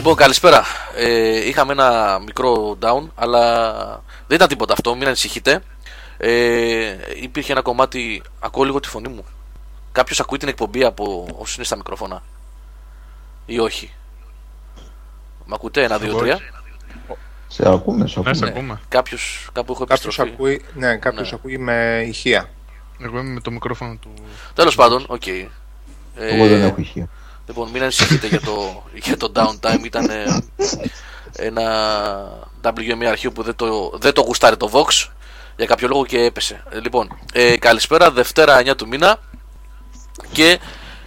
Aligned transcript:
Λοιπόν, 0.00 0.14
καλησπέρα. 0.16 0.64
Ε, 0.96 1.48
είχαμε 1.48 1.72
ένα 1.72 2.18
μικρό 2.24 2.78
down, 2.82 3.08
αλλά 3.14 3.72
δεν 4.26 4.36
ήταν 4.36 4.48
τίποτα 4.48 4.72
αυτό, 4.72 4.94
μην 4.94 5.06
ανησυχείτε. 5.06 5.62
Ε, 6.16 6.96
υπήρχε 7.22 7.52
ένα 7.52 7.62
κομμάτι. 7.62 8.22
Ακούω 8.40 8.64
λίγο 8.64 8.80
τη 8.80 8.88
φωνή 8.88 9.08
μου. 9.08 9.24
Κάποιος 9.92 10.20
ακούει 10.20 10.38
την 10.38 10.48
εκπομπή 10.48 10.84
από 10.84 11.26
όσους 11.36 11.54
είναι 11.56 11.64
στα 11.64 11.76
μικρόφωνα, 11.76 12.22
ή 13.46 13.58
όχι; 13.58 13.92
Μ' 15.46 15.54
ακούτε, 15.54 15.82
ένα, 15.82 15.98
δύο, 15.98 16.14
τρία; 16.14 16.38
Σε 17.48 17.68
ακούμε, 17.68 18.06
σε 18.06 18.20
Ναι, 18.20 18.34
σε 18.34 18.44
ακούμε. 18.44 18.58
ακούμε. 18.58 18.80
Κάποιος 18.88 19.48
κάπου 19.52 19.72
έχω 19.72 19.84
Κάποιος 19.84 20.04
επιστροφή. 20.04 20.30
ακούει, 20.32 20.64
ναι, 20.74 20.96
κάποιος 20.96 21.30
Ναι. 21.30 21.36
ακούει 21.40 21.58
με 21.58 22.04
ηχεία. 22.06 22.48
Εγώ 23.00 23.18
είμαι 23.18 23.32
με 23.32 23.40
το 23.40 23.50
μικρόφωνο 23.50 23.96
του. 24.00 24.14
Τέλος 24.54 24.74
πάντων, 24.74 25.04
οκ. 25.08 25.26
Εγώ 26.16 26.46
δεν 26.46 26.62
έχω 26.62 26.74
ηχεία. 26.78 27.08
Λοιπόν, 27.50 27.68
μην 27.70 27.82
ανησυχείτε 27.82 28.26
για 28.26 28.40
το, 28.40 28.82
για 28.94 29.16
το 29.16 29.32
downtime. 29.34 29.84
Ήταν 29.84 30.10
ε, 30.10 30.42
ένα 31.32 31.68
WMA 32.64 33.04
αρχείο 33.08 33.32
που 33.32 33.42
δεν 33.42 33.56
το, 33.56 33.92
δεν 34.00 34.12
το 34.12 34.20
γουστάρει 34.20 34.56
το 34.56 34.70
Vox 34.72 35.08
για 35.56 35.66
κάποιο 35.66 35.88
λόγο 35.88 36.06
και 36.06 36.18
έπεσε. 36.24 36.62
Ε, 36.70 36.80
λοιπόν, 36.80 37.18
ε, 37.32 37.56
καλησπέρα, 37.56 38.10
Δευτέρα 38.10 38.60
9 38.60 38.76
του 38.76 38.88
μήνα 38.88 39.18
και 40.32 40.58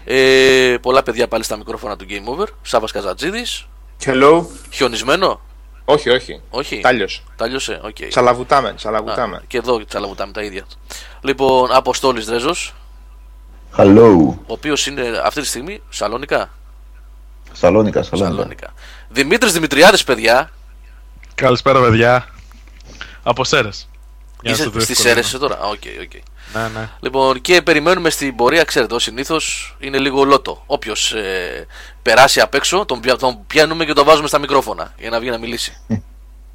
ε, 0.05 0.75
πολλά 0.81 1.03
παιδιά 1.03 1.27
πάλι 1.27 1.43
στα 1.43 1.57
μικρόφωνα 1.57 1.95
του 1.95 2.05
Game 2.09 2.33
Over. 2.39 2.47
Σάβας 2.61 2.91
Καζατζίδης, 2.91 3.67
Hello. 4.05 4.45
χιονισμένο, 4.71 5.41
Όχι, 5.85 6.09
όχι. 6.09 6.41
όχι, 6.49 6.79
Τάλιος. 6.79 7.23
τάλιωσε, 7.35 7.79
οκ. 7.83 7.95
Τσαλαβουτάμε, 8.09 8.69
Α, 8.69 8.73
τσαλαβουτάμε. 8.75 9.41
και 9.47 9.57
εδώ 9.57 9.85
τσαλαβουτάμε 9.85 10.31
τα 10.31 10.41
ίδια. 10.41 10.65
Λοιπόν, 11.21 11.71
Αποστόλης 11.71 12.25
Δρέζος, 12.25 12.73
Hello. 13.77 14.35
ο 14.37 14.53
οποίος 14.53 14.87
είναι 14.87 15.21
αυτή 15.23 15.41
τη 15.41 15.47
στιγμή 15.47 15.81
Σαλόνικα. 15.89 16.49
Σαλόνικα, 17.51 18.03
Σαλόνικα. 18.03 18.35
Σαλόνικα. 18.35 18.73
Δημήτρης 19.09 19.51
Δημητριάδης, 19.53 20.03
παιδιά, 20.03 20.51
Καλησπέρα, 21.35 21.81
παιδιά. 21.81 22.27
Από 23.23 23.43
Σέρρες. 23.43 23.87
Είσαι 24.41 24.71
στι 24.79 25.09
αίρε 25.09 25.21
τώρα; 25.39 25.55
Α, 25.55 25.67
OK, 25.67 25.81
ok. 26.01 26.11
Ναι, 26.53 26.79
ναι. 26.79 26.89
Λοιπόν, 26.99 27.41
και 27.41 27.61
περιμένουμε 27.61 28.09
στην 28.09 28.35
πορεία, 28.35 28.63
ξέρετε, 28.63 28.93
ως 28.93 29.03
συνήθως 29.03 29.75
είναι 29.79 29.97
λίγο 29.97 30.23
λότο. 30.23 30.63
Όποιος 30.65 31.13
ε, 31.13 31.67
περάσει 32.01 32.39
απ' 32.39 32.53
έξω, 32.53 32.85
τον, 32.85 32.99
πια- 32.99 33.17
τον 33.17 33.45
πιάνουμε 33.47 33.85
και 33.85 33.93
τον 33.93 34.05
βάζουμε 34.05 34.27
στα 34.27 34.39
μικρόφωνα 34.39 34.93
για 34.99 35.09
να 35.09 35.19
βγει 35.19 35.29
να 35.29 35.37
μιλήσει. 35.37 35.81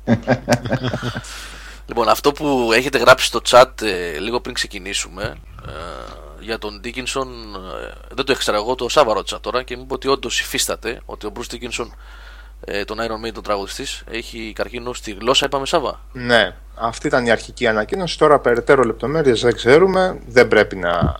λοιπόν, 1.88 2.08
αυτό 2.08 2.32
που 2.32 2.70
έχετε 2.74 2.98
γράψει 2.98 3.26
στο 3.26 3.40
chat 3.48 3.82
ε, 3.82 4.18
λίγο 4.18 4.40
πριν 4.40 4.54
ξεκινήσουμε 4.54 5.36
ε, 5.68 5.72
για 6.40 6.58
τον 6.58 6.80
Dickinson, 6.84 7.26
ε, 7.82 7.92
δεν 8.14 8.24
το 8.24 8.32
ήξερα 8.32 8.56
εγώ, 8.56 8.74
το 8.74 8.88
Σάβα 8.88 9.12
ρώτησα 9.12 9.40
τώρα 9.40 9.62
και 9.62 9.76
μου 9.76 9.82
είπε 9.82 9.94
ότι 9.94 10.08
όντως 10.08 10.40
υφίσταται 10.40 11.00
ότι 11.04 11.26
ο 11.26 11.32
Bruce 11.36 11.54
Dickinson, 11.54 11.86
ε, 12.64 12.84
τον 12.84 12.98
Iron 13.00 13.26
Maiden, 13.26 13.32
τον 13.32 13.42
τραγουδιστής, 13.42 14.02
έχει 14.10 14.52
καρκίνο 14.54 14.92
στη 14.92 15.16
γλώσσα, 15.20 15.46
είπαμε 15.46 15.66
Σάβα. 15.66 16.00
Ναι, 16.12 16.54
αυτή 16.74 17.06
ήταν 17.06 17.26
η 17.26 17.30
αρχική 17.30 17.66
ανακοίνωση. 17.66 18.18
Τώρα 18.18 18.38
περαιτέρω 18.38 18.82
λεπτομέρειες 18.82 19.40
δεν 19.40 19.54
ξέρουμε. 19.54 20.18
Δεν 20.26 20.48
πρέπει 20.48 20.76
να 20.76 21.16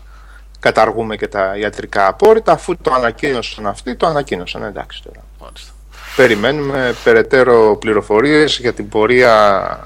καταργούμε 0.59 1.15
και 1.15 1.27
τα 1.27 1.57
ιατρικά 1.57 2.07
απόρριτα. 2.07 2.51
Αφού 2.51 2.77
το 2.77 2.93
ανακοίνωσαν 2.93 3.67
αυτοί, 3.67 3.95
το 3.95 4.07
ανακοίνωσαν. 4.07 4.63
Εντάξει 4.63 5.03
τώρα. 5.03 5.25
Μάλιστα. 5.41 5.71
Περιμένουμε 6.15 6.95
περαιτέρω 7.03 7.77
πληροφορίες 7.79 8.59
για 8.59 8.73
την 8.73 8.89
πορεία 8.89 9.83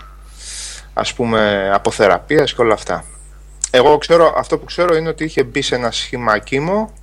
ας 0.94 1.14
πούμε 1.14 1.70
αποθεραπείας 1.74 2.54
και 2.54 2.62
όλα 2.62 2.74
αυτά. 2.74 3.06
Εγώ 3.76 3.98
ξέρω, 3.98 4.34
αυτό 4.38 4.58
που 4.58 4.66
ξέρω 4.66 4.96
είναι 4.96 5.10
ότι 5.10 5.24
είχε 5.24 5.44
μπει 5.44 5.62
σε 5.62 5.76
ένα 5.76 5.92
σχήμα 5.92 6.38
κήμο 6.38 6.94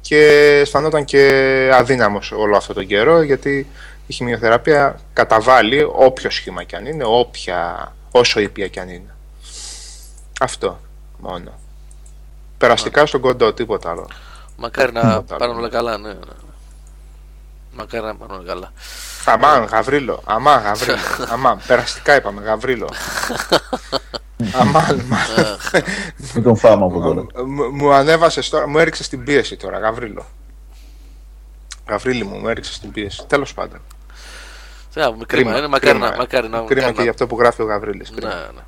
και 0.00 0.18
αισθανόταν 0.60 1.04
και 1.04 1.70
αδύναμος 1.74 2.32
όλο 2.32 2.56
αυτό 2.56 2.72
τον 2.72 2.86
καιρό 2.86 3.22
γιατί 3.22 3.66
η 4.06 4.12
χημειοθεραπεία 4.12 5.00
καταβάλει 5.12 5.82
όποιο 5.92 6.30
σχήμα 6.30 6.62
κι 6.62 6.76
αν 6.76 6.86
είναι, 6.86 7.04
όποια, 7.06 7.92
όσο 8.10 8.40
ήπια 8.40 8.68
κι 8.68 8.80
αν 8.80 8.88
είναι. 8.88 9.14
Αυτό 10.40 10.80
μόνο. 11.18 11.52
Περαστικά 12.58 13.06
στον 13.06 13.20
κοντό, 13.20 13.52
τίποτα 13.52 13.90
άλλο. 13.90 14.08
Μακάρι 14.56 14.92
να 14.92 15.00
Τίποτα 15.00 15.36
πάνε 15.36 15.50
άλλο. 15.50 15.60
όλα 15.60 15.68
καλά, 15.68 15.98
ναι. 15.98 16.08
ναι. 16.08 16.18
Μακάρι 17.72 18.04
να 18.04 18.16
πάνε 18.16 18.32
όλα 18.32 18.44
καλά. 18.46 18.72
Αμάν, 19.24 19.64
Γαβρίλο. 19.64 20.22
Αμάν, 20.24 20.62
Γαβρίλο. 20.62 20.98
Αμάν, 21.32 21.60
περαστικά 21.66 22.16
είπαμε, 22.16 22.42
Γαβρίλο. 22.42 22.88
Αμάν, 24.52 25.02
μα. 25.08 25.18
Μην 26.34 26.42
τον 26.42 26.56
φάμε 26.56 26.84
από 26.84 27.00
τώρα. 27.00 27.26
Μου- 27.46 27.70
Μου 27.72 27.92
ανέβασε 27.92 28.50
τώρα, 28.50 28.68
μου 28.68 28.78
έριξε 28.78 29.08
την 29.08 29.24
πίεση 29.24 29.56
τώρα, 29.56 29.78
Γαβρίλο. 29.78 30.26
Γαβρίλη 31.88 32.24
μου, 32.24 32.36
μου 32.36 32.48
έριξε 32.48 32.80
την 32.80 32.90
πίεση. 32.92 33.24
Τέλος 33.26 33.54
πάντων. 33.54 33.80
Θεά 34.90 35.10
μου, 35.12 35.22
κρίμα, 35.26 35.58
είναι, 35.58 35.66
μακάρι 35.68 35.98
να. 35.98 36.06
κρίμα, 36.06 36.16
Μακάρι 36.22 36.48
να, 36.48 36.56
κρίμα 36.56 36.62
μακάρι 36.62 36.80
και 36.92 36.96
να- 36.96 37.02
για 37.02 37.10
αυτό 37.10 37.26
που 37.26 37.38
γράφει 37.38 37.62
ο 37.62 37.64
Γαβρίλης. 37.64 38.10
Ναι, 38.10 38.28
ναι. 38.28 38.60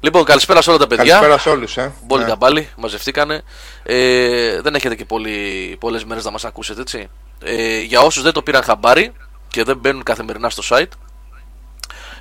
Λοιπόν, 0.00 0.24
καλησπέρα 0.24 0.62
σε 0.62 0.70
όλα 0.70 0.78
τα 0.78 0.86
παιδιά. 0.86 1.04
Καλησπέρα 1.04 1.38
σε 1.38 1.48
όλους, 1.48 1.76
ε. 1.76 1.92
Μπόλικα 2.06 2.28
Ναι. 2.28 2.36
πάλι, 2.36 2.68
μαζευτήκανε. 2.76 3.42
Ε, 3.82 4.60
δεν 4.60 4.74
έχετε 4.74 4.94
και 4.94 5.04
πολύ, 5.04 5.76
πολλές 5.80 6.04
μέρες 6.04 6.24
να 6.24 6.30
μας 6.30 6.44
ακούσετε, 6.44 6.80
έτσι. 6.80 7.08
Ε, 7.44 7.80
για 7.80 8.00
όσους 8.00 8.22
δεν 8.22 8.32
το 8.32 8.42
πήραν 8.42 8.62
χαμπάρι 8.62 9.12
και 9.48 9.64
δεν 9.64 9.76
μπαίνουν 9.76 10.02
καθημερινά 10.02 10.50
στο 10.50 10.62
site, 10.76 10.80
ε, 10.82 10.86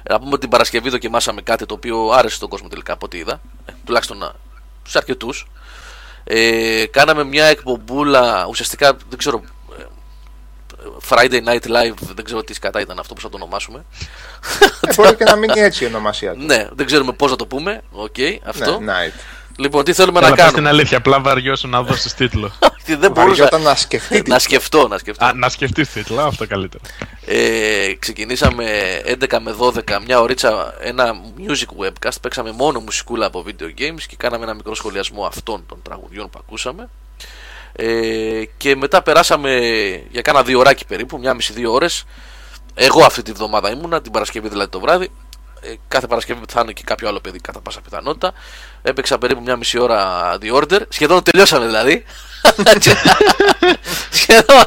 να 0.09 0.17
πούμε 0.17 0.29
ότι 0.31 0.39
την 0.39 0.49
Παρασκευή 0.49 0.89
δοκιμάσαμε 0.89 1.41
κάτι 1.41 1.65
το 1.65 1.73
οποίο 1.73 2.09
άρεσε 2.09 2.35
στον 2.35 2.49
κόσμο 2.49 2.67
τελικά 2.67 2.93
από 2.93 3.05
ό,τι 3.05 3.17
είδα. 3.17 3.41
Ε, 3.65 3.71
τουλάχιστον 3.85 4.17
να- 4.17 4.31
στους 4.81 4.95
αρκετούς. 4.95 5.47
Ε, 6.23 6.85
κάναμε 6.91 7.23
μια 7.23 7.45
εκπομπούλα, 7.45 8.45
ουσιαστικά 8.49 8.93
δεν 9.09 9.17
ξέρω, 9.17 9.41
ε, 9.79 9.83
Friday 11.09 11.43
Night 11.47 11.65
Live, 11.67 11.93
δεν 12.15 12.25
ξέρω 12.25 12.43
τι 12.43 12.53
σκατά 12.53 12.79
ήταν 12.79 12.99
αυτό 12.99 13.13
που 13.13 13.21
θα 13.21 13.29
το 13.29 13.35
ονομάσουμε. 13.35 13.85
Ε, 14.87 14.93
μπορεί 14.95 15.15
και 15.15 15.23
να 15.23 15.35
μείνει 15.35 15.59
έτσι 15.59 15.83
η 15.83 15.87
ονομασία 15.87 16.33
του. 16.35 16.39
ναι, 16.45 16.67
δεν 16.71 16.85
ξέρουμε 16.85 17.11
πώς 17.13 17.31
να 17.31 17.37
το 17.37 17.45
πούμε. 17.47 17.81
Οκ, 17.91 18.15
αυτό. 18.43 18.79
Ναι, 18.79 18.93
ναι. 18.93 19.19
Λοιπόν, 19.57 19.83
τι 19.83 19.93
θέλουμε 19.93 20.19
Έλα, 20.19 20.29
να 20.29 20.35
πες 20.35 20.43
την 20.45 20.53
κάνουμε. 20.53 20.69
αλήθεια, 20.73 20.97
απλά 20.97 21.19
βαριόσουν 21.21 21.67
να 21.67 21.81
δώσεις 21.83 22.13
τίτλο. 22.19 22.51
δεν 22.85 22.97
μπορούσα 23.11 23.13
Βαριόταν 23.43 23.61
να 23.61 23.75
σκεφτεί. 23.75 24.21
τι- 24.21 24.29
να 24.29 24.39
σκεφτώ, 24.39 24.87
να 24.87 24.97
σκεφτώ. 24.97 25.25
Α, 25.25 25.33
να 25.33 25.49
σκεφτεί 25.49 25.87
τίτλο, 25.87 26.21
αυτό 26.21 26.47
καλύτερα. 26.47 26.83
Ε, 27.25 27.93
ξεκινήσαμε 27.99 28.65
11 29.05 29.39
με 29.39 29.51
12, 29.59 29.99
μια 30.05 30.19
ωρίτσα, 30.21 30.73
ένα 30.81 31.13
music 31.47 31.85
webcast. 31.85 32.15
Παίξαμε 32.21 32.51
μόνο 32.51 32.79
μουσικούλα 32.79 33.25
από 33.25 33.43
video 33.47 33.63
games 33.81 34.01
και 34.07 34.15
κάναμε 34.17 34.43
ένα 34.43 34.53
μικρό 34.53 34.75
σχολιασμό 34.75 35.25
αυτών 35.25 35.63
των 35.67 35.81
τραγουδιών 35.83 36.29
που 36.29 36.39
ακούσαμε. 36.47 36.89
Ε, 37.73 38.43
και 38.57 38.75
μετά 38.75 39.01
περάσαμε 39.01 39.59
για 40.11 40.21
κάνα 40.21 40.43
δύο 40.43 40.59
ωράκι 40.59 40.85
περίπου, 40.85 41.17
μια 41.19 41.33
μισή 41.33 41.53
δύο 41.53 41.71
ώρες. 41.73 42.03
Εγώ 42.73 43.03
αυτή 43.05 43.21
τη 43.21 43.31
βδομάδα 43.31 43.71
ήμουνα, 43.71 44.01
την 44.01 44.11
Παρασκευή 44.11 44.49
δηλαδή 44.49 44.69
το 44.69 44.79
βράδυ. 44.79 45.11
Ε, 45.71 45.75
κάθε 45.87 46.07
Παρασκευή 46.07 46.41
θα 46.49 46.61
είναι 46.63 46.71
και 46.71 46.83
κάποιο 46.85 47.07
άλλο 47.07 47.19
παιδί 47.19 47.39
κατά 47.39 47.59
πάσα 47.59 47.81
πιθανότητα. 47.81 48.33
Έπαιξα 48.81 49.17
περίπου 49.17 49.41
μια 49.41 49.55
μισή 49.55 49.79
ώρα 49.79 50.31
The 50.41 50.53
Order. 50.53 50.79
Σχεδόν 50.89 51.23
τελειώσαμε 51.23 51.65
δηλαδή. 51.65 52.03
Σχεδόν. 54.11 54.63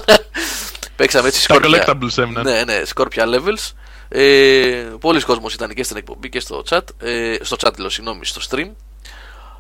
Παίξαμε 0.97 1.29
έτσι 1.29 1.47
Τα 1.47 1.55
σκόρπια. 1.55 1.85
collectables 1.87 2.19
έμειναν. 2.23 2.45
Ναι, 2.45 2.65
ναι, 2.65 2.85
σκόρπια 2.85 3.25
levels. 3.29 3.73
Ε, 4.09 4.87
Πολλοί 5.01 5.21
κόσμος 5.21 5.55
ήταν 5.55 5.75
και 5.75 5.83
στην 5.83 5.97
εκπομπή 5.97 6.29
και 6.29 6.41
στο 6.41 6.63
chat. 6.69 6.81
Ε, 7.03 7.37
στο 7.41 7.57
chat, 7.61 7.79
λέω, 7.79 7.89
συγγνώμη, 7.89 8.25
στο 8.27 8.41
stream. 8.51 8.71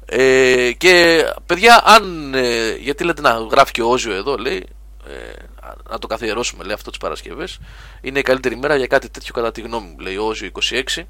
Ε, 0.06 0.72
και 0.72 1.24
παιδιά, 1.46 1.82
αν. 1.84 2.34
Ε, 2.34 2.70
γιατί 2.80 3.04
λέτε 3.04 3.20
να 3.20 3.30
γράφει 3.50 3.72
και 3.72 3.82
ο 3.82 3.88
Όζιο 3.88 4.14
εδώ, 4.14 4.36
λέει. 4.36 4.66
Ε, 5.08 5.42
να 5.90 5.98
το 5.98 6.06
καθιερώσουμε, 6.06 6.64
λέει 6.64 6.74
αυτό 6.74 6.90
τις 6.90 6.98
Παρασκευές. 6.98 7.58
Είναι 8.00 8.18
η 8.18 8.22
καλύτερη 8.22 8.56
μέρα 8.56 8.76
για 8.76 8.86
κάτι 8.86 9.08
τέτοιο, 9.08 9.34
κατά 9.34 9.52
τη 9.52 9.60
γνώμη 9.60 9.86
μου, 9.86 9.98
λέει 9.98 10.16
ο 10.16 10.24
Όζιο 10.26 10.50
26. 10.96 11.02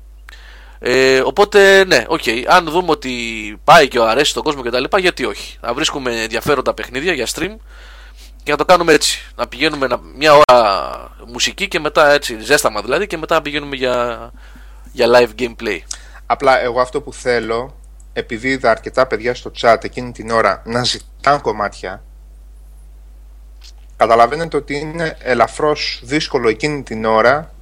Ε, 0.80 1.20
οπότε, 1.20 1.84
ναι, 1.84 2.04
οκ. 2.08 2.22
Αν 2.48 2.64
δούμε 2.64 2.90
ότι 2.90 3.12
πάει 3.64 3.88
και 3.88 3.98
αρέσει 3.98 4.30
στον 4.30 4.42
κόσμο 4.42 4.62
κτλ., 4.62 4.84
γιατί 4.98 5.24
όχι. 5.24 5.58
Να 5.60 5.74
βρίσκουμε 5.74 6.22
ενδιαφέροντα 6.22 6.74
παιχνίδια 6.74 7.12
για 7.12 7.26
stream 7.34 7.56
και 8.42 8.50
να 8.50 8.56
το 8.56 8.64
κάνουμε 8.64 8.92
έτσι. 8.92 9.32
Να 9.36 9.46
πηγαίνουμε 9.48 9.86
να- 9.86 10.00
μια 10.16 10.32
ώρα 10.34 11.16
μουσική 11.26 11.68
και 11.68 11.80
μετά 11.80 12.10
έτσι, 12.10 12.38
ζέσταμα 12.40 12.82
δηλαδή, 12.82 13.06
και 13.06 13.16
μετά 13.16 13.34
να 13.34 13.42
πηγαίνουμε 13.42 13.76
για, 13.76 14.30
για 14.92 15.06
live 15.10 15.40
gameplay. 15.42 15.78
Απλά 16.26 16.60
εγώ 16.60 16.80
αυτό 16.80 17.00
που 17.00 17.12
θέλω, 17.12 17.76
επειδή 18.12 18.48
είδα 18.48 18.70
αρκετά 18.70 19.06
παιδιά 19.06 19.34
στο 19.34 19.50
chat 19.60 19.76
εκείνη 19.82 20.12
την 20.12 20.30
ώρα 20.30 20.62
να 20.64 20.84
ζητάνε 20.84 21.38
κομμάτια, 21.42 22.02
καταλαβαίνετε 23.96 24.56
ότι 24.56 24.76
είναι 24.78 25.16
ελαφρώς 25.20 26.00
δύσκολο 26.04 26.48
εκείνη 26.48 26.82
την 26.82 27.04
ώρα, 27.04 27.54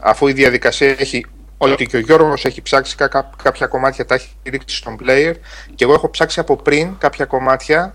αφού 0.00 0.26
η 0.28 0.32
διαδικασία 0.32 0.94
έχει 0.98 1.26
ότι 1.62 1.86
και 1.86 1.96
ο 1.96 2.00
Γιώργος 2.00 2.44
έχει 2.44 2.62
ψάξει 2.62 2.96
κα- 2.96 3.08
κα- 3.08 3.30
κάποια 3.42 3.66
κομμάτια, 3.66 4.06
τα 4.06 4.14
έχει 4.14 4.28
ρίξει 4.44 4.76
στον 4.76 4.96
player 5.02 5.34
και 5.74 5.84
εγώ 5.84 5.92
έχω 5.92 6.10
ψάξει 6.10 6.40
από 6.40 6.56
πριν 6.56 6.98
κάποια 6.98 7.24
κομμάτια 7.24 7.94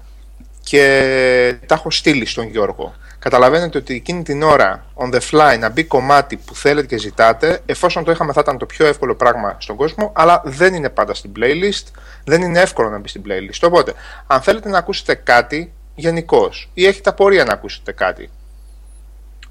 και 0.63 1.55
τα 1.65 1.75
έχω 1.75 1.91
στείλει 1.91 2.25
στον 2.25 2.47
Γιώργο. 2.47 2.93
Καταλαβαίνετε 3.19 3.77
ότι 3.77 3.93
εκείνη 3.95 4.23
την 4.23 4.43
ώρα, 4.43 4.85
on 4.95 5.13
the 5.13 5.19
fly, 5.31 5.59
να 5.59 5.69
μπει 5.69 5.83
κομμάτι 5.83 6.37
που 6.37 6.55
θέλετε 6.55 6.87
και 6.87 6.97
ζητάτε, 6.97 7.61
εφόσον 7.65 8.03
το 8.03 8.11
είχαμε 8.11 8.33
θα 8.33 8.39
ήταν 8.43 8.57
το 8.57 8.65
πιο 8.65 8.85
εύκολο 8.85 9.15
πράγμα 9.15 9.55
στον 9.59 9.75
κόσμο, 9.75 10.11
αλλά 10.15 10.41
δεν 10.45 10.73
είναι 10.73 10.89
πάντα 10.89 11.13
στην 11.13 11.31
playlist, 11.39 11.83
δεν 12.23 12.41
είναι 12.41 12.59
εύκολο 12.59 12.89
να 12.89 12.99
μπει 12.99 13.07
στην 13.07 13.23
playlist. 13.25 13.59
Οπότε, 13.61 13.93
αν 14.27 14.41
θέλετε 14.41 14.69
να 14.69 14.77
ακούσετε 14.77 15.15
κάτι 15.15 15.73
γενικώς 15.95 16.69
ή 16.73 16.85
έχετε 16.85 17.09
απορία 17.09 17.43
να 17.43 17.53
ακούσετε 17.53 17.91
κάτι, 17.91 18.29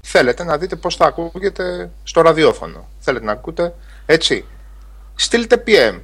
θέλετε 0.01 0.43
να 0.43 0.57
δείτε 0.57 0.75
πώς 0.75 0.95
θα 0.95 1.05
ακούγεται 1.05 1.89
στο 2.03 2.21
ραδιόφωνο. 2.21 2.87
Θέλετε 2.99 3.25
να 3.25 3.31
ακούτε 3.31 3.73
έτσι. 4.05 4.45
Στείλτε 5.15 5.63
PM. 5.67 5.99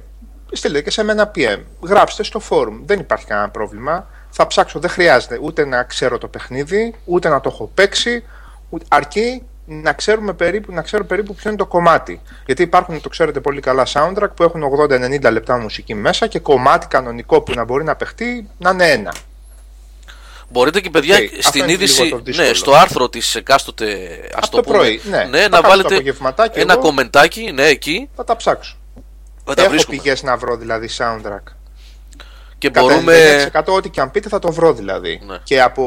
Στείλτε 0.52 0.80
και 0.82 0.90
σε 0.90 1.02
μένα 1.02 1.30
PM. 1.34 1.60
Γράψτε 1.82 2.22
στο 2.22 2.40
forum. 2.50 2.80
Δεν 2.84 2.98
υπάρχει 3.00 3.26
κανένα 3.26 3.48
πρόβλημα. 3.48 4.08
Θα 4.30 4.46
ψάξω. 4.46 4.78
Δεν 4.78 4.90
χρειάζεται 4.90 5.38
ούτε 5.42 5.64
να 5.64 5.82
ξέρω 5.82 6.18
το 6.18 6.28
παιχνίδι, 6.28 6.94
ούτε 7.04 7.28
να 7.28 7.40
το 7.40 7.48
έχω 7.52 7.70
παίξει. 7.74 8.24
ούτε- 8.68 8.84
Αρκεί 8.88 9.42
να, 9.66 9.92
ξέρουμε 9.92 10.32
περίπου, 10.32 10.72
να 10.72 10.82
ξέρω 10.82 11.04
περίπου 11.04 11.34
ποιο 11.34 11.50
είναι 11.50 11.58
το 11.58 11.66
κομμάτι. 11.66 12.20
Γιατί 12.46 12.62
υπάρχουν, 12.62 13.00
το 13.00 13.08
ξέρετε 13.08 13.40
πολύ 13.40 13.60
καλά, 13.60 13.86
soundtrack 13.92 14.28
που 14.36 14.42
έχουν 14.42 14.62
80-90 14.62 15.30
λεπτά 15.30 15.58
μουσική 15.58 15.94
μέσα 15.94 16.26
και 16.26 16.38
κομμάτι 16.38 16.86
κανονικό 16.86 17.40
που 17.40 17.52
να 17.54 17.64
μπορεί 17.64 17.84
να 17.84 17.96
παιχτεί 17.96 18.48
να 18.58 18.70
είναι 18.70 18.90
ένα. 18.90 19.14
Μπορείτε 20.52 20.80
και 20.80 20.90
παιδιά 20.90 21.16
Οκ, 21.16 21.22
αυτό 21.22 21.42
στην 21.42 21.62
είναι 21.62 21.72
είδηση, 21.72 22.02
λίγο 22.02 22.16
το 22.16 22.22
δύσκολο. 22.24 22.48
ναι, 22.48 22.54
στο 22.54 22.72
άρθρο 22.74 23.08
της 23.08 23.34
εκάστοτε 23.34 23.86
ας 24.34 24.46
Από 24.46 24.50
το 24.50 24.56
το 24.56 24.62
πούμε, 24.62 24.76
πρωί, 24.78 25.00
ναι. 25.10 25.16
Θα 25.18 25.24
να 25.26 25.38
κάνω 25.38 25.62
το 25.62 25.68
βάλετε 25.68 25.94
απογευματάκι 25.94 26.58
ένα 26.60 26.72
εγώ. 26.72 26.82
κομμεντάκι, 26.82 27.50
ναι, 27.54 27.66
εκεί, 27.66 28.08
Θα 28.16 28.24
τα 28.24 28.36
ψάξω. 28.36 28.76
θα 29.44 29.54
τα 29.54 29.62
Έχω 29.62 29.70
βρίσκουμε. 29.70 29.96
πηγές 29.96 30.22
να 30.22 30.36
βρω 30.36 30.56
δηλαδή 30.56 30.88
soundtrack. 30.98 31.52
Και 32.58 32.70
Κατά 32.70 32.86
μπορούμε. 32.86 33.50
99% 33.52 33.62
ό,τι 33.66 33.88
και 33.88 34.00
αν 34.00 34.10
πείτε 34.10 34.28
θα 34.28 34.38
το 34.38 34.52
βρω 34.52 34.72
δηλαδή. 34.72 35.20
Ναι. 35.26 35.36
Και 35.42 35.60
από, 35.62 35.84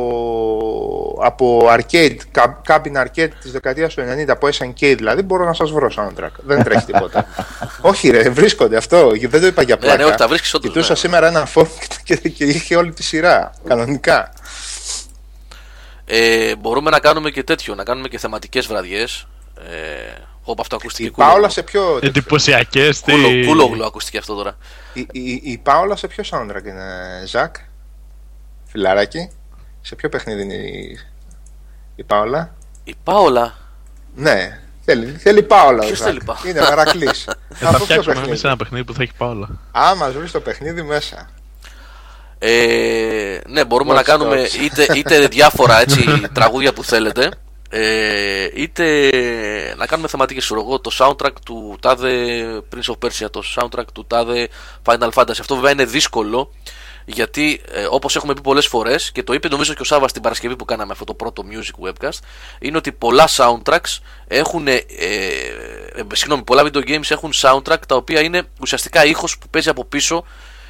από 1.24 1.68
arcade, 1.72 2.16
κα- 2.32 2.62
cabin 2.68 2.96
arcade 3.04 3.30
της 3.42 3.52
δεκαετίας 3.52 3.94
του 3.94 4.02
90, 4.02 4.26
από 4.32 4.48
S&K 4.48 4.94
δηλαδή, 4.98 5.22
μπορώ 5.22 5.46
να 5.46 5.54
σας 5.54 5.72
βρω 5.72 5.92
soundtrack. 5.98 6.30
Δεν 6.46 6.64
τρέχει 6.64 6.86
τίποτα. 6.86 7.26
όχι 7.82 8.10
ρε, 8.10 8.30
βρίσκονται 8.30 8.78
αυτό. 8.78 9.12
Δεν 9.22 9.42
το 9.42 9.48
είπα 9.48 9.62
για 9.62 9.76
Ναι, 9.76 9.82
πλάκα. 9.82 9.98
ναι, 9.98 10.04
όχι, 10.06 10.16
τα 10.18 10.28
βρίσκεις 10.28 10.54
όντως, 10.54 10.70
Κοιτούσα 10.72 10.92
ναι. 10.92 10.98
σήμερα 10.98 11.28
ένα 11.28 11.48
φόρm 11.56 11.68
και, 12.04 12.16
και, 12.16 12.30
και 12.30 12.44
είχε 12.44 12.76
όλη 12.76 12.92
τη 12.94 13.04
σειρά. 13.04 13.52
Κανονικά. 13.68 14.32
Ε, 16.06 16.56
μπορούμε 16.56 16.90
να 16.90 17.00
κάνουμε 17.00 17.30
και 17.30 17.44
τέτοιο, 17.44 17.76
να 17.76 17.84
κάνουμε 17.84 18.08
και 18.08 18.18
θεματικές 18.18 18.68
βραδιές. 18.68 19.28
Ε, 19.70 20.22
όπου 20.44 20.62
αυτό 20.62 20.76
ακούστηκε 20.76 21.08
Η 21.08 21.12
Πάολα 21.12 21.50
σε 21.50 21.64
ποιο. 21.64 22.00
Εντυπωσιακές. 22.02 23.00
Κούλο, 23.00 23.46
κούλογλου 23.48 23.86
ακούστηκε 23.86 24.18
αυτό 24.18 24.36
τώρα. 24.36 24.58
Η, 24.94 25.08
η, 25.12 25.42
η 25.44 25.58
Πάολα 25.58 25.96
σε 25.96 26.08
ποιο 26.08 26.24
soundtrack 26.32 26.66
είναι, 26.66 27.24
Ζακ; 27.26 27.56
Φιλαράκι. 28.66 29.30
Σε 29.82 29.96
ποιο 29.96 30.10
παιχνίδι 30.10 30.42
είναι 30.42 30.54
η, 30.54 31.00
η 31.96 32.04
Πάολα; 32.04 32.56
Η 32.84 32.96
Πάολα; 33.04 33.58
Ναι, 34.16 34.60
θέλει, 34.86 35.06
θέλει 35.12 35.44
Πάολα. 35.44 35.84
ο 35.84 35.86
Ποιος 35.86 35.98
Ζακ. 35.98 36.08
θέλει 36.08 36.22
Πάολα; 36.26 36.50
Είναι 36.50 36.60
Μερακλής. 36.62 37.28
Ε, 37.28 37.34
θα 37.56 37.80
φτιάξουμε 37.80 38.22
εμείς 38.26 38.44
ένα 38.44 38.56
παιχνίδι 38.58 38.84
που 38.84 38.94
θα 38.94 39.04
έχει 39.04 39.12
όλα. 39.18 39.50
Άμα 39.72 40.10
βρει 40.12 40.30
το 40.30 40.40
παιχνίδι 40.40 40.82
μέσα. 40.82 41.30
Ε, 42.40 43.40
ναι, 43.48 43.66
μπορούμε 43.66 43.92
Watch 43.92 43.96
να 43.96 44.04
κάνουμε 44.04 44.44
Dogs. 44.44 44.64
είτε, 44.64 44.88
είτε 44.96 45.28
διάφορα 45.28 45.82
έτσι, 45.82 46.06
τραγούδια 46.34 46.74
που 46.74 46.84
θέλετε, 46.84 47.32
ε, 47.70 48.48
είτε 48.54 49.10
να 49.78 49.86
κάνουμε 49.86 50.08
θεματικές 50.08 50.44
σου 50.44 50.56
εγώ 50.56 50.80
το 50.80 50.92
soundtrack 51.00 51.34
του 51.46 51.78
τάδε 51.82 52.12
Prince 52.76 52.94
of 52.94 53.06
Persia, 53.06 53.32
το 53.32 53.44
soundtrack 53.56 53.86
του 53.94 54.06
τάδε 54.08 54.50
Final 54.84 55.10
Fantasy. 55.14 55.40
Αυτό 55.40 55.56
βέβαια 55.56 55.72
είναι 55.72 55.86
δύσκολο 55.86 56.52
γιατί 57.06 57.62
ε, 57.72 57.88
όπως 57.90 58.16
έχουμε 58.16 58.34
πει 58.34 58.42
πολλές 58.42 58.68
φορές 58.68 59.12
και 59.12 59.24
το 59.24 59.34
είπε 59.34 59.48
νομίζω 59.48 59.74
και 59.74 59.82
ο 59.82 59.86
Σάββας 59.86 60.12
την 60.12 60.22
Παρασκευή 60.22 60.56
που 60.56 60.66
κάναμε 60.66 60.92
αυτό 60.92 61.04
το 61.04 61.14
πρώτο 61.14 61.44
music 61.50 61.88
webcast 61.88 62.20
είναι 62.60 62.78
ότι 62.78 62.92
πολλά 62.92 63.28
soundtracks 63.28 64.00
έχουν 64.28 64.68
ε, 64.68 64.74
ε, 64.74 64.84
συγγνώμη, 66.14 66.44
πολλά 66.44 66.64
video 66.64 66.88
games 66.88 67.10
έχουν 67.10 67.32
soundtrack 67.34 67.80
τα 67.88 67.96
οποία 67.96 68.22
είναι 68.22 68.44
ουσιαστικά 68.62 69.06
ήχος 69.06 69.38
που 69.38 69.48
παίζει 69.50 69.70
από 69.70 69.86
πίσω 69.86 70.26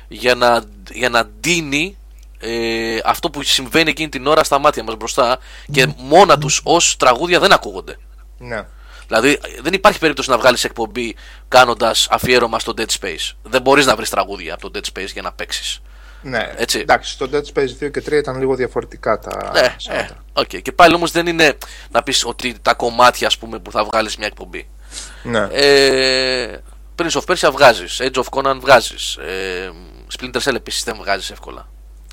για 0.07 0.35
να, 0.35 0.63
για 0.91 1.09
να 1.09 1.25
ντύνει 1.25 1.97
ε, 2.39 2.97
αυτό 3.05 3.29
που 3.29 3.43
συμβαίνει 3.43 3.89
εκείνη 3.89 4.09
την 4.09 4.27
ώρα 4.27 4.43
στα 4.43 4.59
μάτια 4.59 4.83
μας 4.83 4.95
μπροστά 4.95 5.37
και 5.71 5.87
μόνα 5.97 6.37
τους 6.37 6.61
ως 6.63 6.97
τραγούδια 6.97 7.39
δεν 7.39 7.51
ακούγονται. 7.51 7.97
Ναι. 8.37 8.65
Δηλαδή 9.07 9.39
δεν 9.61 9.73
υπάρχει 9.73 9.99
περίπτωση 9.99 10.29
να 10.29 10.37
βγάλεις 10.37 10.63
εκπομπή 10.63 11.15
κάνοντας 11.47 12.07
αφιέρωμα 12.11 12.59
στο 12.59 12.73
Dead 12.77 12.85
Space. 13.01 13.31
Δεν 13.43 13.61
μπορείς 13.61 13.85
να 13.85 13.95
βρεις 13.95 14.09
τραγούδια 14.09 14.53
από 14.53 14.69
το 14.69 14.79
Dead 14.79 14.99
Space 14.99 15.07
για 15.13 15.21
να 15.21 15.31
παίξεις. 15.31 15.81
ναι. 16.21 16.51
Έτσι. 16.55 16.79
Εντάξει, 16.79 17.11
στο 17.11 17.29
Dead 17.33 17.41
Space 17.53 17.83
2 17.85 17.91
και 17.91 18.03
3 18.05 18.11
ήταν 18.11 18.39
λίγο 18.39 18.55
διαφορετικά 18.55 19.19
τα. 19.19 19.51
Ναι, 19.53 19.59
ε, 19.59 19.75
soundtrack. 19.89 20.15
OK. 20.33 20.47
Και 20.61 20.71
πάλι 20.71 20.95
όμως 20.95 21.11
δεν 21.11 21.27
είναι 21.27 21.57
να 21.91 22.03
πεις 22.03 22.25
ότι 22.25 22.55
τα 22.61 22.73
κομμάτια 22.73 23.27
ας 23.27 23.38
πούμε 23.38 23.59
που 23.59 23.71
θα 23.71 23.83
βγάλεις 23.83 24.17
μια 24.17 24.27
εκπομπή. 24.27 24.67
ναι. 25.23 25.47
Ε, 25.51 26.57
Prince 26.97 27.12
of 27.21 27.21
Persia 27.33 27.51
βγάζεις, 27.51 28.00
Age 28.03 28.15
of 28.24 28.24
Conan 28.30 28.57
βγάζεις, 28.59 29.15
ε, 29.15 29.71
Splinter 30.19 30.42
Cell 30.42 30.56
επίσης 30.56 30.83
δεν 30.83 30.95
βγάζεις 30.95 31.30
εύκολα 31.31 31.68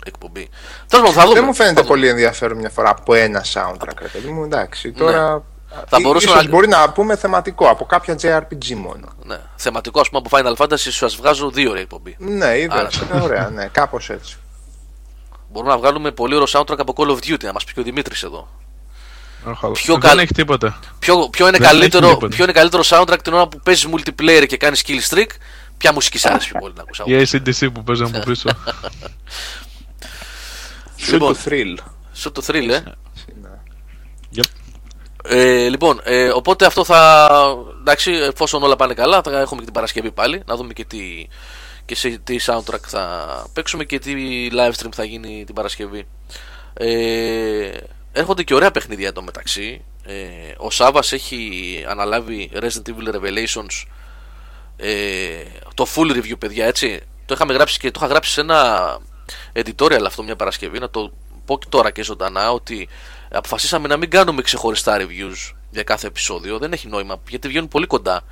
εκπομπή. 0.05 0.49
Τέλος 0.89 1.05
πάντων, 1.07 1.13
θα 1.13 1.23
δούμε. 1.23 1.35
Δεν 1.35 1.45
μου 1.45 1.55
φαίνεται 1.55 1.75
Θα 1.75 1.83
δούμε. 1.83 1.95
πολύ 1.95 2.09
ενδιαφέρον 2.09 2.57
μια 2.59 2.71
φορά 2.71 2.91
από 2.91 3.15
ένα 3.15 3.45
soundtrack, 3.53 3.99
ρε 4.01 4.09
παιδί 4.09 4.29
μου. 4.29 4.45
Εντάξει, 4.45 4.93
τώρα. 4.93 5.43
Θα 5.89 5.97
Ή- 5.99 6.03
μπορούσαμε 6.03 6.33
ίσως 6.33 6.45
να- 6.45 6.51
μπορεί 6.51 6.69
να 6.69 6.91
πούμε 6.91 7.17
θεματικό 7.17 7.69
από 7.69 7.85
κάποια 7.85 8.15
JRPG 8.23 8.75
μόνο. 8.75 9.09
Ναι. 9.25 9.39
Θεματικό 9.57 10.01
ας 10.01 10.09
πούμε 10.11 10.23
από 10.27 10.37
Final 10.39 10.65
Fantasy 10.65 10.77
σας 10.77 11.17
βγάζω 11.17 11.51
δύο 11.51 11.71
ώρες 11.71 11.83
εκπομπή. 11.83 12.17
Ναι, 12.19 12.59
είδα. 12.59 12.75
Άρα. 12.75 12.89
είναι 13.13 13.23
ωραία, 13.23 13.49
ναι, 13.51 13.67
κάπως 13.67 14.11
έτσι. 14.11 14.37
Μπορούμε 15.51 15.73
να 15.73 15.79
βγάλουμε 15.79 16.11
πολύ 16.11 16.35
ωραίο 16.35 16.47
soundtrack 16.49 16.79
από 16.79 16.93
Call 16.97 17.09
of 17.09 17.17
Duty, 17.17 17.45
να 17.45 17.53
μας 17.53 17.65
πει 17.65 17.73
και 17.73 17.81
ο 17.81 17.83
Δημήτρης 17.83 18.23
εδώ. 18.23 18.49
Πιο 19.73 19.93
Δεν 19.93 20.01
καλ- 20.01 20.19
έχει 20.21 20.33
τίποτα. 20.33 20.79
Ποιο, 20.99 21.29
ποιο, 21.29 21.49
είναι 21.49 21.57
Δεν 21.59 21.67
έχει 21.67 21.77
καλύτερο, 21.79 22.09
τίποτα. 22.09 22.29
ποιο 22.35 22.45
είναι 22.45 22.53
καλύτερο 22.53 22.83
soundtrack 22.87 23.19
την 23.25 23.33
ώρα 23.33 23.49
που 23.49 23.61
παίζεις 23.61 23.89
multiplayer 23.93 24.45
και 24.49 24.57
κάνεις 24.57 24.85
kill 24.87 25.15
streak, 25.15 25.27
ποια 25.79 25.93
μουσική 25.93 26.19
σ' 26.19 26.25
άρεσε 26.27 26.49
πιο 26.51 26.61
πολύ 26.61 26.73
να 26.77 26.83
ακούσα. 26.83 27.05
Η 27.07 27.27
ACDC 27.27 27.73
που 27.75 27.83
παίζαμε 27.83 28.17
από 28.19 28.31
πίσω. 28.31 28.49
Shoot 30.97 31.13
Λοιπόν. 31.13 31.35
to 31.45 31.49
thrill. 31.49 31.77
Σου 32.15 32.33
το 32.33 32.43
thrill, 32.47 32.55
ε. 32.55 32.81
Ναι. 32.81 32.83
Yep. 34.37 34.45
Ε, 35.25 35.69
λοιπόν, 35.69 36.01
ε, 36.05 36.29
οπότε 36.29 36.67
αυτό 36.67 36.85
θα. 36.85 37.29
Εντάξει, 37.81 38.11
εφόσον 38.13 38.63
όλα 38.63 38.77
πάνε 38.77 38.95
καλά, 38.95 39.23
θα 39.23 39.41
έχουμε 39.41 39.59
και 39.59 39.65
την 39.65 39.73
Παρασκευή 39.75 40.11
πάλι. 40.13 40.43
Να 40.47 40.57
δούμε 40.57 40.73
και 40.73 40.85
τι, 40.85 41.27
και 41.85 41.95
σε 41.95 42.09
τι 42.25 42.37
soundtrack 42.47 42.81
θα 42.87 43.27
παίξουμε 43.53 43.85
και 43.85 43.99
τι 43.99 44.15
live 44.53 44.73
stream 44.83 44.89
θα 44.95 45.05
γίνει 45.05 45.45
την 45.45 45.55
Παρασκευή. 45.55 46.07
Ε, 46.75 47.71
έρχονται 48.13 48.43
και 48.43 48.55
ωραία 48.55 48.71
παιχνίδια 48.71 49.09
εδώ 49.09 49.23
μεταξύ. 49.23 49.85
Ε, 50.05 50.15
ο 50.57 50.71
Σάβας 50.71 51.13
έχει 51.13 51.85
αναλάβει 51.89 52.51
Resident 52.55 52.89
Evil 52.89 53.15
Revelations 53.15 53.85
ε, 54.77 55.45
το 55.75 55.87
full 55.95 56.11
review, 56.17 56.39
παιδιά, 56.39 56.67
έτσι. 56.67 57.01
Το 57.27 57.35
είχαμε 57.35 57.53
γράψει 57.53 57.79
και 57.79 57.91
το 57.91 57.99
είχα 58.03 58.11
γράψει 58.11 58.31
σε 58.31 58.41
ένα 58.41 58.99
editorial 59.53 60.03
αυτό 60.07 60.23
μια 60.23 60.37
Παρασκευή. 60.37 60.79
Να 60.79 60.91
το 60.91 61.13
πω 61.45 61.59
και 61.59 61.67
τώρα 61.69 61.91
και 61.91 62.03
ζωντανά 62.03 62.53
ότι 62.53 62.89
αποφασίσαμε 63.31 63.89
να 63.89 63.97
μην 63.97 64.11
κάνουμε 64.11 64.43
ξεχωριστά 64.43 64.97
reviews 65.01 65.55
για 65.71 65.83
κάθε 65.83 66.07
επεισόδιο. 66.07 66.59
Δεν 66.59 66.73
έχει 66.73 66.89
νόημα 66.89 67.21
γιατί 67.29 67.49
βγαίνουν 67.49 67.69
πολύ 67.69 67.87
κοντά. 67.87 68.23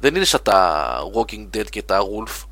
Δεν 0.00 0.14
είναι 0.14 0.24
σαν 0.24 0.42
τα 0.42 0.98
Walking 1.14 1.56
Dead 1.56 1.68
και 1.70 1.82
τα 1.82 2.00
Wolf. 2.00 2.44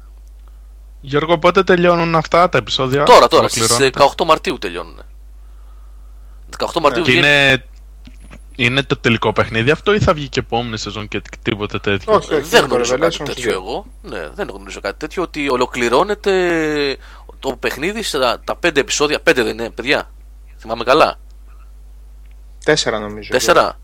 Γιώργο, 1.00 1.38
πότε 1.38 1.62
τελειώνουν 1.62 2.14
αυτά 2.14 2.48
τα 2.48 2.58
επεισόδια; 2.58 3.02
Τώρα, 3.02 3.28
τώρα, 3.28 3.48
στις 3.48 3.70
Ολοκληρώνεται. 3.70 4.04
18 4.18 4.24
Μαρτίου 4.24 4.58
τελειώνουν. 4.58 5.02
18 6.58 6.80
Μαρτίου 6.80 7.02
Και 7.02 7.10
βγαίνει. 7.10 7.26
είναι, 7.26 7.64
είναι 8.56 8.82
το 8.82 8.96
τελικό 8.96 9.32
παιχνίδι 9.32 9.70
αυτό 9.70 9.94
ή 9.94 9.98
θα 9.98 10.14
βγει 10.14 10.28
και 10.28 10.40
επόμενη 10.40 10.78
σεζόν 10.78 11.08
και 11.08 11.22
τίποτε 11.42 11.78
τέτοιο; 11.78 12.14
Όχι, 12.14 12.34
όχι. 12.34 12.48
Δεν 12.48 12.60
το 12.60 12.66
γνωρίζω 12.66 12.98
κάτι 12.98 13.16
Revelations 13.20 13.24
τέτοιο 13.24 13.50
2. 13.50 13.54
εγώ. 13.54 13.86
Ναι, 14.02 14.28
δεν 14.34 14.48
γνωρίζω 14.52 14.80
κάτι 14.80 14.98
τέτοιο. 14.98 15.22
Ότι 15.22 15.48
ολοκληρώνεται 15.48 16.96
το 17.38 17.56
παιχνίδι 17.56 18.02
στα 18.02 18.40
τα 18.44 18.56
πέντε 18.56 18.80
επεισόδια. 18.80 19.20
Πέντε 19.20 19.42
δεν 19.42 19.58
είναι, 19.58 19.70
παιδιά. 19.70 20.10
Θυμάμαι 20.58 20.84
καλά. 20.84 21.18
Τέσσερα 22.64 22.98
νομίζω. 22.98 23.30
Τέσσερα. 23.30 23.78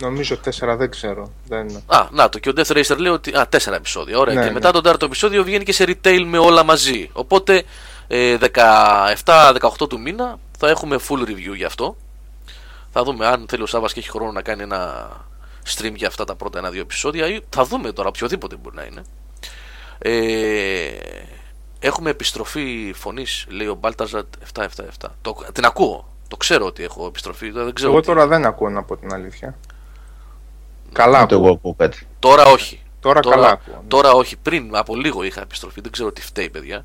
Νομίζω 0.00 0.36
τέσσερα, 0.36 0.76
δεν 0.76 0.90
ξέρω. 0.90 1.32
Δεν... 1.48 1.82
Α, 1.86 2.06
να 2.10 2.28
το. 2.28 2.38
Και 2.38 2.48
ο 2.48 2.52
Death 2.56 2.76
Racer 2.76 2.96
λέει 2.98 3.12
ότι. 3.12 3.36
Α, 3.38 3.46
τέσσερα 3.48 3.76
επεισόδια. 3.76 4.18
Ωραία. 4.18 4.34
Ναι, 4.34 4.40
και 4.40 4.46
ναι. 4.46 4.52
μετά 4.52 4.70
το 4.70 4.80
τέταρτο 4.80 5.04
επεισόδιο 5.04 5.44
βγαίνει 5.44 5.64
και 5.64 5.72
σε 5.72 5.84
retail 5.88 6.24
με 6.26 6.38
όλα 6.38 6.64
μαζί. 6.64 7.10
Οπότε 7.12 7.64
ε, 8.08 8.36
17-18 9.24 9.88
του 9.88 10.00
μήνα 10.00 10.38
θα 10.58 10.68
έχουμε 10.68 10.98
full 11.08 11.20
review 11.28 11.54
γι' 11.56 11.64
αυτό. 11.64 11.96
Θα 12.92 13.02
δούμε 13.02 13.26
αν 13.26 13.46
θέλει 13.48 13.62
ο 13.62 13.66
Σάββας 13.66 13.92
και 13.92 14.00
έχει 14.00 14.10
χρόνο 14.10 14.32
να 14.32 14.42
κάνει 14.42 14.62
ένα 14.62 15.10
stream 15.74 15.92
για 15.94 16.06
αυτά 16.08 16.24
τα 16.24 16.34
πρώτα 16.34 16.58
ένα-δύο 16.58 16.80
επεισόδια 16.80 17.26
ή 17.26 17.40
θα 17.48 17.64
δούμε 17.64 17.92
τώρα 17.92 18.08
οποιοδήποτε 18.08 18.56
μπορεί 18.56 18.76
να 18.76 18.82
είναι. 18.84 19.02
Ε, 19.98 20.90
έχουμε 21.78 22.10
επιστροφή 22.10 22.92
φωνής, 22.96 23.46
λέει 23.48 23.66
ο 23.66 23.74
Μπάλταζατ 23.74 24.26
777. 24.54 25.08
Το, 25.22 25.36
την 25.52 25.64
ακούω. 25.64 26.08
Το 26.28 26.36
ξέρω 26.36 26.66
ότι 26.66 26.82
έχω 26.84 27.06
επιστροφή. 27.06 27.50
Δεν 27.50 27.72
ξέρω 27.74 27.90
Εγώ 27.90 28.00
τι- 28.00 28.06
τώρα 28.06 28.26
δεν 28.26 28.44
ακούω 28.46 28.68
να 28.70 28.82
πω 28.82 28.96
την 28.96 29.12
αλήθεια. 29.12 29.56
Καλά 30.92 31.22
Ούτε 31.22 31.34
εγώ 31.34 31.42
ακούω. 31.44 31.54
ακούω 31.56 31.74
κάτι. 31.74 32.06
Τώρα 32.18 32.44
όχι. 32.44 32.82
Τώρα, 33.00 33.20
καλά 33.20 33.48
ακούω. 33.50 33.74
ναι. 33.82 33.88
τώρα 33.88 34.12
όχι. 34.12 34.36
Πριν 34.36 34.76
από 34.76 34.96
λίγο 34.96 35.22
είχα 35.22 35.40
επιστροφή. 35.40 35.80
Δεν 35.80 35.92
ξέρω 35.92 36.12
τι 36.12 36.20
φταίει, 36.22 36.50
παιδιά. 36.50 36.84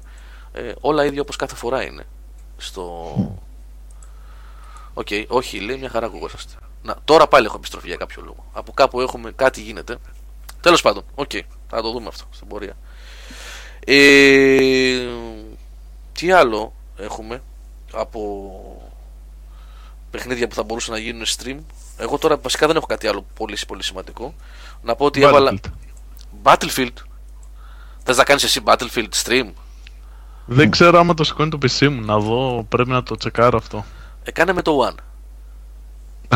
Ε, 0.53 0.71
όλα 0.81 1.05
ίδια 1.05 1.21
όπως 1.21 1.35
κάθε 1.35 1.55
φορά 1.55 1.83
είναι. 1.83 2.05
Στο. 2.57 3.15
Οκ, 4.93 5.07
όχι, 5.27 5.59
λέει 5.59 5.77
μια 5.77 5.89
χαρά 5.89 6.05
ακουγόσαστε. 6.05 6.53
Να, 6.83 6.95
τώρα 7.05 7.27
πάλι 7.27 7.45
έχω 7.45 7.55
επιστροφή 7.55 7.87
για 7.87 7.95
κάποιο 7.95 8.21
λόγο. 8.25 8.45
Από 8.53 8.71
κάπου 8.71 9.01
έχουμε 9.01 9.31
κάτι 9.31 9.61
γίνεται. 9.61 9.97
Τέλος 10.61 10.81
πάντων, 10.81 11.03
οκ, 11.15 11.31
θα 11.69 11.81
το 11.81 11.91
δούμε 11.91 12.07
αυτό 12.07 12.25
στην 12.31 12.47
πορεία. 12.47 12.77
Ε, 13.85 15.07
τι 16.11 16.31
άλλο 16.31 16.73
έχουμε 16.97 17.41
από 17.93 18.51
παιχνίδια 20.11 20.47
που 20.47 20.55
θα 20.55 20.63
μπορούσαν 20.63 20.93
να 20.93 20.99
γίνουν 20.99 21.25
stream. 21.25 21.57
Εγώ 21.97 22.17
τώρα 22.17 22.37
βασικά 22.37 22.67
δεν 22.67 22.75
έχω 22.75 22.85
κάτι 22.85 23.07
άλλο 23.07 23.25
πολύ, 23.33 23.57
πολύ 23.67 23.83
σημαντικό. 23.83 24.33
Να 24.81 24.95
πω 24.95 25.05
ότι 25.05 25.21
Battlefield. 25.23 25.27
έβαλα. 25.27 25.59
Battlefield. 26.43 26.93
Θες 28.03 28.17
να 28.17 28.23
κάνεις 28.23 28.43
εσύ 28.43 28.61
Battlefield 28.65 29.09
stream; 29.23 29.49
Δεν 30.45 30.69
ξέρω 30.69 30.99
άμα 30.99 31.13
το 31.13 31.23
σηκώνει 31.23 31.49
το 31.49 31.57
PC 31.61 31.89
μου. 31.89 32.01
Να 32.01 32.19
δω, 32.19 32.65
πρέπει 32.69 32.89
να 32.89 33.03
το 33.03 33.15
τσεκάρω 33.15 33.57
αυτό. 33.57 33.85
Ε, 34.23 34.31
κάνε 34.31 34.53
με 34.53 34.61
το 34.61 34.87
One. 34.89 34.95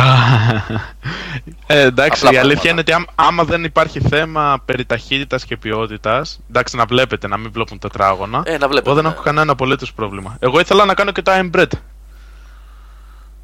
ε, 1.67 1.79
εντάξει, 1.82 2.25
Απλά 2.25 2.38
η 2.38 2.41
αλήθεια 2.41 2.62
πράγματα. 2.62 2.70
είναι 2.70 2.79
ότι 2.79 2.91
άμα, 2.91 3.06
άμα 3.15 3.44
δεν 3.44 3.63
υπάρχει 3.63 4.00
θέμα 4.00 4.62
περί 4.65 4.86
ταχύτητας 4.86 5.46
και 5.46 5.58
ποιότητας, 5.58 6.39
εντάξει 6.50 6.75
να 6.75 6.86
βλέπετε, 6.86 7.27
να 7.27 7.38
μην 7.38 7.51
βλέπουν 7.51 7.79
τετράγωνα, 7.79 8.41
Ε, 8.46 8.58
να 8.58 8.67
βλέπετε. 8.67 8.89
εγώ 8.89 8.94
δεν 8.94 9.03
ναι. 9.03 9.10
έχω 9.10 9.22
κανένα 9.24 9.51
απολύτως 9.51 9.94
πρόβλημα. 9.94 10.36
Εγώ 10.39 10.60
ήθελα 10.60 10.86
να 10.86 10.94
κάνω 10.94 11.12
και 11.12 11.22
το 11.22 11.32
I'm 11.36 11.51
Bread. 11.56 11.67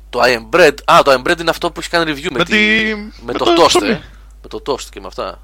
Το 0.10 0.20
I 0.22 0.38
am 0.38 0.56
bread. 0.60 0.74
Α, 0.86 1.00
το 1.04 1.12
I 1.12 1.16
am 1.16 1.32
bread 1.32 1.40
είναι 1.40 1.50
αυτό 1.50 1.72
που 1.72 1.80
έχει 1.80 1.90
κάνει 1.90 2.12
review 2.12 2.28
με, 2.32 2.38
Με 2.38 2.44
τη... 2.44 2.52
τη- 2.52 2.96
με 2.96 3.12
με 3.26 3.34
το, 3.34 3.46
το 3.46 3.64
toast. 3.64 3.68
ψωμί. 3.68 3.90
Ε. 3.90 4.02
Με 4.42 4.48
το 4.50 4.62
toast 4.68 4.82
και 4.90 5.00
με 5.00 5.08
αυτά. 5.08 5.40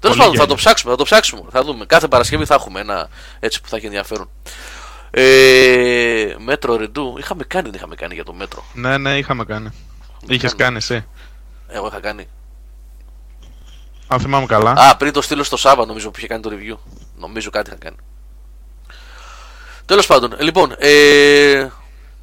Τέλος 0.00 0.16
Πολύ 0.16 0.18
πάντων, 0.18 0.24
θα 0.24 0.30
γέλιο. 0.30 0.46
το 0.46 0.54
ψάξουμε, 0.54 0.90
θα 0.92 0.96
το 0.98 1.04
ψάξουμε. 1.04 1.42
Θα 1.50 1.62
δούμε. 1.64 1.84
Κάθε 1.86 2.08
Παρασκευή 2.08 2.44
θα 2.44 2.54
έχουμε 2.54 2.80
ένα 2.80 3.08
έτσι 3.40 3.60
που 3.60 3.68
θα 3.68 3.76
έχει 3.76 3.86
ενδιαφέρον. 3.86 4.30
Ε, 5.18 6.34
μέτρο 6.38 6.76
ρεντού. 6.76 7.14
Είχαμε 7.18 7.44
κάνει, 7.44 7.64
δεν 7.64 7.74
είχαμε 7.74 7.94
κάνει 7.94 8.14
για 8.14 8.24
το 8.24 8.32
μέτρο. 8.32 8.64
Ναι, 8.74 8.98
ναι, 8.98 9.18
είχαμε 9.18 9.44
κάνει. 9.44 9.70
Είχες 10.28 10.54
Κάνουμε. 10.54 10.62
κάνει 10.62 10.76
εσύ. 10.76 11.06
Εγώ 11.68 11.86
είχα 11.86 12.00
κάνει. 12.00 12.28
Αν 14.08 14.20
θυμάμαι 14.20 14.46
καλά. 14.46 14.70
Α, 14.70 14.96
πριν 14.96 15.12
το 15.12 15.22
στείλω 15.22 15.42
στο 15.42 15.56
Σάβα, 15.56 15.86
νομίζω 15.86 16.10
που 16.10 16.18
είχε 16.18 16.26
κάνει 16.26 16.42
το 16.42 16.50
review. 16.52 16.76
Νομίζω 17.18 17.50
κάτι 17.50 17.70
είχα 17.70 17.78
κάνει. 17.78 17.96
Τέλος 19.86 20.06
πάντων, 20.06 20.34
λοιπόν, 20.40 20.74
ε, 20.78 21.68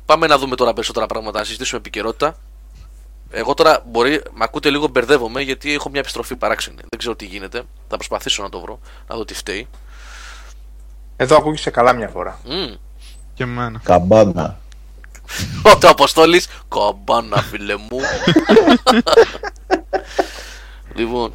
πάμε 0.05 0.27
να 0.27 0.37
δούμε 0.37 0.55
τώρα 0.55 0.73
περισσότερα 0.73 1.05
πράγματα, 1.05 1.39
να 1.39 1.45
συζητήσουμε 1.45 1.79
επικαιρότητα. 1.79 2.37
Εγώ 3.29 3.53
τώρα 3.53 3.83
μπορεί, 3.87 4.11
με 4.11 4.43
ακούτε 4.43 4.69
λίγο 4.69 4.87
μπερδεύομαι 4.87 5.41
γιατί 5.41 5.73
έχω 5.73 5.89
μια 5.89 5.99
επιστροφή 5.99 6.35
παράξενη. 6.35 6.75
Δεν 6.75 6.99
ξέρω 6.99 7.15
τι 7.15 7.25
γίνεται. 7.25 7.63
Θα 7.87 7.95
προσπαθήσω 7.95 8.43
να 8.43 8.49
το 8.49 8.59
βρω, 8.59 8.79
να 9.07 9.15
δω 9.15 9.25
τι 9.25 9.33
φταίει. 9.33 9.67
Εδώ 11.15 11.37
ακούγεσαι 11.37 11.69
καλά 11.69 11.93
μια 11.93 12.07
φορά. 12.07 12.39
Μμμ. 12.45 12.73
Και 13.33 13.43
εμένα. 13.43 13.79
Καμπάνα. 13.83 14.57
Ο 15.73 15.77
το 15.77 15.87
Αποστόλη, 15.89 16.41
κομπάνα 16.67 17.41
φίλε 17.41 17.75
μου. 17.77 17.99
λοιπόν. 20.95 21.33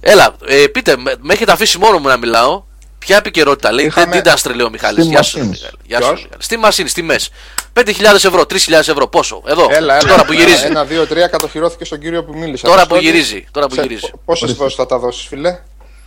Έλα, 0.00 0.34
ε, 0.46 0.66
πείτε, 0.66 0.96
με, 0.96 1.14
με 1.20 1.32
έχετε 1.32 1.52
αφήσει 1.52 1.78
μόνο 1.78 1.98
μου 1.98 2.08
να 2.08 2.16
μιλάω. 2.16 2.62
Ποια 2.98 3.16
επικαιρότητα 3.16 3.72
λέει, 3.72 3.86
Είχαμε- 3.86 4.22
δεν 4.22 4.34
την 4.42 4.54
λέει 4.54 4.66
ο 4.66 4.70
Μιχάλης. 4.70 5.06
Steam 5.06 5.10
Γεια 5.10 5.22
σου, 5.22 5.38
Machines. 5.38 5.46
Μιχάλη. 5.48 5.72
Γεια 5.86 6.00
σου, 6.00 6.06
Ποιος; 6.08 6.22
Μιχάλη. 6.22 6.42
Στη 6.42 6.56
Μασίνη, 6.56 6.88
στη 6.88 7.02
ΜΕΣ. 7.02 7.30
5.000 7.72 8.14
ευρώ, 8.14 8.44
3.000 8.46 8.88
ευρώ, 8.88 9.06
πόσο, 9.08 9.42
εδώ, 9.46 9.66
Έλα, 9.70 9.94
έλα. 9.96 10.08
τώρα 10.08 10.24
που 10.24 10.32
γυρίζει. 10.32 10.66
Ένα, 10.66 10.84
δύο, 10.84 11.06
τρία 11.06 11.26
κατοχυρώθηκε 11.26 11.84
στον 11.84 11.98
κύριο 12.00 12.24
που 12.24 12.38
μίλησε. 12.38 12.64
Τώρα 12.64 12.76
που 12.76 12.82
Αποστόλη. 12.82 13.10
γυρίζει, 13.10 13.46
τώρα 13.50 13.66
που 13.66 13.74
Σε- 13.74 13.82
γυρίζει. 13.82 14.10
Πόσες 14.24 14.42
Ορίστε. 14.42 14.62
δόσεις 14.62 14.76
θα 14.78 14.86
τα 14.86 14.98
δώσεις 14.98 15.26
φίλε; 15.26 15.58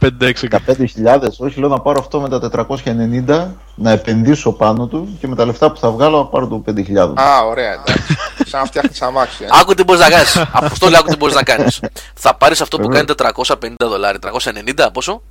5-6 0.01 0.08
15.000, 0.17 1.20
όχι 1.38 1.60
λέω 1.60 1.70
να 1.70 1.79
πάρω 1.79 2.00
αυτό 2.00 2.20
με 2.22 2.29
τα 2.29 2.67
490, 2.67 3.48
να 3.75 3.91
επενδύσω 3.91 4.51
πάνω 4.51 4.88
του 4.88 5.17
και 5.20 5.27
με 5.27 5.36
τα 5.36 5.46
λεφτά 5.46 5.72
που 5.72 5.79
θα 5.79 5.91
βγάλω 5.91 6.17
να 6.17 6.25
πάρω 6.25 6.48
το 6.48 6.63
5.000. 6.67 7.13
Α, 7.15 7.43
ωραία, 7.46 7.74
εντάξει. 7.74 8.03
Σαν 8.46 8.60
να 8.60 8.65
φτιάχνεις 8.65 9.01
αμάξι. 9.01 9.43
ε. 9.43 9.48
Άκου 9.62 9.74
τι 9.74 9.84
μπορείς 9.84 10.01
να 10.01 10.10
κάνεις. 10.10 10.38
Αποστόλη, 10.51 10.96
άκου 10.98 11.10
τι 11.10 11.15
μπορείς 11.17 11.36
να 11.36 11.43
κάνεις. 11.43 11.79
Θα 12.13 12.36
πάρεις 12.36 12.62
αυτό 12.62 12.77
που 12.77 12.88
Βέβαια. 12.88 13.03
κάνει 13.15 13.36
450 13.36 13.88
δολάρια. 13.88 14.20
390, 14.20 14.89
πόσο; 14.93 15.22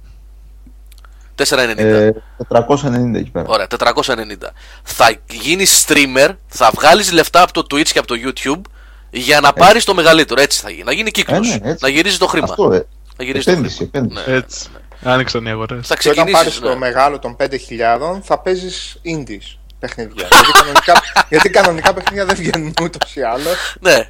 490. 1.34 1.78
Ε, 1.78 2.10
490 2.48 3.14
εκεί 3.18 3.30
πέρα. 3.30 3.46
Ωραία, 3.48 3.66
490. 3.66 4.52
Θα 4.82 5.16
γίνεις 5.30 5.84
streamer, 5.88 6.28
θα 6.46 6.70
βγάλεις 6.74 7.12
λεφτά 7.12 7.42
από 7.42 7.52
το 7.52 7.60
Twitch 7.70 7.88
και 7.88 7.98
από 7.98 8.06
το 8.08 8.14
YouTube 8.24 8.60
για 9.10 9.40
να 9.40 9.52
πάρεις 9.52 9.84
το 9.84 9.94
μεγαλύτερο. 9.94 10.40
Έτσι 10.40 10.60
θα 10.60 10.70
γίνει. 10.70 10.82
Να 10.84 10.92
γίνει 10.92 11.10
κύκλος. 11.10 11.50
Ε, 11.54 11.58
ναι, 11.62 11.70
έτσι. 11.70 11.84
να 11.84 11.88
γυρίζεις 11.88 12.18
το 12.18 12.26
χρήμα. 12.26 12.46
Αυτό, 12.50 12.84
ε, 13.20 13.24
Να 13.24 13.24
γυρίζει 13.24 13.44
το 13.44 13.50
επένδυση, 13.50 13.76
χρήμα. 13.76 13.90
επένδυση. 13.94 14.30
Ναι. 14.30 14.36
Έτσι. 14.36 14.68
Άνοιξαν 15.02 15.46
οι 15.46 15.50
αγορές. 15.50 15.86
Θα 15.86 15.96
Και 15.96 16.08
όταν 16.10 16.24
πάρεις 16.30 16.50
ξεκινήσει. 16.50 16.72
το 16.74 16.78
μεγάλο 16.78 17.18
των 17.18 17.36
5.000 17.40 18.20
θα 18.22 18.38
παίζεις 18.38 19.00
indies 19.04 19.56
παιχνίδια. 19.78 20.28
γιατί, 20.30 20.50
κανονικά, 20.52 21.00
γιατί 21.28 21.50
κανονικά 21.50 21.94
παιχνίδια 21.94 22.24
δεν 22.24 22.36
βγαίνουν 22.36 22.72
ούτως 22.82 23.16
ή 23.16 23.22
άλλως. 23.22 23.76
Ναι. 23.80 24.08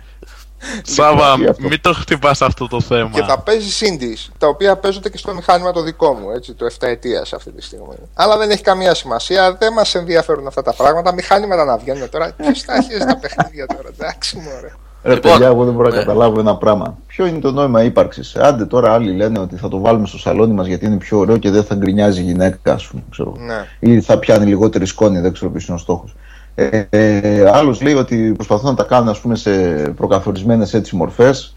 Σάβα, 0.82 1.32
αυτό. 1.32 1.54
μην 1.58 1.80
το 1.80 1.92
χτυπάς 1.94 2.42
αυτό 2.42 2.68
το 2.68 2.80
θέμα. 2.80 3.10
Και 3.12 3.22
θα 3.22 3.38
παίζεις 3.40 3.82
indies, 3.84 4.32
τα 4.38 4.46
οποία 4.46 4.76
παίζονται 4.76 5.08
και 5.10 5.16
στο 5.18 5.34
μηχάνημα 5.34 5.72
το 5.72 5.82
δικό 5.82 6.12
μου, 6.12 6.30
έτσι, 6.30 6.54
το 6.54 6.66
7 6.66 6.86
ετίας 6.86 7.32
αυτή 7.32 7.50
τη 7.52 7.62
στιγμή. 7.62 7.94
Αλλά 8.14 8.36
δεν 8.36 8.50
έχει 8.50 8.62
καμία 8.62 8.94
σημασία, 8.94 9.54
δεν 9.54 9.72
μας 9.72 9.94
ενδιαφέρουν 9.94 10.46
αυτά 10.46 10.62
τα 10.62 10.72
πράγματα. 10.72 11.12
Μηχάνηματα 11.14 11.64
να 11.64 11.76
βγαίνουν 11.76 12.08
τώρα. 12.10 12.32
Ποιος 12.32 12.62
τα 12.64 12.74
έχει 12.74 12.98
τα 12.98 13.16
παιχνίδια 13.18 13.66
τώρα, 13.66 13.88
εντάξει 13.98 14.36
μωρέ. 14.36 14.72
Ρε 15.02 15.14
Λοιπόν, 15.14 15.32
παιδιά, 15.32 15.46
εγώ 15.46 15.64
δεν 15.64 15.74
μπορώ 15.74 15.88
να 15.88 15.94
ναι. 15.94 16.00
καταλάβω 16.00 16.40
ένα 16.40 16.56
πράγμα. 16.56 16.98
Ποιο 17.06 17.26
είναι 17.26 17.38
το 17.38 17.50
νόημα 17.50 17.82
ύπαρξης; 17.82 18.36
Άντε 18.36 18.66
τώρα 18.66 18.92
άλλοι 18.92 19.12
λένε 19.12 19.38
ότι 19.38 19.56
θα 19.56 19.68
το 19.68 19.80
βάλουμε 19.80 20.06
στο 20.06 20.18
σαλόνι 20.18 20.52
μας 20.52 20.66
γιατί 20.66 20.86
είναι 20.86 20.96
πιο 20.96 21.18
ωραίο 21.18 21.36
και 21.36 21.50
δεν 21.50 21.64
θα 21.64 21.74
γκρινιάζει 21.74 22.20
η 22.20 22.24
γυναίκα, 22.24 22.72
ας 22.72 22.86
πούμε. 22.86 23.02
Ξέρω. 23.10 23.34
Ναι. 23.38 23.92
Ή 23.92 24.00
θα 24.00 24.18
πιάνει 24.18 24.46
λιγότερη 24.46 24.86
σκόνη, 24.86 25.20
δεν 25.20 25.32
ξέρω 25.32 25.50
ποιος 25.50 25.66
είναι 25.66 25.76
ο 25.76 25.80
στόχος. 25.80 26.14
Ε, 26.54 26.82
ε, 26.90 27.50
Άλλος 27.50 27.82
λέει 27.82 27.94
ότι 27.94 28.32
προσπαθούν 28.34 28.70
να 28.70 28.76
τα 28.76 28.84
κάνουν 28.84 29.08
ας 29.08 29.20
πούμε, 29.20 29.36
σε 29.36 29.50
προκαθορισμένες 29.96 30.74
έτσι 30.74 30.96
μορφές. 30.96 31.54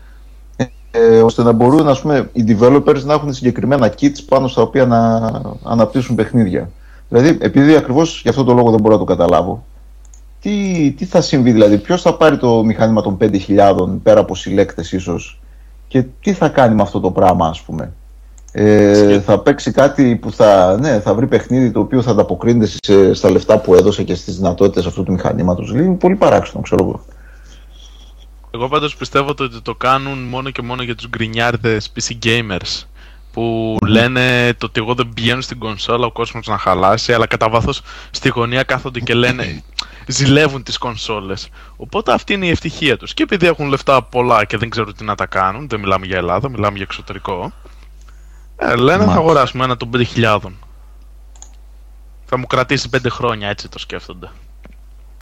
Ε, 0.91 1.21
ώστε 1.21 1.43
να 1.43 1.51
μπορούν 1.51 1.88
ας 1.88 2.01
πούμε, 2.01 2.29
οι 2.33 2.43
developers 2.47 3.03
να 3.03 3.13
έχουν 3.13 3.33
συγκεκριμένα 3.33 3.93
kits 4.00 4.23
πάνω 4.29 4.47
στα 4.47 4.62
οποία 4.62 4.85
να 4.85 5.31
αναπτύσσουν 5.63 6.15
παιχνίδια. 6.15 6.69
Δηλαδή, 7.09 7.38
επειδή 7.41 7.75
ακριβώς 7.75 8.21
γι' 8.21 8.29
αυτό 8.29 8.43
το 8.43 8.53
λόγο 8.53 8.71
δεν 8.71 8.79
μπορώ 8.79 8.93
να 8.93 9.00
το 9.00 9.05
καταλάβω, 9.05 9.65
τι, 10.43 10.91
τι 10.97 11.05
θα 11.05 11.21
συμβεί, 11.21 11.51
δηλαδή, 11.51 11.77
ποιος 11.77 12.01
θα 12.01 12.13
πάρει 12.13 12.38
το 12.38 12.63
μηχάνημα 12.63 13.01
των 13.01 13.17
5.000 13.21 14.00
πέρα 14.03 14.19
από 14.19 14.35
συλλέκτες 14.35 14.91
ίσως; 14.91 15.39
Και 15.88 16.03
τι 16.21 16.33
θα 16.33 16.50
κάνει 16.50 16.75
με 16.75 16.81
αυτό 16.81 17.00
το 17.00 17.12
πράγμα, 17.12 17.47
ας 17.47 17.62
πούμε; 17.62 17.93
Ε, 18.51 19.19
θα 19.19 19.39
παίξει 19.39 19.71
κάτι 19.71 20.15
που 20.15 20.31
θα, 20.31 20.77
ναι, 20.79 21.00
θα 21.00 21.13
βρει 21.13 21.27
παιχνίδι 21.27 21.71
το 21.71 21.79
οποίο 21.79 22.01
θα 22.01 22.12
ανταποκρίνεται 22.12 22.71
σε, 22.81 23.13
στα 23.13 23.31
λεφτά 23.31 23.57
που 23.57 23.75
έδωσε 23.75 24.03
και 24.03 24.15
στις 24.15 24.35
δυνατότητες 24.35 24.85
αυτού 24.85 25.03
του 25.03 25.12
μηχανήματος. 25.12 25.71
Δηλαδή, 25.71 25.88
είναι 25.88 25.95
πολύ 25.95 26.15
παράξενο, 26.15 26.62
ξέρω 26.62 26.83
εγώ. 26.83 27.05
Εγώ 28.51 28.67
πάντως 28.67 28.95
πιστεύω 28.95 29.29
ότι 29.29 29.62
το 29.62 29.75
κάνουν 29.75 30.17
μόνο 30.23 30.50
και 30.50 30.62
μόνο 30.62 30.83
για 30.83 30.95
τους 30.95 31.07
γκρινιάρδες 31.09 31.91
PC 31.95 32.25
gamers 32.25 32.83
που 33.33 33.77
λένε 33.88 34.53
το 34.57 34.65
ότι 34.65 34.81
εγώ 34.81 34.93
δεν 34.93 35.12
πηγαίνω 35.13 35.41
στην 35.41 35.59
κονσόλα 35.59 36.05
ο 36.05 36.12
κόσμος 36.12 36.47
να 36.47 36.57
χαλάσει 36.57 37.13
αλλά 37.13 37.27
κατά 37.27 37.50
βάθος 37.50 37.81
στη 38.12 38.29
γωνία 38.29 38.63
κάθονται 38.63 39.00
και 39.00 39.13
λένε 39.13 39.63
ζηλεύουν 40.07 40.63
τις 40.63 40.77
κονσόλες 40.77 41.50
οπότε 41.75 42.13
αυτή 42.13 42.33
είναι 42.33 42.45
η 42.45 42.50
ευτυχία 42.50 42.98
τους 42.98 43.13
και 43.13 43.24
επειδή 43.24 43.48
έχουν 43.48 43.67
λεφτά 43.67 44.03
πολλά 44.03 44.45
και 44.45 44.57
δεν 44.57 44.69
ξέρουν 44.69 44.95
τι 44.95 45.03
να 45.03 45.15
τα 45.15 45.25
κάνουν 45.25 45.67
δεν 45.69 45.79
μιλάμε 45.79 46.05
για 46.05 46.17
Ελλάδα, 46.17 46.50
μιλάμε 46.50 46.75
για 46.75 46.86
εξωτερικό 46.89 47.51
ε, 48.57 48.75
λένε 48.75 48.89
θα 48.91 48.98
Μάλιστα. 48.98 49.19
αγοράσουμε 49.19 49.63
ένα 49.63 49.77
των 49.77 49.89
5.000 50.15 50.39
θα 52.25 52.38
μου 52.38 52.48
κρατήσει 52.48 52.89
5 52.93 52.98
χρόνια 53.10 53.50
έτσι 53.50 53.69
το 53.69 53.79
σκέφτονται 53.79 54.29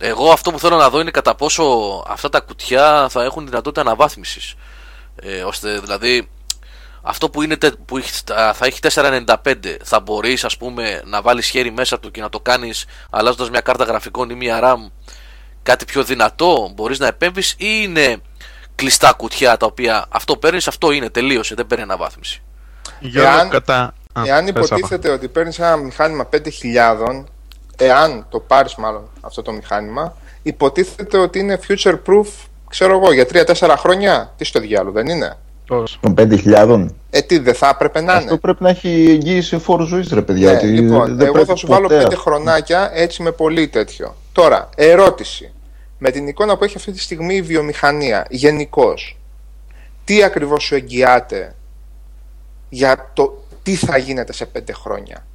Εγώ 0.04 0.32
αυτό 0.32 0.52
που 0.52 0.60
θέλω 0.60 0.76
να 0.78 0.90
δω 0.90 1.00
είναι 1.00 1.12
κατά 1.12 1.36
πόσο 1.36 1.64
αυτά 2.08 2.30
τα 2.30 2.40
κουτιά 2.40 3.08
θα 3.10 3.24
έχουν 3.24 3.46
δυνατότητα 3.46 3.82
αναβάθμισης. 3.82 4.56
Ε, 5.16 5.42
ώστε 5.44 5.80
δηλαδή 5.80 6.30
αυτό 7.02 7.30
που, 7.30 7.42
είναι, 7.42 7.56
τε- 7.58 7.76
που 7.86 7.98
έχει- 7.98 8.22
θα 8.26 8.54
θα 8.54 8.66
έχει 8.66 8.80
495 8.80 9.78
θα 9.84 10.00
μπορείς 10.00 10.44
ας 10.44 10.58
πούμε 10.58 11.02
να 11.06 11.22
βάλεις 11.22 11.48
χέρι 11.50 11.72
μέσα 11.72 12.00
του 12.00 12.12
και 12.12 12.22
να 12.22 12.30
το 12.30 12.40
κάνεις 12.40 12.86
αλλάζοντας 13.10 13.50
μια 13.50 13.62
κάρτα 13.62 13.84
γραφικών 13.84 14.30
ή 14.30 14.34
μια 14.36 14.60
RAM 14.64 14.92
κάτι 15.64 15.86
πιο 15.86 16.04
δυνατό 16.04 16.72
μπορείς 16.76 17.00
να 17.00 17.08
επέμβεις 17.08 17.52
ή 17.52 17.56
είναι 17.84 18.18
κλειστά 18.76 19.14
κουτιά 19.18 19.58
τα 19.58 19.66
οποία 19.66 20.06
αυτό 20.10 20.38
παίρνεις 20.38 20.68
αυτό 20.68 20.92
είναι 20.92 21.10
τελείωσε 21.10 21.56
δεν 21.56 21.68
παίρνει 21.68 21.84
αναβάθμιση 21.84 22.42
Γιώργο, 23.00 23.32
Εάν- 23.32 23.50
κατά... 23.50 23.94
Α, 24.14 24.22
Εάν 24.26 24.46
πες, 24.46 24.54
Σάβα. 24.54 24.66
υποτίθεται 24.66 25.10
ότι 25.10 25.28
παίρνεις 25.28 25.60
ένα 25.60 25.76
μηχάνημα 25.76 26.30
5.000, 26.34 27.24
εάν 27.78 28.26
το 28.30 28.40
πάρεις 28.40 28.76
μάλλον 28.76 29.10
αυτό 29.22 29.42
το 29.42 29.52
μηχάνημα, 29.52 30.16
υποτίθεται 30.42 31.18
ότι 31.18 31.40
είναι 31.40 31.60
future 31.68 31.94
proof, 32.08 32.28
ξέρω 32.70 32.94
εγώ, 32.98 33.14
για 33.14 33.26
3-4 33.34 33.76
χρόνια. 33.78 34.34
Τι 34.38 34.44
στο 34.46 34.60
διάλογο, 34.60 34.92
δεν 34.94 35.08
είναι; 35.08 35.38
Πώς. 35.72 36.00
Των 36.02 36.14
5.000. 36.18 36.86
Ε, 37.10 37.22
τι 37.22 37.38
δεν 37.38 37.54
θα 37.54 37.68
έπρεπε 37.68 38.02
να 38.02 38.14
Αυτό 38.14 38.30
είναι. 38.30 38.40
πρέπει 38.40 38.64
να 38.64 38.70
έχει 38.70 39.06
εγγύηση 39.10 39.58
φόρου 39.58 39.84
ζωής, 39.84 40.12
ρε 40.12 40.22
παιδιά. 40.22 40.52
Ναι, 40.52 40.58
ότι 40.58 40.66
λοιπόν, 40.68 41.16
δεν 41.16 41.22
εγώ 41.22 41.34
πρέπει 41.34 41.48
θα 41.48 41.56
σου 41.56 41.68
βάλω 41.68 41.88
ποτέ 41.88 42.08
5 42.10 42.14
χρονάκια 42.16 42.92
έτσι 42.94 43.22
με 43.22 43.32
πολύ 43.32 43.68
τέτοιο. 43.68 44.16
Τώρα, 44.32 44.70
ερώτηση. 44.76 45.54
Με 45.98 46.12
την 46.12 46.28
εικόνα 46.28 46.58
που 46.58 46.64
έχει 46.64 46.78
αυτή 46.78 46.92
τη 46.92 47.00
στιγμή 47.00 47.36
η 47.36 47.42
βιομηχανία, 47.42 48.26
γενικώς, 48.30 49.18
τι 50.04 50.24
ακριβώς 50.24 50.64
σου 50.64 50.76
εγγυάται 50.76 51.56
για 52.70 53.12
το 53.14 53.44
τι 53.64 53.76
θα 53.76 53.98
γίνεται 53.98 54.34
σε 54.34 54.48
5 54.58 54.60
χρόνια; 54.74 55.26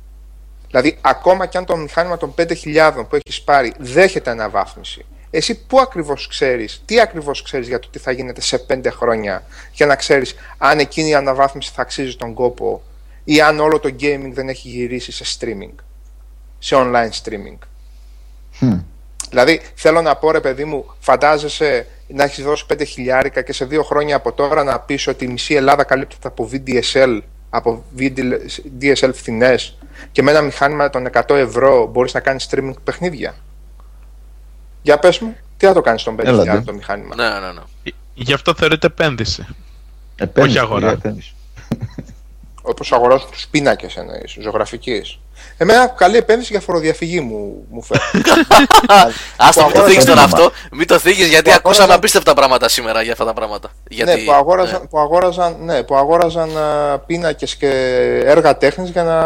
Δηλαδή, 0.67 0.99
ακόμα 1.01 1.47
και 1.47 1.59
αν 1.59 1.65
το 1.65 1.77
μηχάνημα 1.77 2.17
των 2.17 2.35
5.000 2.39 2.93
που 3.09 3.17
έχεις 3.17 3.43
πάρει 3.43 3.73
δέχεται 3.79 4.31
αναβάθμιση, 4.31 5.05
εσύ 5.37 5.67
πού 5.67 5.81
ακριβώς 5.81 6.29
ξέρεις, 6.29 6.83
τι 6.85 7.01
ακριβώς 7.01 7.43
ξέρεις 7.43 7.69
για 7.69 7.79
το 7.79 7.89
τι 7.91 7.99
θα 7.99 8.13
γίνεται 8.13 8.41
σε 8.41 8.59
5 8.69 8.91
χρόνια, 8.91 9.43
για 9.73 9.87
να 9.87 9.97
ξέρεις 9.97 10.35
αν 10.59 10.79
εκείνη 10.79 11.09
η 11.09 11.15
αναβάθμιση 11.15 11.73
θα 11.75 11.83
αξίζει 11.83 12.17
τον 12.17 12.35
κόπο 12.35 12.83
ή 13.25 13.41
αν 13.41 13.61
όλο 13.61 13.81
το 13.81 13.95
gaming 14.01 14.31
δεν 14.33 14.49
έχει 14.49 14.69
γυρίσει 14.69 15.13
σε 15.13 15.39
streaming, 15.39 15.75
σε 16.59 16.77
online 16.79 17.11
streaming. 17.23 17.59
Χμ. 18.59 18.79
Δηλαδή, 19.29 19.61
θέλω 19.75 20.03
να 20.03 20.17
πω, 20.17 20.31
ρε 20.31 20.41
παιδί 20.41 20.65
μου, 20.65 20.95
φαντάζεσαι 20.99 21.87
να 22.09 22.25
έχεις 22.25 22.45
δώσει 22.45 22.67
5 22.73 22.83
χιλιάρικα 22.87 23.43
και 23.43 23.53
σε 23.53 23.65
δύο 23.65 23.83
χρόνια 23.83 24.17
από 24.17 24.33
τώρα 24.33 24.65
να 24.65 24.81
πεις 24.81 25.07
ότι 25.07 25.25
η 25.25 25.29
μισή 25.29 25.55
Ελλάδα 25.55 25.85
καλύπτεται 25.85 26.29
από 26.29 26.51
VDSL, 26.53 27.21
από 27.51 27.85
VDSL 27.99 29.11
φθηνές 29.13 29.79
και 30.13 30.23
με 30.23 30.31
ένα 30.31 30.41
μηχάνημα 30.41 30.91
των 30.91 31.09
100 31.13 31.35
ευρώ 31.35 31.87
μπορείς 31.87 32.15
να 32.15 32.21
κάνεις 32.21 32.49
streaming 32.51 32.75
παιχνίδια. 32.85 33.35
Για 34.87 34.99
πες 34.99 35.19
μου, 35.19 35.37
τι 35.57 35.67
θα 35.67 35.73
το 35.73 35.81
κάνεις 35.81 36.01
στον 36.01 36.17
5 36.17 36.25
χιλιάρικα 36.25 36.63
το 36.63 36.73
μηχάνημα; 36.73 37.15
Ναι, 37.15 37.29
ναι, 37.29 37.53
ναι. 37.53 37.61
Γι' 38.15 38.33
αυτό 38.33 38.55
θεωρείται 38.55 38.87
επένδυση. 38.87 39.47
Επένδυση, 40.17 40.57
Όχι 40.57 40.65
αγορά. 40.65 40.91
επένδυση. 40.91 41.35
Όπως 42.63 42.93
αγοράζουν 42.93 43.31
του 43.31 43.39
πίνακες 43.51 43.97
εννοείς, 43.97 44.37
ζωγραφική. 44.41 45.19
Εμένα 45.57 45.87
καλή 45.87 46.17
επένδυση 46.17 46.49
για 46.53 46.61
φοροδιαφυγή 46.61 47.21
μου, 47.21 47.65
μου 47.71 47.83
φέρνει. 47.83 48.23
Άστα, 49.37 49.65
μην 49.65 49.73
το 49.73 49.79
αγόραζα 49.79 49.85
θίγει 49.85 50.05
τώρα 50.07 50.21
ένα. 50.23 50.23
αυτό. 50.23 50.51
Μην 50.73 50.87
το 50.87 50.99
θίγει 50.99 51.25
γιατί 51.25 51.43
Που 51.51 51.51
ακούσαμε 51.57 51.73
αγόραζα- 51.83 51.95
απίστευτα 51.97 52.35
πράγματα 52.35 52.69
σήμερα 52.69 53.03
για 53.03 53.13
αυτά 53.13 53.25
τα 53.25 53.33
πράγματα. 53.33 53.71
Γιατί... 53.89 54.11
ναι, 54.15 54.25
που 54.25 54.33
αγόραζαν, 54.33 54.89
Που 54.91 54.99
αγόραζαν, 54.99 55.57
ναι, 55.65 55.83
που 55.83 55.97
αγόραζαν 55.97 56.49
α, 56.59 56.99
πίνακες 56.99 57.57
και 57.57 57.69
έργα 58.25 58.57
τέχνης 58.57 58.91
για 58.91 59.03
να 59.03 59.21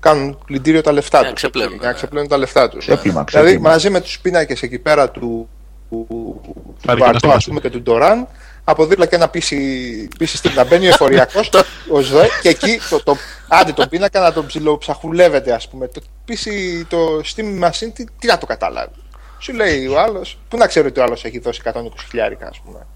κάνουν 0.00 0.38
πλυντήριο 0.46 0.80
τα 0.80 0.92
λεφτά 0.92 1.18
Για 1.18 1.26
να 1.26 1.32
τους. 1.32 1.42
ξεπλένουν, 1.42 1.72
Για 1.72 1.80
να 1.82 1.88
ναι. 1.88 1.94
ξεπλένουν 1.94 2.28
τα 2.28 2.36
λεφτά 2.36 2.68
τους. 2.68 2.84
Ξέπλυμα, 2.86 3.24
Δηλαδή 3.28 3.46
ξέπλυμα. 3.48 3.70
μαζί 3.70 3.90
με 3.90 4.00
τους 4.00 4.18
πίνακες 4.20 4.62
εκεί 4.62 4.78
πέρα 4.78 5.10
του, 5.10 5.48
του, 5.90 6.06
του 6.08 6.76
Πάρει 6.86 6.98
και 6.98 7.04
ένα 7.04 7.12
Βαρτό, 7.12 7.28
ας 7.30 7.42
στο 7.42 7.50
πούμε, 7.50 7.60
και 7.60 7.70
του 7.70 7.82
Ντοράν 7.82 8.28
από 8.72 8.86
δίπλα 8.86 9.06
και 9.06 9.14
ένα 9.14 9.28
πίση, 9.28 10.08
πίση 10.18 10.36
στην 10.36 10.52
να 10.54 10.64
μπαίνει 10.64 10.86
ο 10.86 10.88
εφοριακός 10.88 11.50
ο 11.94 12.00
ΖΔΕ, 12.00 12.28
και 12.42 12.48
εκεί 12.48 12.80
το, 12.90 13.02
το, 13.02 13.16
άντε 13.48 13.72
τον 13.72 13.88
πίνακα 13.88 14.20
να 14.20 14.32
τον 14.32 14.46
ψιλοψαχουλεύεται 14.46 15.52
ας 15.52 15.68
πούμε. 15.68 15.88
Το 15.88 16.00
πίση 16.24 16.86
το 16.88 17.20
Steam 17.34 17.64
Machine 17.64 17.90
τι, 17.94 18.04
τι 18.18 18.26
να 18.26 18.38
το 18.38 18.46
καταλάβει. 18.46 18.94
Σου 19.38 19.52
λέει 19.52 19.86
ο 19.86 20.00
άλλος 20.00 20.38
πού 20.48 20.56
να 20.56 20.66
ξέρει 20.66 20.86
ότι 20.86 21.00
ο 21.00 21.02
άλλος 21.02 21.24
έχει 21.24 21.38
δώσει 21.38 21.60
120 21.64 21.72
χιλιάρικα 22.08 22.46
ας 22.46 22.60
πούμε 22.64 22.86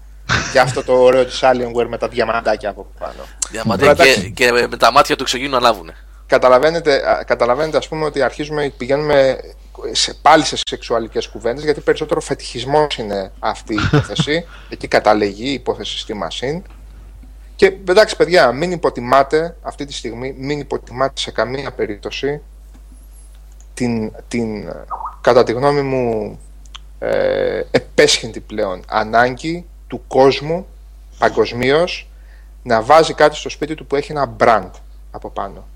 για 0.51 0.61
αυτό 0.61 0.83
το 0.83 0.93
ωραίο 0.93 1.25
της 1.25 1.39
Alienware 1.43 1.87
με 1.87 1.97
τα 1.97 2.07
διαμαντάκια 2.07 2.69
από 2.69 2.87
πάνω. 2.99 3.27
Διαμαντέ 3.49 3.83
Τώρα, 3.83 3.95
και, 3.95 4.29
και 4.29 4.51
με 4.51 4.77
τα 4.77 4.91
μάτια 4.91 5.15
του 5.15 5.23
εξωγήνου 5.23 5.55
ανάβουνε. 5.55 5.95
Καταλαβαίνετε, 6.27 7.09
α, 7.09 7.23
καταλαβαίνετε 7.23 7.77
ας 7.77 7.87
πούμε 7.87 8.05
ότι 8.05 8.21
αρχίζουμε, 8.21 8.73
πηγαίνουμε 8.77 9.39
σε, 9.91 10.13
πάλι 10.21 10.43
σε 10.43 10.57
σεξουαλικές 10.69 11.27
κουβέντες 11.27 11.63
γιατί 11.63 11.81
περισσότερο 11.81 12.21
φετιχισμός 12.21 12.97
είναι 12.97 13.31
αυτή 13.39 13.73
η 13.73 13.79
υπόθεση 13.85 14.45
εκεί 14.69 14.87
καταλεγεί 14.87 15.49
η 15.49 15.53
υπόθεση 15.53 15.97
στη 15.97 16.13
Machine 16.23 16.61
και 17.55 17.65
εντάξει 17.65 18.15
παιδιά 18.15 18.51
μην 18.51 18.71
υποτιμάτε 18.71 19.55
αυτή 19.61 19.85
τη 19.85 19.93
στιγμή 19.93 20.35
μην 20.37 20.59
υποτιμάτε 20.59 21.19
σε 21.19 21.31
καμία 21.31 21.71
περίπτωση 21.71 22.41
την, 23.73 24.11
την 24.27 24.73
κατά 25.21 25.43
τη 25.43 25.51
γνώμη 25.51 25.81
μου 25.81 26.39
ε, 26.99 27.61
επέσχυντη 27.71 28.39
πλέον 28.39 28.83
ανάγκη 28.87 29.65
του 29.87 30.03
κόσμου 30.07 30.67
παγκοσμίως 31.17 32.09
να 32.63 32.81
βάζει 32.81 33.13
κάτι 33.13 33.35
στο 33.35 33.49
σπίτι 33.49 33.75
του 33.75 33.85
που 33.85 33.95
έχει 33.95 34.11
ένα 34.11 34.35
brand 34.39 34.69
από 35.11 35.29
πάνω. 35.29 35.67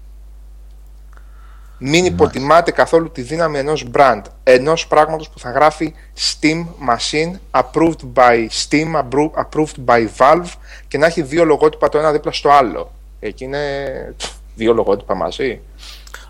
Μην 1.84 2.06
υποτιμάτε 2.06 2.72
καθόλου 2.72 3.12
τη 3.12 3.22
δύναμη 3.22 3.58
ενός 3.58 3.86
brand, 3.94 4.22
ενός 4.44 4.88
πράγματος 4.88 5.30
που 5.30 5.40
θα 5.40 5.52
γράφει 5.52 5.94
Steam 6.18 6.66
Machine, 6.90 7.62
approved 7.62 8.14
by 8.14 8.48
Steam, 8.68 8.96
appro- 9.02 9.32
approved 9.44 9.86
by 9.86 10.08
Valve 10.18 10.50
και 10.88 10.98
να 10.98 11.06
έχει 11.06 11.22
δύο 11.22 11.46
λογότυπα 11.46 11.90
το 11.90 11.98
ένα 11.98 12.12
δίπλα 12.12 12.32
στο 12.32 12.50
άλλο. 12.50 12.92
Εκεί 13.20 13.44
είναι 13.44 14.14
πφ, 14.18 14.30
δύο 14.56 14.74
λογότυπα 14.74 15.16
μαζί. 15.16 15.60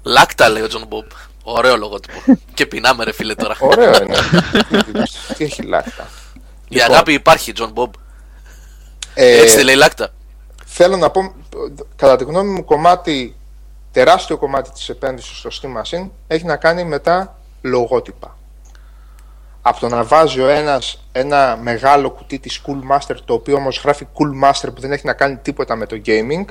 Λάκτα 0.03 0.49
λέει 0.49 0.61
ο 0.61 0.67
Τζον 0.67 0.85
Μπομπ. 0.87 1.05
Ωραίο 1.43 1.77
λογότυπο. 1.77 2.19
και 2.53 2.65
πεινάμε 2.65 3.03
ρε 3.03 3.13
φίλε 3.13 3.35
τώρα. 3.35 3.55
Ωραίο 3.59 3.93
είναι. 4.03 4.15
Τι 5.37 5.43
έχει 5.43 5.61
λάκτα. 5.63 6.07
Η 6.69 6.81
αγάπη 6.81 7.13
υπάρχει, 7.13 7.51
Τζον 7.53 7.71
Μπομπ. 7.71 7.93
Ε, 9.13 9.41
Έτσι 9.41 9.55
δεν 9.55 9.65
λέει 9.65 9.75
λάκτα. 9.75 10.09
θέλω 10.65 10.97
να 10.97 11.09
πω, 11.09 11.33
κατά 11.95 12.15
τη 12.15 12.23
γνώμη 12.23 12.49
μου, 12.51 12.65
κομμάτι, 12.65 13.35
τεράστιο 13.91 14.37
κομμάτι 14.37 14.71
της 14.71 14.89
επένδυσης 14.89 15.37
στο 15.37 15.49
Steam 15.61 15.81
Machine 15.81 16.09
έχει 16.27 16.45
να 16.45 16.55
κάνει 16.55 16.83
με 16.83 16.99
τα 16.99 17.35
λογότυπα. 17.61 18.37
Από 19.61 19.79
το 19.79 19.87
να 19.87 20.03
βάζει 20.03 20.41
ο 20.41 20.47
ένας 20.47 21.03
ένα 21.11 21.57
μεγάλο 21.61 22.11
κουτί 22.11 22.39
της 22.39 22.61
Cool 22.65 22.95
Master, 22.95 23.15
το 23.25 23.33
οποίο 23.33 23.55
όμως 23.55 23.81
γράφει 23.83 24.07
Cool 24.13 24.49
Master 24.49 24.69
που 24.75 24.81
δεν 24.81 24.91
έχει 24.91 25.05
να 25.05 25.13
κάνει 25.13 25.37
τίποτα 25.37 25.75
με 25.75 25.85
το 25.85 26.01
gaming, 26.05 26.45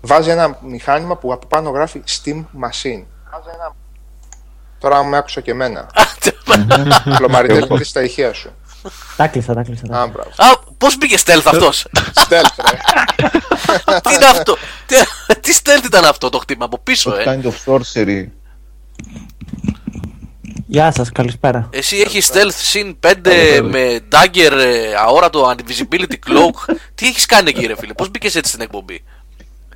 βάζει 0.00 0.30
ένα 0.30 0.58
μηχάνημα 0.62 1.16
που 1.16 1.32
από 1.32 1.46
πάνω 1.46 1.70
γράφει 1.70 2.02
Steam 2.06 2.44
Machine. 2.62 3.04
Τώρα 4.78 5.04
με 5.04 5.16
άκουσα 5.16 5.40
και 5.40 5.50
εμένα. 5.50 5.90
Πλωμαριτέλη, 7.16 7.66
τι 7.66 7.84
στα 7.84 8.02
ηχεία 8.02 8.32
σου. 8.32 8.50
Τα 9.16 9.26
κλείσα, 9.26 9.54
τα 9.54 9.62
κλείσα. 9.62 9.82
τα 9.86 10.00
Α, 10.00 10.02
κλείσα. 10.08 10.12
μπράβο. 10.36 10.52
Α, 10.52 10.58
πώς 10.78 10.96
μπήκε 10.98 11.16
stealth 11.24 11.42
αυτός; 11.44 11.86
Stealth, 12.14 12.64
ρε. 12.70 12.78
Τι 14.04 14.14
είναι 14.14 14.24
αυτό; 14.26 14.56
Τι- 14.86 15.36
Τι 15.40 15.58
stealth 15.62 15.84
ήταν 15.84 16.04
αυτό 16.04 16.28
το 16.28 16.38
χτύπημα 16.38 16.64
από 16.64 16.78
πίσω, 16.78 17.10
Το 17.10 17.16
ε; 17.16 17.24
kind 17.26 17.46
of 17.46 17.54
sorcery. 17.74 18.26
Γεια 20.66 20.92
σας, 20.92 21.12
καλησπέρα. 21.12 21.68
Εσύ 21.72 21.96
έχεις 21.96 22.30
stealth 22.32 22.52
συν 22.54 22.96
5 23.00 23.60
με 23.62 24.00
dagger, 24.12 24.52
ε, 24.52 24.94
αόρατο 25.04 25.54
invisibility 25.56 26.14
cloak. 26.26 26.74
Τι 26.94 27.06
έχεις 27.06 27.26
κάνει 27.26 27.48
εκεί, 27.48 27.66
ρε 27.66 27.76
φίλε. 27.76 27.92
Πώς 27.92 28.10
μπήκες 28.10 28.34
έτσι 28.34 28.50
στην 28.50 28.62
εκπομπή; 28.62 29.04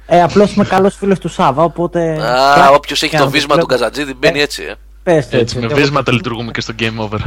Ε, 0.06 0.22
απλώς 0.22 0.52
είμαι 0.54 0.64
καλός 0.64 0.96
φίλος 0.96 1.18
του 1.18 1.28
Σάβα, 1.28 1.62
οπότε... 1.62 2.22
Α, 2.22 2.68
όποιος 2.70 3.02
έχει 3.02 3.10
Και 3.10 3.16
το 3.18 3.24
να 3.24 3.30
βίσμα 3.30 3.46
του 3.48 3.52
βλέπω- 3.66 3.66
Καζατζίδη 3.68 4.14
μπαίνει 4.14 4.38
Ε, 4.38 4.42
έτσι, 4.42 4.62
ε. 4.62 4.74
Πες 5.02 5.28
το 5.28 5.36
Έτσι, 5.36 5.58
με 5.58 5.64
Εγώ 5.64 5.74
βίσματα 5.74 6.12
λειτουργούμε 6.12 6.50
και 6.50 6.60
στο 6.60 6.74
Game 6.78 6.96
Over. 6.98 7.18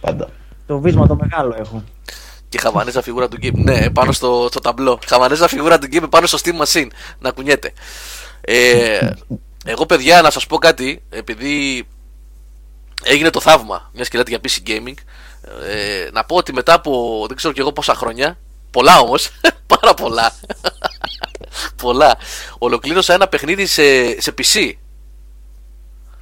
Πάντα. 0.00 0.28
Το 0.72 0.80
βίσμα 0.80 1.06
το 1.06 1.14
μεγάλο 1.14 1.56
έχω. 1.58 1.84
Και 2.48 2.58
χαβανέζα 2.58 3.02
φιγούρα 3.02 3.28
του 3.28 3.36
game. 3.42 3.54
Ναι, 3.54 3.90
πάνω 3.90 4.12
στο, 4.12 4.46
στο 4.50 4.60
ταμπλό. 4.60 4.98
Χαβανέζα 5.06 5.48
φιγούρα 5.48 5.78
του 5.78 5.88
game 5.92 6.06
πάνω 6.10 6.26
στο 6.26 6.38
Steam 6.44 6.64
Machine. 6.64 6.86
Να 7.18 7.30
κουνιέται. 7.30 7.72
Ε, 8.40 9.10
εγώ, 9.64 9.86
παιδιά, 9.86 10.22
να 10.22 10.30
σας 10.30 10.46
πω 10.46 10.58
κάτι. 10.58 11.02
Επειδή 11.10 11.86
έγινε 13.02 13.30
το 13.30 13.40
θαύμα, 13.40 13.90
μιας 13.94 14.08
και 14.08 14.18
λέτε 14.18 14.30
για 14.30 14.40
PC 14.42 14.68
Gaming, 14.68 14.94
ε, 15.68 16.10
να 16.12 16.24
πω 16.24 16.36
ότι 16.36 16.52
μετά 16.52 16.72
από 16.74 17.24
δεν 17.28 17.36
ξέρω 17.36 17.54
κι 17.54 17.60
εγώ 17.60 17.72
πόσα 17.72 17.94
χρόνια, 17.94 18.38
πολλά 18.70 18.98
όμως, 18.98 19.30
πάρα 19.78 19.94
πολλά. 19.94 20.32
πολλά. 21.82 22.16
Ολοκλήρωσα 22.58 23.14
ένα 23.14 23.28
παιχνίδι 23.28 23.66
σε, 23.66 24.20
σε 24.20 24.34
PC. 24.38 24.72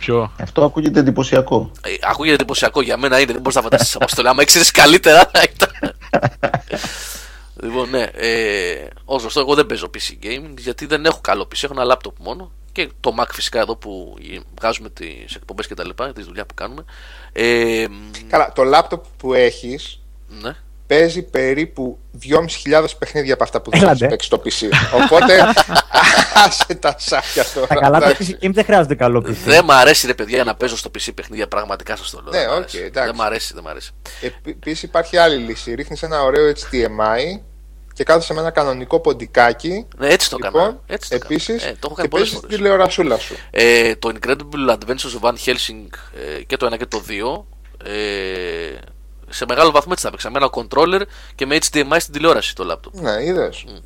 Ποιο; 0.01 0.33
Αυτό 0.41 0.65
ακούγεται 0.65 1.01
εντυπωσιακό. 1.01 1.71
Ε, 1.85 1.91
ακούγεται 2.01 2.35
εντυπωσιακό 2.35 2.81
για 2.81 2.97
μένα 2.97 3.21
είναι, 3.21 3.33
δεν 3.33 3.41
μπορείς 3.41 3.57
να 3.57 3.63
φανταστείς 3.63 3.95
αποστολή. 3.97 4.29
Άμα 4.29 4.43
ήξερες 4.43 4.71
καλύτερα, 4.71 5.31
θα 5.33 5.43
ήταν. 5.43 5.95
λοιπόν, 7.63 7.91
ναι. 7.91 8.03
Ε, 8.03 8.89
Ω 9.05 9.17
γνωστό, 9.17 9.41
εγώ 9.41 9.55
δεν 9.55 9.67
παίζω 9.67 9.91
PC 9.95 10.25
gaming 10.25 10.55
γιατί 10.59 10.87
δεν 10.87 11.05
έχω 11.05 11.21
καλό 11.21 11.43
PC. 11.43 11.63
Έχω 11.63 11.81
ένα 11.81 11.97
laptop 11.97 12.13
μόνο 12.19 12.53
και 12.73 12.89
το 13.01 13.15
Mac 13.21 13.27
φυσικά 13.33 13.61
εδώ 13.61 13.77
που 13.77 14.17
βγάζουμε 14.59 14.91
τις 14.91 15.35
εκπομπές 15.35 15.67
και 15.67 15.75
τα 15.75 15.85
λοιπά, 15.85 16.13
τη 16.13 16.23
δουλειά 16.23 16.47
που 16.47 16.55
κάνουμε. 16.55 16.85
Ε, 17.33 17.87
Καλά, 18.29 18.53
το 18.55 18.63
λάπτοπ 18.63 19.05
που 19.17 19.35
έχεις 19.35 20.01
ναι. 20.29 20.57
Παίζει 20.91 21.23
περίπου 21.23 21.99
2.500 22.73 22.85
παιχνίδια 22.99 23.35
από 23.35 23.43
αυτά 23.43 23.61
που 23.61 23.71
δεν 23.71 23.81
Έλατε. 23.83 23.97
έχει 24.05 24.07
παίξει 24.07 24.27
στο 24.27 24.43
PC. 24.45 24.69
Οπότε 25.03 25.35
άσε 26.47 26.75
τα 26.75 26.95
σάπια 26.99 27.45
τώρα. 27.55 27.67
Τα 27.67 27.75
καλά 27.75 27.99
τα 28.01 28.05
εντάξει. 28.09 28.37
PC 28.41 28.45
Games 28.45 28.51
δεν 28.53 28.65
χρειάζονται 28.65 28.95
καλό 28.95 29.25
PC. 29.27 29.33
Δεν 29.45 29.65
μ' 29.65 29.71
αρέσει 29.71 30.07
ρε 30.07 30.15
παιδιά 30.15 30.45
να 30.45 30.55
παίζω 30.55 30.77
στο 30.77 30.91
PC 30.99 31.09
παιχνίδια, 31.15 31.49
πραγματικά 31.49 31.97
σας 31.97 32.11
το 32.11 32.23
λέω. 32.25 32.33
Ναι, 32.33 32.39
δεν 32.39 32.49
μ' 32.49 32.53
οκ, 32.53 32.57
αρέσει. 32.59 32.79
εντάξει. 32.79 33.07
δεν 33.07 33.15
μ' 33.15 33.23
αρέσει, 33.23 33.55
δεν 33.55 33.63
μ' 33.63 33.69
αρέσει. 33.69 33.91
Επίσης 34.47 34.87
υπάρχει 34.87 35.17
άλλη 35.17 35.37
λύση. 35.37 35.75
Ρίχνεις 35.75 36.03
ένα 36.03 36.23
ωραίο 36.23 36.53
HDMI 36.53 37.41
και 37.95 38.05
κάθεσαι 38.05 38.33
με 38.35 38.41
ένα 38.41 38.51
κανονικό 38.51 39.01
ποντικάκι. 39.01 39.87
Ναι, 39.99 40.09
έτσι 40.09 40.31
το 40.31 40.37
Λοιπόν, 40.45 40.61
έκανα. 40.63 40.81
Έτσι 40.87 41.09
το 41.11 41.15
έκανα. 41.17 41.35
επίσης 41.35 41.65
Ε, 41.65 41.69
το 41.69 41.79
έχω 41.83 41.89
και 41.89 41.95
κάνει 41.97 42.09
πολλές 42.09 42.27
παίζεις 42.29 42.33
φορές. 42.33 42.51
τη 42.51 42.57
τηλεορασούλα 42.57 43.19
σου. 43.19 43.37
Ε, 43.51 43.95
το 43.97 44.13
Incredible 44.21 44.71
Adventures 44.71 45.21
of 45.21 45.29
Van 45.29 45.35
Helsing 45.45 45.87
ε, 46.39 46.43
και 46.43 46.57
το 46.57 46.67
1 46.73 46.77
και 46.79 46.87
το 46.87 47.03
2 47.09 47.87
ε, 47.87 48.79
σε 49.31 49.45
μεγάλο 49.49 49.71
βαθμό 49.71 49.91
έτσι 49.93 50.05
τα 50.05 50.11
παίξα. 50.11 50.31
Με 50.31 50.39
ένα 50.39 50.51
controller 50.53 51.01
και 51.35 51.47
με 51.47 51.57
HDMI 51.57 51.97
στην 51.99 52.13
τηλεόραση 52.13 52.55
το 52.55 52.71
laptop. 52.73 52.93
Ναι, 53.01 53.25
είδες. 53.25 53.65
Με 53.67 53.81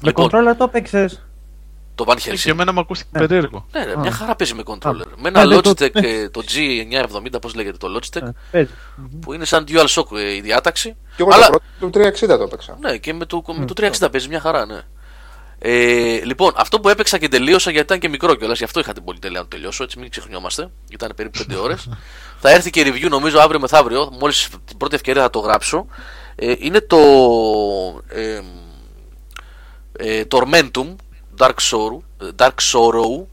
Λοιπόν. 0.00 0.26
controller 0.26 0.54
το 0.58 0.64
έπαιξες. 0.64 1.22
Το 1.94 2.04
Van 2.08 2.16
Και 2.16 2.30
Helsing. 2.32 2.50
εμένα 2.50 2.72
μου 2.72 2.80
ακούστηκε 2.80 3.10
περίεργο. 3.18 3.66
Ναι, 3.72 3.84
ρε, 3.84 3.96
μια 3.96 4.10
χαρά 4.10 4.36
παίζει 4.36 4.54
με 4.54 4.62
controller. 4.66 5.06
Α. 5.06 5.20
Με 5.20 5.28
ένα 5.28 5.40
Ε, 5.40 5.46
δεν 5.46 5.60
το- 5.62 5.70
Logitech, 5.70 5.94
ε, 5.94 6.28
το 6.28 6.42
G970, 6.48 7.40
πώς 7.40 7.54
λέγεται 7.54 7.76
το 7.76 7.88
Logitech, 7.96 8.22
Ε, 8.22 8.30
παίζει. 8.50 8.70
που 9.20 9.32
είναι 9.32 9.44
σαν 9.44 9.64
DualShock 9.68 10.16
ε, 10.16 10.34
η 10.34 10.40
διάταξη. 10.40 10.96
Και 11.16 11.22
εγώ 11.22 11.30
Αλλά- 11.32 11.46
το 11.46 11.50
πρώτο 11.50 11.62
του 11.80 11.90
360 11.90 12.36
το 12.36 12.42
έπαιξα. 12.42 12.76
Ναι, 12.80 12.96
και 12.96 13.12
με 13.14 13.24
το, 13.24 13.42
με 13.58 13.64
το 13.64 13.74
360 13.74 14.08
παίζει 14.10 14.28
μια 14.28 14.40
χαρά, 14.40 14.66
ναι. 14.66 14.80
Ε, 15.60 16.20
λοιπόν, 16.24 16.52
αυτό 16.56 16.80
που 16.80 16.88
έπαιξα 16.88 17.18
και 17.18 17.28
τελείωσα 17.28 17.70
γιατί 17.70 17.86
ήταν 17.86 17.98
και 17.98 18.08
μικρό 18.08 18.34
κιόλας, 18.34 18.58
γι' 18.58 18.64
αυτό 18.64 18.80
είχα 18.80 18.92
την 18.92 19.04
πολυτέλεια 19.04 19.38
να 19.38 19.44
το 19.44 19.56
τελειώσω, 19.56 19.82
έτσι 19.84 19.98
μην 19.98 20.10
ξεχνιόμαστε. 20.10 20.70
Ήταν 20.90 21.12
περίπου 21.16 21.38
5 21.50 21.56
ώρες. 21.64 21.88
θα 22.40 22.50
έρθει 22.50 22.70
και 22.70 22.82
review 22.86 23.08
νομίζω 23.08 23.38
αύριο 23.38 23.60
μεθαύριο, 23.60 24.10
μόλις 24.20 24.48
την 24.64 24.76
πρώτη 24.76 24.94
ευκαιρία 24.94 25.22
θα 25.22 25.30
το 25.30 25.38
γράψω. 25.38 25.86
Ε, 26.34 26.54
είναι 26.58 26.80
το. 26.80 26.98
Ε, 28.08 28.40
ε, 29.98 30.22
Tormentum 30.30 30.94
Dark 31.38 31.54
Sorrow, 31.70 32.26
Dark 32.36 32.54
Sorrow, 32.72 33.24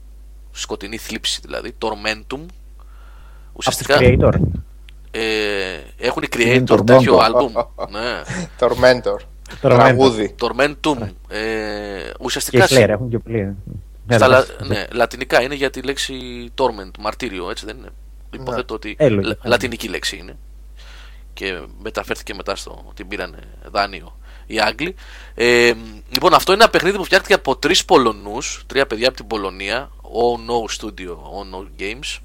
σκοτεινή 0.52 0.98
θλίψη 0.98 1.40
δηλαδή, 1.44 1.76
Tormentum, 1.82 2.46
Ουσιαστικά 3.54 3.98
Creator. 4.00 4.34
ε, 5.12 5.22
έχουν 5.98 6.24
Είναι 6.40 6.64
creator 6.68 6.74
Tormentor. 6.74 6.86
τέτοιο 6.86 7.18
άλμπουμ. 7.18 7.52
ναι. 7.96 8.22
Tormentor. 8.60 9.18
Tormentor. 9.50 9.60
Τραγούδι. 9.62 10.36
Tormentum. 10.42 10.98
Ε, 11.28 11.38
Και 11.38 12.14
ουσιαστικά 12.20 12.66
Slayer 12.70 12.90
έχουν 12.90 13.10
και 13.10 13.20
πολύ. 13.20 13.56
Ναι, 14.08 14.16
στα 14.18 14.28
ναι, 14.28 14.34
λα- 14.34 14.46
ναι. 14.62 14.68
ναι, 14.76 14.86
λατινικά 14.92 15.42
είναι 15.42 15.56
για 15.56 15.70
τη 15.70 15.82
λέξη 15.82 16.14
torment, 16.58 16.92
μαρτύριο, 17.00 17.50
έτσι 17.50 17.66
δεν 17.66 17.78
είναι; 17.78 17.90
Υποθέτω 18.34 18.74
ότι 18.74 18.96
Ε, 19.00 19.10
λογικά, 19.10 19.28
λα- 19.28 19.38
ναι. 19.44 19.50
λατινική 19.50 19.88
λέξη 19.88 20.18
είναι. 20.18 20.38
Και 21.34 21.60
μεταφέρθηκε 21.82 22.34
μετά 22.34 22.56
στο. 22.56 22.92
την 22.94 23.08
πήραν 23.08 23.36
δάνειο 23.72 24.18
οι 24.46 24.60
Άγγλοι. 24.60 24.96
Ε, 25.36 25.72
λοιπόν, 26.10 26.34
αυτό 26.34 26.54
είναι 26.54 26.62
ένα 26.62 26.72
παιχνίδι 26.72 26.98
που 26.98 27.04
φτιάχτηκε 27.04 27.34
από 27.34 27.56
τρεις 27.58 27.86
Πολωνούς, 27.86 28.64
τρία 28.68 28.88
παιδιά 28.88 29.08
από 29.08 29.18
την 29.18 29.28
Πολωνία. 29.28 29.90
Oh 30.02 30.40
No 30.50 30.84
Studio, 30.84 31.10
Oh 31.10 31.56
No 31.56 31.82
Games. 31.82 32.20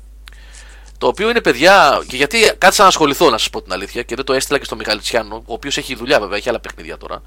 Το 1.00 1.06
οποίο 1.06 1.30
είναι 1.30 1.40
παιδιά. 1.40 2.02
Και 2.06 2.16
γιατί 2.16 2.38
κάτσα 2.58 2.82
να 2.82 2.88
ασχοληθώ, 2.88 3.30
να 3.30 3.38
σας 3.38 3.50
πω 3.50 3.62
την 3.62 3.72
αλήθεια, 3.72 4.02
και 4.02 4.14
δεν 4.14 4.24
το 4.24 4.32
έστειλα 4.32 4.58
και 4.58 4.64
στο 4.64 4.76
Μιχαλητσιάνο, 4.76 5.36
ο 5.36 5.52
οποίος 5.52 5.76
έχει 5.76 5.94
δουλειά 5.94 6.20
βέβαια, 6.20 6.36
έχει 6.36 6.48
άλλα 6.48 6.60
παιχνίδια 6.60 6.96
τώρα. 6.96 7.22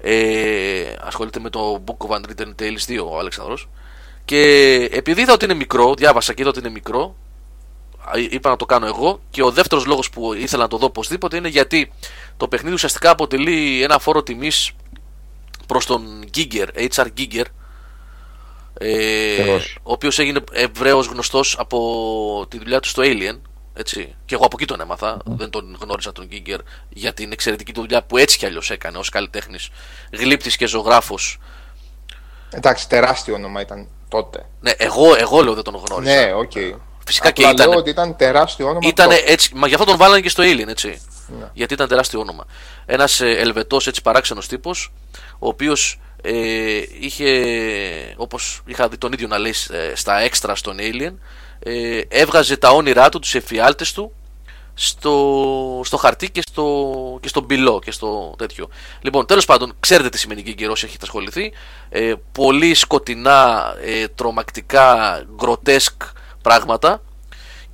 Ε, 0.00 0.92
ασχολείται 1.00 1.40
με 1.40 1.50
το 1.50 1.84
Book 1.86 2.06
of 2.06 2.16
Unwritten 2.16 2.54
Tales 2.62 2.98
2 2.98 3.10
ο 3.10 3.18
Αλεξανδρός 3.18 3.68
και 4.24 4.42
επειδή 4.92 5.20
είδα 5.20 5.32
ότι 5.32 5.44
είναι 5.44 5.54
μικρό, 5.54 5.94
διάβασα 5.94 6.32
και 6.32 6.42
είδα 6.42 6.50
ότι 6.50 6.58
είναι 6.58 6.70
μικρό 6.70 7.16
α, 8.04 8.18
είπα 8.30 8.50
να 8.50 8.56
το 8.56 8.66
κάνω 8.66 8.86
εγώ 8.86 9.20
και 9.30 9.42
ο 9.42 9.50
δεύτερος 9.50 9.86
λόγος 9.86 10.10
που 10.10 10.34
ήθελα 10.34 10.62
να 10.62 10.68
το 10.68 10.76
δω 10.76 10.86
οπωσδήποτε 10.86 11.36
είναι 11.36 11.48
γιατί 11.48 11.92
το 12.36 12.48
παιχνίδι 12.48 12.74
ουσιαστικά 12.74 13.10
αποτελεί 13.10 13.82
ένα 13.82 13.98
φόρο 13.98 14.22
τιμής 14.22 14.70
προς 15.66 15.86
τον 15.86 16.24
Giger, 16.36 16.66
HR 16.74 17.06
Giger 17.18 17.44
ε, 18.78 19.42
Θεός. 19.42 19.78
ο 19.82 19.92
οποίος 19.92 20.18
έγινε 20.18 20.40
ευρέως 20.52 21.06
γνωστός 21.06 21.56
από 21.58 22.46
τη 22.48 22.58
δουλειά 22.58 22.80
του 22.80 22.88
στο 22.88 23.02
Alien 23.04 23.38
έτσι. 23.74 24.14
Και 24.24 24.34
εγώ 24.34 24.44
από 24.44 24.56
εκεί 24.58 24.66
τον 24.66 24.80
έμαθα. 24.80 25.16
Δεν 25.24 25.50
τον 25.50 25.78
γνώρισα 25.80 26.12
τον 26.12 26.28
Giger 26.32 26.58
για 26.88 27.12
την 27.14 27.32
εξαιρετική 27.32 27.72
του 27.72 27.80
δουλειά 27.80 28.02
που 28.02 28.16
έτσι 28.16 28.38
κι 28.38 28.46
αλλιώς 28.46 28.70
έκανε 28.70 28.98
ως 28.98 29.08
καλλιτέχνης, 29.08 29.68
γλύπτης 30.12 30.56
και 30.56 30.66
ζωγράφος. 30.66 31.38
Εντάξει, 32.50 32.88
τεράστιο 32.88 33.34
όνομα 33.34 33.60
ήταν 33.60 33.88
τότε. 34.08 34.46
Ναι, 34.60 34.70
εγώ, 34.76 35.14
εγώ 35.14 35.42
λέω 35.42 35.54
δεν 35.54 35.64
τον 35.64 35.82
γνώρισα. 35.86 36.14
Ναι, 36.14 36.32
οκ. 36.32 36.52
Φυσικά 37.06 37.28
Απλά 37.28 37.44
και 37.46 37.52
ήταν. 37.52 37.68
λέω 37.68 37.78
ότι 37.78 37.90
ήταν 37.90 38.16
τεράστιο 38.16 38.66
όνομα 38.66 38.88
Ήταν 38.88 39.08
τότε. 39.08 39.22
έτσι, 39.26 39.54
μα 39.54 39.66
γι' 39.68 39.74
αυτό 39.74 39.86
τον 39.86 39.96
βάλανε 39.96 40.20
και 40.20 40.28
στο 40.28 40.42
Alien, 40.42 40.68
έτσι. 40.68 41.02
Ναι. 41.38 41.50
Γιατί 41.52 41.74
ήταν 41.74 41.88
τεράστιο 41.88 42.20
όνομα. 42.20 42.44
Ένας 42.86 43.20
ε, 43.20 43.30
Ελβετός 43.30 43.86
έτσι 43.86 44.02
παράξενος 44.02 44.46
τύπος, 44.48 44.92
ο 45.38 45.48
οποίος 45.48 46.00
ε, 46.22 46.82
είχε, 47.00 48.14
όπως 48.16 48.62
είχα 48.66 48.88
δει 48.88 48.98
τον 48.98 49.12
ίδιο 49.12 49.26
να 49.26 49.38
λέει 49.38 49.54
ε, 49.70 49.94
στα 49.94 50.20
έξτρα 50.20 50.54
στον 50.54 50.76
Alien, 50.80 51.12
ε, 51.58 52.00
έβγαζε 52.08 52.56
τα 52.56 52.70
όνειρά 52.70 53.08
του, 53.08 53.18
τους 53.18 53.36
εφιάλτες 53.36 53.92
του 53.92 54.12
στο, 54.74 55.80
στο 55.84 55.96
χαρτί 55.96 56.30
και 56.30 56.42
στο, 56.50 57.18
και 57.22 57.28
στον 57.28 57.46
πηλό 57.46 57.78
και 57.84 57.90
στο 57.90 58.34
τέτοιο. 58.38 58.68
Λοιπόν, 59.00 59.26
τέλος 59.26 59.44
πάντων, 59.44 59.72
ξέρετε 59.80 60.08
τι 60.08 60.18
σημαίνει 60.18 60.42
Giger 60.46 60.68
όσοι 60.70 60.86
έχετε 60.86 61.04
ασχοληθεί. 61.04 61.52
Ε, 61.88 62.14
πολύ 62.32 62.74
σκοτεινά, 62.74 63.74
ε, 63.84 64.08
τρομακτικά, 64.08 65.22
γκροτέσκ 65.36 66.02
πράγματα 66.42 67.02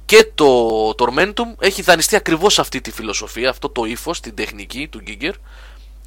και 0.04 0.30
το 0.34 0.88
Tormentum 0.98 1.54
έχει 1.58 1.82
δανειστεί 1.82 2.16
ακριβώς 2.16 2.58
αυτή 2.58 2.80
τη 2.80 2.90
φιλοσοφία, 2.90 3.50
αυτό 3.50 3.68
το 3.68 3.84
ύφος, 3.84 4.20
την 4.20 4.34
τεχνική 4.34 4.88
του 4.88 5.02
Giger 5.06 5.32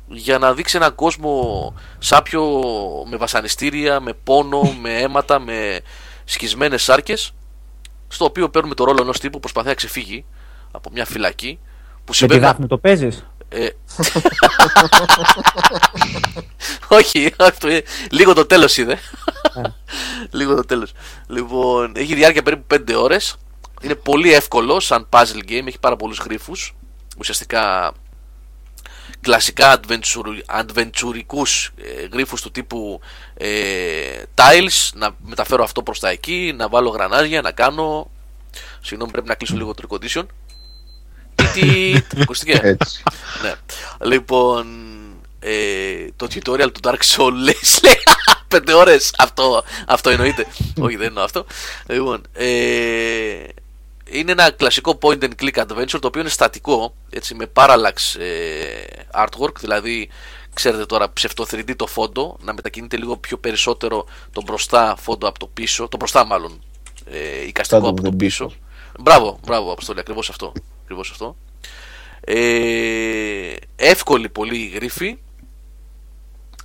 για 0.09 0.37
να 0.37 0.53
δείξει 0.53 0.77
έναν 0.77 0.95
κόσμο 0.95 1.73
σάπιο 1.99 2.61
με 3.09 3.17
βασανιστήρια, 3.17 3.99
με 3.99 4.13
πόνο, 4.13 4.61
με 4.81 4.97
αίματα, 4.99 5.39
με 5.39 5.79
σκισμένες 6.25 6.83
σάρκες 6.83 7.31
στο 8.07 8.25
οποίο 8.25 8.49
παίρνουμε 8.49 8.75
το 8.75 8.83
ρόλο 8.83 9.01
ενός 9.01 9.17
τύπου 9.19 9.31
που 9.31 9.39
προσπαθεί 9.39 9.67
να 9.67 9.73
ξεφύγει 9.73 10.25
από 10.71 10.89
μια 10.93 11.05
φυλακή 11.05 11.59
που 11.93 11.99
Με 12.05 12.11
τη 12.11 12.15
συμβαίνει 12.17 12.41
Δάφνη 12.41 12.67
το 12.67 12.77
παίζεις; 12.77 13.25
ε, 13.49 13.67
όχι, 16.87 17.33
αυτό 17.37 17.69
είναι- 17.69 17.83
λίγο 18.11 18.33
το 18.33 18.45
τέλος 18.45 18.77
είδε. 18.77 18.97
λίγο 20.31 20.55
το 20.55 20.65
τέλος. 20.65 20.91
Λοιπόν, 21.27 21.91
έχει 21.95 22.13
διάρκεια 22.15 22.43
περίπου 22.43 22.63
5 22.67 22.93
ώρες. 22.95 23.35
Είναι 23.81 23.95
πολύ 23.95 24.33
εύκολο 24.33 24.79
σαν 24.79 25.07
puzzle 25.09 25.49
game, 25.49 25.67
έχει 25.67 25.79
πάρα 25.79 25.95
πολλούς 25.95 26.17
γρίφους. 26.17 26.75
Ουσιαστικά 27.17 27.91
κλασικά 29.27 29.79
adventure, 29.79 30.61
adventureικούς 30.61 31.69
ε, 31.77 32.07
γρίφους 32.11 32.41
του 32.41 32.51
τύπου 32.51 32.99
ε, 33.33 33.49
tiles, 34.35 34.89
να 34.93 35.15
μεταφέρω 35.25 35.63
αυτό 35.63 35.83
προς 35.83 35.99
τα 35.99 36.09
εκεί, 36.09 36.53
να 36.57 36.69
βάλω 36.69 36.89
γρανάζια, 36.89 37.41
να 37.41 37.51
κάνω... 37.51 38.11
Συγγνώμη, 38.81 39.11
πρέπει 39.11 39.27
να 39.27 39.35
κλείσω 39.35 39.55
λίγο 39.55 39.73
το 39.73 39.83
air 39.87 39.95
condition. 39.95 40.25
Τι, 41.35 42.01
τι, 42.01 42.21
ακούστηκε. 42.21 42.59
Έτσι. 42.77 43.03
Ναι. 43.41 43.53
Λοιπόν, 44.07 44.67
ε, 45.39 46.07
το 46.15 46.27
tutorial 46.33 46.71
του 46.71 46.79
Dark 46.83 47.01
Souls 47.15 47.33
λέει, 47.47 47.59
λέει 47.83 48.03
5 48.55 48.73
ώρες. 48.75 49.13
Αυτό, 49.17 49.63
αυτό 49.87 50.09
εννοείται. 50.09 50.47
Όχι, 50.79 50.95
δεν 50.95 51.07
εννοώ 51.07 51.23
αυτό. 51.23 51.45
Λοιπόν, 51.87 52.21
ε, 52.33 52.47
είναι 54.11 54.31
ένα 54.31 54.51
κλασικό 54.51 54.97
point 55.01 55.23
and 55.23 55.31
click 55.41 55.65
adventure 55.65 55.99
το 55.99 56.07
οποίο 56.07 56.21
είναι 56.21 56.29
στατικό, 56.29 56.95
έτσι, 57.09 57.35
με 57.35 57.51
parallax 57.53 58.19
ε, 58.19 59.03
artwork, 59.13 59.55
δηλαδή 59.59 60.09
ξέρετε 60.53 60.85
τώρα 60.85 61.13
ψευτο 61.13 61.45
3D 61.51 61.75
το 61.75 61.87
φόντο, 61.87 62.37
να 62.41 62.53
μετακινείται 62.53 62.97
λίγο 62.97 63.17
πιο 63.17 63.37
περισσότερο 63.37 64.05
το 64.31 64.41
μπροστά 64.45 64.95
φόντο 64.99 65.27
από 65.27 65.39
το 65.39 65.47
πίσω, 65.47 65.87
το 65.87 65.97
μπροστά 65.97 66.25
μάλλον 66.25 66.61
ε, 67.05 67.45
εικαστικό 67.47 67.75
Κάτω 67.75 67.77
από 67.77 67.87
από 67.87 68.01
το 68.01 68.09
τον 68.09 68.17
πίσω. 68.17 68.45
πίσω. 68.45 68.57
Μπράβο, 68.99 69.39
μπράβο, 69.45 69.71
Αποστόλη, 69.71 69.99
ακριβώς 69.99 70.29
αυτό. 70.29 70.53
Ακριβώς 70.83 71.11
αυτό. 71.11 71.35
Ε, 72.21 73.55
εύκολη 73.75 74.29
πολύ 74.29 74.57
η 74.57 74.67
γρήφη 74.67 75.17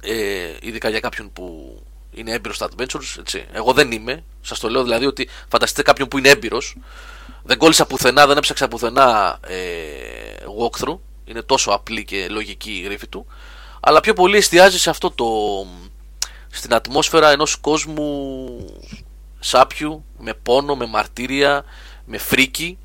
ε, 0.01 0.57
ειδικά 0.61 0.89
για 0.89 1.01
κάποιον 1.01 1.33
που 1.33 1.77
είναι 2.11 2.33
έμπειρος 2.33 2.57
στα 2.57 2.69
adventures 2.71 3.19
έτσι. 3.19 3.45
εγώ 3.53 3.73
δεν 3.73 3.93
είμαι 3.93 4.25
σας 4.41 4.59
το 4.59 4.69
λέω 4.69 4.83
δηλαδή 4.83 5.07
ότι 5.07 5.29
φανταστείτε 5.49 5.83
κάποιον 5.83 6.09
που 6.09 6.19
είναι 6.19 6.29
έμπειρος 6.29 6.77
δεν 7.43 7.59
κόλλησα 7.59 7.87
πουθενά, 7.87 8.27
δεν 8.27 8.37
έψαξα 8.37 8.69
πουθενά 8.69 9.39
ε, 9.47 9.57
walkthrough 10.61 10.99
είναι 11.25 11.43
τόσο 11.43 11.71
απλή 11.71 12.05
και 12.05 12.27
λογική 12.31 12.73
η 12.73 12.81
γρήφη 12.81 13.07
του 13.07 13.27
αλλά 13.81 14.01
πιο 14.01 14.13
πολύ 14.13 14.37
εστιάζει 14.37 14.79
σε 14.79 14.91
αυτό 14.91 15.11
το 15.11 15.27
στην 16.51 16.75
ατμόσφαιρα 16.75 17.31
ενός 17.31 17.57
κόσμου 17.57 18.59
σάπιου 19.39 20.05
με 20.19 20.35
πόνο, 20.35 20.77
με 20.77 20.87
μαρτύρια 20.87 21.65
με 22.05 22.19
φρίκι 22.19 22.79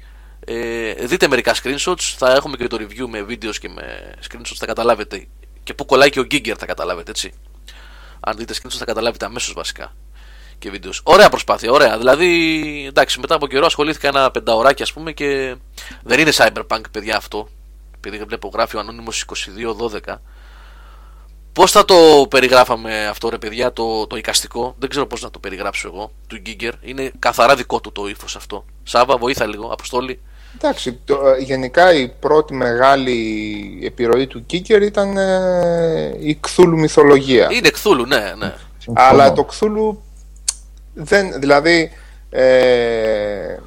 ε, 0.50 0.94
δείτε 0.94 1.28
μερικά 1.28 1.56
screenshots, 1.64 2.14
θα 2.18 2.34
έχουμε 2.34 2.58
και 2.58 2.68
το 2.68 2.78
review 2.80 3.08
με 3.10 3.22
βίντεος 3.22 3.60
και 3.60 3.70
με 3.70 4.14
screenshots, 4.30 4.56
θα 4.56 4.66
καταλάβετε. 4.66 5.28
Και 5.64 5.74
που 5.74 5.86
κολλάει 5.86 6.10
και 6.10 6.20
ο 6.20 6.24
Giger 6.32 6.54
θα 6.58 6.66
καταλάβετε, 6.66 7.12
έτσι. 7.12 7.34
Αν 8.20 8.38
δείτε 8.38 8.54
screenshots 8.54 8.78
θα 8.78 8.86
καταλάβετε 8.86 9.26
αμέσως 9.26 9.54
βασικά. 9.54 9.96
Και 10.60 10.70
βίντεος. 10.70 11.02
Ωραία 11.04 11.30
προσπάθεια, 11.30 11.72
ωραία. 11.72 11.98
Δηλαδή, 11.98 12.86
εντάξει, 12.88 13.20
μετά 13.20 13.36
από 13.36 13.48
καιρό 13.48 13.66
ασχολήθηκα 13.66 14.08
ένα 14.08 14.32
πενταωράκι, 14.32 14.82
ας 14.82 14.94
πούμε, 14.94 15.12
και 15.12 15.56
δεν 16.04 16.20
είναι 16.20 16.32
cyberpunk, 16.34 16.82
παιδιά, 16.92 17.18
αυτό. 17.18 17.48
Επειδή 17.96 18.24
βλέπω 18.24 18.50
γράφει 18.54 18.76
ο 18.76 18.80
Ανώνυμος 18.80 19.26
2212. 19.26 20.20
Πώς 21.54 21.72
θα 21.72 21.86
το 21.86 22.28
περιγράφαμε 22.30 23.08
αυτό, 23.08 23.30
ρε 23.30 23.38
παιδιά, 23.38 23.74
το, 23.74 24.08
το 24.08 24.18
εικαστικό; 24.18 24.76
Δεν 24.80 24.90
ξέρω 24.90 25.06
πώς 25.06 25.22
να 25.22 25.30
το 25.30 25.40
περιγράψω 25.40 25.88
εγώ, 25.94 26.12
του 26.28 26.42
Giger. 26.46 26.72
Είναι 26.82 27.12
καθαρά 27.20 27.56
δικό 27.56 27.80
του 27.80 27.92
το 27.92 28.08
ύφος 28.08 28.36
αυτό. 28.36 28.66
Σάβα, 28.84 29.18
βοήθα 29.18 29.46
λίγο, 29.46 29.70
Αποστόλη. 29.72 30.20
Εντάξει, 30.56 31.00
το, 31.06 31.28
ε, 31.28 31.44
γενικά 31.44 31.94
η 31.94 32.10
πρώτη 32.10 32.54
μεγάλη 32.54 33.80
επιρροή 33.84 34.28
του 34.28 34.46
Κίκερ 34.46 34.82
ήταν 34.82 35.18
ε, 35.18 36.16
η 36.20 36.36
Κθούλου 36.36 36.78
μυθολογία. 36.78 37.48
Είναι 37.52 37.68
εκθούλου, 37.68 38.06
ναι, 38.06 38.34
ναι. 38.38 38.54
Αλλά 38.94 39.34
το 39.34 39.44
Κθούλου 39.44 40.04
δεν, 40.98 41.40
δηλαδή, 41.40 41.92
ε, 42.30 43.58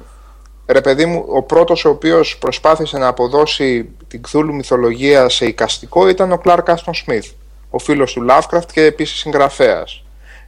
ρε 0.65 0.81
παιδί 0.81 1.05
μου, 1.05 1.25
ο 1.27 1.43
πρώτος 1.43 1.85
ο 1.85 1.89
οποίος 1.89 2.37
προσπάθησε 2.37 2.97
να 2.97 3.07
αποδώσει 3.07 3.89
την 4.07 4.21
Κθούλου 4.21 4.55
μυθολογία 4.55 5.29
σε 5.29 5.45
εικαστικό 5.45 6.09
ήταν 6.09 6.31
ο 6.31 6.37
Κλάρκ 6.37 6.69
Άστον 6.69 6.93
Σμιθ, 6.93 7.29
ο 7.69 7.79
φίλος 7.79 8.13
του 8.13 8.25
Lovecraft 8.29 8.65
και 8.73 8.83
επίσης 8.83 9.19
συγγραφέας. 9.19 10.03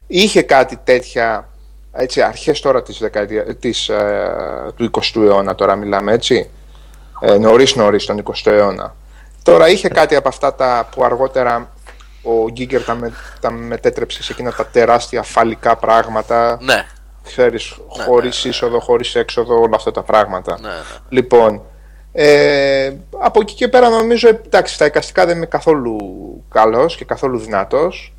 Είχε 0.06 0.42
κάτι 0.42 0.78
τέτοια, 0.84 1.48
έτσι, 1.92 2.22
αρχές 2.22 2.60
τώρα 2.60 2.82
της 2.82 2.98
δεκαετία, 2.98 3.56
της, 3.56 3.88
ε, 3.88 4.72
του 4.76 4.84
20ου 4.84 5.22
αιώνα, 5.22 5.54
τώρα 5.54 5.76
μιλάμε 5.76 6.12
έτσι, 6.12 6.50
ε, 7.20 7.38
νωρίς 7.38 7.74
νωρίς 7.74 8.06
τον 8.06 8.18
20ο 8.18 8.50
αιώνα. 8.50 8.94
Τώρα 9.42 9.68
είχε 9.68 9.88
κάτι 9.88 10.14
από 10.14 10.28
αυτά 10.28 10.54
τα 10.54 10.88
που 10.94 11.04
αργότερα 11.04 11.73
ο 12.24 12.50
Γκίγκερ 12.50 12.82
τα, 12.84 12.94
με, 12.94 13.12
τα 13.40 13.50
μετέτρεψε 13.50 14.22
σε 14.22 14.32
εκείνα 14.32 14.52
τα 14.52 14.66
τεράστια 14.66 15.22
φαλικά 15.22 15.76
πράγματα. 15.76 16.58
Ναι, 16.60 16.84
Ξέρεις, 17.22 17.76
χωρίς 17.88 18.44
είσοδο, 18.44 18.80
χωρίς 18.80 19.14
έξοδο, 19.14 19.60
όλα 19.60 19.76
αυτά 19.76 19.90
τα 19.90 20.02
πράγματα. 20.02 20.58
ναι, 20.60 20.68
ναι. 20.68 20.74
Λοιπόν, 21.08 21.62
ε, 22.12 22.92
από 23.18 23.40
εκεί 23.40 23.54
και 23.54 23.68
πέρα 23.68 23.88
νομίζω, 23.88 24.28
εντάξει, 24.28 24.74
στα 24.74 24.86
εικαστικά 24.86 25.26
δεν 25.26 25.36
είμαι 25.36 25.46
καθόλου 25.46 25.96
καλός 26.50 26.96
και 26.96 27.04
καθόλου 27.04 27.38
δυνατός. 27.38 28.12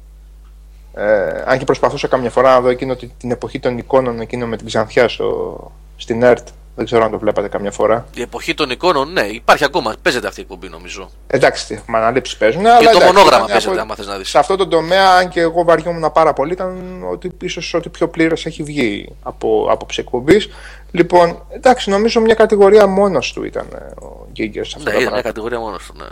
Ε, 0.94 1.44
αν 1.46 1.58
και 1.58 1.66
προσπαθούσα 1.66 2.08
καμιά 2.08 2.30
φορά 2.30 2.50
να 2.54 2.62
δω 2.62 2.70
εκείνο 2.70 2.96
τη- 2.96 3.08
την 3.18 3.32
εποχή 3.32 3.60
των 3.60 3.78
εικόνων 3.78 4.20
εκείνο 4.20 4.46
με 4.48 4.58
την 4.58 4.66
Ξανθιά 4.68 5.08
στο, 5.08 5.72
στην 5.98 6.24
ΕΡΤ 6.24 6.48
Δεν 6.76 6.86
ξέρω 6.86 7.04
αν 7.04 7.12
το 7.12 7.20
βλέπατε 7.20 7.48
καμιά 7.48 7.72
φορά. 7.72 8.06
Η 8.16 8.22
εποχή 8.22 8.54
των 8.54 8.70
εικόνων, 8.70 9.12
ναι, 9.12 9.22
υπάρχει 9.22 9.64
ακόμα. 9.64 9.94
Παίζεται 10.02 10.28
αυτή 10.28 10.40
η 10.40 10.44
εκπομπή 10.44 10.70
νομίζω. 10.70 11.10
Εντάξει, 11.28 11.68
τι 11.68 11.74
έχουμε 11.74 11.98
αναλήψεις 11.98 12.38
παίζουν. 12.38 12.62
Και 12.62 12.68
αλλά 12.70 12.78
το 12.80 12.90
εντάξει, 12.90 13.06
μονόγραμμα 13.06 13.36
ήταν 13.44 13.48
παίζεται, 13.52 13.72
από- 13.74 13.82
άμα 13.82 13.96
θες 13.96 14.08
να 14.08 14.18
δεις. 14.18 14.30
Σε 14.30 14.38
αυτό 14.38 14.56
το 14.56 14.68
τομέα, 14.68 15.10
αν 15.12 15.30
και 15.30 15.40
εγώ 15.40 15.64
βαριόμουν 15.64 16.12
πάρα 16.14 16.34
πολύ, 16.34 16.52
ήταν 16.54 16.78
ότι 17.12 17.32
ίσως 17.42 17.74
ότι 17.74 17.90
πιο 17.90 18.08
πλήρες 18.08 18.46
έχει 18.46 18.64
βγει 18.64 19.16
από 19.24 19.68
άποψη 19.72 20.00
εκπομπής. 20.00 20.50
Λοιπόν, 20.92 21.38
εντάξει, 21.50 21.90
νομίζω 21.90 22.22
μια 22.22 22.34
κατηγορία 22.36 22.88
μόνος 22.88 23.34
του 23.34 23.44
ήταν 23.44 23.66
ε, 23.76 24.06
ο 24.06 24.28
Γκίγκερ 24.32 24.66
σε 24.66 24.74
αυτό 24.78 24.90
Ναι, 24.90 24.96
το 24.96 25.02
είναι 25.02 25.12
μια 25.12 25.22
πράγμα. 25.22 25.22
κατηγορία 25.30 25.60
μόνος 25.60 25.86
του. 25.86 25.94
Ναι. 25.98 26.06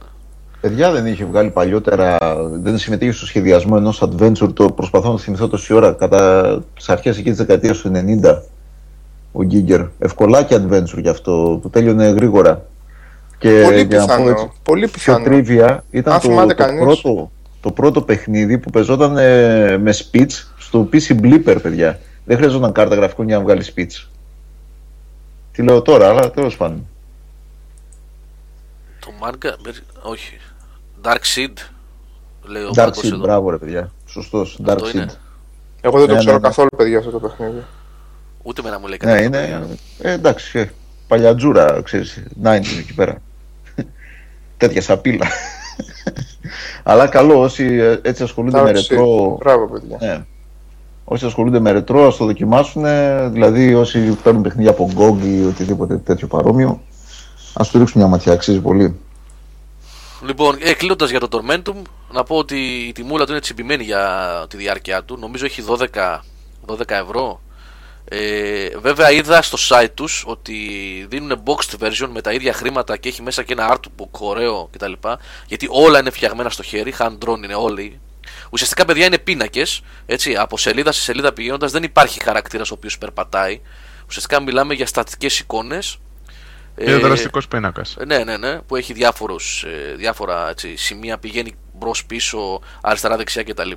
Παιδιά 0.62 0.91
δεν 0.91 1.06
είχε 1.06 1.26
βγάλει 1.26 1.49
παλιότερα, 1.49 2.17
δεν 2.52 2.78
συμμετείχε 2.78 3.12
στο 3.12 3.26
σχεδιασμό 3.26 3.76
ενός 3.78 4.04
adventure. 4.04 4.54
Το 4.54 4.65
προσπαθώ 4.71 5.12
να 5.12 5.17
θυμηθώ 5.19 5.47
τόση 5.47 5.73
ώρα 5.73 5.91
κατά 5.93 6.63
τις 6.76 6.89
αρχές 6.89 7.17
εκεί 7.17 7.30
της 7.30 7.38
δεκαετίας 7.38 7.78
του 7.78 7.91
90. 7.95 8.41
Ο 9.36 9.43
Γκίγκερ. 9.43 9.82
Ευκολάκι 10.00 10.56
adventure 10.58 11.02
γι' 11.02 11.10
αυτό 11.10 11.60
που 11.62 11.69
τέλειωνε 11.69 12.08
γρήγορα. 12.10 12.65
Και 13.38 13.62
Πολύ 13.65 13.82
για 13.84 14.00
να 14.00 14.06
πω 14.06 14.13
πιθανό. 14.15 14.30
έτσι, 14.30 14.52
Πολύ 14.63 14.82
πιο 14.88 14.91
πιθανό. 14.93 15.24
τρίβια 15.24 15.84
ήταν 15.91 16.13
Αν 16.13 16.19
το, 16.19 16.28
θυμάται 16.28 16.54
το, 16.54 16.63
κανείς. 16.63 16.82
πρώτο, 16.84 17.32
το 17.62 17.72
πρώτο 17.72 18.02
παιχνίδι 18.02 18.58
που 18.58 18.69
παίζονταν 18.69 19.17
ε, 19.17 19.78
με 19.78 19.93
speech 19.93 20.32
στο 20.58 20.89
PC 20.93 21.19
Blipper, 21.22 21.58
παιδιά. 21.62 22.00
Δεν 22.26 22.38
χρειαζόταν 22.38 22.72
κάρτα 22.72 22.96
γραφικών 22.96 23.28
για 23.28 23.38
να 23.38 23.43
βγάλει 23.43 23.63
speech. 23.76 24.08
Τι 25.52 25.62
λέω 25.63 25.82
τώρα, 25.82 26.10
αλλά 26.10 26.32
τέλος 26.32 26.58
πάντων. 26.58 26.88
Το 29.00 29.12
Μάρκα. 29.22 29.56
Όχι. 30.02 30.38
Dark 31.04 31.22
Seed. 31.36 31.54
Λέει 32.46 32.63
ο 32.63 32.69
Dark 32.69 32.76
Μάρκος 32.78 33.04
Seed, 33.04 33.08
εδώ. 33.08 33.17
μπράβο 33.17 33.50
ρε 33.50 33.58
παιδιά. 33.58 33.91
Σωστός. 34.06 34.60
Dark 34.65 34.69
Αυτό 34.74 34.88
Seed. 34.88 34.93
είναι. 34.93 35.12
Εγώ 35.82 35.98
δεν 36.00 36.08
το 36.08 36.13
Ναι, 36.13 36.19
ξέρω 36.19 36.34
ναι, 36.36 36.39
ναι. 36.41 36.48
καθόλου, 36.48 36.69
παιδιά, 36.78 36.98
αυτό 36.98 37.10
το 37.12 37.19
παιχνίδι. 37.19 37.63
Ούτε 38.43 38.62
με 38.62 38.69
να 38.69 38.79
μου 38.79 38.88
λέει 38.88 38.97
Ναι, 39.03 39.12
κάτι. 39.12 39.23
είναι. 39.23 39.67
Ε, 40.01 40.12
εντάξει, 40.12 40.60
ε, 40.60 40.65
παλιατζούρα, 41.08 41.82
ξέρεις, 41.84 42.23
90 42.43 42.77
εκεί 42.79 42.93
πέρα. 42.95 43.21
Τέτοια 44.58 44.82
σαπίλα. 44.82 45.27
Αλλά 46.84 47.08
καλό, 47.08 47.39
όσοι 47.41 47.63
ε, 47.63 47.99
έτσι 48.03 48.23
ασχολούνται 48.23 48.62
με 48.62 48.69
Dark 48.69 48.73
Seed. 48.73 48.88
ρετρό. 48.89 49.38
Μπράβο, 49.39 49.67
παιδιά. 49.67 49.97
Ναι. 50.01 50.23
Όσοι 51.06 51.25
ασχολούνται 51.25 51.60
με 51.60 51.71
ρετρό, 51.71 52.08
ας 52.08 52.15
το 52.17 52.25
δοκιμάσουν. 52.25 52.84
Δηλαδή, 53.32 53.73
όσοι 53.73 53.99
παίρνουν 54.23 54.41
παιχνίδια 54.41 54.71
από 54.71 54.89
GOG 54.97 55.25
ή 55.25 55.45
οτιδήποτε 55.45 55.97
τέτοιο 55.97 56.27
παρόμοιο, 56.27 56.82
ας 57.53 57.69
του 57.69 57.77
ρίξουν 57.77 58.01
μια 58.01 58.10
ματιά, 58.10 58.32
αξίζει 58.34 58.60
πολύ. 58.60 58.95
Λοιπόν, 60.25 60.58
ε, 60.62 60.73
κλείνοντας 60.73 61.10
για 61.10 61.19
το 61.19 61.27
Tormentum, 61.32 61.82
να 62.12 62.23
πω 62.23 62.36
ότι 62.36 62.56
η 62.88 62.91
τιμούλα 62.91 63.25
του 63.25 63.32
είναι 63.32 63.41
τσιμπημένη 63.41 63.84
για 63.84 64.06
τη 64.49 64.58
διάρκεια 64.58 65.03
του. 65.03 65.17
Νομίζω 65.19 65.45
έχει 65.45 65.62
12, 65.67 66.19
12 66.65 66.75
ευρώ. 66.88 67.41
Ε, 68.09 68.69
βέβαια 68.77 69.11
είδα 69.11 69.41
στο 69.41 69.57
site 69.69 69.89
τους 69.93 70.23
ότι 70.27 70.55
δίνουν 71.09 71.43
boxed 71.45 71.85
version 71.85 72.07
με 72.11 72.21
τα 72.21 72.31
ίδια 72.31 72.53
χρήματα 72.53 72.97
και 72.97 73.09
έχει 73.09 73.21
μέσα 73.21 73.43
και 73.43 73.53
ένα 73.53 73.77
artbook 73.77 74.11
ωραίο 74.11 74.69
κτλ. 74.71 74.93
Γιατί 75.47 75.67
όλα 75.69 75.99
είναι 75.99 76.09
φτιαγμένα 76.09 76.49
στο 76.49 76.63
χέρι, 76.63 76.93
hand 76.97 77.17
drawn 77.25 77.37
είναι 77.43 77.55
όλοι. 77.55 77.99
Ουσιαστικά 78.49 78.85
παιδιά 78.85 79.05
είναι 79.05 79.17
πίνακες. 79.17 79.81
Από 80.37 80.57
σελίδα 80.57 80.91
σε 80.91 81.01
σελίδα 81.01 81.33
πηγαίνοντας 81.33 81.71
δεν 81.71 81.83
υπάρχει 81.83 82.23
χαρακτήρας 82.23 82.71
ο 82.71 82.73
οποίος 82.73 82.97
περπατάει. 82.97 83.61
Ουσιαστικά 84.07 84.41
μιλάμε 84.41 84.73
για 84.73 84.85
στατικές 84.85 85.39
εικόνες. 85.39 85.97
Είναι 86.77 86.97
δραστικός 86.97 87.47
πίνακας. 87.47 87.97
Ναι, 88.05 88.23
ναι, 88.23 88.37
ναι, 88.37 88.61
που 88.61 88.75
έχει 88.75 88.93
διάφορους, 88.93 89.63
ε, 89.63 89.95
διάφορα 89.95 90.49
έτσι, 90.49 90.75
σημεία, 90.75 91.17
πηγαίνει 91.17 91.55
μπρος 91.73 92.05
πίσω, 92.05 92.61
αριστερά, 92.81 93.17
δεξιά 93.17 93.43
κτλ. 93.43 93.71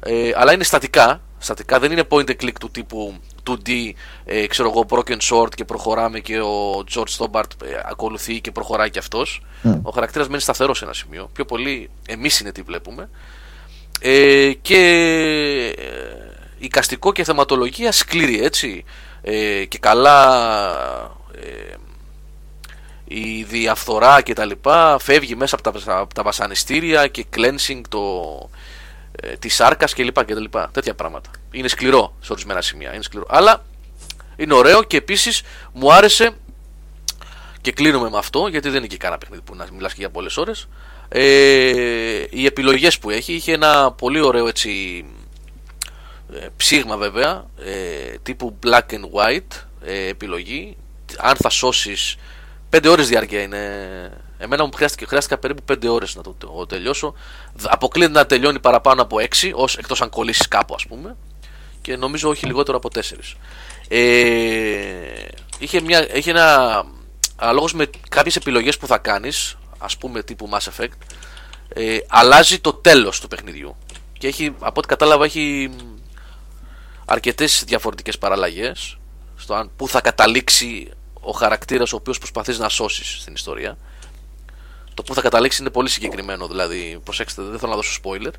Ε, 0.00 0.30
αλλά 0.34 0.52
είναι 0.52 0.64
στατικά, 0.64 1.20
στατικά, 1.38 1.78
δεν 1.78 1.92
είναι 1.92 2.04
point 2.10 2.28
and 2.28 2.42
click 2.42 2.52
του 2.60 2.70
τύπου 2.70 3.14
2D, 3.50 3.92
ε, 4.24 4.46
ξέρω 4.46 4.70
εγώ, 4.70 4.86
broken 4.88 5.18
sword 5.30 5.54
και 5.54 5.64
προχωράμε 5.64 6.20
και 6.20 6.40
ο 6.40 6.84
George 6.94 7.16
Stobbart 7.18 7.62
ε, 7.64 7.80
ακολουθεί 7.84 8.40
και 8.40 8.50
προχωράει 8.50 8.90
και 8.90 8.98
αυτός. 8.98 9.42
Ο 9.82 9.90
χαρακτήρας 9.90 10.28
μένει 10.28 10.40
σταθερός 10.42 10.78
σε 10.78 10.84
ένα 10.84 10.92
σημείο. 10.92 11.30
Πιο 11.32 11.44
πολύ 11.44 11.90
εμείς 12.06 12.40
είναι 12.40 12.52
τι 12.52 12.62
βλέπουμε. 12.62 13.08
Ε, 14.00 14.52
και 14.62 14.78
ε, 15.78 15.84
οικαστικό 16.58 17.12
και 17.12 17.24
θεματολογία 17.24 17.92
σκληρή, 17.92 18.42
έτσι. 18.42 18.84
Ε, 19.22 19.64
και 19.64 19.78
καλά 19.78 20.40
ε, 21.34 21.74
η 23.04 23.42
διαφθορά 23.42 24.22
και 24.22 24.32
τα 24.32 24.44
λοιπά 24.44 24.98
φεύγει 25.00 25.34
μέσα 25.34 25.56
από 25.56 25.80
τα, 25.80 25.98
από 25.98 26.14
τα 26.14 26.22
βασανιστήρια 26.22 27.06
και 27.06 27.24
cleansing 27.36 27.80
το, 27.88 28.02
ε, 29.22 29.36
της 29.36 29.54
σάρκας 29.54 29.94
και 29.94 30.02
λοιπά 30.02 30.24
και 30.24 30.34
τα 30.34 30.40
λοιπά. 30.40 30.70
Τέτοια 30.72 30.94
πράγματα. 30.94 31.30
Είναι 31.50 31.68
σκληρό 31.68 32.14
σε 32.20 32.32
ορισμένα 32.32 32.60
σημεία. 32.60 32.94
Είναι 32.94 33.02
σκληρό. 33.02 33.26
Αλλά 33.28 33.64
είναι 34.36 34.54
ωραίο 34.54 34.82
και 34.82 34.96
επίσης 34.96 35.42
μου 35.72 35.92
άρεσε 35.92 36.30
και 37.60 37.72
κλείνουμε 37.72 38.10
με 38.10 38.18
αυτό 38.18 38.46
γιατί 38.46 38.68
δεν 38.68 38.78
είναι 38.78 38.86
και 38.86 38.96
κανένα 38.96 39.18
παιχνίδι 39.18 39.42
που 39.42 39.54
να 39.54 39.66
μιλάς 39.72 39.92
και 39.92 40.00
για 40.00 40.10
πολλές 40.10 40.36
ώρες 40.36 40.68
ε, 41.08 42.24
οι 42.30 42.46
επιλογές 42.46 42.98
που 42.98 43.10
έχει 43.10 43.32
είχε 43.32 43.52
ένα 43.52 43.92
πολύ 43.92 44.20
ωραίο 44.20 44.48
έτσι 44.48 45.04
ε, 46.34 46.46
ψήγμα 46.56 46.96
βέβαια 46.96 47.46
ε, 47.58 48.18
τύπου 48.22 48.58
black 48.66 48.90
and 48.90 49.04
white 49.12 49.64
ε, 49.84 50.08
επιλογή 50.08 50.76
αν 51.18 51.36
θα 51.36 51.48
σώσεις 51.48 52.16
5 52.70 52.86
ώρες 52.88 53.08
διάρκεια 53.08 53.42
είναι 53.42 53.60
εμένα 54.38 54.64
μου 54.64 54.70
χρειάστηκε, 54.74 55.06
χρειάστηκα 55.06 55.38
περίπου 55.38 55.62
5 55.72 55.88
ώρες 55.88 56.14
να 56.14 56.22
το, 56.22 56.34
το 56.38 56.66
τελειώσω. 56.66 57.14
Δ- 57.54 57.66
αποκλείεται 57.70 58.12
να 58.12 58.26
τελειώνει 58.26 58.60
παραπάνω 58.60 59.02
από 59.02 59.16
6 59.16 59.50
ως, 59.54 59.76
εκτός 59.76 60.02
αν 60.02 60.08
κολλήσεις 60.08 60.48
κάπου 60.48 60.74
ας 60.74 60.86
πούμε. 60.86 61.16
Και 61.82 61.96
νομίζω 61.96 62.28
όχι 62.28 62.46
λιγότερο 62.46 62.76
από 62.76 62.88
4 62.94 63.00
ε, 63.88 65.28
είχε, 65.58 65.80
μια, 65.80 66.16
είχε 66.16 66.30
ένα 66.30 66.84
αναλόγως 67.36 67.74
με 67.74 67.90
κάποιες 68.08 68.36
επιλογές 68.36 68.78
που 68.78 68.86
θα 68.86 68.98
κάνεις 68.98 69.56
ας 69.78 69.96
πούμε 69.96 70.22
τύπου 70.22 70.48
Mass 70.52 70.68
Effect 70.72 70.96
ε, 71.68 71.98
αλλάζει 72.08 72.58
το 72.58 72.72
τέλος 72.72 73.20
του 73.20 73.28
παιχνιδιού. 73.28 73.76
Και 74.18 74.26
έχει, 74.26 74.54
από 74.58 74.78
ό,τι 74.78 74.88
κατάλαβα 74.88 75.24
έχει 75.24 75.70
αρκετές 77.04 77.64
διαφορετικές 77.66 78.18
παραλλαγές 78.18 78.98
στο 79.36 79.54
αν 79.54 79.70
πού 79.76 79.88
θα 79.88 80.00
καταλήξει 80.00 80.90
ο 81.20 81.30
χαρακτήρας 81.30 81.92
ο 81.92 81.96
οποίος 81.96 82.18
προσπαθείς 82.18 82.58
να 82.58 82.68
σώσεις 82.68 83.16
στην 83.20 83.34
ιστορία 83.34 83.78
το 84.98 85.04
που 85.04 85.14
θα 85.14 85.20
καταλήξει 85.20 85.60
είναι 85.60 85.70
πολύ 85.70 85.88
συγκεκριμένο 85.88 86.46
δηλαδή 86.46 87.00
προσέξτε 87.04 87.42
δεν 87.42 87.58
θέλω 87.58 87.70
να 87.70 87.76
δώσω 87.76 88.00
spoiler 88.02 88.32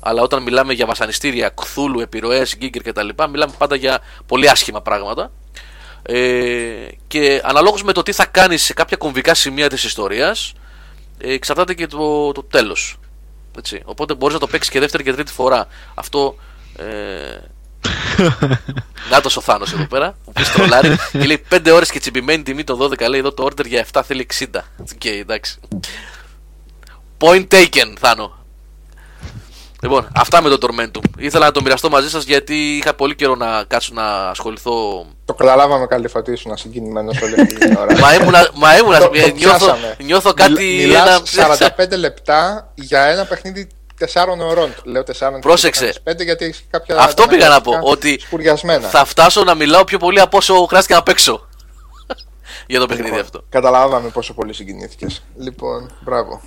αλλά 0.00 0.22
όταν 0.22 0.42
μιλάμε 0.42 0.72
για 0.72 0.86
βασανιστήρια, 0.86 1.48
κθούλου, 1.48 2.00
επιρροές, 2.00 2.56
γκίγκερ 2.56 2.82
κτλ 2.82 3.08
μιλάμε 3.30 3.52
πάντα 3.58 3.76
για 3.76 4.00
πολύ 4.26 4.50
άσχημα 4.50 4.82
πράγματα 4.82 5.30
ε, 6.02 6.88
και 7.06 7.40
αναλόγως 7.44 7.82
με 7.82 7.92
το 7.92 8.02
τι 8.02 8.12
θα 8.12 8.24
κάνεις 8.24 8.62
σε 8.62 8.72
κάποια 8.72 8.96
κομβικά 8.96 9.34
σημεία 9.34 9.68
της 9.68 9.84
ιστορίας 9.84 10.52
ε, 11.18 11.32
εξαρτάται 11.32 11.74
και 11.74 11.86
το, 11.86 12.32
το 12.32 12.42
τέλος 12.42 12.98
έτσι. 13.58 13.82
οπότε 13.84 14.14
μπορείς 14.14 14.34
να 14.34 14.40
το 14.40 14.46
παίξεις 14.46 14.72
και 14.72 14.80
δεύτερη 14.80 15.02
και 15.02 15.12
τρίτη 15.12 15.32
φορά 15.32 15.66
αυτό 15.94 16.36
ε, 16.76 16.84
να 19.10 19.20
το 19.20 19.30
ο 19.36 19.40
Θάνος 19.40 19.72
εδώ 19.72 19.86
πέρα 19.86 20.14
που 20.24 20.32
πεις 20.32 20.52
τρολάρει 20.52 20.96
και 21.12 21.18
λέει 21.26 21.44
5 21.54 21.70
ώρες 21.72 21.90
και 21.90 21.98
τσιμπημένη 22.00 22.42
τιμή 22.42 22.64
το 22.64 22.88
12 23.00 23.08
λέει 23.08 23.20
εδώ 23.20 23.32
το 23.32 23.44
order 23.50 23.66
για 23.66 23.86
7 23.92 24.00
θέλει 24.04 24.26
60 24.38 24.44
Οκ, 24.94 25.04
εντάξει 25.04 25.58
Point 27.20 27.46
taken, 27.50 27.92
Θάνο. 27.98 28.34
Λοιπόν, 29.82 30.08
αυτά 30.14 30.42
με 30.42 30.48
το 30.48 30.58
Tormentum. 30.66 31.00
Ήθελα 31.18 31.44
να 31.44 31.52
το 31.52 31.62
μοιραστώ 31.62 31.88
μαζί 31.90 32.10
σας 32.10 32.24
γιατί 32.24 32.54
είχα 32.76 32.94
πολύ 32.94 33.14
καιρό 33.14 33.34
να 33.34 33.64
κάτσω 33.64 33.94
να 33.94 34.28
ασχοληθώ. 34.28 35.06
Το 35.24 35.34
καταλάβαμε 35.34 35.86
καλή 35.86 36.08
ότι 36.14 36.32
ήσουν 36.32 36.56
συγκινημένος 36.56 37.12
όλη 37.22 37.40
αυτή 37.40 37.54
την 37.54 37.76
ώρα. 37.76 37.98
μα 37.98 38.14
ήμουνα, 38.14 38.50
μα 38.54 38.76
ήμουνα 38.76 38.98
Το- 38.98 39.04
το 39.08 39.12
νιώθω, 39.12 39.34
πιάσαμε. 39.34 39.96
νιώθω 40.02 40.32
κάτι. 40.32 40.52
Μιλ- 40.52 40.86
μιλάς 40.86 41.34
ένα- 41.36 41.56
45 41.56 41.96
λεπτά 41.96 42.70
για 42.74 43.02
ένα 43.04 43.24
παιχνίδι 43.24 43.68
4 43.98 44.38
ωρών. 44.40 44.74
Λέω 44.84 45.02
4 45.02 45.40
Πρόσεξε. 45.40 45.94
5 46.10 46.24
γιατί 46.24 46.44
έχει 46.44 46.62
κάποια. 46.70 46.96
Αυτό 46.98 47.26
πήγα 47.26 47.48
να 47.48 47.60
πω. 47.60 47.70
αντανακλαστικά 47.70 48.08
Ότι 48.10 48.20
Σπουριασμένα. 48.26 48.88
θα 48.88 49.04
φτάσω 49.04 49.44
να 49.44 49.54
μιλάω 49.54 49.84
πιο 49.84 49.98
πολύ 49.98 50.20
από 50.20 50.36
όσο 50.36 50.54
χρειάστηκε 50.66 50.94
να 50.94 51.02
παίξω. 51.02 51.46
για 52.66 52.80
το 52.80 52.86
παιχνίδι 52.86 53.18
αυτό. 53.18 53.42
Καταλάβαμε 53.48 54.08
πόσο 54.08 54.34
πολύ 54.34 54.52
συγκινήθηκες. 54.52 55.22
Λοιπόν, 55.38 55.90
μπράβο. 56.00 56.40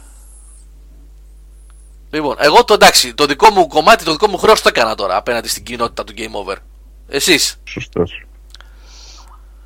Λοιπόν, 2.11 2.35
εγώ 2.39 2.63
το 2.63 2.73
εντάξει, 2.73 3.13
το 3.13 3.25
δικό 3.25 3.49
μου 3.51 3.67
κομμάτι, 3.67 4.03
το 4.03 4.11
δικό 4.11 4.27
μου 4.27 4.37
χρέος 4.37 4.61
το 4.61 4.69
έκανα 4.69 4.95
τώρα 4.95 5.15
απέναντι 5.15 5.47
στην 5.47 5.63
κοινότητα 5.63 6.03
του 6.03 6.13
Game 6.17 6.31
Over. 6.45 6.55
Εσείς; 7.07 7.55
Σωστός. 7.63 8.23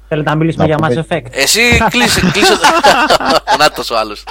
Θέλετε 0.08 0.30
να 0.30 0.36
μιλήσουμε 0.36 0.66
Να 0.68 0.70
για 0.76 0.88
πούμε- 0.88 1.06
Mass 1.10 1.14
Effect; 1.14 1.26
Εσύ 1.32 1.78
κλείσε. 1.90 2.30
κλείσε... 2.34 2.54
Να 3.58 3.72
το 3.72 3.84
ο 3.94 3.98
άλλος. 3.98 4.24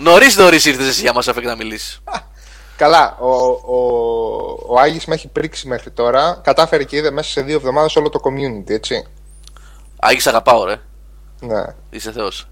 Νωρίς 0.00 0.36
νωρίς 0.36 0.64
ήρθες 0.64 0.88
εσύ 0.88 1.00
για 1.00 1.12
μα 1.12 1.20
Effect 1.24 1.42
να 1.42 1.56
μιλήσεις. 1.56 2.00
Καλά, 2.76 3.16
ο, 3.18 3.28
ο, 3.74 3.76
ο 4.66 4.78
Άγης 4.78 5.04
με 5.04 5.14
έχει 5.14 5.28
πρίξει 5.28 5.68
μέχρι 5.68 5.90
τώρα. 5.90 6.40
Κατάφερε 6.44 6.84
και 6.84 6.96
είδε 6.96 7.10
μέσα 7.10 7.30
σε 7.30 7.42
δύο 7.42 7.56
εβδομάδες 7.56 7.96
όλο 7.96 8.08
το 8.08 8.20
community, 8.24 8.70
έτσι. 8.70 9.06
Άγγι 10.00 10.28
αγαπάω, 10.28 10.64
ρε. 10.64 10.80
Ναι. 11.40 11.64
Είσαι 11.90 12.12
Θεός. 12.12 12.48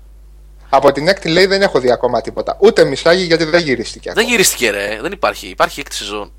Από 0.69 0.93
την 0.93 1.09
έκτη 1.09 1.29
λέει 1.29 1.47
δεν 1.47 1.63
έχω 1.63 1.81
δει 1.81 1.91
ακόμα 1.91 2.21
τίποτα. 2.21 2.57
Ούτε 2.61 2.85
μισάγει 2.85 3.25
γιατί 3.25 3.45
δεν 3.45 3.61
γυρίστηκε. 3.61 4.09
Δεν 4.09 4.19
ακόμα. 4.19 4.31
γυρίστηκε, 4.31 4.71
ρε. 4.71 4.99
Δεν 5.01 5.13
υπάρχει. 5.13 5.47
Υπάρχει 5.49 5.81
έκτη 5.81 5.95
σεζόν. 5.95 6.33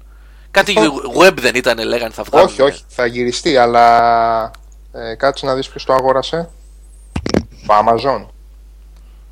Κάτι 0.51 0.75
web 1.19 1.33
δεν 1.39 1.55
ήταν, 1.55 1.87
λέγανε 1.87 2.13
θα 2.13 2.23
βγάλουν. 2.23 2.47
Όχι, 2.47 2.61
όχι, 2.61 2.83
θα 2.87 3.05
γυριστεί, 3.05 3.57
αλλά 3.57 4.51
ε, 4.93 5.15
κάτσε 5.15 5.45
να 5.45 5.55
δεις 5.55 5.69
ποιος 5.69 5.85
το 5.85 5.93
αγόρασε. 5.93 6.49
Από 7.67 7.73
Amazon. 7.85 8.25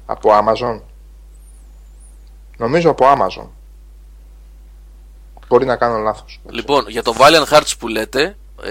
Από 0.06 0.30
Amazon. 0.32 0.82
Νομίζω 2.58 2.90
από 2.90 3.06
Amazon. 3.06 3.48
Μπορεί 5.52 5.66
να 5.66 5.76
κάνω 5.76 5.98
λάθος. 5.98 6.40
Λοιπόν, 6.50 6.86
για 6.88 7.04
το 7.04 7.16
Valiant 7.20 7.54
Hearts 7.56 7.72
που 7.80 7.88
λέτε, 7.88 8.36
ε, 8.64 8.70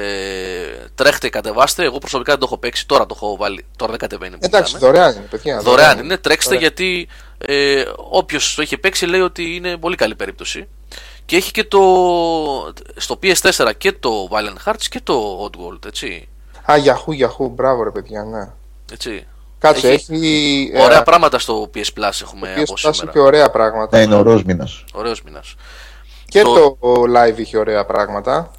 τρέχτε, 0.94 1.28
κατεβάστε. 1.28 1.84
Εγώ 1.84 1.98
προσωπικά 1.98 2.30
δεν 2.30 2.40
το 2.40 2.46
έχω 2.46 2.58
παίξει, 2.58 2.86
τώρα 2.86 3.06
το 3.06 3.14
έχω 3.16 3.36
βάλει. 3.36 3.64
Τώρα 3.76 3.90
δεν 3.90 4.00
κατεβαίνει. 4.00 4.32
που 4.32 4.40
Εντάξει, 4.42 4.74
μιλάμε. 4.74 4.92
δωρεάν 4.92 5.16
είναι, 5.16 5.26
παιδιά. 5.30 5.60
Δωρεάν 5.60 5.98
είναι, 5.98 6.16
τρέξτε 6.16 6.48
Ωραία. 6.54 6.60
γιατί 6.60 7.08
ε, 7.38 7.82
όποιος 7.96 8.54
το 8.54 8.62
έχει 8.62 8.76
παίξει 8.76 9.06
λέει 9.06 9.20
ότι 9.20 9.54
είναι 9.54 9.76
πολύ 9.76 9.96
καλή 9.96 10.14
περίπτωση. 10.14 10.68
Και 11.24 11.36
έχει 11.36 11.50
και 11.50 11.64
το. 11.64 11.80
στο 12.96 13.18
PS4 13.22 13.70
και 13.78 13.92
το 13.92 14.28
Valiant 14.30 14.70
Hearts 14.70 14.84
και 14.90 15.00
το 15.02 15.44
Oddworld, 15.50 15.86
έτσι. 15.86 16.28
Α, 16.70 16.74
Yahoo, 16.84 17.24
Yahoo, 17.24 17.50
μπράβο 17.50 17.82
ρε 17.82 17.90
παιδιά, 17.90 18.24
ναι. 18.24 18.48
έτσι. 18.92 19.26
Κάτσε, 19.58 19.88
Έχει 19.88 20.12
έχει. 20.14 20.72
Ωραία 20.84 20.98
ε, 20.98 21.02
πράγματα 21.02 21.38
στο 21.38 21.70
PS 21.74 21.78
Plus 21.78 22.10
έχουμε 22.22 22.54
PS 22.56 22.60
από 22.60 22.72
Plus 22.72 22.78
σήμερα. 22.92 23.10
είχε 23.10 23.18
ωραία 23.18 23.50
πράγματα. 23.50 23.96
Ναι, 23.98 24.02
είναι 24.04 24.14
ο 24.14 24.22
ροζ 24.22 24.42
μήνας. 24.42 24.84
Ωραίος 24.92 25.22
μήνα. 25.22 25.42
Και 26.30 26.42
Το- 26.42 26.76
το 26.80 27.04
live 27.16 27.38
είχε 27.38 27.58
ωραία 27.58 27.84
πράγματα. 27.86 28.50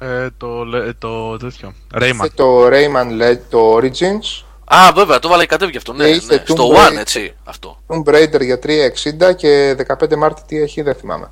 Ε, 0.00 0.28
το, 0.36 0.64
λε- 0.64 0.94
το 0.98 1.36
τέτοιο. 1.36 1.74
Rayman. 1.94 2.02
Είχε 2.14 2.28
το 2.34 2.66
Rayman 2.66 3.22
LED, 3.22 3.38
το 3.50 3.76
Origins. 3.76 4.44
Α, 4.64 4.92
βέβαια, 4.94 5.18
το 5.18 5.28
βάλα 5.28 5.40
και 5.42 5.48
κατέβηκε 5.48 5.76
αυτό. 5.78 5.92
Ναι, 5.92 6.04
Και 6.04 6.10
είχε 6.10 6.34
ναι. 6.34 6.42
Στο 6.46 6.68
Tomb 6.68 6.76
One, 6.76 6.92
Raider. 6.92 6.96
έτσι. 6.98 7.34
Αυτό. 7.44 7.78
Tomb 7.86 8.14
Raider 8.14 8.40
για 8.44 8.58
360 8.58 9.32
και 9.36 9.76
15 10.00 10.16
Μάρτη 10.16 10.42
τι 10.46 10.60
έχει, 10.62 10.82
δεν 10.82 10.94
θυμάμαι. 10.94 11.30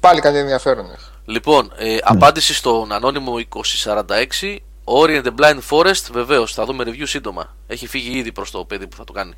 Πάλι 0.00 0.20
κάτι 0.20 0.38
ενδιαφέρον 0.38 0.84
έχει. 0.84 1.04
Λοιπόν, 1.24 1.72
ε, 1.76 1.96
απάντηση 2.02 2.54
στον 2.54 2.92
ανώνυμο 2.92 3.34
2046. 3.38 4.58
Ori 4.84 5.22
and 5.22 5.24
the 5.26 5.34
Blind 5.40 5.58
Forest, 5.70 6.02
βεβαίως, 6.12 6.54
θα 6.54 6.64
δούμε 6.64 6.84
review 6.86 7.02
σύντομα. 7.04 7.54
Έχει 7.66 7.86
φύγει 7.86 8.18
ήδη 8.18 8.32
προς 8.32 8.50
το 8.50 8.64
παιδί 8.64 8.86
που 8.86 8.96
θα 8.96 9.04
το 9.04 9.12
κάνει. 9.12 9.32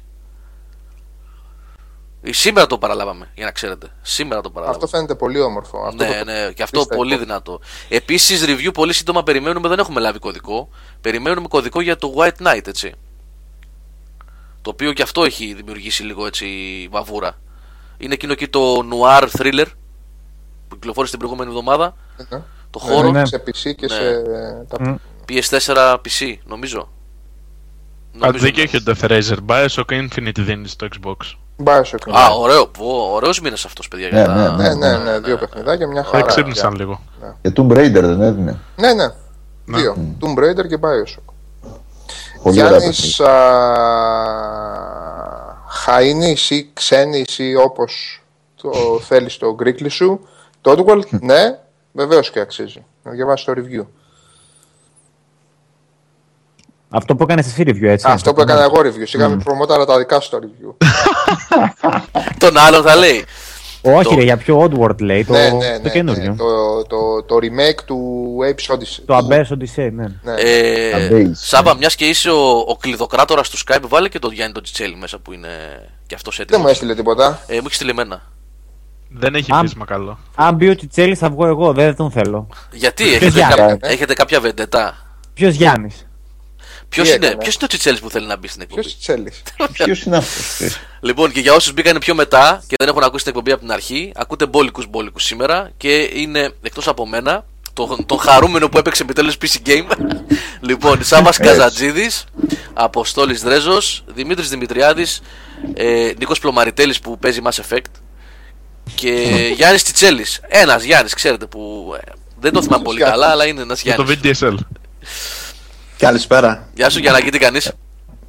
Ε, 2.22 2.32
Σήμερα 2.32 2.66
το 2.66 2.78
παραλάβαμε, 2.78 3.30
για 3.34 3.44
να 3.44 3.50
ξέρετε. 3.50 3.86
Σήμερα 4.02 4.40
το 4.40 4.50
παραλάβαμε. 4.50 4.84
Αυτό 4.84 4.96
φαίνεται 4.96 5.14
πολύ 5.14 5.40
όμορφο. 5.40 5.84
Αυτό 5.86 6.04
ναι, 6.04 6.18
το- 6.18 6.24
ναι, 6.24 6.52
και 6.52 6.62
αυτό 6.62 6.78
πιστεύω. 6.78 7.00
πολύ 7.00 7.16
δυνατό. 7.16 7.60
Επίσης, 7.88 8.44
review 8.46 8.70
πολύ 8.74 8.92
σύντομα 8.92 9.22
περιμένουμε, 9.22 9.68
δεν 9.68 9.78
έχουμε 9.78 10.00
λάβει 10.00 10.18
κωδικό. 10.18 10.68
Περιμένουμε 11.00 11.48
κωδικό 11.48 11.80
για 11.80 11.96
το 11.96 12.14
White 12.16 12.46
Knight, 12.46 12.66
έτσι. 12.66 12.92
Το 14.62 14.70
οποίο 14.70 14.92
και 14.92 15.02
αυτό 15.02 15.24
έχει 15.24 15.54
δημιουργήσει 15.54 16.02
λίγο 16.02 16.26
έτσι 16.26 16.46
βαβούρα. 16.90 17.38
Είναι 17.98 18.14
εκείνο 18.14 18.32
εκεί 18.32 18.48
το 18.48 18.74
noir 18.90 19.28
thriller 19.38 19.66
που 20.68 20.74
κυκλοφόρησε 20.74 21.10
την 21.16 21.18
προηγούμενη 21.18 21.50
εβδομάδα. 21.50 21.96
Ναι. 22.30 22.42
Το 22.70 22.78
χώρο 22.78 23.10
ναι. 23.10 23.26
Σε 23.26 23.42
PC 23.46 23.74
και 23.76 23.86
Ναι. 23.86 23.94
σε. 23.94 24.22
τα- 24.68 24.76
Μμ. 24.82 24.94
PS4 25.28 25.96
PC, 26.04 26.34
νομίζω. 26.44 26.88
Α, 28.24 28.30
δίκιο 28.30 28.62
ναι. 28.62 28.62
έχει 28.62 28.76
ο 28.76 28.80
Death 28.86 29.08
Razer. 29.10 29.36
Bioshock 29.46 29.84
Infinite 30.08 30.38
δίνει 30.38 30.68
στο 30.68 30.88
Xbox. 31.00 31.16
Bioshock. 31.64 32.12
Α, 32.12 32.30
ωραίο, 32.38 32.66
πω, 32.66 33.10
ωραίος 33.12 33.40
μήνας 33.40 33.64
αυτός, 33.64 33.88
παιδιά. 33.88 34.08
Ναι, 34.10 34.16
για 34.16 34.26
τα- 34.26 34.34
ναι, 34.56 34.74
Ναι, 34.74 34.76
ναι, 34.96 34.96
ναι, 34.96 35.18
δύο 35.18 35.36
παιχνιδάκια, 35.38 35.86
μια 35.86 36.02
Δεν 36.02 36.10
χαρά. 36.10 36.26
ξύπνησαν 36.26 36.74
λίγο. 36.74 37.00
Και 37.42 37.52
Tomb 37.56 37.70
Raider 37.72 38.00
δεν 38.02 38.20
έδινε. 38.22 38.58
Ναι, 38.76 38.92
ναι. 38.92 39.08
Δύο. 39.64 39.96
Tomb 40.20 40.38
Raider 40.38 40.66
και 40.68 40.78
Bioshock. 40.80 41.32
Πολύ 42.42 42.62
ωραία 42.62 42.78
Γιάννης 42.78 43.16
παιχνίδια. 43.16 43.34
α, 43.34 44.30
Χαΐνης 45.86 46.50
ή 46.50 46.70
Ξένης 46.72 47.38
ή 47.38 47.54
όπως 47.56 48.22
το 48.62 48.70
θέλεις 49.00 49.36
το 49.36 49.54
γκρίκλι 49.54 49.88
σου. 49.88 50.20
Το 50.60 50.70
Oddworld, 50.76 51.08
ναι, 51.20 51.58
βεβαίως 51.92 52.30
και 52.30 52.40
αξίζει. 52.40 52.84
Να 53.02 53.10
διαβάσει 53.10 53.44
το 53.44 53.52
review. 53.56 53.84
Αυτό 56.92 57.16
που 57.16 57.22
έκανες 57.22 57.46
εσύ 57.46 57.62
review, 57.66 57.82
έτσι. 57.82 58.08
Α, 58.08 58.12
αυτό 58.12 58.32
που 58.34 58.40
έκανα 58.40 58.62
εγώ 58.62 58.74
review. 58.80 59.02
Σιγά 59.04 59.28
μην 59.28 59.42
προμόταρα 59.42 59.84
τα 59.84 59.98
δικά 59.98 60.20
σου 60.20 60.30
το 60.30 60.38
review. 60.42 60.74
Τον 62.38 62.56
άλλον 62.58 62.82
θα 62.82 62.96
λέει. 62.96 63.24
Όχι, 63.82 64.08
Το- 64.08 64.14
ρε, 64.14 64.22
για 64.22 64.36
ποιο 64.36 64.62
Oddworld 64.70 65.00
λέει, 65.00 65.24
το, 65.24 65.32
ναι, 65.32 65.48
ναι, 65.48 65.48
το 65.76 65.82
ναι, 65.82 65.90
καινούριο. 65.90 66.30
ναι, 66.30 66.36
το, 66.36 66.82
το, 66.84 67.22
το 67.22 67.36
remake 67.36 67.80
του 67.84 68.36
Apes 68.50 68.74
Odyssey. 68.74 69.02
Το 69.06 69.16
Abyss 69.18 69.44
Odyssey, 69.54 69.90
ναι. 69.92 70.06
Ναι. 70.22 70.34
Ε, 70.36 71.08
Abyss. 71.10 71.30
Σάβα, 71.32 71.76
μιας 71.76 71.94
και 71.94 72.04
είσαι 72.04 72.30
ο, 72.30 72.48
ο 72.66 72.76
κλειδοκράτορας 72.80 73.48
του 73.50 73.58
Skype, 73.58 73.80
βάλε 73.88 74.08
και 74.08 74.18
τον 74.18 74.32
Γιάννη 74.32 74.54
τον 74.54 74.62
Τσιτσέλη 74.62 74.96
μέσα 74.96 75.18
που 75.18 75.32
είναι 75.32 75.48
και 76.06 76.14
αυτός 76.14 76.34
έτοιμος. 76.40 76.50
Δεν 76.56 76.60
μου 76.60 76.68
έστειλε 76.68 76.94
τίποτα. 76.94 77.40
Ε, 77.46 77.54
μου 77.54 77.60
έχεις 77.64 77.74
στείλει 77.74 77.90
εμένα. 77.90 78.22
Δεν 79.08 79.34
έχει 79.34 79.52
Α. 79.52 79.60
πείσμα 79.60 79.84
καλό. 79.84 80.18
Αν 80.34 80.54
μπει 80.54 80.68
ο 80.68 80.76
Τσιτσέλη, 80.76 81.14
θα 81.14 81.30
βγω 81.30 81.46
εγώ, 81.46 81.72
δεν 81.72 81.96
τον 81.96 82.10
θέλω. 82.10 82.46
Γιατί 82.72 83.04
έχετε, 83.08 83.26
Γιάννης, 83.26 83.56
κα- 83.56 83.70
ε; 83.70 83.78
έχετε 83.80 84.12
κάποια 84.12 84.40
βεντετά; 84.40 84.96
Ποιος 85.34 85.54
Γιάννης; 85.54 86.06
Ποιος 86.90 87.08
Τι 87.08 87.14
είναι, 87.14 87.26
έκανε; 87.26 87.40
ποιος 87.42 87.54
είναι 87.54 87.64
ο 87.64 87.66
Τσιτσέλης 87.66 88.00
που 88.00 88.10
θέλει 88.10 88.26
να 88.26 88.36
μπει 88.36 88.48
στην 88.48 88.62
εκπομπή; 88.62 88.80
Ποιος 88.80 88.98
τσέλης. 88.98 89.42
Ποιος 89.72 90.02
είναι 90.02 90.16
αυτός. 90.16 90.76
Λοιπόν, 91.00 91.32
και 91.32 91.40
για 91.40 91.52
όσους 91.54 91.72
μπήκαν 91.72 91.98
πιο 91.98 92.14
μετά 92.14 92.62
και 92.66 92.74
δεν 92.78 92.88
έχουν 92.88 93.02
ακούσει 93.02 93.24
την 93.24 93.32
εκπομπή 93.32 93.52
από 93.52 93.60
την 93.60 93.72
αρχή, 93.72 94.12
ακούτε 94.16 94.46
μπόλικους 94.46 94.86
μπόλικους 94.86 95.24
σήμερα 95.24 95.70
και 95.76 96.10
είναι 96.14 96.50
εκτός 96.62 96.88
από 96.88 97.06
μένα, 97.06 97.44
τον, 97.72 98.06
τον 98.06 98.18
χαρούμενο 98.18 98.68
που 98.68 98.78
έπαιξε 98.78 99.02
επιτέλους 99.02 99.36
PC 99.42 99.68
Game. 99.68 99.86
λοιπόν, 100.68 101.04
Σάβα 101.04 101.32
Καζατζίδης, 101.36 102.24
Αποστόλης 102.72 103.40
Δρέζος, 103.42 104.04
Δημήτρης 104.14 104.48
Δημητριάδης, 104.48 105.22
ε, 105.74 106.12
Νίκος 106.18 106.38
Πλωμαριτέλης 106.38 107.00
που 107.00 107.18
παίζει 107.18 107.40
Mass 107.44 107.60
Effect 107.68 107.90
και 108.94 109.10
Γιάννης 109.56 109.82
Τσιτσέλης. 109.82 110.40
Ένας 110.48 110.82
Γιάννης, 110.82 111.14
ξέρετε 111.14 111.46
που. 111.46 111.92
ε, 112.06 112.12
δεν 112.40 112.52
το 112.52 112.62
θυμάμαι 112.62 112.82
πολύ 112.84 112.96
Γιάννης. 112.96 113.20
καλά, 113.20 113.32
αλλά 113.32 113.46
είναι 113.46 113.60
ένας 113.60 113.82
Με 113.84 113.94
το 113.94 114.02
Γιάννης. 114.02 114.38
VDSL. 114.40 114.54
Καλησπέρα. 116.00 116.68
Γεια 116.74 116.90
σου, 116.90 116.98
Γιάννη, 116.98 117.30
τι 117.30 117.38
κάνει. 117.38 117.58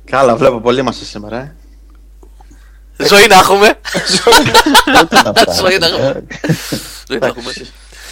Καλά, 0.06 0.36
βλέπω 0.36 0.60
πολύ 0.60 0.80
είμαστε 0.80 1.06
σήμερα. 1.06 1.38
Ε. 2.98 3.08
Ζωή 3.08 3.28
να 3.28 3.36
έχουμε. 3.36 3.80
αυτά. 5.26 5.54
Ζωή 5.54 5.78
να 5.78 5.88
έχουμε. 5.88 6.26
Ε, 6.42 6.54
Ζωή 7.08 7.20
να 7.20 7.28
έχουμε. 7.28 7.44
Εντάξει. 7.52 7.72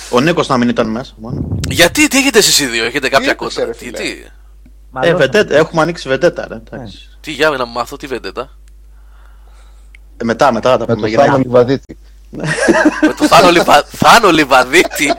Ο 0.09 0.19
Νίκος 0.19 0.47
να 0.47 0.57
μην 0.57 0.69
ήταν 0.69 0.87
μέσα. 0.87 1.13
μόνο. 1.17 1.57
Γιατί, 1.67 2.07
τι 2.07 2.17
έχετε 2.17 2.37
εσείς 2.37 2.59
οι 2.59 2.65
δύο, 2.65 2.85
έχετε 2.85 3.09
κάποια 3.09 3.31
έπαιξε, 3.31 3.59
κόντρα; 3.59 3.65
ρε 3.65 3.71
Τι, 3.71 3.85
φίλε; 3.85 3.97
τι, 3.97 4.23
Ε, 5.07 5.15
βεντέτα, 5.15 5.55
έχουμε 5.55 5.81
ανοίξει 5.81 6.09
βεντέτα. 6.09 6.47
Ρε, 6.47 6.55
εντάξει. 6.55 7.09
τι, 7.21 7.31
για 7.31 7.49
να 7.49 7.65
μάθω, 7.65 7.97
τι 7.97 8.07
βεντέτα. 8.07 8.49
Ε, 10.17 10.23
μετά, 10.23 10.51
μετά 10.51 10.69
θα 10.71 10.77
τα 10.77 10.85
Με 10.87 10.93
πούμε. 10.93 11.01
το 11.01 11.07
για 11.07 11.17
να- 11.17 11.23
Θάνο 11.25 11.37
Λιβαδίτη. 11.37 11.97
Με 12.29 13.13
το 13.17 13.27
Θάνο, 13.27 13.49
Λιβα... 13.51 13.83
Θάνο 13.91 14.29
Λιβαδίτη. 14.31 15.13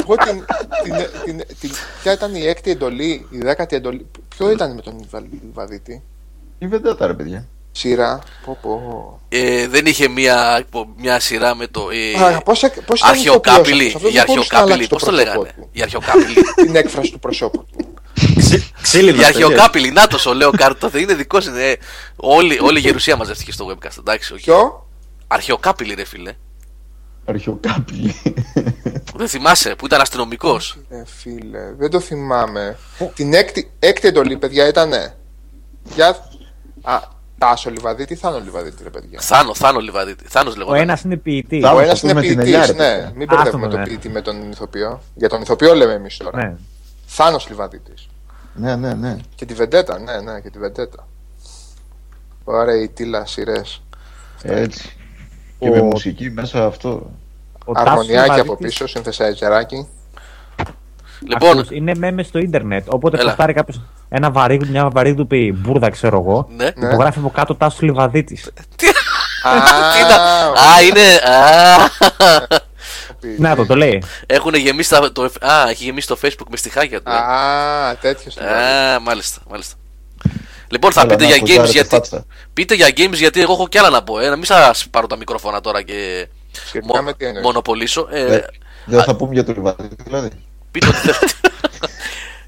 Εγώ 0.00 0.14
την, 0.16 0.44
την, 0.84 0.94
την, 1.24 1.46
την, 1.60 1.70
ποια 2.02 2.12
ήταν 2.12 2.34
η 2.34 2.46
έκτη 2.46 2.70
εντολή, 2.70 3.26
η 3.30 3.38
δέκατη 3.38 3.76
εντολή. 3.76 4.06
Ποιο 4.36 4.50
ήταν 4.50 4.74
με 4.74 4.80
τον 4.80 4.98
Λιβα- 5.00 5.26
Λιβαδίτη. 5.44 6.02
Η 6.58 6.66
βεντέτα, 6.66 7.06
ρε 7.06 7.14
παιδιά. 7.14 7.46
Σειρά. 7.72 8.18
Πω, 8.44 8.58
πω. 8.62 9.20
ε, 9.28 9.66
δεν 9.68 9.86
είχε 9.86 10.08
μια, 10.08 10.64
μια 10.96 11.20
σειρά 11.20 11.54
με 11.54 11.66
το. 11.66 11.88
Ε, 12.18 12.24
Α, 12.34 12.42
πώς, 12.42 12.62
έκ- 12.62 12.80
πώς 12.82 12.98
ήταν 13.00 13.10
αρχαιοκάπηλη. 13.10 13.84
ηθοποιός 13.84 13.94
αυτός, 13.94 14.14
Η 14.14 14.18
αυτός 14.18 14.48
δεν 14.48 14.48
μπορούσε 14.48 14.54
να 14.54 14.58
αρχαιοκάπηλη, 14.58 14.72
αλλάξει 14.72 14.88
το 14.88 14.94
πώς 14.96 15.04
το 15.04 15.10
λέγανε. 15.10 15.36
πρόσωπό 15.38 15.60
του. 15.60 15.68
Η 15.72 15.82
αρχαιοκάπηλη. 15.82 16.34
Την 16.66 16.76
έκφραση 16.76 17.10
του 17.12 17.18
προσώπου 17.18 17.64
του. 17.76 17.94
Ξύ- 18.36 18.62
Ξύλινος 18.82 19.14
Η 19.28 19.32
τελείως. 19.32 19.50
αρχαιοκάπηλη, 19.50 19.90
να 19.90 20.06
το 20.06 20.18
ο 20.26 20.32
Λέο 20.34 20.50
Κάρτο, 20.50 20.90
είναι 20.98 21.14
δικό 21.14 21.38
είναι. 21.48 21.62
ε, 21.62 21.76
Όλη, 22.16 22.58
όλη 22.62 22.78
η 22.78 22.80
γερουσία 22.80 23.16
μαζεύτηκε 23.16 23.52
στο 23.52 23.66
webcast. 23.70 23.98
Εντάξει, 23.98 24.32
όχι. 24.32 24.44
Ποιο; 24.44 24.86
Αρχαιοκάπηλη, 25.26 25.94
ρε 25.94 26.04
φίλε. 26.04 26.32
Αρχαιοκάπηλη. 27.24 28.14
Δεν 29.14 29.28
θυμάσαι 29.28 29.74
που 29.74 29.86
ήταν 29.86 30.00
αστυνομικός. 30.00 30.78
Ε, 30.88 31.02
φίλε, 31.04 31.72
δεν 31.78 31.90
το 31.90 32.00
θυμάμαι. 32.00 32.76
Την 33.14 33.34
έκτη, 33.34 33.70
έκτη 33.78 34.08
εντολή, 34.08 34.36
παιδιά, 34.36 34.68
ήταν. 34.68 34.92
Για... 35.94 36.08
Α, 36.82 37.14
Τάσο 37.38 37.70
Λιβαδίτη, 37.70 38.14
Θάνο 38.14 38.40
Λιβαδίτη, 38.40 38.82
ρε 38.82 38.90
παιδιά. 38.90 39.20
Θάνο, 39.20 39.54
Θάνο 39.54 39.78
Λιβαδίτη. 39.80 40.24
Θάνος 40.28 40.54
Ο 40.54 40.58
λέγονταν. 40.58 40.80
ένας 40.80 41.02
είναι 41.02 41.16
ποιητής. 41.16 41.62
Θα- 41.62 41.68
Ο 41.68 41.70
Θάνος, 41.70 41.82
ένας 41.84 41.94
αυτό 41.94 42.06
είναι 42.08 42.20
με 42.20 42.26
την 42.26 42.36
ποιητής, 42.36 42.54
ελιά, 42.54 42.66
ρε 42.66 42.72
ναι. 42.72 42.94
παιδιά. 42.94 43.12
Μην 43.16 43.26
μπερδεύουμε 43.26 43.42
Άστο 43.48 43.58
με, 43.58 43.68
τον 43.68 43.78
ναι. 43.78 43.86
ποιητή 43.86 44.08
με 44.08 44.20
τον 44.22 44.50
ηθοποιό. 44.50 45.02
Για 45.14 45.28
τον 45.28 45.42
ηθοποιό 45.42 45.74
λέμε 45.74 45.92
εμείς 45.92 46.16
τώρα. 46.16 46.36
Ναι. 46.46 46.54
Θάνος 47.06 47.48
Λιβαδίτης. 47.48 48.08
ναι, 48.54 48.76
ναι, 48.76 48.94
ναι. 48.94 49.16
Και 49.34 49.44
τη 49.44 49.54
Βεντέτα, 49.54 49.98
ναι, 49.98 50.20
ναι, 50.20 50.40
και 50.40 50.50
τη 50.50 50.58
Βεντέτα. 50.58 51.08
Ωραία, 52.44 52.82
η 52.82 52.88
τίλα 52.88 53.26
σειρές. 53.26 53.82
Έτσι. 54.42 54.96
Και 55.58 55.68
Ο- 55.68 55.72
με 55.74 55.82
μουσική 55.82 56.30
μέσα 56.30 56.66
αυτό. 56.66 57.10
Ο 57.68 57.72
Τάσος 57.72 57.88
Αρμονιάκι 57.90 58.30
από 58.30 58.34
Λιβαδίτης, 58.42 58.56
πίσω, 58.72 58.86
συνθεσάιζεράκι. 58.86 59.88
Λοιπόν, 61.28 61.58
ακούς, 61.58 61.70
είναι 61.70 61.92
μέμες 61.96 62.26
στο 62.26 62.38
ίντερνετ. 62.38 62.84
Όποτε 62.88 63.16
Έλα. 63.18 63.28
ποστάρει 63.28 63.52
κάποιος 63.52 63.80
ένα 64.08 64.30
βαρύγδου, 64.30 64.70
μια 64.70 64.88
βαρύγδουπη 64.88 65.52
μπουρδα, 65.56 65.90
ξέρω 65.90 66.18
εγώ. 66.20 66.48
ναι. 66.56 66.70
Ναι. 66.76 66.86
Υπογράφει 66.86 67.18
από 67.18 67.30
κάτω 67.30 67.54
Τάσος 67.54 67.80
Λιβαδίτης. 67.80 68.50
Τι 68.76 68.86
τι 68.86 68.92
να- 70.08 70.16
Α, 70.70 70.82
είναι. 70.88 71.14
Α, 71.14 71.88
Να 73.38 73.56
το, 73.56 73.66
το 73.66 73.76
λέει. 73.76 74.02
Έχουν 74.26 74.54
γεμίσει 74.54 74.90
τα, 74.90 75.12
το, 75.12 75.22
α, 75.22 75.68
έχει 75.70 75.84
γεμίσει 75.84 76.06
το 76.06 76.18
facebook 76.22 76.46
με 76.50 76.56
στιχάκια 76.56 77.02
του. 77.02 77.10
ε. 77.10 77.14
Α, 77.14 77.96
τέτοιος. 78.00 78.36
Α, 78.36 79.00
μάλιστα, 79.00 79.40
μάλιστα. 79.50 79.74
Λοιπόν, 80.68 80.92
θα 80.92 81.00
Έλα, 81.00 81.16
πείτε 81.16 81.22
να 81.22 81.28
για 81.28 81.36
games 81.36 81.40
κουζάρετε 81.40 81.72
γιατί. 81.72 81.88
φάτσα. 81.88 82.24
Πείτε 82.52 82.74
για 82.74 82.88
games 82.96 83.12
γιατί 83.14 83.40
εγώ 83.40 83.52
έχω 83.52 83.68
κι 83.68 83.78
άλλα 83.78 83.90
να 83.90 84.02
πω. 84.02 84.18
Ε. 84.18 84.28
Να 84.28 84.36
μην 84.36 84.44
σας 84.44 84.86
πάρω 84.90 85.06
τα 85.06 85.16
μικρόφωνα 85.16 85.60
τώρα 85.60 85.82
και 85.82 86.28
Σχετικά 86.66 87.02
με 87.02 87.12
τι 87.14 87.24
εννοείς. 87.26 87.44
μονοπολίσω. 87.44 88.08
Ε, 88.10 88.34
Ε, 88.34 88.44
Δεν 88.84 89.02
θα 89.02 89.16
πούμε 89.16 89.32
για 89.32 89.44
το 89.44 89.52
Λιβαδίτη, 89.52 89.96
δηλαδή. 90.04 90.28
πείτε 90.70 90.86
ό,τι 90.86 90.96
θέλετε. 90.96 91.26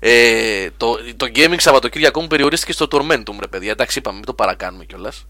ε, 0.01 0.71
το, 0.77 0.97
το 1.17 1.27
gaming 1.35 1.55
Σαββατοκύριακο 1.59 2.21
μου 2.21 2.27
περιορίστηκε 2.27 2.73
στο 2.73 2.87
Tormentum, 2.93 3.37
ρε 3.41 3.47
παιδιά. 3.51 3.71
Εντάξει, 3.71 3.99
είπαμε, 3.99 4.17
μην 4.17 4.27
το 4.27 4.35
παρακάνουμε 4.35 4.85
κιόλας. 4.85 5.27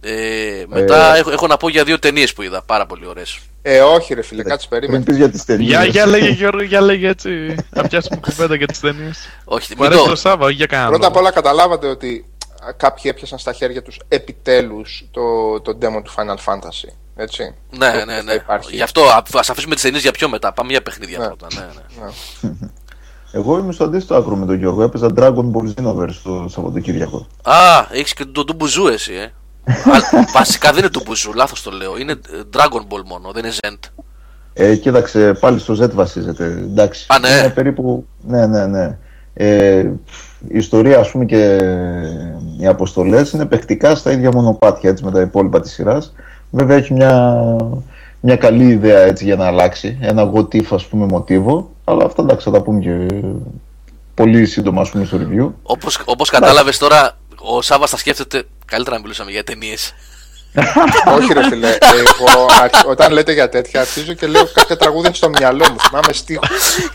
Ε, 0.00 0.64
μετά 0.68 1.16
έχω, 1.16 1.30
έχω 1.30 1.46
να 1.46 1.56
πω 1.56 1.68
για 1.68 1.84
δύο 1.84 1.98
ταινίες 1.98 2.32
που 2.32 2.42
είδα. 2.42 2.62
Πάρα 2.62 2.86
πολύ 2.86 3.06
ωραίες. 3.06 3.38
Ε, 3.62 3.80
όχι, 3.80 4.14
ρε 4.14 4.22
φίλε, 4.22 4.42
κάτσε 4.42 4.66
Πριν 4.68 4.80
περίμενε. 4.80 5.04
πεις 5.04 5.16
για 5.16 5.30
τις 5.30 5.44
ταινίες. 5.44 5.68
Για, 5.68 5.84
για 5.84 6.06
λέγε 6.06 6.28
Γιώργο, 6.28 6.62
για 6.62 6.80
λέγε 6.80 7.08
έτσι. 7.08 7.54
Να 7.70 7.82
πιάσουμε 7.88 8.16
κουβέντα 8.20 8.54
για 8.54 8.66
τις 8.66 8.80
ταινίες. 8.80 9.18
Όχι, 9.44 9.68
Μου 9.76 9.76
μην 9.82 9.86
αρέσει 9.86 10.04
το, 10.04 10.10
το 10.10 10.16
Σάββα, 10.16 10.44
όχι 10.44 10.54
για 10.54 10.66
κανένα 10.66 10.88
Πρώτα 10.90 11.06
απ' 11.06 11.12
λόγο. 11.12 11.24
όλα 11.24 11.34
καταλάβατε 11.34 11.86
ότι 11.86 12.24
α, 12.68 12.72
κάποιοι 12.72 13.02
έπιασαν 13.14 13.38
στα 13.38 13.52
χέρια 13.52 13.82
τους 13.82 14.00
επιτέλους 14.08 15.04
το, 15.10 15.20
το 15.60 15.78
demo 15.82 16.02
του 16.04 16.12
Final 16.16 16.36
Fantasy. 16.52 16.92
Έτσι. 17.16 17.54
Ναι, 17.78 17.90
Το 17.90 18.04
ναι, 18.04 18.18
που 18.18 18.24
ναι. 18.24 18.30
θα 18.30 18.34
Υπάρχει. 18.34 18.76
Γι' 18.76 18.82
αυτό 18.82 19.02
α 19.02 19.22
ας 19.32 19.50
αφήσουμε 19.50 19.74
τις 19.74 19.82
ταινίες 19.82 20.02
για 20.02 20.10
πιο 20.10 20.28
μετά. 20.28 20.52
Πάμε 20.52 20.70
για 20.70 20.82
παιχνίδια 20.82 21.18
Ναι. 21.18 21.26
πρώτα. 21.26 21.46
Ναι, 21.54 21.60
ναι. 21.60 22.06
Ναι. 22.50 22.50
Εγώ 23.32 23.58
είμαι 23.58 23.72
στο 23.72 23.84
αντίστοιχο 23.84 24.18
άκρο 24.18 24.36
με 24.36 24.46
τον 24.46 24.58
Γιώργο. 24.58 24.82
Έπαιζα 24.82 25.08
Dragon 25.16 25.50
Ball 25.52 25.74
Xenoverse 25.74 26.20
το 26.22 26.46
Σαββατοκύριακο. 26.48 27.26
Α, 27.42 27.86
έχεις 27.90 28.14
και 28.14 28.24
τον 28.24 28.46
Τουμπουζού 28.46 28.86
εσύ, 28.86 29.12
ε. 29.12 29.22
Α, 29.64 30.24
βασικά 30.32 30.70
δεν 30.70 30.78
είναι 30.78 30.90
Τουμπουζού, 30.90 31.32
λάθος 31.34 31.62
το 31.62 31.70
λέω. 31.70 31.96
Είναι 31.98 32.12
ε, 32.12 32.40
Dragon 32.56 32.80
Ball 32.80 33.02
μόνο, 33.06 33.30
δεν 33.32 33.44
είναι 33.44 33.54
Zent. 33.66 34.02
Ε, 34.52 34.76
κοίταξε, 34.76 35.32
πάλι 35.40 35.58
στο 35.58 35.74
Z 35.80 35.90
βασίζεται. 35.90 36.44
Εντάξει. 36.44 37.06
Α, 37.08 37.18
ναι. 37.18 37.28
Είναι 37.28 37.50
περίπου. 37.50 38.06
Ναι, 38.26 38.46
ναι, 38.46 38.66
ναι. 38.66 38.98
Ε, 39.34 39.78
η 40.48 40.56
ιστορία, 40.58 40.98
ας 40.98 41.10
πούμε, 41.10 41.24
και 41.24 41.60
οι 42.58 42.66
αποστολές 42.66 43.30
είναι 43.30 43.46
παιχτικά 43.46 43.94
στα 43.94 44.12
ίδια 44.12 44.30
μονοπάτια 44.32 44.90
έτσι, 44.90 45.04
με 45.04 45.10
τα 45.10 45.20
υπόλοιπα 45.20 45.60
της 45.60 45.72
σειράς. 45.72 46.12
Βέβαια 46.54 46.76
έχει 46.76 46.92
μια, 46.92 47.36
μια 48.20 48.36
καλή 48.36 48.64
ιδέα 48.64 49.00
έτσι, 49.00 49.24
για 49.24 49.36
να 49.36 49.46
αλλάξει. 49.46 49.98
Ένα 50.00 50.30
what 50.34 50.54
if, 50.54 50.64
ας 50.70 50.84
πούμε, 50.86 51.06
μοτίβο. 51.06 51.70
Αλλά 51.84 52.04
αυτά 52.04 52.22
εντάξει, 52.22 52.44
θα 52.44 52.50
τα 52.50 52.62
πούμε 52.62 52.80
και 52.80 53.06
πολύ 54.14 54.46
σύντομα, 54.46 54.80
ας 54.80 54.90
πούμε, 54.90 55.04
στο 55.04 55.18
review. 55.20 55.50
Όπως 55.62 56.00
όπως 56.04 56.30
κατάλαβες 56.30 56.78
τώρα, 56.78 57.18
ο 57.38 57.62
Σάβα 57.62 57.86
θα 57.86 57.96
σκέφτεται. 57.96 58.42
Καλύτερα 58.66 58.96
να 58.96 59.02
μιλούσαμε 59.02 59.30
για 59.30 59.44
ταινίες. 59.44 59.94
όχι, 61.16 61.32
ρε 61.32 61.48
φίλε. 61.48 61.68
Εγώ, 61.68 62.46
αρχ- 62.62 62.86
όταν 62.88 63.12
λέτε 63.12 63.32
για 63.32 63.48
τέτοια, 63.48 63.80
αρχίζω 63.80 64.12
και 64.12 64.26
λέω 64.26 64.46
κάποια 64.52 64.76
τραγούδια 64.76 65.14
στο 65.14 65.28
μυαλό 65.28 65.64
μου. 65.70 65.80
Θυμάμαι 65.80 66.12
στίχο. 66.12 66.42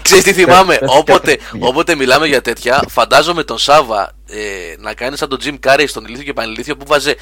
Ξέρεις 0.01 0.23
τι 0.23 0.33
θυμάμαι, 0.33 0.75
πες 0.77 0.89
όποτε, 0.97 1.35
κάτι. 1.35 1.59
όποτε 1.59 1.95
μιλάμε 1.95 2.27
για 2.27 2.41
τέτοια, 2.41 2.83
φαντάζομαι 2.87 3.43
τον 3.43 3.57
Σάβα 3.57 4.11
ε, 4.29 4.37
να 4.79 4.93
κάνει 4.93 5.17
σαν 5.17 5.29
τον 5.29 5.39
Jim 5.43 5.55
Carrey 5.67 5.83
στον 5.87 6.05
ηλίθιο 6.05 6.23
και 6.23 6.33
πανηλίθιο 6.33 6.77
που 6.77 6.85
βάζε 6.87 7.09
ε, 7.11 7.15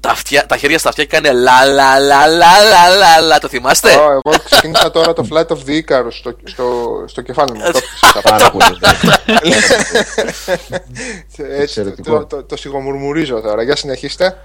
τα, 0.00 0.10
αυτιά, 0.10 0.46
τα 0.46 0.56
χέρια 0.56 0.78
στα 0.78 0.88
αυτιά 0.88 1.04
και 1.04 1.18
κάνει 1.20 1.38
λα 1.40 1.64
λα 1.64 1.98
λα 1.98 2.26
λα 2.26 2.58
λα 2.58 2.88
λα 2.98 3.20
λα. 3.20 3.38
Το 3.38 3.48
θυμάστε; 3.48 3.90
Ω, 3.94 4.10
Εγώ 4.10 4.36
ξεκίνησα 4.44 4.90
τώρα 4.90 5.12
το 5.12 5.26
Flight 5.30 5.46
of 5.46 5.56
the 5.66 5.82
Icarus 5.84 6.08
στο, 6.10 6.34
στο, 6.44 6.64
στο 7.06 7.22
κεφάλι 7.22 7.52
μου. 7.52 7.58
Το 7.60 7.66
έπιασα 7.68 8.12
τα 8.20 8.20
Πάρα 8.30 8.50
πολύ. 8.50 8.78
Έτσι, 11.36 11.42
Εξαιρετικό. 11.60 12.18
το, 12.18 12.36
το, 12.36 12.42
το 12.42 12.56
σιγομουρμουρίζω 12.56 13.40
τώρα. 13.40 13.62
Για 13.62 13.76
συνεχίστε. 13.76 14.36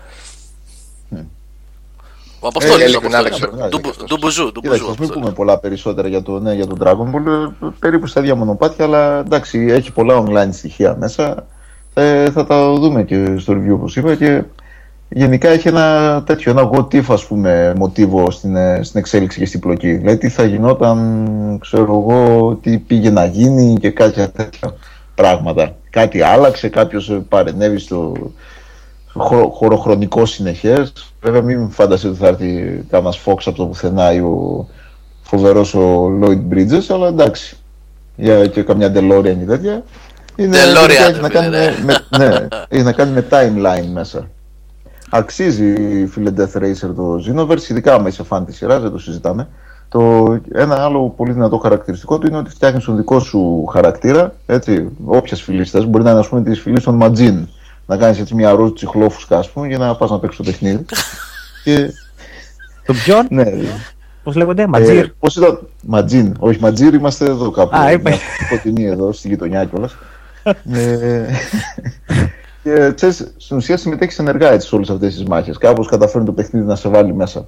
Ο 2.44 2.48
Αποστόλης, 2.48 2.82
Ε, 2.82 2.86
ο 2.86 2.88
ειλικρινά 2.90 3.18
Αποστόλης. 3.20 3.40
δεν 3.40 3.50
ξέρω. 3.60 3.70
Του- 3.70 3.90
Αυτός. 3.90 4.08
Του 4.08 4.18
Μπουζού, 4.22 4.52
του 4.52 4.62
Κοίταξε, 4.62 4.80
Μπουζού. 4.82 4.92
ας 4.92 4.98
μην 4.98 5.06
Αποστόλη. 5.10 5.20
πούμε 5.22 5.32
πολλά 5.34 5.58
περισσότερα 5.58 6.08
για 6.08 6.22
το, 6.24 6.40
ναι, 6.40 6.54
για 6.54 6.68
τον 6.68 6.78
Dragon 6.84 7.16
Ball. 7.16 7.52
ε, 7.64 7.68
Περίπου 7.80 8.08
στα 8.08 8.20
ίδια 8.20 8.36
μονοπάτια, 8.36 8.86
αλλά 8.86 9.20
εντάξει, 9.20 9.66
έχει 9.70 9.92
πολλά 9.92 10.24
online 10.28 10.50
στοιχεία 10.52 10.96
μέσα. 11.00 11.46
Ε, 11.94 12.32
θα 12.32 12.46
τα 12.46 12.74
δούμε 12.74 13.04
και 13.04 13.36
στο 13.38 13.54
review, 13.54 13.72
όπως 13.74 13.96
είπα. 13.96 14.16
Και 14.16 14.44
γενικά 15.14 15.50
έχει 15.50 15.68
ένα 15.68 16.24
τέτοιο, 16.26 16.52
ένα 16.52 16.70
what 16.74 16.88
if, 16.96 17.04
ας 17.08 17.26
πούμε, 17.26 17.74
μοτίβο 17.78 18.32
στην, 18.32 18.56
ε, 18.56 18.80
στην 18.84 19.00
εξέλιξη 19.00 19.40
και 19.40 19.46
στην 19.46 19.60
πλοκή. 19.60 19.92
Δηλαδή, 19.92 20.18
τι 20.18 20.30
θα 20.30 20.44
γινόταν, 20.44 21.58
ξέρω 21.62 21.84
εγώ, 22.08 22.54
τι 22.62 22.78
πήγε 22.78 23.10
να 23.10 23.26
γίνει 23.26 23.78
και 23.80 23.90
κάποια 23.92 24.30
τέτοια 24.30 24.74
πράγματα. 25.16 25.76
Κάτι 25.90 26.22
άλλαξε, 26.22 26.70
κάποιος 26.70 27.10
ε, 27.10 27.14
παρενέβη 27.30 27.80
στο, 27.80 28.14
χω- 29.14 29.52
χωροχρονικό 29.54 30.26
συνεχές. 30.26 30.94
Βέβαια 31.22 31.42
μην 31.42 31.70
φανταστείτε 31.70 32.10
ότι 32.14 32.20
θα 32.22 32.28
έρθει 32.28 32.84
κανένας 32.90 33.20
Fox 33.26 33.36
από 33.46 33.58
το 33.58 33.66
πουθενά 33.66 34.14
ή 34.14 34.20
ο 34.20 34.68
φοβερός 35.22 35.74
ο 35.76 36.12
Lloyd 36.22 36.54
Bridges, 36.54 36.86
αλλά 36.90 37.08
εντάξει. 37.08 37.56
Για 38.16 38.48
και 38.48 38.62
καμιά 38.64 38.92
DeLorean 38.96 39.38
ή 39.42 39.46
τέτοια. 39.46 39.84
Είναι, 40.36 40.58
DeLorean, 40.58 40.90
γενικά 40.90 41.04
έχει 41.04 41.14
ρε 41.16 41.22
να 41.22 41.28
φίλε, 41.28 41.40
κάνει 41.40 41.50
ναι. 41.50 41.74
με, 41.86 41.96
με- 42.18 42.28
ναι, 42.28 42.48
έχει 42.70 42.84
να 42.84 42.92
κάνει 42.92 43.12
με 43.12 43.26
timeline 43.30 43.88
μέσα. 43.94 44.28
Αξίζει 45.14 46.06
φίλε 46.08 46.32
Death 46.38 46.58
Racer 46.62 46.94
το 46.96 47.24
Xenoverse, 47.28 47.70
ειδικά 47.70 47.94
άμα 47.94 48.08
είσαι 48.08 48.24
φαν 48.24 48.46
της 48.46 48.56
σειράς, 48.56 48.82
δεν 48.82 48.92
το 48.92 49.00
συζητάμε. 49.00 49.48
Το, 49.90 50.40
ένα 50.54 50.84
άλλο 50.84 51.14
πολύ 51.18 51.32
δυνατό 51.32 51.58
χαρακτηριστικό 51.58 52.18
του 52.18 52.28
είναι 52.28 52.38
ότι 52.38 52.50
φτιάχνεις 52.50 52.84
τον 52.84 52.96
δικό 52.96 53.20
σου 53.20 53.66
χαρακτήρα. 53.66 54.34
Έτσι, 54.46 54.88
όποιας 55.06 55.42
φυλής 55.42 55.70
θες, 55.70 55.86
μπορεί 55.86 56.04
να 56.04 56.10
είναι 56.10 56.20
ας 56.20 56.28
πούμε 56.28 56.42
της 56.42 56.60
φυλής 56.60 56.84
των 56.84 56.96
Ματζίν. 56.96 57.48
Να 57.86 57.98
κάνεις 57.98 58.20
έτσι 58.20 58.36
μια 58.36 58.52
ροζ 58.52 58.72
τσιχλόφουσκα, 58.72 59.38
ας 59.38 59.50
πούμε, 59.50 59.68
για 59.68 59.78
να 59.78 59.96
πας 59.96 60.10
να 60.10 60.20
παίξεις 60.20 60.38
το 60.38 60.52
παιχνίδι. 60.52 60.86
και, 61.64 61.94
Τον 62.86 62.96
ποιον, 62.96 63.28
ναι, 63.30 63.44
πώς 64.24 64.36
λέγονται, 64.36 64.62
ε, 64.62 64.68
Ματζίρ. 64.68 65.12
Πώς 65.20 65.36
ήταν; 65.36 65.60
Ματζίν. 65.82 66.36
Όχι, 66.40 66.60
Ματζίρ 66.60 66.94
είμαστε 66.94 67.26
εδώ 67.26 67.52
κάπου. 67.52 67.78
Α, 67.78 67.92
είπε. 67.92 68.10
Μια 68.10 68.20
Σκοτεινή 68.46 68.86
εδώ, 68.86 69.12
στη 69.12 69.28
γειτονιά 69.28 69.66
κιόλας. 69.66 69.96
ε, 70.72 71.26
και 72.64 72.92
ξέρεις, 72.96 73.34
στην 73.38 73.58
ουσία 73.58 73.78
συμμετέχεις 73.78 74.20
ενεργά 74.20 74.52
έτσι 74.52 74.68
σε 74.68 74.76
όλες 74.76 74.90
αυτές 74.90 75.14
τις 75.14 75.24
μάχες. 75.24 75.58
Κάπως 75.58 75.88
καταφέρνει 75.88 76.26
το 76.26 76.32
παιχνίδι 76.32 76.66
να 76.66 76.76
σε 76.76 76.90
βάλει 76.90 77.14
μέσα. 77.14 77.48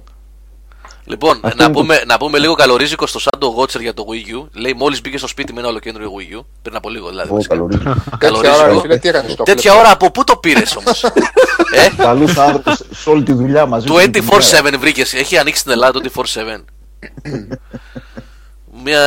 Λοιπόν, 1.06 1.30
Αυτό 1.42 1.56
να 1.56 1.64
είναι 1.64 1.72
το- 1.74 1.80
πούμε, 1.80 2.02
να 2.06 2.16
πούμε 2.16 2.38
λίγο 2.38 2.54
καλορίζικο 2.54 3.06
στο 3.06 3.18
Σάντο 3.18 3.54
Watcher 3.58 3.80
για 3.80 3.94
το 3.94 4.04
Wii 4.08 4.42
U. 4.44 4.48
Λέει 4.52 4.74
μόλις 4.76 5.00
μπήκε 5.00 5.18
στο 5.18 5.26
σπίτι 5.26 5.52
με 5.52 5.60
ένα 5.60 5.68
ολοκέντρο 5.68 6.04
Wii 6.04 6.38
U. 6.40 6.44
Πριν 6.62 6.76
από 6.76 6.88
λίγο 6.90 7.08
δηλαδή. 7.08 7.26
Εγώ 7.28 7.36
βασικά. 7.36 7.54
καλωρίζω. 7.54 7.82
Τέτοια 8.18 8.30
ώρα, 8.32 8.40
ρε 8.40 8.48
Καλορίζικο. 8.48 8.80
φίλε, 8.80 8.96
τι 8.98 9.08
έκανε 9.08 9.28
στο 9.28 9.42
Τέτοια 9.42 9.70
φλεπ; 9.72 9.84
ώρα 9.84 9.92
από 9.92 10.10
πού 10.10 10.24
το 10.24 10.36
πήρες 10.36 10.76
όμως; 10.76 11.04
ε, 11.74 11.88
Καλούς 11.96 12.36
άνθρωπου 12.38 12.70
σε 12.94 13.10
όλη 13.10 13.22
τη 13.22 13.32
δουλειά 13.32 13.66
μαζί. 13.66 13.90
όλη 13.90 14.10
τη 14.10 14.20
μέρα. 14.22 14.74
24-7 14.74 14.78
βρήκες. 14.78 15.14
Έχει 15.14 15.38
ανοίξει 15.38 15.60
στην 15.60 15.72
Ελλάδα 15.72 16.00
το 16.00 16.10
24-7. 16.14 16.64
Μια... 18.84 19.00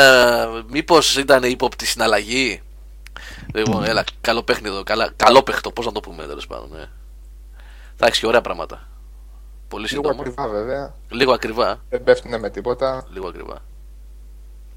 Μήπως 0.70 1.18
ήταν 1.18 1.44
ύποπτη 1.44 1.86
συναλλαγή. 1.86 2.62
Λοιπόν, 3.54 3.84
έλα, 3.84 4.04
καλό 4.22 4.44
παιχνίδι, 4.44 4.84
καλά, 4.84 5.10
καλό 5.16 5.44
παιχτό, 5.44 5.72
πώς 5.72 5.86
να 5.86 5.92
το 5.92 6.00
πούμε 6.00 6.24
τέλος 6.24 6.48
πάντων. 6.48 6.70
Ναι. 6.72 6.86
Θα 7.96 8.06
έχει 8.08 8.20
και 8.20 8.28
ωραία 8.28 8.42
πράγματα. 8.42 8.88
Πολύ 9.68 9.88
Λίγο 9.90 10.04
σύντομα. 10.04 10.22
ακριβά 10.22 10.48
βέβαια. 10.48 10.94
Λίγο 11.10 11.34
ακριβά. 11.34 11.80
Δεν 11.90 12.04
πέφτουνε 12.04 12.38
με 12.38 12.50
τίποτα. 12.50 13.06
Λίγο 13.14 13.28
ακριβά. 13.28 13.56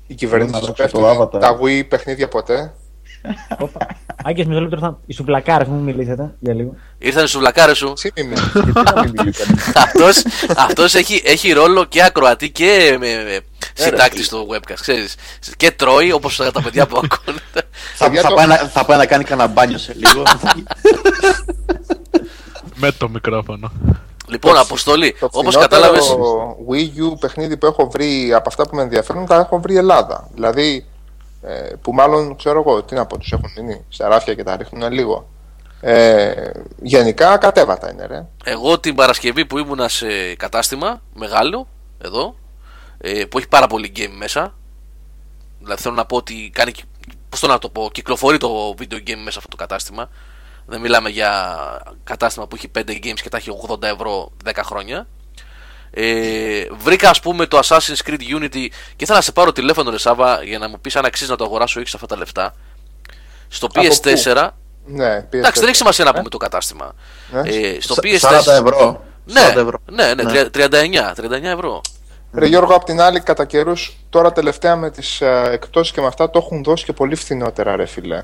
Η 0.06 0.14
κυβέρνηση 0.14 0.52
να 0.52 0.58
δεν 0.60 0.66
δείξω 0.74 0.86
το 0.98 1.00
πέφτουνε 1.00 1.24
Avatar. 1.24 1.40
τα 1.40 1.58
Wii 1.62 1.88
παιχνίδια 1.88 2.28
ποτέ. 2.28 2.74
Άγκε 4.24 4.44
μισό 4.44 4.60
λεπτό, 4.60 4.78
θα... 4.78 4.98
οι 5.06 5.12
σουβλακάρες 5.12 5.68
μου 5.68 5.80
μιλήσετε 5.80 6.34
για 6.38 6.54
λίγο. 6.54 6.74
Ήρθαν 6.98 7.26
στου 7.26 7.38
βλακάρε 7.38 7.74
σου. 7.74 7.92
Εσύ 7.96 8.12
μη 8.16 8.34
Γιατί 8.54 8.72
να 8.94 9.02
μην 9.02 9.12
μιλήσαμε. 9.18 9.58
αυτός, 9.74 10.22
αυτός 10.56 10.94
έχει, 10.94 11.22
έχει 11.24 11.52
ρόλο 11.52 11.84
και 11.84 12.02
ακροατή 12.04 12.50
και 12.50 12.96
με, 13.00 13.06
με 13.24 13.40
συντάκτης 13.74 14.26
στο 14.26 14.46
webcast, 14.50 14.80
ξέρεις. 14.80 15.14
Και 15.56 15.70
τρώει 15.70 16.12
όπως 16.12 16.36
τα 16.36 16.62
παιδιά 16.62 16.86
που 16.86 16.96
ακούνε. 17.04 17.38
Θα, 17.94 18.04
Παιδιά, 18.04 18.20
θα, 18.22 18.28
το- 18.28 18.34
πάει 18.34 18.46
να, 18.46 18.56
θα 18.56 18.84
πάει 18.84 18.98
να 18.98 19.06
κάνει 19.06 19.24
κανένα 19.24 19.48
μπάνιο 19.48 19.78
σε 19.78 19.94
λίγο. 19.94 20.22
Με 22.74 22.92
το 22.92 23.08
μικρόφωνο. 23.08 23.72
λοιπόν, 24.28 24.56
Αποστολή, 24.58 25.12
Το 25.20 25.24
όπως 25.32 25.54
φθηνότερο 25.54 25.60
κατάλαβες... 25.82 26.16
Wii 26.70 27.12
U 27.12 27.18
παιχνίδι 27.20 27.56
που 27.56 27.66
έχω 27.66 27.88
βρει 27.90 28.32
από 28.34 28.48
αυτά 28.48 28.68
που 28.68 28.76
με 28.76 28.82
ενδιαφέρουν 28.82 29.26
τα 29.26 29.36
έχω 29.36 29.60
βρει 29.60 29.76
Ελλάδα. 29.76 30.28
Δηλαδή, 30.34 30.86
ε, 31.42 31.72
που 31.82 31.92
μάλλον 31.92 32.36
ξέρω 32.36 32.60
εγώ 32.66 32.82
τι 32.82 32.94
να 32.94 33.06
πω, 33.06 33.18
τους 33.18 33.32
έχουν 33.32 33.50
μείνει 33.56 33.84
σε 33.88 34.06
ράφια 34.06 34.34
και 34.34 34.42
τα 34.42 34.56
ρίχνουν 34.56 34.92
λίγο. 34.92 35.28
Ε, 35.80 36.32
γενικά 36.82 37.36
κατέβατα 37.36 37.92
είναι 37.92 38.06
ρε. 38.06 38.26
Εγώ 38.44 38.78
την 38.78 38.94
Παρασκευή 38.94 39.46
που 39.46 39.58
ήμουνα 39.58 39.88
σε 39.88 40.34
κατάστημα 40.36 41.00
μεγάλο, 41.14 41.66
εδώ, 42.04 42.34
ε, 43.00 43.24
που 43.24 43.38
έχει 43.38 43.48
πάρα 43.48 43.66
πολύ 43.66 43.92
game 43.96 44.10
μέσα. 44.16 44.54
Δηλαδή 45.60 45.82
θέλω 45.82 45.94
να 45.94 46.04
πω 46.04 46.16
ότι 46.16 46.50
κάνει, 46.54 46.72
πώς 47.28 47.40
το 47.40 47.46
να 47.46 47.58
το 47.58 47.68
πω, 47.68 47.90
κυκλοφορεί 47.92 48.38
το 48.38 48.74
video 48.78 48.94
game 48.94 49.20
μέσα 49.24 49.38
αυτό 49.38 49.48
το 49.48 49.56
κατάστημα. 49.56 50.08
Δεν 50.66 50.80
μιλάμε 50.80 51.08
για 51.10 51.56
κατάστημα 52.04 52.46
που 52.46 52.56
έχει 52.56 52.70
5 52.78 52.80
games 52.80 53.20
και 53.22 53.28
τα 53.28 53.36
έχει 53.36 53.50
80 53.68 53.82
ευρώ 53.82 54.32
10 54.44 54.50
χρόνια. 54.64 55.06
Ε, 55.90 56.64
βρήκα 56.78 57.10
ας 57.10 57.20
πούμε 57.20 57.46
το 57.46 57.58
Assassin's 57.64 58.08
Creed 58.08 58.20
Unity 58.38 58.50
και 58.70 58.70
ήθελα 59.04 59.16
να 59.18 59.20
σε 59.20 59.32
πάρω 59.32 59.52
τηλέφωνο 59.52 59.90
ρε 59.90 59.98
Σάβα 59.98 60.42
για 60.42 60.58
να 60.58 60.68
μου 60.68 60.80
πεις 60.80 60.96
αν 60.96 61.04
αξίζει 61.04 61.30
να 61.30 61.36
το 61.36 61.44
αγοράσω 61.44 61.78
ή 61.78 61.82
έχεις 61.82 61.94
αυτά 61.94 62.06
τα 62.06 62.16
λεφτά. 62.16 62.54
Στο 63.48 63.66
Από 63.66 63.80
PS4, 63.82 64.48
Ναι, 64.86 65.18
PS4. 65.20 65.34
εντάξει 65.34 65.60
δεν 65.60 65.68
έχει 65.68 65.76
σημασία 65.76 66.04
να 66.04 66.12
πούμε 66.14 66.28
το 66.28 66.36
κατάστημα. 66.36 66.92
Ναι. 67.30 67.40
Ε, 67.50 67.80
στο 67.80 67.94
Σα- 67.94 68.00
PS4, 68.02 68.40
40 68.40 68.52
ευρώ. 68.52 69.04
ναι, 69.24 69.40
40 69.40 69.56
ευρώ. 69.60 69.78
ναι, 69.90 70.14
ναι, 70.14 70.22
Ναι. 70.22 70.44
39, 70.44 71.12
39 71.14 71.50
ευρώ. 71.52 71.80
Ρε 72.32 72.46
Γιώργο, 72.46 72.74
απ' 72.74 72.84
την 72.84 73.00
άλλη, 73.00 73.20
κατά 73.20 73.44
καιρούς, 73.44 73.96
τώρα 74.10 74.32
τελευταία 74.32 74.76
με 74.76 74.90
τις 74.90 75.20
εκπτώσεις 75.52 75.92
και 75.92 76.00
με 76.00 76.06
αυτά 76.06 76.30
το 76.30 76.38
έχουν 76.44 76.62
δώσει 76.62 76.84
και 76.84 76.92
πολύ 76.92 77.14
φθηνότερα, 77.14 77.76
ρε 77.76 77.86
φίλε. 77.86 78.22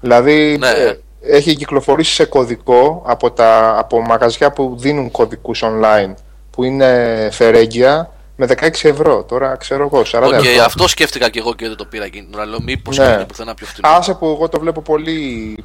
Δηλαδή, 0.00 0.56
Ναι. 0.58 0.68
ε, 0.68 0.98
έχει 1.22 1.54
κυκλοφορήσει 1.56 2.12
σε 2.14 2.24
κωδικό 2.24 3.02
από, 3.06 3.30
τα, 3.30 3.78
από 3.78 4.00
μαγαζιά 4.00 4.52
που 4.52 4.74
δίνουν 4.78 5.10
κωδικούς 5.10 5.62
online, 5.64 6.14
που 6.50 6.64
είναι 6.64 7.28
φερέγγια, 7.32 8.10
με 8.36 8.46
16 8.46 8.88
ευρώ. 8.88 9.22
Τώρα 9.24 9.56
ξέρω 9.56 9.82
εγώ, 9.92 10.02
40 10.04 10.22
Οκ, 10.26 10.32
ευρώ. 10.44 10.64
αυτό 10.64 10.88
σκέφτηκα 10.88 11.28
και 11.30 11.38
εγώ 11.38 11.54
και 11.54 11.66
δεν 11.68 11.76
το 11.76 11.84
πήρα 11.84 12.04
εκείνη 12.04 12.24
την 12.26 12.34
ώρα. 12.34 12.44
Λέω 12.46 12.60
μήπως 12.62 12.98
Ναι. 12.98 13.04
είναι 13.04 13.24
πουθενά 13.24 13.54
πιο 13.54 13.66
φθηνό. 13.66 13.88
Άσε 13.88 14.14
που 14.14 14.26
εγώ 14.26 14.48
το 14.48 14.58
βλέπω 14.60 14.80
πολύ, 14.80 15.56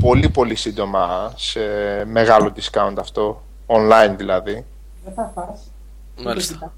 πολύ, 0.00 0.28
πολύ 0.28 0.54
σύντομα 0.54 1.32
σε 1.36 1.60
μεγάλο 2.06 2.52
discount 2.56 2.94
αυτό. 2.98 3.42
Online 3.66 4.14
δηλαδή. 4.16 4.64
Μάλιστα. 6.22 6.74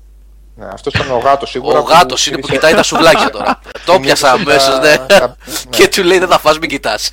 Ναι, 0.54 0.66
αυτός 0.72 0.94
ήταν 0.94 1.10
ο 1.10 1.18
γάτος 1.18 1.50
σίγουρα. 1.50 1.78
Ο 1.78 1.82
γάτος 1.82 2.26
είναι 2.26 2.38
που 2.38 2.48
κοιτάει 2.48 2.74
τα 2.74 2.82
σουβλάκια 2.82 3.30
τώρα. 3.30 3.60
Το 3.86 4.00
πιάσα 4.00 4.30
αμέσως, 4.30 4.78
ναι. 4.78 4.96
Και 5.76 5.88
του 5.88 6.02
λέει 6.02 6.18
δεν 6.18 6.28
θα 6.28 6.38
φας, 6.38 6.58
μην 6.58 6.68
κοιτάς. 6.68 7.12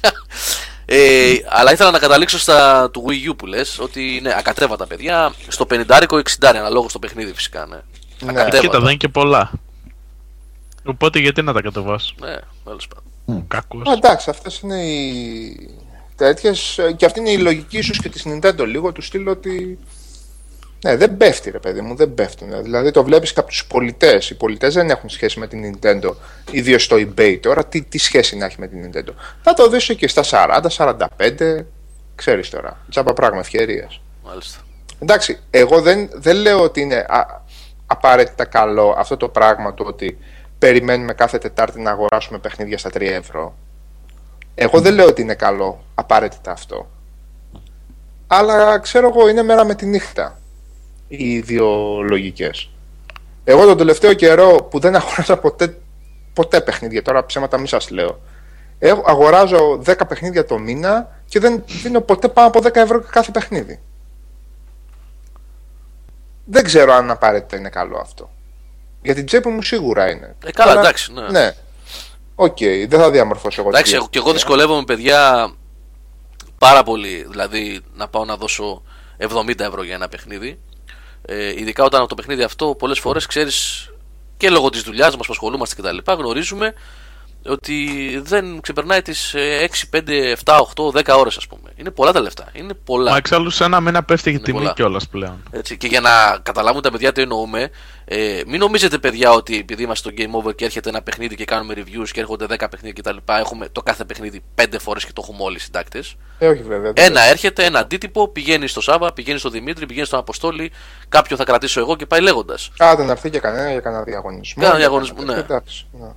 Ε, 0.85 1.33
αλλά 1.49 1.71
ήθελα 1.71 1.91
να 1.91 1.99
καταλήξω 1.99 2.39
στα 2.39 2.89
του 2.91 3.05
Wii 3.07 3.31
U 3.31 3.37
που 3.37 3.45
λες 3.45 3.79
ότι 3.79 4.19
ναι, 4.21 4.33
ακατέβατα 4.37 4.87
παιδιά. 4.87 5.33
Στο 5.47 5.65
50 5.69 5.83
60 6.07 6.21
αναλόγως 6.41 6.89
στο 6.89 6.99
παιχνίδι 6.99 7.33
φυσικά. 7.33 7.65
Ναι. 7.65 7.75
Ναι. 8.19 8.31
Ακατέβατα. 8.31 8.59
Κοίτα, 8.59 8.79
δεν 8.79 8.87
είναι 8.87 8.95
και 8.95 9.07
πολλά. 9.07 9.51
Οπότε 10.85 11.19
γιατί 11.19 11.41
να 11.41 11.53
τα 11.53 11.61
κατεβάσω. 11.61 12.15
Ναι, 12.19 12.35
τέλος 12.63 12.87
πάντων. 12.87 13.47
Κακός. 13.47 13.87
Α, 13.87 13.91
εντάξει, 13.91 14.29
αυτές 14.29 14.59
είναι 14.59 14.83
οι 14.83 15.69
τέτοιες. 16.15 16.79
Και 16.95 17.05
αυτή 17.05 17.19
είναι 17.19 17.31
η 17.31 17.37
λογική 17.37 17.77
ίσω 17.77 17.93
και 18.01 18.09
της 18.09 18.25
Nintendo 18.25 18.65
λίγο 18.67 18.91
του 18.91 19.01
στείλω 19.01 19.31
ότι. 19.31 19.79
Ναι, 20.83 20.95
δεν 20.95 21.17
πέφτει 21.17 21.49
ρε 21.49 21.59
παιδί 21.59 21.81
μου, 21.81 21.95
δεν 21.95 22.13
πέφτουν. 22.13 22.63
Δηλαδή 22.63 22.91
το 22.91 23.03
βλέπεις 23.03 23.37
από 23.37 23.47
τους 23.47 23.65
πολιτές. 23.65 24.29
Οι 24.29 24.35
πολιτές 24.35 24.73
δεν 24.73 24.89
έχουν 24.89 25.09
σχέση 25.09 25.39
με 25.39 25.47
την 25.47 25.79
Nintendo, 25.81 26.13
ιδίως 26.51 26.83
στο 26.83 26.95
eBay. 26.95 27.37
Τώρα 27.41 27.65
τι, 27.65 27.81
τι 27.81 27.97
σχέση 27.97 28.37
να 28.37 28.45
έχει 28.45 28.59
με 28.59 28.67
την 28.67 28.91
Nintendo; 28.91 29.13
Θα 29.41 29.53
το 29.53 29.69
δεις 29.69 29.95
και 29.97 30.07
στα 30.07 30.23
40, 30.23 30.61
45, 30.77 31.65
ξέρεις 32.15 32.49
τώρα. 32.49 32.77
Τζάμπα 32.89 33.13
πράγμα 33.13 33.39
ευκαιρία. 33.39 33.91
Μάλιστα. 34.25 34.59
Εντάξει, 34.99 35.39
εγώ 35.49 35.81
δεν, 35.81 36.09
δεν 36.13 36.35
λέω 36.35 36.61
ότι 36.61 36.81
είναι 36.81 37.05
α, 37.07 37.41
απαραίτητα 37.85 38.45
καλό 38.45 38.95
αυτό 38.97 39.17
το 39.17 39.29
πράγμα 39.29 39.73
του 39.73 39.85
ότι 39.87 40.17
περιμένουμε 40.59 41.13
κάθε 41.13 41.37
Τετάρτη 41.37 41.81
να 41.81 41.91
αγοράσουμε 41.91 42.39
παιχνίδια 42.39 42.77
στα 42.77 42.89
3 42.89 43.01
ευρώ. 43.01 43.55
Εγώ 44.55 44.81
δεν 44.81 44.93
λέω 44.93 45.07
ότι 45.07 45.21
είναι 45.21 45.35
καλό 45.35 45.83
απαραίτητα 45.95 46.51
αυτό. 46.51 46.89
Αλλά 48.27 48.79
ξέρω 48.79 49.07
εγώ 49.07 49.29
είναι 49.29 49.43
μέρα 49.43 49.65
με 49.65 49.75
τη 49.75 49.85
νύχτα 49.85 50.37
οι 51.17 51.39
δύο 51.39 51.99
λογικές. 52.01 52.69
Εγώ 53.43 53.65
τον 53.65 53.77
τελευταίο 53.77 54.13
καιρό 54.13 54.63
που 54.71 54.79
δεν 54.79 54.95
αγοράσα 54.95 55.37
ποτέ, 55.37 55.77
ποτέ 56.33 56.61
παιχνίδια, 56.61 57.01
τώρα 57.01 57.25
ψέματα 57.25 57.57
μη 57.57 57.67
σας 57.67 57.89
λέω, 57.89 58.19
έχω- 58.79 59.03
αγοράζω 59.05 59.81
10 59.85 60.05
παιχνίδια 60.07 60.45
το 60.45 60.57
μήνα 60.59 61.19
και 61.25 61.39
δεν 61.39 61.63
δίνω 61.83 62.01
ποτέ 62.01 62.27
πάνω 62.27 62.47
από 62.47 62.59
10 62.61 62.75
ευρώ 62.75 63.01
κάθε 63.09 63.31
παιχνίδι. 63.31 63.79
Δεν 66.45 66.63
ξέρω 66.63 66.93
αν 66.93 67.11
απαραίτητα 67.11 67.57
είναι 67.57 67.69
καλό 67.69 67.97
αυτό. 67.97 68.29
Για 69.01 69.13
την 69.15 69.25
τσέπη 69.25 69.49
μου 69.49 69.61
σίγουρα 69.61 70.11
είναι. 70.11 70.35
Ε, 70.45 70.51
καλά, 70.51 70.71
Αλλά- 70.71 70.79
εντάξει, 70.81 71.13
ναι. 71.13 71.29
Ναι. 71.29 71.51
Οκ, 72.35 72.57
δεν 72.87 72.99
θα 72.99 73.11
διαμορφώσω 73.11 73.61
εγώ. 73.61 73.69
Εντάξει, 73.69 73.91
τη 73.91 73.97
εγώ, 73.97 74.07
και 74.09 74.17
εγώ 74.17 74.27
διαδικασία. 74.31 74.55
δυσκολεύομαι, 74.57 74.85
παιδιά, 74.85 75.51
πάρα 76.57 76.83
πολύ. 76.83 77.25
Δηλαδή, 77.29 77.81
να 77.95 78.07
πάω 78.07 78.25
να 78.25 78.35
δώσω 78.37 78.81
70 79.17 79.59
ευρώ 79.63 79.83
για 79.83 79.95
ένα 79.95 80.07
παιχνίδι. 80.07 80.59
Ε, 81.25 81.49
ειδικά 81.49 81.83
όταν 81.83 82.07
το 82.07 82.15
παιχνίδι 82.15 82.43
αυτό 82.43 82.75
πολλές 82.75 82.99
φορές 82.99 83.25
ξέρεις 83.25 83.89
και 84.37 84.49
λόγω 84.49 84.69
της 84.69 84.81
δουλειάς 84.81 85.15
μας 85.17 85.25
που 85.25 85.33
ασχολούμαστε 85.33 85.81
κτλ. 85.81 86.11
Γνωρίζουμε 86.11 86.73
ότι 87.45 87.87
δεν 88.23 88.61
ξεπερνάει 88.61 89.01
τις 89.01 89.33
6, 89.35 89.87
5, 89.89 90.35
7, 90.43 90.59
8, 90.75 90.91
10 90.91 91.17
ώρες, 91.19 91.37
ας 91.37 91.47
πούμε. 91.47 91.71
Είναι 91.75 91.91
πολλά 91.91 92.11
τα 92.11 92.21
λεφτά. 92.21 92.47
Είναι 92.53 92.73
πολλά. 92.73 93.11
Μα 93.11 93.17
εξάλλου 93.17 93.49
σε 93.49 93.63
ένα 93.63 93.79
μήνα 93.79 94.03
πέφτει 94.03 94.29
η 94.31 94.39
τιμή 94.39 94.57
πολλά. 94.59 94.73
κιόλας 94.73 95.07
πλέον. 95.07 95.43
Έτσι, 95.51 95.77
και 95.77 95.87
για 95.87 96.01
να 96.01 96.39
καταλάβουν 96.43 96.81
τα 96.81 96.91
παιδιά 96.91 97.11
τι 97.11 97.21
εννοούμε, 97.21 97.69
ε, 98.05 98.41
μην 98.47 98.59
νομίζετε 98.59 98.97
παιδιά 98.97 99.31
ότι 99.31 99.57
επειδή 99.57 99.83
είμαστε 99.83 100.09
στο 100.09 100.17
Game 100.23 100.41
Over 100.49 100.55
και 100.55 100.65
έρχεται 100.65 100.89
ένα 100.89 101.01
παιχνίδι 101.01 101.35
και 101.35 101.45
κάνουμε 101.45 101.73
reviews 101.77 102.07
και 102.11 102.19
έρχονται 102.19 102.45
10 102.49 102.69
παιχνίδια 102.69 103.01
κτλ. 103.13 103.31
Έχουμε 103.39 103.67
το 103.71 103.81
κάθε 103.81 104.05
παιχνίδι 104.05 104.41
5 104.61 104.65
φορές 104.79 105.05
και 105.05 105.11
το 105.13 105.21
έχουμε 105.23 105.43
όλοι 105.43 105.55
οι 105.55 105.59
συντάκτες. 105.59 106.15
Ε, 106.39 106.47
όχι 106.47 106.61
βέβαια. 106.63 106.91
δεν 106.93 107.05
Ένα 107.05 107.21
έρχεται, 107.21 107.65
ένα 107.65 107.79
αντίτυπο, 107.79 108.27
πηγαίνει 108.27 108.67
στο 108.67 108.81
Σάβα, 108.81 109.13
πηγαίνει 109.13 109.39
στο 109.39 109.49
Δημήτρη, 109.49 109.85
πηγαίνει 109.85 110.05
στον 110.05 110.19
Αποστόλη, 110.19 110.71
κάποιο 111.09 111.35
θα 111.37 111.43
κρατήσω 111.43 111.79
εγώ 111.79 111.95
και 111.95 112.05
πάει 112.05 112.21
λέγοντας. 112.21 112.71
Α, 112.83 112.95
δεν 112.95 113.09
έρθει 113.09 113.29
και 113.29 113.39
κανένα 113.39 113.71
για 113.71 113.79
κανένα 113.79 114.03
διαγωνισμό. 114.03 114.63
Κανένα 114.63 114.79
Για 114.79 114.87
διαγωνισμό, 114.89 115.17
κανένα- 115.17 115.35
ναι. 115.37 115.43
Εντάξει, 115.43 115.85
ναι. 115.91 116.07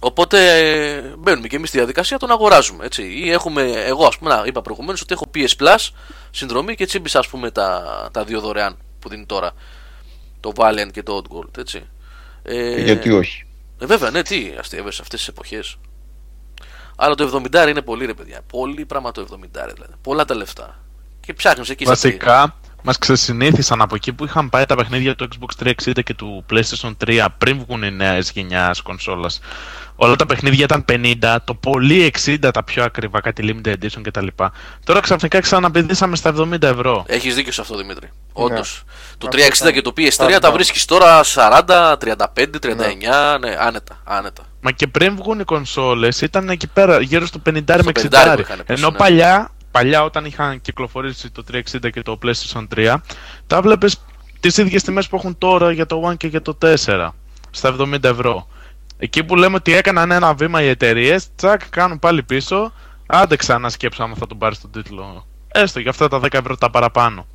Οπότε 0.00 0.58
ε, 0.58 1.00
μπαίνουμε 1.18 1.46
και 1.46 1.56
εμείς 1.56 1.68
στη 1.68 1.78
διαδικασία, 1.78 2.18
τον 2.18 2.30
αγοράζουμε. 2.30 2.84
Έτσι. 2.84 3.02
Ή 3.02 3.30
έχουμε, 3.30 3.62
εγώ 3.62 4.06
ας 4.06 4.18
πούμε, 4.18 4.34
να, 4.34 4.42
είπα 4.46 4.62
προηγουμένως 4.62 5.00
ότι 5.00 5.12
έχω 5.12 5.30
PS 5.34 5.62
Plus 5.62 5.88
συνδρομή 6.30 6.74
και 6.74 6.86
τσίμπησα 6.86 7.18
ας 7.18 7.28
πούμε 7.28 7.50
τα, 7.50 8.08
τα 8.12 8.24
δύο 8.24 8.40
δωρεάν 8.40 8.78
που 8.98 9.08
δίνει 9.08 9.26
τώρα. 9.26 9.52
Το 10.40 10.52
Valiant 10.56 10.90
και 10.92 11.02
το 11.02 11.22
Odd 11.22 11.36
Gold. 11.36 11.58
Έτσι. 11.58 11.86
Ε, 12.42 12.82
Γιατί 12.82 13.10
όχι; 13.10 13.46
Ε, 13.78 13.86
βέβαια, 13.86 14.10
ναι, 14.10 14.22
τι 14.22 14.54
αστείευες 14.58 15.00
αυτές 15.00 15.18
τις 15.18 15.28
εποχές. 15.28 15.76
Αλλά 16.96 17.14
το 17.14 17.42
70 17.52 17.68
είναι 17.68 17.82
πολύ 17.82 18.06
ρε 18.06 18.14
παιδιά. 18.14 18.40
Πολύ 18.46 18.84
πράγμα 18.84 19.12
το 19.12 19.26
70 19.30 19.36
δηλαδή. 19.52 19.92
Πολλά 20.02 20.24
τα 20.24 20.34
λεφτά. 20.34 20.78
Και 21.20 21.32
ψάχνεις 21.34 21.68
εκεί 21.68 21.84
στα 21.84 21.92
Βασικά, 21.92 22.56
μας 22.82 22.98
ξεσυνήθισαν 22.98 23.80
από 23.82 23.94
εκεί 23.94 24.12
που 24.12 24.24
είχαν 24.24 24.48
πάει 24.50 24.64
τα 24.64 24.74
παιχνίδια 24.76 25.14
του 25.14 25.28
Xbox 25.32 25.66
360 25.66 26.02
και 26.04 26.14
του 26.14 26.44
PlayStation 26.50 26.92
3 27.06 27.26
πριν 27.38 27.58
βγουν 27.66 27.82
οι 27.82 27.90
νέες 27.90 28.30
γενιάς 28.30 28.80
κονσόλας. 28.80 29.40
Όλα 30.00 30.16
τα 30.16 30.26
παιχνίδια 30.26 30.64
ήταν 30.64 30.84
50, 30.88 31.36
το 31.44 31.54
πολύ 31.54 32.12
60 32.24 32.50
τα 32.52 32.64
πιο 32.64 32.84
ακριβά, 32.84 33.20
κάτι 33.20 33.60
limited 33.64 33.72
edition 33.72 34.00
κτλ. 34.02 34.26
Τώρα 34.84 35.00
ξαφνικά 35.00 35.40
ξαναπηδήσαμε 35.40 36.16
στα 36.16 36.34
70 36.38 36.62
ευρώ. 36.62 37.04
Έχεις 37.06 37.34
δίκιο 37.34 37.52
σε 37.52 37.60
αυτό 37.60 37.76
Δημήτρη. 37.76 38.06
Ναι. 38.06 38.44
Όντως. 38.44 38.82
Το 39.18 39.28
Αυτό 39.32 39.38
360 39.38 39.54
ήταν. 39.60 39.72
και 39.72 39.82
το 39.82 39.92
PS3 39.96 40.16
Πάρα 40.16 40.32
τα 40.32 40.40
πολύ. 40.40 40.52
βρίσκεις 40.52 40.84
τώρα 40.84 41.20
40, 41.24 41.96
35, 41.98 42.58
39. 42.58 43.38
Ναι, 43.40 43.56
άνετα. 43.58 44.00
άνετα. 44.04 44.42
Μα 44.60 44.70
και 44.70 44.86
πριν 44.86 45.16
βγουν 45.16 45.40
οι 45.40 45.44
κονσόλες 45.44 46.20
ήταν 46.20 46.48
εκεί 46.48 46.66
πέρα 46.66 47.00
γύρω 47.00 47.26
στο 47.26 47.40
50 47.46 47.52
με 47.66 47.92
60. 47.94 48.34
50 48.34 48.38
είχαν 48.38 48.62
πέσει, 48.66 48.80
Ενώ 48.80 48.90
ναι. 48.90 48.96
παλιά, 48.96 49.50
παλιά 49.70 50.04
όταν 50.04 50.24
είχαν 50.24 50.60
κυκλοφορήσει 50.60 51.30
το 51.30 51.44
360 51.52 51.90
και 51.92 52.02
το 52.02 52.18
PlayStation 52.22 52.66
3, 52.74 52.96
τα 53.46 53.62
βλέπεις 53.62 53.96
τις 54.40 54.56
ίδιες 54.56 54.82
τιμές 54.82 55.08
που 55.08 55.16
έχουν 55.16 55.38
τώρα 55.38 55.72
για 55.72 55.86
το 55.86 56.08
One 56.08 56.16
και 56.16 56.26
για 56.26 56.42
το 56.42 56.58
4. 56.62 57.08
Στα 57.50 57.76
70 57.78 58.04
ευρώ. 58.04 58.48
Εκεί 58.98 59.24
που 59.24 59.36
λέμε 59.36 59.56
ότι 59.56 59.74
έκαναν 59.74 60.10
ένα 60.10 60.34
βήμα 60.34 60.62
οι 60.62 60.68
εταιρείες, 60.68 61.34
τσακ, 61.34 61.68
κάνουν 61.68 61.98
πάλι 61.98 62.22
πίσω. 62.22 62.72
Άντε 63.06 63.36
ξανά 63.36 63.68
σκέψω 63.68 64.02
άμα 64.02 64.14
θα 64.14 64.26
τον 64.26 64.38
πάρεις 64.38 64.60
τον 64.60 64.70
τίτλο. 64.70 65.26
Έστω 65.48 65.80
για 65.80 65.90
αυτά 65.90 66.08
τα 66.08 66.18
10 66.18 66.34
ευρώ 66.34 66.56
τα 66.56 66.70
παραπάνω. 66.70 67.26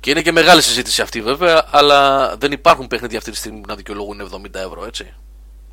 Και 0.00 0.10
είναι 0.10 0.22
και 0.22 0.32
μεγάλη 0.32 0.62
συζήτηση 0.62 1.02
αυτή 1.02 1.22
βέβαια, 1.22 1.66
αλλά 1.70 2.30
δεν 2.36 2.52
υπάρχουν 2.52 2.86
παιχνίδια 2.86 3.18
αυτή 3.18 3.30
τη 3.30 3.36
στιγμή 3.36 3.60
που 3.60 3.66
να 3.68 3.74
δικαιολογούν 3.74 4.20
70 4.20 4.54
ευρώ, 4.54 4.84
έτσι. 4.86 5.14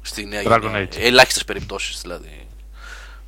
Στη 0.01 0.25
νέα 0.25 0.41
Dragon 0.45 0.61
γενιά. 0.61 0.87
Age. 0.87 0.97
Ελάχιστες 0.99 1.45
περιπτώσεις 1.45 2.01
δηλαδή. 2.01 2.47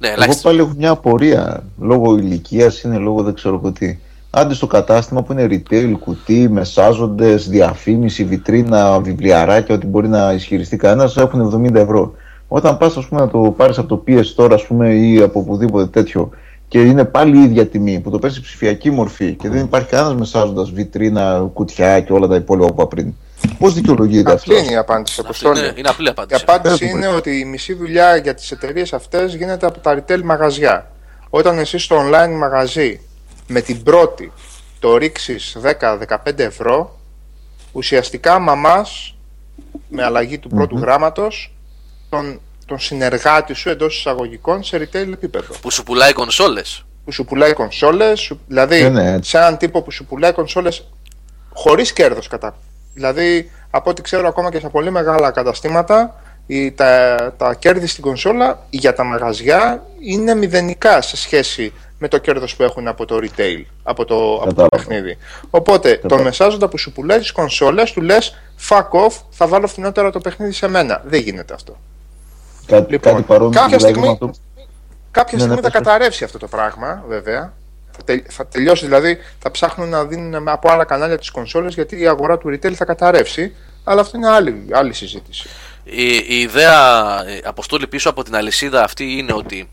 Ναι, 0.03 0.09
Εγώ 0.09 0.15
ελάχιστε. 0.21 0.47
πάλι 0.49 0.59
έχω 0.59 0.71
μια 0.77 0.89
απορία. 0.89 1.63
Λόγω 1.79 2.17
ηλικίας 2.17 2.81
είναι 2.81 2.97
λόγω 2.97 3.23
δεν 3.23 3.33
ξέρω 3.33 3.55
εγώ 3.55 3.71
τι. 3.71 3.97
Άντε 4.29 4.53
στο 4.53 4.67
κατάστημα 4.67 5.23
που 5.23 5.31
είναι 5.31 5.47
retail, 5.49 5.93
κουτί, 5.99 6.49
μεσάζοντες, 6.49 7.49
διαφήμιση, 7.49 8.23
βιτρίνα, 8.23 8.99
βιβλιαράκια, 8.99 9.75
ό,τι 9.75 9.85
μπορεί 9.85 10.07
να 10.07 10.33
ισχυριστεί 10.33 10.77
κανένας, 10.77 11.17
έχουν 11.17 11.41
70 11.41 11.75
ευρώ. 11.75 12.13
Όταν 12.47 12.77
πας, 12.77 12.97
ας 12.97 13.07
πούμε, 13.07 13.21
να 13.21 13.27
το 13.27 13.39
πάρεις 13.57 13.77
από 13.77 13.87
το 13.87 14.03
PS 14.07 14.23
Store, 14.35 14.51
ας 14.53 14.65
πούμε, 14.65 14.93
ή 14.93 15.21
από 15.21 15.39
οπουδήποτε 15.39 15.85
τέτοιο, 15.85 16.29
και 16.67 16.81
είναι 16.81 17.05
πάλι 17.05 17.37
η 17.37 17.41
ίδια 17.43 17.67
τιμή, 17.67 17.99
που 17.99 18.09
το 18.09 18.17
παίρνεις 18.19 18.37
σε 18.37 18.43
ψηφιακή 18.43 18.91
μορφή 18.91 19.33
και 19.33 19.49
δεν 19.49 19.63
υπάρχει 19.63 19.87
κανένας 19.87 20.15
μεσάζοντας 20.15 20.71
βιτρίνα, 20.71 21.49
κουτιά 21.53 21.99
και 22.01 22.13
όλα 22.13 22.27
τα 22.27 22.35
υπόλοιπα 22.35 22.67
που 22.67 22.73
είπα 22.73 22.87
πριν. 22.87 23.13
Πώς 23.59 23.73
δικαιολογείται 23.73 24.31
αυτό; 24.31 24.51
Απλή 24.51 24.63
είναι 24.65 24.73
η 24.73 24.77
απάντηση. 24.77 25.21
Αυτή 25.21 25.45
Αποστόλη. 25.45 25.59
είναι, 25.69 25.73
είναι 25.79 25.89
απλή 25.89 26.05
Η 26.07 26.09
απάντηση. 26.09 26.43
απάντηση 26.47 26.77
Πες 26.77 26.89
μου, 26.91 26.97
είναι 26.97 27.07
ότι 27.07 27.39
η 27.39 27.45
μισή 27.45 27.73
δουλειά 27.73 28.15
για 28.15 28.33
τις 28.33 28.51
εταιρείες 28.51 28.93
αυτές 28.93 29.35
γίνεται 29.35 29.65
από 29.65 29.79
τα 29.79 30.03
retail 30.07 30.21
μαγαζιά. 30.23 30.91
Όταν 31.29 31.57
εσύ 31.57 31.77
στο 31.77 31.97
online 32.07 32.31
μαγαζί 32.37 33.01
με 33.47 33.61
την 33.61 33.83
πρώτη 33.83 34.31
το 34.79 34.97
ρίξεις 34.97 35.57
10-15 35.61 36.39
ευρώ, 36.39 36.99
ουσιαστικά 37.71 38.39
μαμάς 38.39 39.15
με 39.87 40.03
αλλαγή 40.03 40.37
του 40.39 40.49
πρώτου 40.49 40.77
γράμματος 40.77 41.53
τον, 42.09 42.39
τον 42.65 42.79
συνεργάτη 42.79 43.53
σου 43.53 43.69
εντός 43.69 43.97
εισαγωγικών 43.97 44.63
σε 44.63 44.77
retail 44.77 45.11
επίπεδο. 45.13 45.53
Που 45.61 45.71
σου 45.71 45.83
πουλάει 45.83 46.13
κονσόλες. 46.13 46.85
Που 47.05 47.11
σου 47.11 47.25
πουλάει 47.25 47.53
κονσόλες, 47.53 48.19
σου- 48.19 48.39
δηλαδή 48.47 48.81
Ναι, 48.81 48.89
ναι, 48.89 49.11
έτσι. 49.13 49.29
σε 49.29 49.37
έναν 49.37 49.57
τύπο 49.57 49.81
που 49.81 49.91
σου 49.91 50.05
πουλάει 50.05 50.31
κονσόλες 50.31 50.87
χωρίς 51.53 51.93
κέρδος 51.93 52.27
κατά. 52.27 52.55
Δηλαδή, 52.93 53.51
από 53.71 53.89
ό,τι 53.89 54.01
ξέρω 54.01 54.27
ακόμα 54.27 54.51
και 54.51 54.59
σε 54.59 54.69
πολύ 54.69 54.91
μεγάλα 54.91 55.31
καταστήματα, 55.31 56.15
η, 56.47 56.71
τα, 56.71 57.17
τα 57.37 57.53
κέρδη 57.53 57.87
στην 57.87 58.03
κονσόλα 58.03 58.59
για 58.69 58.93
τα 58.93 59.03
μαγαζιά 59.03 59.83
είναι 59.99 60.35
μηδενικά 60.35 61.01
σε 61.01 61.17
σχέση 61.17 61.73
με 61.97 62.07
το 62.07 62.17
κέρδος 62.17 62.55
που 62.55 62.63
έχουν 62.63 62.87
από 62.87 63.05
το 63.05 63.15
retail, 63.21 63.63
από 63.83 64.05
το, 64.05 64.15
από 64.15 64.39
το 64.39 64.45
Κατάλαβα. 64.45 64.67
παιχνίδι. 64.69 65.17
Οπότε, 65.49 65.89
τον 65.91 66.01
Κατάλαβα. 66.01 66.23
μεσάζοντα 66.27 66.67
που 66.67 66.77
σου 66.77 66.91
πουλάει 66.91 67.19
τις 67.19 67.31
κονσόλες, 67.31 67.91
του 67.91 68.01
λες 68.01 68.35
fuck 68.69 68.89
off, 69.07 69.13
θα 69.29 69.47
βάλω 69.47 69.67
φθηνότερα 69.67 70.09
το 70.11 70.19
παιχνίδι 70.19 70.51
σε 70.51 70.67
μένα. 70.67 71.01
Δεν 71.05 71.21
γίνεται 71.21 71.53
αυτό. 71.53 71.77
Κάτι, 72.65 72.91
Λοιπόν, 72.91 73.13
κάτι 73.13 73.23
παρόμοιο 73.25 73.59
κάποια 73.59 73.77
δηλαδή, 73.77 73.93
στιγμή- 73.93 74.19
με 74.21 74.27
αυτό. 74.27 74.39
Κάποια 75.11 75.37
Ναι, 75.37 75.43
ναι, 75.43 75.49
στιγμή 75.49 75.55
θα 75.55 75.61
πες, 75.61 75.71
πες. 75.71 75.81
καταρρεύσει 75.81 76.23
αυτό 76.23 76.37
το 76.37 76.47
πράγμα, 76.47 77.03
βέβαια. 77.07 77.53
Θα, 77.97 78.03
τελ- 78.05 78.25
θα 78.29 78.47
τελειώσει, 78.47 78.85
δηλαδή 78.85 79.17
θα 79.39 79.51
ψάχνουν 79.51 79.89
να 79.89 80.05
δίνουν 80.05 80.41
με- 80.43 80.51
από 80.51 80.71
άλλα 80.71 80.83
κανάλια 80.85 81.17
τις 81.17 81.29
κονσόλες 81.31 81.73
γιατί 81.73 81.99
η 81.99 82.07
αγορά 82.07 82.37
του 82.37 82.47
retail 82.49 82.73
θα 82.73 82.85
καταρρεύσει. 82.85 83.55
Αλλά 83.83 84.01
αυτό 84.01 84.17
είναι 84.17 84.29
άλλη, 84.29 84.67
άλλη 84.71 84.93
συζήτηση. 84.93 85.49
Η, 85.83 86.15
η 86.15 86.39
ιδέα 86.39 86.73
ε, 87.27 87.39
αποστόλη 87.43 87.87
πίσω 87.87 88.09
από 88.09 88.23
την 88.23 88.35
αλυσίδα 88.35 88.83
αυτή 88.83 89.03
είναι 89.17 89.33
ότι 89.33 89.69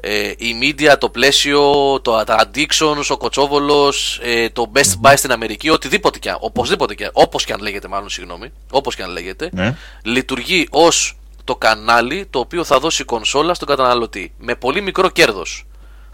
ε, 0.00 0.28
η 0.36 0.58
media, 0.62 0.94
το 0.98 1.08
πλαίσιο, 1.08 1.60
το, 2.02 2.24
τα 2.24 2.48
addictions, 2.50 3.02
ο 3.08 3.16
κοτσόβολος, 3.16 4.20
ε, 4.22 4.48
το 4.48 4.70
best 4.74 5.06
buy 5.06 5.12
στην 5.16 5.32
Αμερική, 5.32 5.70
οτιδήποτε 5.70 6.18
και 6.18 6.30
αν, 6.30 6.36
οπωσδήποτε 6.40 6.94
και, 6.94 7.10
όπως 7.12 7.44
και 7.44 7.52
αν 7.52 7.60
λέγεται 7.60 7.88
μάλλον, 7.88 8.08
συγγνώμη, 8.08 8.52
όπως 8.70 8.96
και 8.96 9.02
αν 9.02 9.10
λέγεται, 9.10 9.48
Ναι. 9.52 9.76
λειτουργεί 10.02 10.66
ως 10.70 11.18
το 11.44 11.56
κανάλι 11.56 12.26
το 12.30 12.38
οποίο 12.38 12.64
θα 12.64 12.78
δώσει 12.78 13.04
κονσόλα 13.04 13.54
στον 13.54 13.68
καταναλωτή 13.68 14.32
με 14.38 14.54
πολύ 14.54 14.80
μικρό 14.80 15.08
κέρδος. 15.10 15.66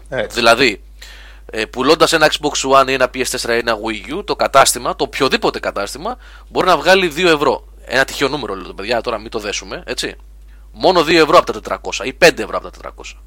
Έτσι. 0.09 0.35
Δηλαδή, 0.35 0.69
ε, 0.71 0.77
πουλώντας 1.69 2.13
ένα 2.13 2.31
Xbox 2.31 2.81
One 2.81 2.87
ή 2.87 2.93
ένα 2.93 3.09
PS4 3.13 3.49
ή 3.49 3.57
ένα 3.57 3.77
Wii 3.85 4.15
U, 4.15 4.25
το 4.25 4.35
κατάστημα, 4.35 4.95
το 4.95 5.03
οποιοδήποτε 5.03 5.59
κατάστημα, 5.59 6.17
μπορεί 6.49 6.67
να 6.67 6.77
βγάλει 6.77 7.13
2 7.15 7.25
ευρώ. 7.25 7.67
Ένα 7.85 8.05
τυχαίο 8.05 8.27
νούμερο, 8.27 8.55
λέω 8.55 8.73
παιδιά, 8.73 9.01
τώρα 9.01 9.17
μην 9.17 9.29
το 9.29 9.39
δέσουμε, 9.39 9.83
έτσι. 9.85 10.15
Μόνο 10.71 11.01
2 11.01 11.09
ευρώ 11.09 11.37
από 11.37 11.59
τα 11.61 11.79
400 11.83 12.05
ή 12.05 12.13
5 12.13 12.39
ευρώ 12.39 12.57
από 12.57 12.69
τα 12.69 12.93
400. 12.95 13.17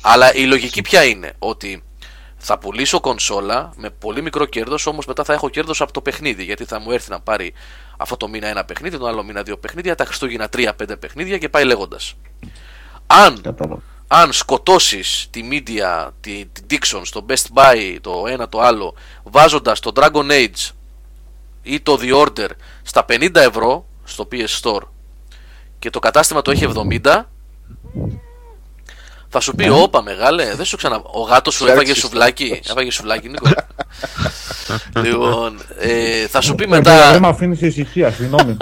Αλλά 0.00 0.34
η 0.34 0.46
λογική 0.46 0.82
ποια 0.82 1.04
είναι, 1.04 1.32
ότι 1.38 1.82
θα 2.36 2.58
πουλήσω 2.58 3.00
κονσόλα 3.00 3.72
με 3.76 3.90
πολύ 3.90 4.22
μικρό 4.22 4.44
κέρδος, 4.44 4.86
όμως 4.86 5.06
μετά 5.06 5.24
θα 5.24 5.32
έχω 5.32 5.48
κέρδος 5.48 5.80
από 5.80 5.92
το 5.92 6.00
παιχνίδι. 6.00 6.44
Γιατί 6.44 6.64
θα 6.64 6.80
μου 6.80 6.90
έρθει 6.90 7.10
να 7.10 7.20
πάρει 7.20 7.52
αυτό 7.96 8.16
το 8.16 8.28
μήνα 8.28 8.46
ένα 8.46 8.64
παιχνίδι, 8.64 8.98
τον 8.98 9.08
άλλο 9.08 9.22
μήνα 9.22 9.42
δύο 9.42 9.58
παιχνίδια, 9.58 9.94
τα 9.94 10.04
Χριστούγεννα 10.04 10.48
τρία-πέντε 10.48 10.96
παιχνίδια 10.96 11.38
και 11.38 11.48
πάει 11.48 11.64
λέγοντας. 11.64 12.14
Αν 13.06 13.40
Κατάλαβα. 13.40 13.82
Αν 14.08 14.32
σκοτώσεις 14.32 15.26
τη 15.30 15.48
media, 15.50 16.08
τη, 16.20 16.44
την 16.52 16.64
Dixon, 16.70 17.00
στο 17.02 17.26
Best 17.28 17.46
Buy, 17.54 17.96
το 18.00 18.24
ένα 18.28 18.48
το 18.48 18.60
άλλο, 18.60 18.94
βάζοντας 19.22 19.80
το 19.80 19.92
Dragon 19.94 20.30
Age 20.30 20.70
ή 21.62 21.80
το 21.80 21.98
The 22.00 22.26
Order 22.26 22.48
στα 22.82 23.04
50 23.08 23.34
ευρώ 23.34 23.86
στο 24.04 24.28
PS 24.32 24.60
Store 24.62 24.82
και 25.78 25.90
το 25.90 25.98
κατάστημα 25.98 26.42
το 26.42 26.50
έχει 26.50 26.72
70, 27.02 27.22
θα 29.28 29.40
σου 29.40 29.54
πει, 29.54 29.68
όπα 29.68 30.02
μεγάλε, 30.02 30.54
δεν 30.54 30.64
σου 30.64 30.76
ξανα... 30.76 31.00
Ο 31.04 31.20
γάτος 31.20 31.54
σου 31.54 31.64
Ξέρεις 31.64 31.80
έφαγε 31.80 31.92
τι 31.92 31.98
σουβλάκι. 31.98 32.60
Έφαγε 32.70 32.90
σουβλάκι, 32.90 33.28
Νίκο. 33.28 33.48
λοιπόν, 35.04 35.58
ε, 35.78 36.26
θα 36.26 36.40
σου 36.40 36.54
πει 36.54 36.64
Δεν 36.64 36.68
μετά, 36.68 37.18
με 37.20 37.28
αφήνεις 37.28 37.60
ησυχία, 37.60 38.10
συγγνώμη. 38.10 38.56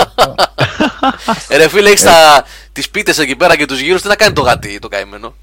«Ε, 1.48 1.56
ρε 1.56 1.68
φίλε, 1.68 1.88
έχεις 1.88 2.02
τα... 2.02 2.44
τις 2.76 2.90
πίτες 2.90 3.18
εκεί 3.18 3.36
πέρα 3.36 3.56
και 3.56 3.66
τους 3.66 3.80
γύρους, 3.80 4.02
τι 4.02 4.08
να 4.08 4.16
κάνει 4.16 4.32
το 4.32 4.42
γάτι 4.42 4.78
το 4.78 4.88
καημένο. 4.88 5.34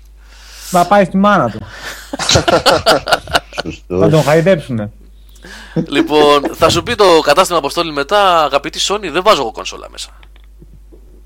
Να 0.71 0.85
πάει 0.85 1.05
στη 1.05 1.17
μάνα 1.17 1.49
του. 1.49 1.59
Σωστό. 3.63 3.95
Να 3.95 4.09
τον 4.09 4.23
χαϊδέψουνε. 4.23 4.91
λοιπόν, 5.87 6.55
θα 6.55 6.69
σου 6.69 6.83
πει 6.83 6.95
το 6.95 7.19
κατάστημα 7.19 7.57
αποστόλη 7.57 7.91
μετά, 7.91 8.43
αγαπητή 8.43 8.79
Sony, 8.87 9.09
δεν 9.11 9.23
βάζω 9.23 9.41
εγώ 9.41 9.51
κονσόλα 9.51 9.89
μέσα. 9.89 10.09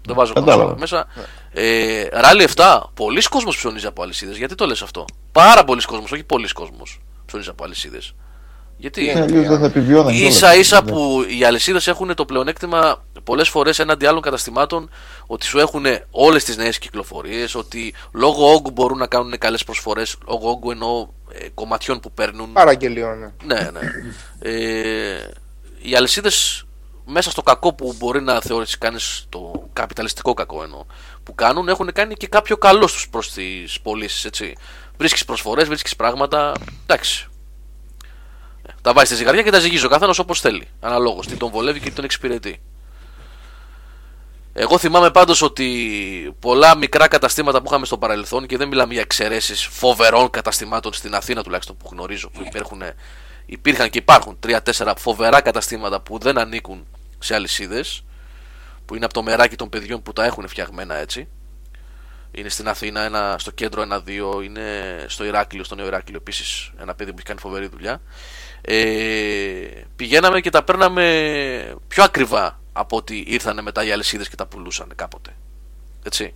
Δεν 0.05 0.15
βάζω 0.15 0.33
Κατάλαβα. 0.33 0.73
κονσόλα 0.73 0.79
μέσα. 0.79 1.07
Ε, 1.51 2.03
Rally 2.13 2.47
7, 2.55 2.79
πολλοί 2.93 3.21
κόσμος 3.21 3.55
ψωνίζει 3.55 3.85
από 3.85 4.03
αλυσίδες. 4.03 4.37
Γιατί 4.37 4.55
το 4.55 4.65
λες 4.65 4.81
αυτό; 4.81 5.05
Πάρα 5.31 5.63
πολλοί 5.63 5.81
κόσμος, 5.81 6.11
όχι 6.11 6.23
πολλοί 6.23 6.47
κόσμος 6.47 6.99
ψωνίζει 7.25 7.49
από 7.49 7.63
αλυσίδες. 7.63 8.13
Γιατί; 8.77 9.09
Ε, 9.09 9.21
Αλλιώς 9.21 9.47
δεν 9.47 9.59
θα 9.59 9.65
επιβιώναν 9.65 10.13
κιόλας. 10.13 10.35
ίσα 10.35 10.55
ίσα 10.55 10.83
που 10.83 11.25
οι 11.39 11.43
αλυσίδες 11.43 11.87
έχουν 11.87 12.15
το 12.15 12.25
πλεονέκτημα 12.25 13.03
πολλές 13.23 13.49
φορές 13.49 13.79
έναντι 13.79 14.05
άλλων 14.05 14.21
καταστημάτων 14.21 14.89
ότι 15.27 15.45
σου 15.45 15.59
έχουν 15.59 15.85
όλες 16.11 16.43
τις 16.43 16.57
νέες 16.57 16.77
κυκλοφορίες, 16.77 17.55
ότι 17.55 17.93
λόγω 18.11 18.51
όγκου 18.53 18.71
μπορούν 18.71 18.97
να 18.97 19.07
κάνουν 19.07 19.37
καλές 19.37 19.63
προσφορές. 19.63 20.15
Λόγω 20.27 20.49
όγκου 20.49 20.71
εννοώ 20.71 21.07
ε, 21.31 21.47
κομματιών 21.53 21.99
που 21.99 22.11
παίρνουν. 22.11 22.53
Παραγγελιών. 22.53 23.19
ναι. 23.19 23.55
Ναι, 23.55 23.69
ναι. 23.71 23.79
Ε, 24.39 25.29
οι 25.81 25.95
αλυσίδες 25.95 26.65
μέσα 27.05 27.31
στο 27.31 27.41
κακό 27.41 27.73
που 27.73 27.95
μπορεί 27.97 28.21
να 28.21 28.41
θεωρήσει 28.41 28.77
κανείς 28.77 29.25
το 29.29 29.69
καπιταλιστικό 29.73 30.33
κακό 30.33 30.63
εννοώ 30.63 30.85
που 31.23 31.35
κάνουν 31.35 31.67
έχουν 31.67 31.91
κάνει 31.93 32.13
και 32.15 32.27
κάποιο 32.27 32.57
καλό 32.57 32.87
στους 32.87 33.09
προς 33.09 33.31
τις 33.31 33.79
πωλήσεις. 33.81 34.25
έτσι. 34.25 34.53
Βρίσκεις 34.97 35.25
προσφορές, 35.25 35.67
βρίσκεις 35.67 35.95
πράγματα. 35.95 36.51
Εντάξει. 36.83 37.27
Ε, 38.87 38.89
Τα 38.89 38.93
βάζει 38.93 39.05
στη 39.05 39.15
ζυγαριά 39.15 39.41
και 39.41 39.51
τα 39.51 39.59
ζυγίζει 39.59 39.85
ο 39.85 39.89
καθένας 39.89 40.19
όπως 40.19 40.39
θέλει. 40.39 40.67
Αναλόγως. 40.79 41.27
Τι 41.27 41.35
τον 41.35 41.49
βολεύει 41.49 41.79
και 41.79 41.89
τι 41.89 41.95
τον 41.95 42.03
εξυπηρετεί. 42.03 42.61
Εγώ 44.53 44.77
θυμάμαι 44.77 45.11
πάντως 45.11 45.41
ότι 45.41 46.35
πολλά 46.39 46.77
μικρά 46.77 47.07
καταστήματα 47.07 47.57
που 47.61 47.65
είχαμε 47.67 47.85
στο 47.85 47.97
παρελθόν 47.97 48.45
και 48.45 48.57
δεν 48.57 48.67
μιλάμε 48.67 48.93
για 48.93 49.01
εξαιρέσεις 49.01 49.65
φοβερών 49.65 50.29
καταστημάτων 50.29 50.93
στην 50.93 51.15
Αθήνα 51.15 51.43
τουλάχιστον 51.43 51.77
που 51.77 51.87
γνωρίζω 51.91 52.29
που 52.29 52.43
υπάρχουν, 52.45 52.81
υπήρχαν 53.45 53.89
και 53.89 53.97
υπάρχουν 53.97 54.37
τρία-τέσσερα 54.39 54.95
φοβερά 54.97 55.41
καταστήματα 55.41 56.01
που 56.01 56.17
δεν 56.17 56.37
ανήκουν 56.37 56.87
σε 57.19 57.35
αλυσίδες 57.35 58.03
που 58.85 58.95
είναι 58.95 59.05
από 59.05 59.13
το 59.13 59.23
μεράκι 59.23 59.55
των 59.55 59.69
παιδιών 59.69 60.01
που 60.01 60.13
τα 60.13 60.25
έχουν 60.25 60.47
φτιαγμένα 60.47 60.95
έτσι. 60.95 61.27
Είναι 62.31 62.49
στην 62.49 62.67
Αθήνα, 62.67 63.01
ένα, 63.01 63.35
στο 63.39 63.51
κέντρο 63.51 63.81
ένα-δύο, 63.81 64.41
είναι 64.41 64.61
στο 65.07 65.23
Ηράκλειο, 65.25 65.63
στο 65.63 65.75
Νέο 65.75 65.85
Ηράκλειο 65.85 66.17
επίσης 66.17 66.71
ένα 66.81 66.95
παιδί 66.95 67.09
που 67.09 67.17
έχει 67.17 67.27
κάνει 67.27 67.39
φοβερή 67.39 67.67
δουλειά. 67.67 68.01
Ε, 68.69 68.75
πηγαίναμε 69.95 70.39
και 70.39 70.49
τα 70.49 70.63
παίρναμε 70.63 71.03
πιο 71.87 72.03
ακριβά 72.03 72.59
από 72.73 72.97
ότι 72.97 73.23
ήρθαν 73.27 73.59
μετά 73.63 73.85
οι 73.85 73.91
αλυσίδες 73.91 74.29
και 74.29 74.35
τα 74.35 74.45
πουλούσαν 74.45 74.87
κάποτε. 74.95 75.29
Έτσι. 76.03 76.33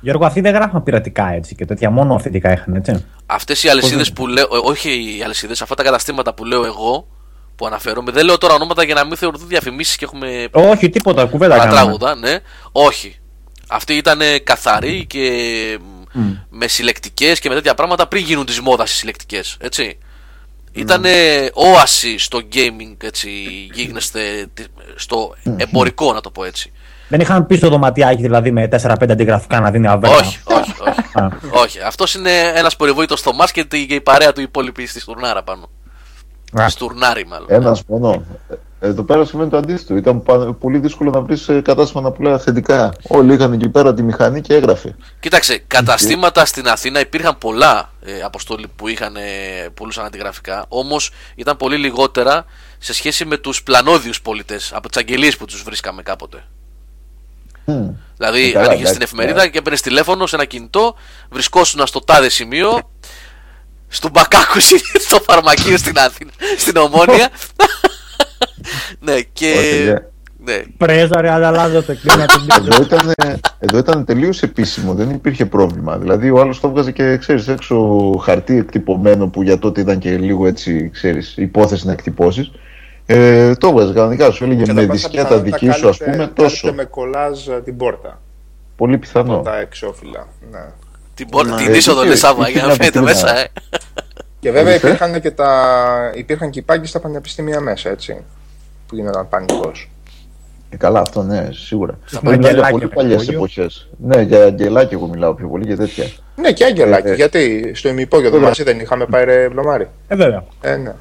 Γιώργο, 0.00 0.26
αυτοί 0.26 0.40
δεν 0.40 0.54
γράφαν 0.54 0.82
πειρατικά 0.82 1.32
έτσι 1.32 1.54
και 1.54 1.64
τέτοια, 1.64 1.90
μόνο 1.90 2.14
αυθεντικά 2.14 2.52
είχαν 2.52 2.74
έτσι. 2.74 3.04
Αυτές 3.26 3.62
οι 3.62 3.68
αλυσίδες 3.68 4.12
που 4.12 4.26
λέω, 4.26 4.44
ε, 4.44 4.58
όχι 4.62 5.16
οι 5.18 5.22
αλυσίδες, 5.22 5.62
αυτά 5.62 5.74
τα 5.74 5.82
καταστήματα 5.82 6.34
που 6.34 6.44
λέω 6.44 6.64
εγώ, 6.64 7.06
που 7.56 7.66
αναφέρομαι, 7.66 8.10
δεν 8.12 8.24
λέω 8.24 8.38
τώρα 8.38 8.54
ονόματα 8.54 8.84
για 8.84 8.94
να 8.94 9.04
μην 9.04 9.16
θεωρηθούν 9.16 9.48
διαφημίσεις 9.48 9.96
και 9.96 10.04
έχουμε 10.04 10.48
Όχι, 10.52 10.90
τίποτα, 10.90 11.24
κουβέντα 11.26 11.56
κάναμε. 11.56 11.70
παρατράγουδα, 11.74 12.14
ναι. 12.14 12.38
Όχι. 12.72 13.18
Αυτοί 13.68 13.94
ήταν 13.94 14.20
καθαροί 14.44 15.06
και 15.06 15.30
με 16.50 16.66
συλλεκτικές 16.66 17.40
και 17.40 17.48
με 17.48 17.54
τέτοια 17.54 17.74
πράγματα 17.74 18.06
πριν 18.06 18.24
γίνουν 18.24 18.46
τη 18.46 18.62
μόδας 18.62 18.92
οι 18.92 18.94
συλλεκτικές. 18.94 19.56
Έτσι. 19.60 19.98
Ήταν 20.72 21.02
όαση 21.52 22.18
στο 22.18 22.40
gaming, 22.52 22.96
έτσι, 23.04 23.28
γίγνεσθε 23.72 24.46
τι- 24.54 24.64
στο 24.94 25.34
εμπορικό, 25.56 26.12
να 26.12 26.20
το 26.20 26.30
πω 26.30 26.44
έτσι. 26.44 26.72
Δεν 27.08 27.20
είχαν 27.20 27.46
πίσω 27.46 27.68
δωματιάκι 27.68 28.22
δηλαδή 28.22 28.50
με 28.50 28.68
4-5 28.68 29.10
αντιγραφικά 29.10 29.60
να 29.60 29.70
δίνει 29.70 29.86
αβέρτα. 29.86 30.16
Όχι, 30.16 30.38
όχι, 30.44 30.72
όχι. 30.80 31.00
Α, 31.18 31.28
όχι. 31.50 31.80
Αυτός 31.80 32.14
είναι 32.14 32.30
ένας 32.54 32.76
περιβόητο 32.76 33.16
στο 33.16 33.32
μα 33.32 33.44
και 33.46 33.66
η 33.72 33.86
και 33.86 33.94
η 33.94 34.00
παρέα 34.00 34.32
του 34.32 34.40
υπόλοιπη 34.40 34.86
στη 34.86 35.00
στουρνάρα 35.00 35.42
πάνω. 35.42 35.68
Α. 36.60 36.68
Στουρνάρι, 36.68 37.26
μάλλον. 37.26 37.46
Ένας 37.50 37.82
μόνο. 37.86 38.24
Ε, 38.80 38.86
Εδώ 38.86 39.02
πέρα 39.02 39.24
σημαίνει 39.24 39.50
το 39.50 39.56
αντίθετο. 39.56 39.96
Ήταν 39.96 40.22
πα- 40.22 40.52
πολύ 40.54 40.78
δύσκολο 40.78 41.10
να 41.10 41.20
βρεις 41.20 41.50
κατάστημα 41.62 42.02
να 42.02 42.10
πουλάει 42.10 42.34
αυθεντικά. 42.34 42.92
Όλοι 43.08 43.34
είχαν 43.34 43.52
εκεί 43.52 43.68
πέρα 43.68 43.94
τη 43.94 44.02
μηχανή 44.02 44.40
και 44.40 44.54
έγραφε. 44.54 44.94
Κοίταξε, 45.20 45.58
καταστήματα 45.66 46.44
στην 46.44 46.68
Αθήνα 46.68 47.00
υπήρχαν 47.00 47.38
πολλά 47.38 47.92
ε, 48.04 48.20
αποστόλοι 48.22 48.66
που 48.76 48.88
είχαν, 48.88 49.16
ε, 49.16 49.20
πουλούσαν 49.74 50.04
αντιγραφικά. 50.04 50.64
Όμως 50.68 51.10
ήταν 51.34 51.56
πολύ 51.56 51.76
λιγότερα 51.76 52.44
σε 52.78 52.92
σχέση 52.94 53.24
με 53.24 53.36
τους 53.36 53.62
πλανόδιους 53.62 54.20
πολίτε 54.22 54.60
από 54.72 54.88
τις 54.88 54.96
αγγελίες 54.98 55.36
που 55.36 55.44
τους 55.44 55.62
βρίσκαμε 55.62 56.02
κάποτε. 56.02 56.44
Μμ. 57.64 57.88
Δηλαδή, 58.16 58.48
Ε, 58.48 58.52
καλά, 58.52 58.64
άνοιγε 58.64 58.74
την 58.76 58.86
εντάξει, 58.86 58.98
εφημερίδα 59.02 59.48
και 59.48 59.58
έπαιρνε 59.58 59.78
τηλέφωνο 59.78 60.26
σε 60.26 60.36
ένα 60.36 60.44
κινητό, 60.44 60.94
βρισκόσουν 61.30 61.86
στο 61.86 62.00
τάδε 62.00 62.28
σημείο, 62.28 62.90
στον 63.88 64.10
Μπακάκου 64.10 64.60
στο 65.06 65.20
φαρμακείο 65.26 65.76
στην 65.76 65.98
Αθήνα, 65.98 66.30
στην 66.58 66.76
Ομόνια. 66.76 67.28
ναι, 69.00 69.20
και. 69.32 69.54
Όχι, 69.58 69.82
για- 69.82 70.10
ναι, 70.44 70.62
Πρέζα 70.76 71.20
ρε, 71.20 71.30
ανταλλάζονται. 71.30 71.94
κλείνω 71.94 72.24
την 72.24 72.46
πίσω. 72.46 72.60
Εδώ 72.72 72.82
ήταν, 72.82 73.14
εδώ 73.58 73.78
ήταν 73.78 74.04
τελείως 74.04 74.42
επίσημο, 74.42 74.94
δεν 74.94 75.10
υπήρχε 75.10 75.46
πρόβλημα. 75.46 75.98
Δηλαδή, 75.98 76.30
ο 76.30 76.40
άλλος 76.40 76.60
το 76.60 76.68
έβγαζε 76.68 76.92
και 76.92 77.16
ξέρεις 77.16 77.48
έξω 77.48 77.76
χαρτί 78.22 78.56
εκτυπωμένο 78.56 79.26
που 79.28 79.42
για 79.42 79.58
τότε 79.58 79.80
ήταν 79.80 79.98
και 79.98 80.10
λίγο 80.16 80.46
έτσι, 80.46 80.90
ξέρεις, 80.92 81.34
υπόθεση 81.36 81.86
να 81.86 81.92
εκτυπώσεις. 81.92 82.50
Ε, 83.06 83.54
το 83.54 83.68
έβγαζε 83.68 83.92
κανονικά, 83.92 84.30
σου 84.30 84.44
έλεγε 84.44 84.62
Και 84.62 84.72
με 84.72 84.80
τα 84.80 84.86
πάσα 84.86 84.92
δισκέτα 85.08 85.22
πιθανότητα 85.28 85.56
δική 85.58 85.78
σου, 85.78 85.88
ας 85.88 85.98
κάλυπτε- 85.98 86.04
πούμε, 86.04 86.16
κάλυπτε 86.16 86.42
τόσο. 86.42 86.72
με 86.72 86.84
κολλάζ 86.84 87.48
ε, 87.48 87.60
την 87.64 87.76
πόρτα. 87.76 88.20
Πολύ 88.76 88.98
πιθανό. 88.98 89.38
Τα 89.40 89.58
εξώφυλλα. 89.58 90.26
Ναι. 90.50 90.60
την, 91.14 91.28
πόρτα, 91.28 91.54
την 91.56 91.72
Ε, 91.72 91.76
είσοδο 91.76 92.02
τι- 92.02 92.08
λε 92.08 92.16
Σάβα 92.16 92.44
τι 92.44 92.52
για 92.52 92.62
να 92.62 92.68
να 92.68 92.74
φαίνεται 92.74 92.98
πει, 92.98 93.04
μέσα, 93.04 93.32
να- 93.32 93.38
ε. 93.40 93.46
Και 94.40 94.50
βέβαια 94.50 94.68
Ορίστε. 94.70 94.86
υπήρχαν 94.88 95.20
και, 95.20 95.30
τα... 95.30 95.52
υπήρχαν 96.14 96.50
και 96.50 96.58
οι 96.58 96.62
πάγκοι 96.62 96.86
στα 96.86 97.00
πανεπιστήμια 97.00 97.60
μέσα, 97.60 97.90
έτσι. 97.90 98.16
Που 98.88 98.94
γίνονταν 98.96 99.28
πανικός. 99.28 99.90
Ε, 100.70 100.76
καλά, 100.76 101.00
αυτό 101.00 101.22
ναι, 101.22 101.48
σίγουρα. 101.52 101.98
Στα 102.04 102.20
Μιλάω 102.22 102.38
για 102.40 102.48
αγγελάκια 102.48 102.70
πολύ 102.70 102.84
με 102.86 102.94
παλιές 102.94 103.22
υπόγειο. 103.22 103.36
εποχές. 103.38 103.88
Ναι, 103.98 104.20
για 104.20 104.42
αγγελάκια 104.44 104.96
εγώ 104.96 105.06
μιλάω 105.06 105.34
πιο 105.34 105.48
πολύ 105.48 105.66
και 105.66 105.76
τέτοια. 105.76 106.04
Ναι, 106.36 106.52
και 106.52 106.64
αγγελάκι. 106.64 107.06
Ε, 107.08 107.10
ε. 107.10 107.14
γιατί 107.14 107.72
στο 107.74 107.88
ημυπόγειο 107.88 108.30
Βέβαια. 108.30 108.46
μαζί 108.46 108.62
δεν 108.62 108.80
είχαμε 108.80 109.06
πάει 109.06 109.24
ρε 109.24 109.48
βλωμάρι. 109.48 109.88
Ε, 110.08 110.16
βέβαια. 110.16 110.44
Ε, 110.60 110.76
ναι. 110.76 110.92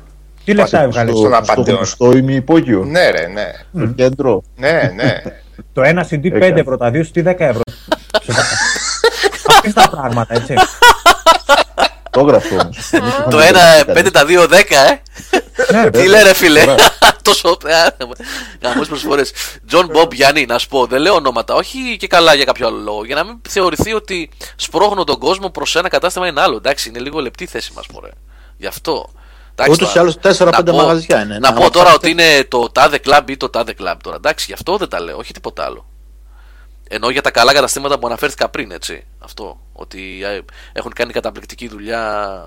Τι 0.46 0.54
λεφτά 0.54 0.82
έβγαλε. 0.82 1.12
στον 1.12 1.22
στο, 1.34 1.42
στο 1.44 1.52
απαντεόν. 1.54 1.76
γνωστό 1.78 2.18
ημιυπόγειο, 2.18 2.84
Ναι, 2.86 3.10
ρε, 3.10 3.28
ναι. 3.28 3.52
στο 3.76 3.94
κέντρο. 3.94 4.44
ναι, 4.58 4.92
ναι. 4.96 5.22
Το 5.74 5.82
ένα 5.82 6.08
CD 6.10 6.26
5 6.26 6.32
Έκανε. 6.34 6.60
ευρώ, 6.60 6.78
τα 6.78 6.92
δύο 6.92 7.06
CD 7.14 7.28
10 7.28 7.36
ευρώ. 7.38 7.62
Απίστευτα 9.58 9.90
πράγματα, 9.90 10.36
έτσι. 10.36 10.54
Το 12.20 12.28
έγραφε 12.28 12.56
όμως. 12.56 12.70
Το 13.30 13.40
ένα 13.40 13.60
5 13.88 14.10
τα 14.12 14.26
2 14.28 14.48
10, 14.48 14.50
ε. 14.70 15.02
Ναι, 15.72 15.90
Τι 15.90 16.08
λέει 16.08 16.24
ρε 16.24 16.34
φίλε; 16.34 16.64
Τόσο. 17.22 17.58
Γαμώ 18.62 18.82
προσφορές. 18.88 19.32
Τζον 19.68 19.86
Μπομπ 19.92 20.12
Γιάννη, 20.14 20.46
να 20.46 20.58
σου 20.58 20.68
πω, 20.68 20.86
δεν 20.86 21.02
λέω 21.02 21.14
ονόματα, 21.14 21.54
όχι 21.54 21.98
και 22.00 22.08
καλά 22.08 22.34
για 22.34 22.46
κάποιο 22.46 22.68
άλλο 22.68 22.78
λόγο. 22.78 23.06
Για 23.06 23.16
να 23.16 23.24
μην 23.24 23.42
θεωρηθεί 23.50 23.94
ότι 23.94 24.30
σπρώχνω 24.56 25.04
τον 25.04 25.20
κόσμο 25.20 25.50
προς 25.50 25.76
ένα 25.76 25.90
κατάστημα 25.90 26.26
ή 26.26 26.30
ένα 26.30 26.42
άλλο. 26.42 26.56
Εντάξει, 26.56 26.90
είναι 26.90 27.00
λίγο 27.00 27.20
λεπτή 27.20 27.46
θέση 27.46 27.72
μας, 27.76 27.86
μωρέ. 27.94 28.10
Γι' 28.58 28.68
αυτό. 28.68 29.10
Εντάξει, 29.52 29.72
Ούτως 29.74 29.88
ή 29.88 29.92
τώρα, 29.92 30.02
άλλως 30.02 30.20
τέσσερα-πέντε 30.20 30.72
να 30.72 30.78
πω- 30.78 30.86
μαγαζιά 30.88 31.22
είναι. 31.22 31.34
Να 31.34 31.40
Να 31.40 31.54
πω 31.54 31.72
τώρα 31.72 31.86
ψάξετε. 31.90 31.96
ότι 31.96 32.10
είναι 32.12 32.44
το 32.48 32.70
τάδε 32.72 32.98
κλαμπ 32.98 33.30
ή 33.30 33.38
το 33.38 33.50
τάδε 33.50 33.74
κλαμπ 33.74 34.00
τώρα. 34.04 34.16
Εντάξει, 34.16 34.46
γι' 34.48 34.54
αυτό 34.54 34.78
δεν 34.78 34.88
τα 34.90 35.02
λέω, 35.02 35.18
όχι 35.18 35.34
τίποτα 35.34 35.66
άλλο. 35.66 35.86
Ενώ 36.90 37.10
για 37.10 37.22
τα 37.22 37.32
καλά 37.32 37.54
καταστήματα 37.54 38.00
που 38.00 38.08
αναφέρθηκα 38.08 38.50
πριν, 38.50 38.72
έτσι. 38.72 39.04
Αυτό. 39.20 39.60
Ότι 39.74 40.24
ε, 40.24 40.40
έχουν 40.74 40.94
κάνει 40.94 41.14
καταπληκτική 41.14 41.68
δουλειά 41.68 42.44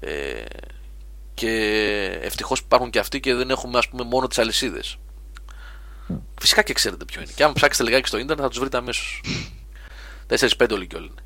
ε, 0.00 0.44
και 1.34 1.50
ευτυχώς 2.22 2.58
υπάρχουν 2.58 2.90
και 2.90 2.98
αυτοί 2.98 3.20
και 3.20 3.34
δεν 3.34 3.50
έχουμε 3.50 3.78
ας 3.78 3.88
πούμε 3.88 4.04
μόνο 4.04 4.26
τις 4.26 4.38
αλυσίδες. 4.38 4.96
Φυσικά 6.40 6.62
και 6.62 6.72
ξέρετε 6.72 7.04
ποιο 7.04 7.20
είναι. 7.20 7.32
Και 7.34 7.44
άμα 7.44 7.52
ψάξετε 7.52 7.88
λιγάκι 7.88 8.08
στο 8.08 8.18
ίντερνετ 8.18 8.44
θα 8.44 8.48
τους 8.48 8.58
βρείτε 8.58 8.76
αμέσως. 8.76 9.20
4-5 10.28 10.70
όλοι 10.72 10.86
και 10.86 10.96
όλοι 10.96 11.10
είναι. 11.10 11.22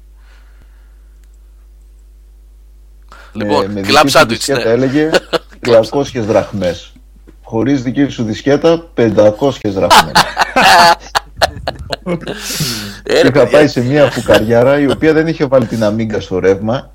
Λοιπόν, 3.33 3.71
με 3.71 3.81
κλαμπ 3.81 4.05
δική 4.05 4.09
σου 4.09 4.19
σάντουιτς, 4.19 4.45
δισκέτα 4.47 4.69
ναι. 4.69 4.75
έλεγε 4.75 5.11
300 5.93 6.03
δραχμές. 6.15 6.93
Χωρίς 7.43 7.83
δική 7.83 8.09
σου 8.09 8.25
δισκέτα 8.25 8.91
500 8.97 9.51
δραχμές. 9.65 10.13
Ε, 13.03 13.13
ρε, 13.13 13.19
Είχα 13.19 13.31
παιδιά. 13.31 13.47
πάει 13.47 13.69
σε 13.69 13.81
μια 13.81 14.11
φουκαριάρα 14.11 14.79
η 14.81 14.91
οποία 14.91 15.13
δεν 15.13 15.27
είχε 15.27 15.47
βάλει 15.47 15.67
την 15.67 15.85
αμίγκα 15.85 16.21
στο 16.21 16.39
ρεύμα 16.39 16.91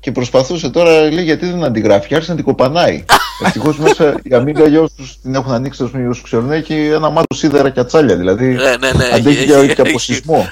και 0.00 0.12
προσπαθούσε 0.12 0.70
τώρα, 0.70 1.00
λέει, 1.10 1.24
γιατί 1.24 1.46
δεν 1.46 1.64
αντιγράφει. 1.64 2.14
Άρχισε 2.14 2.30
να 2.30 2.36
την 2.36 2.46
κοπανάει. 2.46 3.04
Ευτυχώς 3.44 3.78
μέσα 3.78 4.14
η 4.22 4.34
αμίγκα 4.34 4.66
για 4.66 4.80
όσους 4.80 5.18
την 5.22 5.34
έχουν 5.34 5.52
ανοίξει, 5.52 5.82
ας 5.82 5.88
πούμε, 5.90 6.00
για 6.02 6.10
όσους 6.10 6.22
ξέρουν, 6.24 6.50
έχει 6.50 6.74
ένα 6.74 7.10
μάτο 7.10 7.34
σίδερα 7.34 7.70
και 7.70 7.80
ατσάλια. 7.80 8.16
Δηλαδή 8.16 8.46
Ναι, 8.46 8.52
ναι, 8.62 8.90
ναι, 8.96 9.04
αντέχει 9.14 9.36
έχει- 9.38 9.46
και, 9.46 9.52
έχει- 9.52 9.74
και 9.74 9.80
από 9.80 9.88
έχει. 9.90 9.98
σεισμό. 10.00 10.48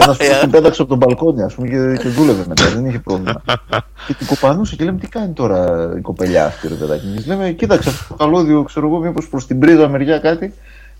Ένα 0.00 0.12
που 0.16 0.24
Ε, 0.24 0.38
την 0.40 0.50
πέταξε 0.50 0.82
από 0.82 0.90
τον 0.90 0.98
μπαλκόνι, 0.98 1.42
ας 1.42 1.54
πούμε, 1.54 1.68
και, 1.68 2.02
και 2.02 2.08
δούλευε 2.08 2.44
μετά. 2.48 2.68
Δεν 2.68 2.86
είχε 2.86 2.98
πρόβλημα. 2.98 3.42
και 4.06 4.14
την 4.14 4.26
κοπανούσε 4.26 4.76
και 4.76 4.84
λέμε, 4.84 4.98
τι 4.98 5.06
κάνει 5.06 5.32
τώρα 5.32 5.90
η 5.98 6.00
κοπελιά 6.00 6.44
αυτή, 6.46 6.68
ρε 6.68 6.74
παιδάκι. 6.74 7.06
Και 7.06 7.16
της 7.16 7.26
λέμε, 7.26 7.50
κοίταξε 7.50 7.88
αυτό 7.88 8.04
το 8.08 8.14
καλώδιο, 8.24 8.62
ξέρω 8.62 8.86
εγώ, 8.86 8.98
μήπως 8.98 9.28
προς 9.28 9.46
την 9.46 9.58
πρίζα 9.58 9.88
μεριά 9.88 10.18
κάτι. 10.18 10.54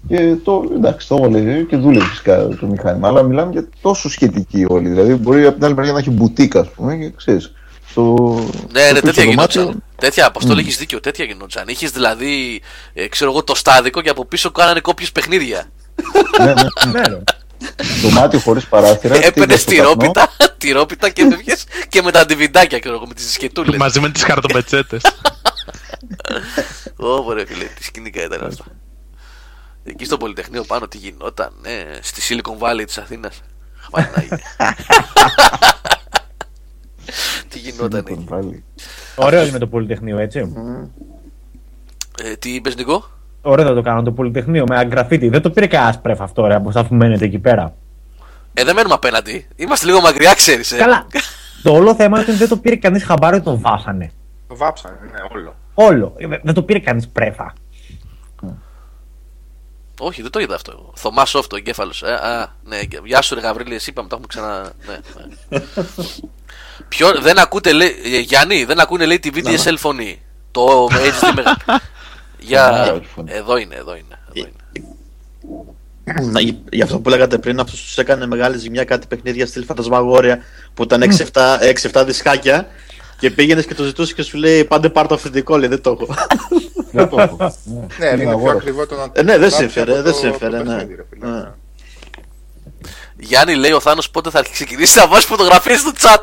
Και 0.08 0.34
το, 0.44 0.70
εντάξει, 0.74 1.08
το 1.08 1.14
έβαλε 1.16 1.62
και 1.62 1.76
δούλευε 1.76 2.04
φυσικά 2.06 2.48
το 2.48 2.66
μηχάνημα. 2.66 3.08
Αλλά 3.08 3.22
μιλάμε 3.22 3.52
για 3.52 3.68
τόσο 3.80 4.08
σχετική 4.10 4.64
όλοι. 4.68 4.88
Δηλαδή, 4.88 5.14
μπορεί 5.14 5.44
από 5.46 5.54
την 5.54 5.64
άλλη 5.64 5.74
μεριά 5.74 5.92
να 5.92 5.98
έχει 5.98 6.10
μπουτίκα, 6.10 6.60
ας 6.60 6.68
πούμε, 6.70 6.96
και 6.96 7.12
ξέρεις. 7.16 7.52
Στο, 7.88 8.34
Ναι, 8.72 8.80
στο 8.80 8.92
ναι, 8.94 9.00
πίσω 9.00 9.00
τέτοια 9.12 9.24
δωμάτιο- 9.24 9.60
γινόταν. 9.60 9.82
Τέτοια, 9.96 10.26
Αποστόλη, 10.26 10.60
έχεις 10.60 10.76
δίκιο, 10.76 11.00
τέτοια 11.00 11.24
γινόταν. 11.24 11.64
Είχε 11.68 11.86
δηλαδή, 11.86 12.62
ε, 12.92 13.08
ξέρω 13.08 13.30
εγώ, 13.30 13.44
το 13.44 13.54
στάδικο 13.54 14.00
και 14.00 14.08
από 14.08 14.24
πίσω 14.24 14.50
κάνανε 14.50 14.80
κόπιες 14.80 15.12
παιχνίδια. 15.12 15.64
ναι, 16.38 16.44
ναι, 16.44 16.52
ναι. 16.52 17.00
Ναι, 17.00 17.00
ρε. 17.08 17.22
Δωμάτιο 18.02 18.38
χωρίς 18.38 18.66
παράθυρα. 18.66 19.14
Έπαιρνε 19.14 19.32
τίγκα 19.32 19.56
στο 19.56 19.70
τυρόπιτα, 19.70 20.28
τυρόπιτα 20.58 21.08
και 21.10 21.22
έφευγε 21.22 21.54
και 21.88 22.02
με 22.02 22.10
τα 22.10 22.20
αντιβιντάκια, 22.20 22.78
ξέρω 22.78 22.94
εγώ, 22.94 23.06
με 23.06 23.14
τις 23.14 23.32
σκετούλε. 23.32 23.76
Μαζί 23.76 24.00
με 24.00 24.10
τις 24.10 24.22
χαρτοπετσέτες. 24.28 25.02
Ω, 26.96 27.22
φίλε, 27.46 27.64
τι 27.78 27.84
σκηνικά 27.84 28.22
ήταν 28.24 28.44
αυτά. 28.46 28.64
Εκεί 29.84 30.04
στο 30.04 30.16
Πολυτεχνείο 30.16 30.64
πάνω 30.64 30.88
τι 30.88 30.96
γινόταν, 30.98 31.52
ναι, 31.62 31.84
στη 32.00 32.20
Silicon 32.28 32.58
Valley 32.66 32.82
της 32.86 32.98
Αθήνας. 32.98 33.40
τι 37.48 37.58
γινόταν 37.58 38.04
καπνό. 38.04 38.14
εκεί. 38.16 38.24
Βάλει. 38.28 38.64
Ωραίος 39.16 39.48
είναι 39.48 39.58
το 39.58 39.66
Πολυτεχνείο, 39.66 40.18
έτσι. 40.18 40.52
Ε, 42.22 42.34
τι 42.36 42.54
είπες, 42.54 42.76
Νικό. 42.76 43.04
Ωραίο 43.42 43.66
θα 43.66 43.74
το 43.74 43.82
κάνω 43.82 44.02
το 44.02 44.12
Πολυτεχνείο 44.12 44.64
με 44.68 44.76
αγκραφίτι. 44.78 45.28
Δεν 45.28 45.42
το 45.42 45.50
πήρε 45.50 45.66
κανένα 45.66 45.98
πρέφ 45.98 46.20
αυτό, 46.20 46.46
ρε, 46.46 46.54
από 46.54 46.68
αυτά 46.68 46.86
που 46.86 46.94
μένετε 46.94 47.24
εκεί 47.24 47.38
πέρα. 47.38 47.74
Ε, 48.54 48.64
δεν 48.64 48.74
μένουμε 48.74 48.94
απέναντι. 48.94 49.46
Είμαστε 49.56 49.86
λίγο 49.86 50.00
μακριά, 50.00 50.34
ξέρεις. 50.34 50.72
Ε. 50.72 50.76
Καλά. 50.76 51.06
το 51.62 51.72
όλο 51.72 51.94
θέμα 51.94 52.18
είναι 52.20 52.26
ότι 52.28 52.38
δεν 52.38 52.48
το 52.48 52.56
πήρε 52.56 52.76
κανείς 52.76 53.04
χαμπάρι 53.04 53.36
ότι 53.36 53.44
τον 53.44 53.60
βάσανε. 53.60 54.10
Το 54.48 54.56
βάψανε, 54.56 54.96
ναι, 55.12 55.18
όλο. 55.34 55.54
Όλο. 55.74 56.14
Ε, 56.16 56.26
Δεν 56.42 56.54
το 56.54 56.62
πήρε 56.62 56.78
κανείς 56.78 57.08
πρέφα. 57.08 57.52
Όχι, 60.04 60.22
δεν 60.22 60.30
το 60.30 60.40
είδα 60.40 60.54
αυτό. 60.54 60.72
εγώ. 60.72 60.92
Θωμάς 60.96 61.30
Σόφτο, 61.30 61.56
εγκέφαλος. 61.56 62.02
Ε, 62.02 62.12
α, 62.12 62.54
ναι, 62.64 62.80
γεια 63.04 63.22
σου, 63.22 63.34
ρε 63.34 63.40
Γαβρίλη, 63.40 63.74
εσύ 63.74 63.90
είπαμε, 63.90 64.08
το 64.08 64.14
έχουμε 64.14 64.28
ξανά. 64.28 64.72
Ναι, 64.86 64.98
ναι. 65.48 65.60
Ποιο, 66.88 67.20
δεν 67.20 67.38
ακούτε, 67.38 67.72
λέει, 67.72 67.96
ε, 68.04 68.18
Γιάννη, 68.18 68.64
δεν 68.64 68.80
ακούνε, 68.80 69.04
λέει, 69.06 69.18
τη 69.20 69.30
VDSL 69.34 69.74
φωνή. 69.76 70.22
Το 70.50 70.84
HD 70.86 71.32
μεγάλο. 71.34 71.56
Για. 72.38 72.66
Α, 72.66 72.92
όχι 72.92 73.06
φωνή. 73.14 73.32
Εδώ 73.32 73.56
είναι, 73.56 73.74
εδώ 73.74 73.96
είναι. 73.96 74.18
Εδώ 74.34 74.48
είναι. 74.48 76.30
Να, 76.30 76.40
γι- 76.40 76.58
Γι' 76.72 76.82
αυτό 76.82 77.00
που 77.00 77.08
λέγατε 77.08 77.38
πριν, 77.38 77.60
αυτός 77.60 77.80
τους 77.82 77.98
έκανε 77.98 78.26
μεγάλη 78.26 78.58
ζημιά 78.58 78.84
κάτι 78.84 79.06
παιχνίδια 79.06 79.46
στυλ 79.46 79.64
φαντασμαγόρια 79.64 80.42
που 80.74 80.82
ήταν 80.82 81.02
6-7 81.32 81.58
6-7 81.92 82.02
δισκάκια 82.06 82.68
και 83.22 83.30
πήγαινες 83.30 83.66
και 83.66 83.74
το 83.74 83.84
ζητούσες 83.84 84.14
και 84.14 84.22
σου 84.22 84.36
λέει 84.36 84.64
Πάντε 84.64 84.88
πάρ 84.88 85.06
το 85.06 85.14
αυθεντικό, 85.14 85.56
λέει 85.56 85.68
δεν 85.68 85.80
το 85.80 85.98
έχω. 86.00 86.14
Δεν 86.92 87.08
το 87.08 87.20
έχω. 87.20 87.54
Ναι, 87.98 88.06
είναι 88.06 88.16
πιο 88.16 88.30
αγόρασα. 88.30 88.56
ακριβό 88.56 88.86
το 88.86 88.94
να 88.96 89.02
Ε, 89.12 89.22
ναι, 89.22 89.30
δεν 89.32 89.38
γράψεις 89.38 89.58
συμφέρε, 89.58 89.92
από 89.92 90.02
δεν 90.02 90.12
το- 90.12 90.18
συμφέρε, 90.18 90.56
το 90.56 90.62
ναι. 90.62 90.74
παιχνίδι, 90.74 90.94
ρε 90.94 91.04
φίλε. 91.10 91.26
Ναι. 91.30 91.50
Γιάννη, 93.18 93.54
λέει 93.54 93.72
ο 93.72 93.80
Θάνος 93.80 94.10
πότε 94.10 94.30
θα 94.30 94.42
ξεκινήσει 94.52 94.98
να 94.98 95.06
βάζει 95.06 95.26
φωτογραφίες 95.26 95.78
στο 95.78 95.90
chat; 96.00 96.22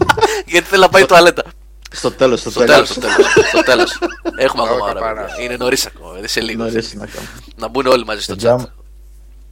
Γιατί 0.46 0.66
θέλει 0.66 0.82
να 0.82 0.88
πάει 0.88 1.04
τουαλέτα. 1.06 1.42
Στο 1.90 2.10
τέλος, 2.10 2.40
στο 2.40 2.50
Στο 2.50 2.64
τέλος, 2.64 2.74
τέλος. 2.74 2.88
στο 2.88 3.00
τέλος. 3.00 3.48
Στο 3.48 3.62
τέλος. 3.62 3.98
Έχουμε 4.46 4.62
Όχι, 4.62 4.72
ακόμα 4.72 4.90
ώρα. 4.90 5.00
παρά. 5.00 5.20
παιδιά. 5.24 5.44
Είναι 5.44 5.56
νωρίς 5.56 5.86
ακόμα. 5.86 6.12
Δεν 6.12 6.28
σε 6.28 6.40
λίγο. 6.40 6.62
Νωρίς 6.64 6.94
να 6.94 7.06
κάνω. 7.06 7.26
Να 7.56 7.68
μπουν 7.68 7.86
όλοι 7.86 8.04
μαζί 8.04 8.22
στο 8.22 8.34
chat. 8.42 8.56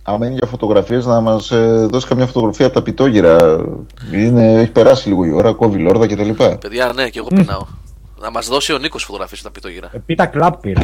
Παιδιά, 0.04 0.18
άμα 0.18 0.26
είναι 0.26 0.34
για 0.34 0.46
φωτογραφίες, 0.46 1.06
να 1.06 1.20
μας 1.20 1.48
δώσει 1.90 2.06
καμιά 2.06 2.26
φωτογραφία 2.26 2.66
από 2.66 2.74
τα 2.74 2.82
πιτόγυρα. 2.82 3.64
Είναι, 4.12 4.52
έχει 4.52 4.70
περάσει 4.70 5.08
λίγο 5.08 5.24
η 5.24 5.32
ώρα, 5.32 5.52
κόβει 5.52 5.78
λόρδα 5.78 6.06
κτλ. 6.06 6.30
Παιδιά, 6.60 6.92
ναι, 6.94 7.08
και 7.08 7.18
εγώ 7.18 7.28
πεινάω. 7.28 7.66
Να 8.20 8.30
μας 8.30 8.46
δώσει 8.46 8.72
ο 8.72 8.78
Νίκος 8.78 9.04
φωτογραφίες 9.04 9.40
στα 9.40 9.50
πιτόγυρα. 9.50 9.88
Ε, 9.92 9.98
Πίτα 10.06 10.26
κλαπ 10.26 10.60
πήρε. 10.60 10.80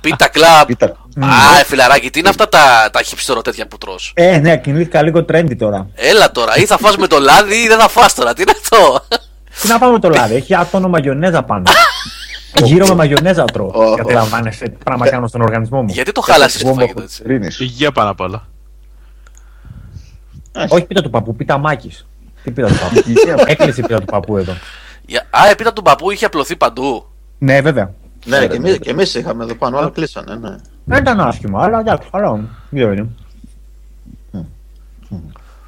Πίτα 0.00 0.28
κλαμπ. 0.28 0.66
Πίτα. 0.66 0.86
Α, 1.20 1.58
ε, 1.60 1.64
φιλαράκι, 1.64 2.10
τι 2.10 2.18
είναι 2.18 2.28
αυτά 2.28 2.48
τα, 2.48 2.88
τα 2.92 3.02
χυψτερό 3.02 3.42
τέτοια 3.42 3.66
που 3.66 3.78
τρως; 3.78 4.12
Ε, 4.14 4.38
ναι, 4.38 4.56
κινήθηκα 4.58 5.02
λίγο 5.02 5.24
trendy 5.32 5.56
τώρα. 5.58 5.88
Έλα 5.94 6.30
τώρα, 6.30 6.56
ή 6.56 6.66
θα 6.66 6.78
φας 6.78 6.96
με 6.96 7.06
το 7.06 7.18
λάδι 7.18 7.56
ή 7.62 7.68
δεν 7.68 7.78
θα 7.78 7.88
φας 7.88 8.14
τώρα. 8.14 8.34
Τι 8.34 8.42
είναι 8.42 8.52
αυτό; 8.62 9.00
Τι 9.62 9.68
να 9.68 9.78
πάμε 9.78 9.98
το 9.98 10.08
λάδι, 10.08 10.34
έχει 10.34 10.54
άτονο 10.54 10.88
μαγιονέζα 10.88 11.42
πάνω. 11.42 11.62
Γύρω 12.62 12.86
με 12.86 12.94
μαγιονέζα 12.94 13.44
τρώω. 13.44 13.66
Ω, 13.74 13.94
Καταλαμβάνεσαι 13.94 14.64
τι 14.64 14.76
πράγμα 14.84 15.08
κάνω 15.08 15.26
στον 15.26 15.40
οργανισμό 15.40 15.82
μου. 15.82 15.92
Γιατί 15.92 16.12
το 16.12 16.20
χάλασες 16.20 16.60
το 16.60 16.66
Βόμβα 16.66 16.80
φαγητό 16.80 17.02
έτσι; 17.02 17.22
χολυστερίνης. 17.22 17.60
Υγεία 17.60 17.92
πάνω 17.92 18.10
απ' 18.10 18.20
όλα. 18.20 18.46
Όχι 20.68 20.84
πίτα 20.84 21.02
του 21.02 21.10
παππού, 21.10 21.36
πίτα 21.36 21.58
μάκης. 21.58 22.06
Τι 22.42 22.50
πίτα 22.50 22.68
του 22.68 22.74
παππού; 22.74 23.02
Έκλεισε 23.46 23.80
η 23.80 23.82
πίτα 23.82 23.98
του 23.98 24.04
παππού 24.04 24.36
εδώ. 24.36 24.52
Για- 25.06 25.26
Α, 25.30 25.48
επίτα 25.50 25.72
του 25.72 25.82
παππού 25.82 26.10
είχε 26.10 26.24
απλωθεί 26.24 26.56
παντού. 26.56 27.06
Ναι, 27.38 27.60
βέβαια. 27.60 27.92
Ναι, 28.24 28.46
και 28.46 28.56
εμείς, 28.56 28.78
και 28.78 28.90
εμείς 28.90 29.14
είχαμε 29.14 29.44
εδώ 29.44 29.54
πάνω, 29.54 29.78
αλλά 29.78 29.90
κλείσανε, 29.90 30.34
ναι. 30.34 30.56
Δεν 30.84 30.98
ήταν 30.98 31.20
άσχημα, 31.20 31.62
αλλά 31.64 31.80
εντάξει, 31.80 32.08
καλά. 32.12 32.40
Δεν 32.70 32.92
είναι. 32.92 33.08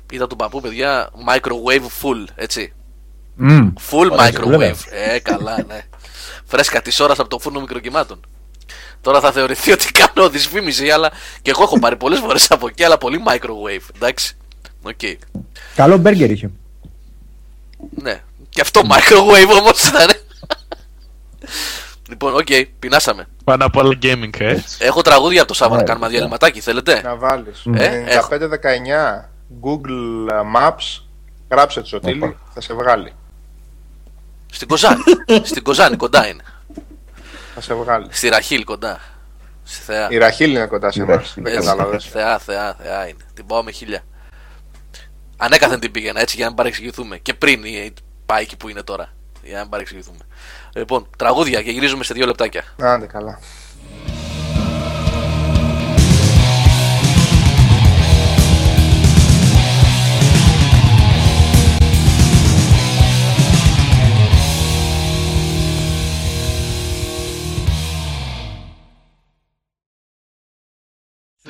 Πίτα 0.07 0.27
του 0.27 0.37
παππού, 0.37 0.61
παιδιά, 0.61 1.09
microwave 1.29 1.83
full, 2.03 2.25
έτσι. 2.35 2.73
Μμμ. 3.37 3.73
Full 3.91 4.11
Ωραία, 4.11 4.31
microwave. 4.31 4.49
βέβαια. 4.49 4.75
Ε, 5.15 5.19
καλά, 5.19 5.57
ναι. 5.69 5.81
Φρέσκα 6.45 6.83
της 6.83 7.01
ώρας 7.01 7.19
από 7.19 7.29
το 7.29 7.39
φούρνο 7.39 7.61
μικροκυμάτων. 7.61 8.21
Τώρα 9.01 9.21
θα 9.21 9.33
θεωρηθεί 9.33 9.73
ότι 9.73 9.93
κάνω 9.93 10.29
δυσφήμιση, 10.29 10.91
αλλά 10.91 11.11
και 11.43 11.51
εγώ 11.51 11.63
έχω 11.63 11.79
πάρει 11.79 11.97
πολλές 11.97 12.19
φορές 12.19 12.51
από 12.51 12.67
εκεί, 12.69 12.85
αλλά 12.85 12.99
πολύ 12.99 13.23
microwave. 13.29 13.89
Εντάξει. 13.97 14.37
Οκ. 14.83 15.01
Καλό 15.75 15.97
μπέργκερ 15.97 16.31
είχε. 16.31 16.51
Ναι. 17.91 18.21
Και 18.49 18.61
αυτό 18.61 18.81
microwave 18.85 19.59
όμως 19.61 19.85
ήταν. 19.89 20.09
λοιπόν, 22.09 22.35
οκ, 22.35 22.47
πεινάσαμε. 22.79 23.29
Πάνω 23.45 23.65
απ' 23.65 23.77
όλα 23.77 23.99
gaming, 24.03 24.41
ε. 24.41 24.57
Έχω 24.79 25.03
τραγούδια 25.03 25.39
από 25.41 25.49
το 25.49 25.55
Σάββα 25.55 25.75
να 25.77 25.83
Ωραία, 25.83 25.87
κάνουμε 25.95 26.05
παιδιά. 26.07 26.19
διαλυματάκι, 26.19 26.61
θέλετε; 26.61 27.01
Να 27.05 27.17
βάλεις. 27.17 27.63
Ε, 27.75 28.05
έχω. 28.07 28.29
95-19 28.31 29.31
Google 29.63 30.29
Maps, 30.57 31.03
γράψε 31.51 31.81
το 31.81 31.87
Σωτήλη, 31.87 32.23
Όπα. 32.25 32.35
θα 32.55 32.61
σε 32.61 32.75
βγάλει. 32.75 33.13
Στην 34.55 34.69
Κοζάνη. 34.69 35.03
Στην 35.51 35.63
Κοζάνη 35.63 35.97
κοντά 35.97 36.29
είναι. 36.29 36.43
Θα 37.55 37.61
σε 37.61 37.75
βγάλει. 37.75 38.07
Στη 38.11 38.29
Ραχίλ 38.29 38.65
κοντά. 38.65 39.01
Στη 39.65 39.83
Θεά. 39.83 40.09
Η 40.11 40.17
Ραχίλ 40.19 40.51
είναι 40.51 40.67
κοντά 40.67 40.91
σε 40.93 40.99
Η 41.01 41.03
εμάς, 41.03 41.17
Ραχίλ. 41.17 41.43
δεν 41.43 41.55
Έτσι, 41.55 41.67
κατάλαβες. 41.69 42.05
Θεά, 42.05 42.39
θεά, 42.39 42.75
θεά 42.83 43.09
είναι. 43.09 43.25
Την 43.35 43.47
πάω 43.47 43.63
με 43.63 43.71
χίλια. 43.71 44.03
Ανέκαθεν 45.37 45.81
την 45.81 45.91
πήγαινα 45.91 46.21
έτσι 46.21 46.35
για 46.37 46.45
να 46.45 46.51
μην 46.51 46.57
παρεξηγηθούμε. 46.59 47.19
Και 47.19 47.35
πριν 47.35 47.65
η- 47.65 47.93
πάει 48.27 48.43
εκεί 48.43 48.57
που 48.57 48.69
είναι 48.69 48.83
τώρα. 48.83 49.13
Για 49.43 49.55
να 49.55 49.61
μην 49.61 49.71
παρεξηγηθούμε. 49.71 50.19
Λοιπόν, 50.75 51.09
τραγούδια 51.19 51.63
και 51.63 51.71
γυρίζουμε 51.71 52.05
σε 52.05 52.15
δύο 52.15 52.27
λεπτάκια. 52.27 52.65
Άντε 52.81 53.07
καλά. 53.07 53.39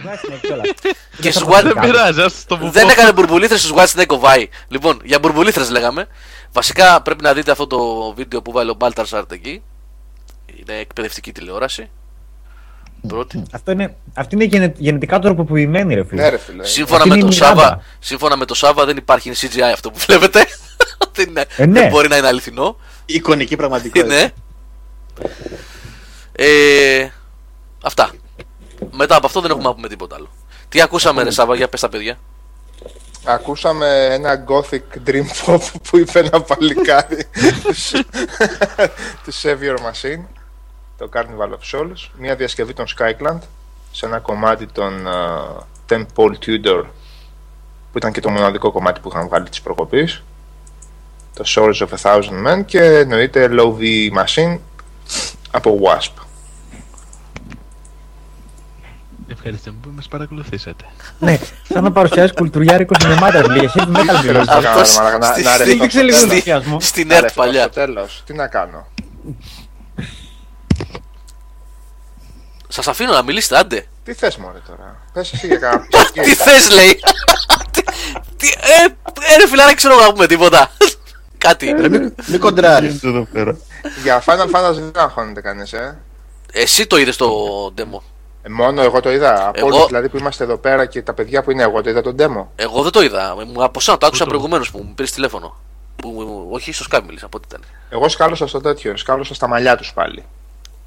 Whitesnake 0.04 0.38
κιόλας. 0.46 0.66
Και 1.20 1.30
θα 1.32 1.38
σου 1.38 1.46
πω 1.46 1.52
White- 1.56 1.62
Δεν 1.62 1.72
κάτι. 1.74 1.86
πειράζει, 1.86 2.20
ας 2.20 2.44
το 2.46 2.58
Δεν 2.62 2.88
έκανε 2.88 3.12
μπουρμπουλήθρες 3.12 3.60
στου 3.62 3.74
White 3.74 3.86
Snake 4.00 4.06
of 4.20 4.20
Eye. 4.20 4.46
Λοιπόν, 4.68 5.00
για 5.04 5.18
μπουρμπουλήθρες 5.18 5.70
λέγαμε. 5.70 6.06
Βασικά 6.52 7.02
πρέπει 7.02 7.22
να 7.22 7.32
δείτε 7.32 7.50
αυτό 7.50 7.66
το 7.66 8.12
βίντεο 8.16 8.42
που 8.42 8.52
βάλει 8.52 8.70
ο 8.70 8.74
Μπάλταρ 8.74 9.06
Σάρτ 9.06 9.32
εκεί. 9.32 9.62
Είναι 10.56 10.78
εκπαιδευτική 10.78 11.32
τηλεόραση. 11.32 11.90
Πρώτη. 13.08 13.42
Αυτό 13.52 13.70
είναι, 13.70 13.96
αυτή 14.14 14.34
είναι 14.34 14.44
γενε- 14.44 14.74
γενετικά 14.78 15.18
τροποποιημένη, 15.18 15.94
ρε 15.94 16.04
φίλε. 16.04 16.22
Ναι, 16.22 16.28
ρε 16.28 16.38
φίλε. 16.38 16.64
Σύμφωνα 16.64 16.96
Αυτή 16.96 17.08
με, 17.08 17.14
είναι 17.14 17.24
το 17.28 17.30
η 17.32 17.38
Μιράντα. 17.38 17.60
Σάβα, 17.62 17.82
σύμφωνα 17.98 18.36
με 18.36 18.44
το 18.44 18.54
Σάβα 18.54 18.84
δεν 18.84 18.96
υπάρχει 18.96 19.28
είναι 19.28 19.36
CGI 19.40 19.72
αυτό 19.72 19.90
που 19.90 19.98
βλέπετε. 19.98 20.46
δεν, 21.14 21.28
είναι, 21.28 21.44
Ε, 21.56 21.66
ναι. 21.66 21.80
δεν 21.80 21.88
μπορεί 21.90 22.08
να 22.08 22.16
είναι 22.16 22.26
αληθινό. 22.26 22.76
Εικονική 23.06 23.56
πραγματικότητα. 23.56 24.14
Είναι. 24.14 24.32
Ε, 26.32 27.08
αυτά. 27.82 28.10
Μετά 28.90 29.16
από 29.16 29.26
αυτό 29.26 29.40
δεν 29.40 29.50
έχουμε 29.50 29.68
να 29.68 29.74
πούμε 29.74 29.88
τίποτα 29.88 30.16
άλλο. 30.16 30.28
Τι 30.68 30.80
ακούσαμε 30.80 31.22
ρε 31.22 31.30
Σάβα, 31.30 31.54
για 31.56 31.68
πες 31.68 31.80
τα 31.80 31.88
παιδιά. 31.88 32.18
Ακούσαμε 33.24 34.04
ένα 34.10 34.44
gothic 34.48 35.08
dream 35.08 35.24
pop 35.44 35.60
που 35.90 35.98
είπε 35.98 36.18
ένα 36.18 36.40
παλικάρι 36.40 37.26
του 39.24 39.32
Savior 39.42 39.76
Machine, 39.76 40.24
το 40.98 41.08
Carnival 41.14 41.50
of 41.50 41.72
Souls, 41.72 42.10
μια 42.18 42.34
διασκευή 42.34 42.72
των 42.72 42.86
Skycland 42.98 43.38
σε 43.90 44.06
ένα 44.06 44.18
κομμάτι 44.18 44.66
των 44.66 45.06
uh, 45.06 45.92
Ten 45.92 46.06
Paul 46.16 46.32
Tudor 46.46 46.84
που 47.92 47.98
ήταν 47.98 48.12
και 48.12 48.20
το 48.20 48.30
μοναδικό 48.30 48.72
κομμάτι 48.72 49.00
που 49.00 49.08
είχαν 49.08 49.26
βγάλει 49.28 49.48
της 49.48 49.60
προκοπής 49.60 50.22
το 51.34 51.44
Souls 51.46 51.86
of 51.86 51.88
a 51.88 52.02
Thousand 52.02 52.46
Men 52.46 52.64
και 52.64 52.80
εννοείται 52.80 53.48
Low 53.50 53.74
V 53.78 54.10
Machine 54.22 54.58
από 55.50 55.78
Wasp. 55.82 56.22
Ευχαριστώ 59.28 59.70
που 59.72 59.90
μας 59.94 60.08
παρακολουθήσατε. 60.08 60.84
Ναι, 61.18 61.38
σαν 61.68 61.82
να 61.82 61.92
παρουσιάζει 61.92 62.32
κουλτουριάρικο 62.32 62.92
σινεμάτα, 63.00 63.40
ρε 63.42 63.52
φίλε. 63.52 63.58
για 63.58 63.72
heavy 63.74 63.88
metal 63.88 64.04
Θέλω 64.06 64.22
μιλάς. 64.22 64.46
να 64.46 64.54
κάνω, 64.54 64.68
Αυτός 64.68 64.96
ρε 64.96 65.02
μαλάκα, 65.02 65.18
να- 65.18 65.32
στη- 65.32 65.42
να 65.42 65.50
στη- 65.54 65.64
ρεθώ 65.64 65.78
Δείξε 65.82 65.90
στο 65.98 66.02
λίγο 66.04 66.16
τέλος. 66.18 66.30
ενθουσιασμό. 66.32 66.80
Στην 66.80 67.06
Να 67.08 67.14
ΕΡΤ 67.14 67.22
ρεθώ 67.24 67.42
παλιά. 67.42 67.62
Στο 67.62 67.70
τέλος, 67.70 68.22
τι 68.26 68.34
να 68.34 68.46
κάνω. 68.46 68.86
Σας 72.68 72.88
αφήνω 72.88 73.12
να 73.12 73.22
μιλήσετε, 73.22 73.58
άντε. 73.58 73.86
Τι 74.04 74.12
θες 74.14 74.36
μωρέ 74.36 74.58
τώρα; 74.66 74.96
Πες 75.12 75.32
εσύ 75.32 75.46
για 75.46 75.56
κανένα 75.56 75.86
Τι 76.24 76.34
θες 76.34 76.70
λέει. 76.70 77.00
Τι- 77.70 77.82
τι- 78.36 78.48
ε, 78.60 78.84
ε, 79.34 79.36
ρε 79.36 79.48
φιλάρα, 79.48 79.74
ξέρω 79.74 79.96
να 80.00 80.12
πούμε 80.12 80.26
τίποτα. 80.26 80.70
Κάτι. 81.38 81.74
Ρε, 81.80 81.88
μην, 81.88 82.14
μην 82.26 82.40
κοντράρεις. 82.40 83.02
εδώ 83.02 83.26
πέρα. 83.32 83.56
Για 84.02 84.22
Final 84.26 84.50
Fantasy 84.54 84.74
δεν 84.74 84.90
αγχώνεται 84.96 85.40
κανείς, 85.40 85.72
ε. 85.72 85.98
Εσύ 86.52 86.86
το 86.86 86.96
είδες 86.98 87.16
το 87.16 87.28
demo. 87.78 88.00
Ε, 88.46 88.48
Μόνο 88.48 88.82
εγώ 88.82 89.00
το 89.00 89.10
είδα. 89.12 89.48
Από 89.48 89.58
Εγώ- 89.58 89.66
όλους 89.66 89.86
δηλαδή 89.86 90.08
που 90.08 90.16
είμαστε 90.16 90.44
εδώ 90.44 90.56
πέρα 90.56 90.86
και 90.86 91.02
τα 91.02 91.14
παιδιά 91.14 91.42
που 91.42 91.50
είναι 91.50 91.62
εγώ 91.62 91.82
το 91.82 91.90
είδα 91.90 92.00
τον 92.02 92.16
demo. 92.18 92.46
Εγώ 92.56 92.82
δεν 92.82 92.92
το 92.92 93.02
είδα. 93.02 93.34
Μου- 93.46 93.64
Από 93.64 93.78
εσένα 93.78 93.98
το 93.98 94.06
άκουσα 94.06 94.24
προηγουμένως 94.24 94.70
που 94.70 94.78
μου 94.78 94.92
πήρες 94.94 95.10
τηλέφωνο. 95.12 95.56
Που, 95.96 96.48
όχι, 96.50 96.72
στο 96.72 96.84
Skype 96.90 97.02
μίλησα, 97.06 97.26
από 97.26 97.36
ό,τι 97.36 97.46
ήταν. 97.48 97.60
Εγώ 97.90 98.08
σκάλωσα 98.08 98.46
στο 98.46 98.60
τέτοιο, 98.60 98.96
σκάλωσα 98.96 99.34
στα 99.34 99.48
μαλλιά 99.48 99.76
τους 99.76 99.92
πάλι. 99.92 100.24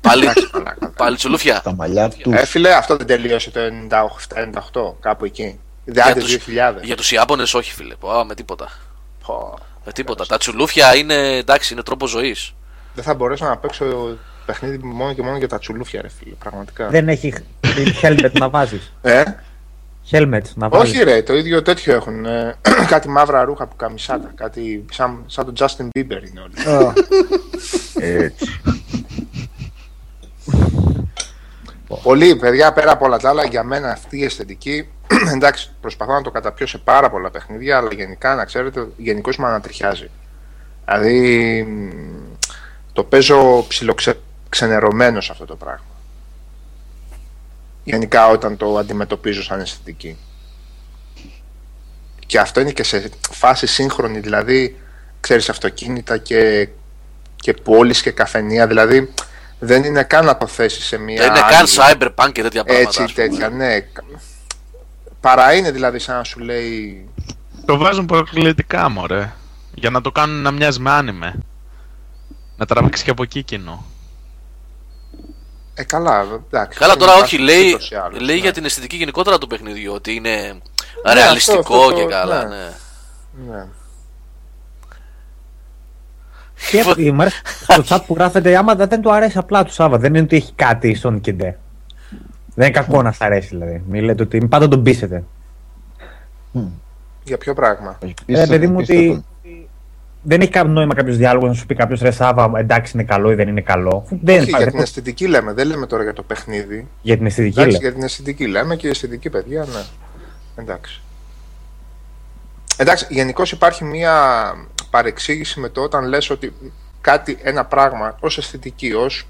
Πάλι, 0.02 0.24
Εντάξει, 0.24 0.50
μαλάκα. 0.54 0.90
πάλι 0.98 1.16
τσουλούφια. 1.16 1.62
Τα 1.64 1.74
μαλλιά 1.74 2.10
τους. 2.10 2.34
Ε, 2.34 2.46
φίλε, 2.46 2.74
αυτό 2.74 2.96
δεν 2.98 3.08
τελείωσε 3.08 3.52
το 3.52 3.60
98, 3.60 4.96
κάπου 5.00 5.26
εκεί. 5.26 5.60
Δεν 5.86 6.04
άντε 6.08 6.20
τους- 6.20 6.32
2000. 6.46 6.84
για 6.84 6.96
τους 6.96 7.12
Ιάπωνες 7.12 7.54
όχι, 7.54 7.74
φίλε. 7.74 7.96
Πω, 7.96 8.24
με 8.26 8.36
τίποτα. 8.36 8.70
Πω. 9.26 9.54
Με 9.86 9.92
τίποτα. 9.92 10.26
Τα 10.26 10.38
τσουλούφια 10.38 10.96
είναι 10.96 11.36
εντάξει, 11.38 11.74
είναι 11.74 11.84
τρόπο 11.84 12.08
ζωής. 12.08 12.54
Δεν 12.94 13.04
θα 13.04 13.14
μπορέσω 13.14 13.46
να 13.46 13.58
παίξω 13.58 14.18
παιχνίδι 14.48 14.80
μόνο 14.84 15.14
και 15.14 15.22
μόνο 15.22 15.38
για 15.38 15.48
τα 15.48 15.60
τσουλούφια, 15.60 16.02
ρε 16.02 16.10
φίλε, 16.10 16.34
πραγματικά. 16.40 16.88
Δεν 16.88 17.08
έχει 17.10 17.34
helmet 18.02 18.32
να 18.40 18.50
βάζεις. 18.50 18.94
Ε, 19.02 19.24
Helmet 20.12 20.42
να 20.56 20.70
βάζεις. 20.70 20.94
όχι 20.94 21.04
ρε, 21.04 21.22
το 21.22 21.36
ίδιο 21.36 21.62
τέτοιο 21.62 21.94
έχουν. 21.96 22.26
ε, 22.26 22.56
κάτι 22.94 23.10
μαύρα 23.10 23.44
ρούχα 23.44 23.68
που 23.68 23.76
καμισάτα. 23.76 24.32
Κάτι 24.36 24.86
σαν, 24.92 25.24
σαν 25.28 25.46
τον 25.46 25.54
Justin 25.58 25.84
Bieber 26.00 26.22
είναι 26.30 26.42
όλοι. 26.42 26.88
Έτσι. 28.00 28.46
Πολύ, 32.04 32.36
παιδιά, 32.36 32.74
πέρα 32.74 32.92
από 32.92 33.06
όλα 33.06 33.18
τα 33.18 33.30
άλλα, 33.30 33.46
για 33.46 33.64
μένα 33.64 33.90
αυτή 33.92 34.18
η 34.20 34.24
αισθητική. 34.24 34.88
εντάξει, 35.36 35.72
προσπαθώ 35.82 36.14
να 36.14 36.22
το 36.22 36.32
καταπιώ 36.32 36.68
σε 36.68 36.78
πάρα 36.78 37.10
πολλά 37.10 37.30
παιχνίδια, 37.32 37.78
αλλά 37.78 37.90
γενικά 37.94 38.36
να 38.36 38.46
ξέρετε, 38.46 38.88
γενικώς 38.98 39.38
με 39.38 39.48
ανατριχιάζει. 39.48 40.10
Δηλαδή, 40.86 41.64
μ, 41.64 41.90
το 42.94 43.04
παίζω 43.04 43.66
ψιλοξενερωμένο 44.50 45.22
σε 45.22 45.32
αυτό 45.32 45.46
το 45.46 45.56
πράγμα. 45.56 45.86
Γενικά 47.84 48.28
όταν 48.28 48.58
το 48.58 48.78
αντιμετωπίζω 48.78 49.44
σαν 49.44 49.60
αισθητική. 49.60 50.18
Και 52.26 52.40
αυτό 52.40 52.60
είναι 52.60 52.72
και 52.72 52.84
σε 52.84 53.10
φάση 53.32 53.68
σύγχρονη, 53.68 54.20
δηλαδή, 54.20 54.80
ξέρεις, 55.20 55.50
αυτοκίνητα 55.50 56.18
και, 56.18 56.70
και 57.36 57.54
πόλεις 57.54 58.02
και 58.02 58.12
καφενεία, 58.12 58.68
δηλαδή, 58.68 59.14
δεν 59.60 59.84
είναι 59.84 60.04
καν 60.04 60.26
να 60.26 60.38
το 60.38 60.48
θέσεις 60.48 60.86
σε 60.86 60.98
μια 60.98 61.22
Δεν 61.22 61.30
είναι 61.30 61.40
άλλη- 61.44 61.56
καν 61.56 61.66
cyberpunk 61.68 62.32
και 62.32 62.42
τέτοια 62.42 62.64
πράγματα. 62.64 62.88
έτσι 62.90 63.02
ας 63.04 63.14
πούμε. 63.14 63.28
τέτοια, 63.28 63.50
ναι. 63.50 63.78
Παρά 65.22 65.54
είναι 65.54 65.72
δηλαδή 65.72 66.00
σαν 66.00 66.18
να 66.18 66.24
σου 66.24 66.40
λέει. 66.40 67.10
Το 67.66 67.78
βάζουν 67.78 68.06
προκλητικά, 68.06 68.90
μωρέ. 68.90 69.34
Για 69.74 69.90
να 69.90 70.02
το 70.02 70.12
κάνουν 70.12 70.42
να 70.42 70.52
μοιάζει 70.52 70.80
με 70.80 70.92
άνιμε. 70.92 71.36
Να 72.58 72.66
τραβήξει 72.66 73.04
και 73.04 73.10
από 73.10 73.24
εκεί 73.24 73.44
κοινό. 73.44 73.86
Ε, 75.80 75.84
καλά, 75.84 76.26
εντάξει. 76.52 76.80
Καλά, 76.80 76.92
δεν 76.94 77.00
τώρα 77.02 77.12
υπάρχει 77.18 77.36
όχι, 77.36 77.44
λέει, 77.44 77.68
ούτως 77.74 77.92
ή 77.92 77.96
άλλως, 77.96 78.20
λέει 78.20 78.36
ναι. 78.36 78.42
για 78.42 78.52
την 78.54 78.66
αισθητική 78.66 78.96
γενικότερα 78.96 79.38
του 79.38 79.48
παιχνιδιού. 79.48 79.94
Ότι 79.94 80.14
είναι 80.14 80.30
Ναι, 81.06 81.14
ρεαλιστικό 81.14 81.60
αυτό, 81.60 81.76
αυτό, 81.78 81.94
και 81.96 82.02
το- 82.02 82.08
καλά. 82.10 82.46
ναι. 82.48 82.56
Ναι. 83.48 83.56
Ναι. 83.56 83.66
Και 86.96 87.12
μ' 87.12 87.22
αρέσει 87.22 87.42
το 87.68 87.84
chat 87.88 88.00
που 88.08 88.14
γράφεται, 88.14 88.58
άμα 88.58 88.76
δεν 88.76 89.02
του 89.02 89.14
αρέσει 89.14 89.38
απλά 89.38 89.64
του 89.64 89.72
Σάβα, 89.74 89.98
δεν 89.98 90.14
είναι 90.14 90.24
ότι 90.24 90.36
έχει 90.36 90.52
κάτι 90.56 90.96
στον 90.96 91.22
Κιντέ. 91.22 91.58
Δεν 92.56 92.68
είναι 92.68 92.70
κακό 92.80 93.02
να 93.02 93.12
σ' 93.12 93.22
αρέσει 93.22 93.48
δηλαδή. 93.48 93.84
Μην 93.88 94.04
λέτε 94.04 94.24
ότι 94.24 94.48
πάντα 94.48 94.68
τον 94.68 94.84
πείσετε. 94.84 95.24
Για 97.24 97.38
ποιο 97.38 97.54
πράγμα; 97.54 97.98
Ε, 98.26 98.46
παιδί 98.48 98.68
μου, 98.68 98.78
ότι 98.80 99.24
δεν 100.30 100.42
έχει 100.42 100.52
κάποιο 100.52 100.72
νόημα 100.72 100.94
κάποιος 100.94 101.18
διάλογος 101.18 101.50
να 101.50 101.56
σου 101.56 101.66
πει 101.66 101.76
κάποιος 101.76 102.02
ρε 102.02 102.12
Σάβα, 102.12 102.52
εντάξει 102.56 102.92
είναι 102.96 103.04
καλό 103.04 103.32
ή 103.32 103.36
δεν 103.36 103.48
είναι 103.48 103.62
καλό. 103.62 104.06
Δεν 104.22 104.40
Όχι, 104.42 104.52
δεν- 104.52 104.60
για 104.62 104.72
την 104.72 104.80
αισθητική 104.80 105.28
λέμε, 105.28 105.54
δεν 105.54 105.68
λέμε 105.68 105.86
τώρα 105.86 106.04
για 106.04 106.14
το 106.14 106.24
παιχνίδι. 106.24 106.88
για 107.02 107.18
την 107.18 107.26
αισθητική. 107.26 107.60
Εντάξει, 107.60 107.72
λέω. 107.78 107.82
για 107.90 107.94
την 107.94 108.04
αισθητική 108.04 108.48
λέμε 108.48 108.76
και 108.76 108.88
η 108.88 108.90
αισθητική, 108.90 109.30
παιδιά, 109.30 109.66
ναι. 109.74 109.82
Εντάξει. 110.56 111.02
Εντάξει, 112.78 113.06
γενικώς 113.10 113.52
υπάρχει 113.52 113.84
μια 113.84 114.14
παρεξήγηση 114.90 115.60
με 115.60 115.70
το 115.70 115.82
όταν 115.82 116.06
λες 116.06 116.30
ότι 116.30 116.54
κάτι, 117.02 117.38
ένα 117.42 117.66
πράγμα 117.66 118.18
ως 118.20 118.38
αισθητική, 118.38 118.94
ως, 118.94 119.28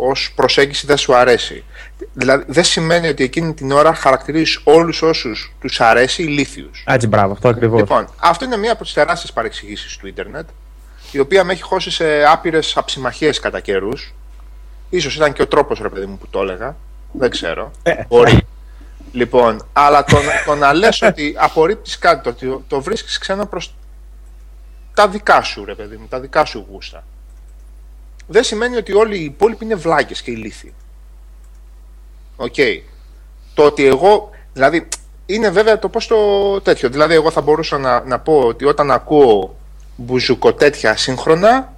ως 0.00 0.32
προσέγγιση 0.34 0.86
δεν 0.86 0.96
σου 0.96 1.14
αρέσει. 1.14 1.64
Δηλαδή 2.12 2.44
δεν 2.48 2.64
σημαίνει 2.64 3.08
ότι 3.08 3.24
εκείνη 3.24 3.54
την 3.54 3.72
ώρα 3.72 3.94
χαρακτηρίζεις 3.94 4.60
όλους 4.64 5.02
όσους 5.02 5.52
τους 5.60 5.80
αρέσει 5.80 6.22
ηλίθιους. 6.22 6.84
Έτσι, 6.86 7.06
μπράβο, 7.06 7.32
αυτό 7.32 7.48
ακριβώς. 7.48 7.80
Λοιπόν, 7.80 8.08
αυτό 8.18 8.44
είναι 8.44 8.56
μία 8.56 8.72
από 8.72 8.84
τις 8.84 8.92
τεράστιες 8.92 9.32
παρεξηγήσεις 9.32 9.96
του 9.96 10.06
ίντερνετ, 10.06 10.48
η 11.12 11.18
οποία 11.18 11.44
με 11.44 11.52
έχει 11.52 11.62
χώσει 11.62 11.90
σε 11.90 12.24
άπειρες 12.24 12.76
αψημαχίες 12.76 13.40
κατά 13.40 13.60
καιρούς. 13.60 14.14
Ίσως 14.90 15.16
ήταν 15.16 15.32
και 15.32 15.42
ο 15.42 15.46
τρόπος, 15.46 15.78
ρε 15.80 15.88
παιδί 15.88 16.06
μου, 16.06 16.18
που 16.18 16.28
το 16.28 16.40
έλεγα. 16.40 16.76
Δεν 17.12 17.30
ξέρω. 17.30 17.70
Ε, 17.82 17.94
Μπορεί. 18.08 18.46
Λοιπόν, 19.12 19.66
αλλά 19.72 20.04
το, 20.04 20.16
να- 20.16 20.42
το 20.46 20.54
να 20.54 20.72
λες 20.72 21.02
ότι 21.02 21.34
απορρίπτεις 21.38 21.98
κάτι, 21.98 22.22
το, 22.22 22.28
ότι 22.30 22.64
το 22.68 22.80
βρίσκεις 22.80 23.18
ξένο 23.18 23.46
προς 23.46 23.74
τα 24.94 25.08
δικά 25.08 25.42
σου, 25.42 25.64
ρε 25.64 25.74
παιδί 25.74 25.96
μου, 25.96 26.06
τα 26.08 26.20
δικά 26.20 26.44
σου 26.44 26.66
γούστα. 26.70 27.04
Δεν 28.30 28.44
σημαίνει 28.44 28.76
ότι 28.76 28.92
όλοι 28.92 29.18
οι 29.18 29.24
υπόλοιποι 29.24 29.64
είναι 29.64 29.74
βλάκες 29.74 30.22
και 30.22 30.30
ηλίθιοι. 30.30 30.74
Οκ. 32.36 32.54
Το 33.54 33.64
ότι 33.64 33.86
εγώ, 33.86 34.30
δηλαδή, 34.52 34.88
είναι 35.26 35.50
βέβαια 35.50 35.78
το 35.78 35.88
πώς 35.88 36.06
το 36.06 36.16
τέτοιο. 36.60 36.88
Δηλαδή, 36.88 37.14
εγώ 37.14 37.30
θα 37.30 37.40
μπορούσα 37.40 37.78
να, 37.78 38.04
να 38.04 38.18
πω 38.18 38.40
ότι 38.40 38.64
όταν 38.64 38.90
ακούω 38.90 39.56
μπουζουκοτέτοια 39.96 40.96
σύγχρονα, 40.96 41.72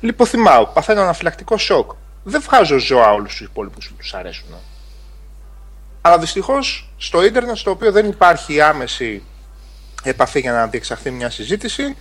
λιποθυμάω, 0.00 0.66
παθαίνω 0.66 1.00
αναφυλακτικό 1.00 1.56
σοκ. 1.56 1.90
Δεν 2.24 2.40
βγάζω 2.40 2.78
ζώα 2.78 3.12
όλους 3.12 3.30
τους 3.30 3.40
υπόλοιπους 3.40 3.88
που 3.88 3.94
τους 3.98 4.14
αρέσουν. 4.14 4.46
Αλλά 6.00 6.18
δυστυχώς 6.18 6.90
στο 6.96 7.24
ίντερνετ, 7.24 7.56
στο 7.56 7.70
οποίο 7.70 7.92
δεν 7.92 8.06
υπάρχει 8.06 8.60
άμεση 8.60 9.22
επαφή 10.02 10.40
για 10.40 10.52
να 10.52 10.66
διεξαχθεί 10.66 11.10
μια 11.10 11.30
συζήτηση, 11.30 11.96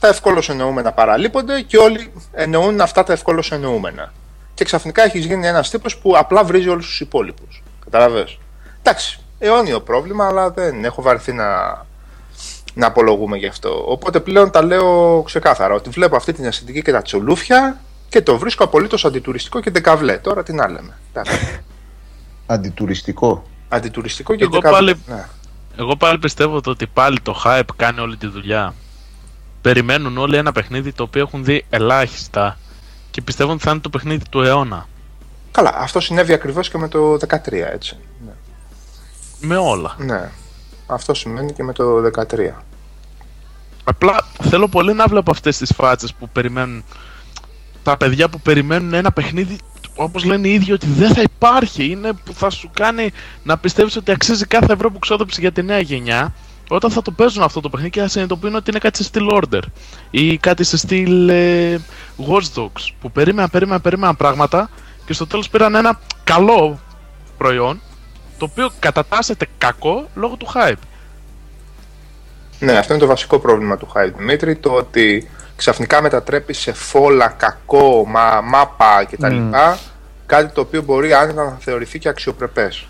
τα 0.00 0.08
ευκόλως 0.08 0.48
εννοούμενα 0.48 0.92
παραλείπονται 0.92 1.60
και 1.60 1.76
όλοι 1.76 2.12
εννοούν 2.32 2.80
αυτά 2.80 3.02
τα 3.04 3.12
ευκόλως 3.12 3.52
εννοούμενα. 3.52 4.12
Και 4.54 4.64
ξαφνικά 4.64 5.02
έχεις 5.04 5.24
γίνει 5.24 5.46
ένας 5.46 5.70
τύπος 5.70 5.96
που 5.96 6.16
απλά 6.16 6.44
βρίζει 6.44 6.68
όλους 6.68 6.86
τους 6.86 7.00
υπόλοιπους. 7.00 7.62
Καταλαβέ. 7.84 8.26
Εντάξει, 8.82 9.20
αιώνιο 9.38 9.80
πρόβλημα, 9.80 10.26
αλλά 10.26 10.50
δεν 10.50 10.84
έχω 10.84 11.02
βαρεθεί 11.02 11.32
να, 11.32 11.46
να 12.74 12.86
απολογούμε 12.86 13.36
γι' 13.36 13.46
αυτό. 13.46 13.84
Οπότε 13.86 14.20
πλέον 14.20 14.50
τα 14.50 14.62
λέω 14.62 15.22
ξεκάθαρα 15.26 15.74
ότι 15.74 15.90
βλέπω 15.90 16.16
αυτή 16.16 16.32
την 16.32 16.44
αισθητική 16.44 16.82
και 16.82 16.92
τα 16.92 17.02
τσουλούφια 17.02 17.80
και 18.08 18.22
το 18.22 18.38
βρίσκω 18.38 18.64
απολύτως 18.64 19.04
αντιτουριστικό 19.04 19.60
και 19.60 19.70
δεκαβλέ. 19.70 20.18
Τώρα 20.18 20.42
τι 20.42 20.52
να 20.52 20.68
λέμε. 20.68 20.98
Εντάξει. 21.12 21.60
Αντιτουριστικό. 22.46 23.42
Αντιτουριστικό 23.68 24.34
και 24.34 24.42
Εγώ 24.42 24.52
δεκα- 24.52 24.70
πάλι- 24.70 25.02
Ναι. 25.06 25.24
Εγώ 25.78 25.96
πάλι 25.96 26.18
πιστεύω 26.18 26.60
το 26.60 26.70
ότι 26.70 26.86
πάλι 26.86 27.20
το 27.20 27.42
hype 27.44 27.60
κάνει 27.76 28.00
όλη 28.00 28.16
τη 28.16 28.26
δουλειά. 28.26 28.74
Περιμένουν 29.66 30.18
όλοι 30.18 30.36
ένα 30.36 30.52
παιχνίδι 30.52 30.92
το 30.92 31.02
οποίο 31.02 31.22
έχουν 31.22 31.44
δει 31.44 31.64
ελάχιστα 31.70 32.58
και 33.10 33.22
πιστεύουν 33.22 33.52
ότι 33.54 33.62
θα 33.62 33.70
είναι 33.70 33.80
το 33.80 33.90
παιχνίδι 33.90 34.24
του 34.30 34.40
αιώνα. 34.40 34.88
Καλά, 35.50 35.72
αυτό 35.76 36.00
συνέβη 36.00 36.32
ακριβώς 36.32 36.68
και 36.70 36.78
με 36.78 36.88
το 36.88 37.12
13, 37.12 37.52
έτσι. 37.72 37.96
Ναι. 38.26 38.32
Με 39.40 39.56
όλα. 39.56 39.94
ναι. 39.98 40.30
Αυτό 40.86 41.14
σημαίνει 41.14 41.52
και 41.52 41.62
με 41.62 41.72
το 41.72 42.10
13. 42.16 42.50
Απλά 43.84 44.26
θέλω 44.42 44.68
πολύ 44.68 44.94
να 44.94 45.06
βλέπω 45.06 45.30
αυτές 45.30 45.56
τις 45.56 45.72
φάτσες 45.74 46.14
που 46.14 46.28
περιμένουν 46.28 46.84
τα 47.82 47.96
παιδιά 47.96 48.28
που 48.28 48.40
περιμένουν 48.40 48.94
ένα 48.94 49.12
παιχνίδι 49.12 49.58
όπως 49.96 50.24
λένε 50.24 50.48
οι 50.48 50.54
ίδιοι 50.54 50.72
ότι 50.72 50.86
δεν 50.86 51.14
θα 51.14 51.22
υπάρχει 51.22 51.90
είναι 51.90 52.12
που 52.12 52.32
θα 52.32 52.50
σου 52.50 52.70
κάνει 52.74 53.12
να 53.42 53.58
πιστεύεις 53.58 53.96
ότι 53.96 54.10
αξίζει 54.10 54.46
κάθε 54.46 54.72
ευρώ 54.72 54.90
που 54.90 54.98
ξόδεψε 54.98 55.40
για 55.40 55.52
τη 55.52 55.62
νέα 55.62 55.80
γενιά 55.80 56.34
όταν 56.68 56.90
θα 56.90 57.02
το 57.02 57.10
παίζουν 57.10 57.42
αυτό 57.42 57.60
το 57.60 57.68
παιχνίδι 57.68 57.92
και 57.92 58.00
θα 58.00 58.08
συνειδητοποιούν 58.08 58.54
ότι 58.54 58.70
είναι 58.70 58.78
κάτι 58.78 58.96
σε 58.96 59.04
στυλ 59.04 59.26
order 59.30 59.60
ή 60.10 60.38
κάτι 60.38 60.64
σε 60.64 60.76
στυλ 60.76 61.28
ε, 61.28 61.80
Watch 62.28 62.60
Dogs 62.60 62.88
που 63.00 63.10
περίμεναν, 63.10 63.50
περίμεναν, 63.50 63.80
περίμεναν 63.80 64.16
πράγματα 64.16 64.70
και 65.06 65.12
στο 65.12 65.26
τέλος 65.26 65.48
πήραν 65.48 65.74
ένα 65.74 66.00
καλό 66.24 66.80
προϊόν 67.38 67.80
το 68.38 68.44
οποίο 68.50 68.70
κατατάσσεται 68.78 69.46
κακό 69.58 70.08
λόγω 70.14 70.36
του 70.36 70.46
hype. 70.54 70.82
Ναι, 72.58 72.72
αυτό 72.72 72.92
είναι 72.92 73.02
το 73.02 73.08
βασικό 73.08 73.38
πρόβλημα 73.38 73.76
του 73.76 73.88
Hype 73.94 74.12
Δημήτρη, 74.16 74.56
το 74.56 74.70
ότι 74.70 75.30
ξαφνικά 75.56 76.02
μετατρέπει 76.02 76.52
σε 76.52 76.72
φόλα, 76.72 77.28
κακό, 77.28 78.04
μα, 78.06 78.40
μάπα 78.40 79.04
κτλ. 79.10 79.36
Κάτι 80.26 80.52
το 80.54 80.60
οποίο 80.60 80.82
μπορεί 80.82 81.12
άνετα 81.12 81.44
να 81.44 81.56
θεωρηθεί 81.60 81.98
και 81.98 82.08
αξιοπρεπές. 82.08 82.86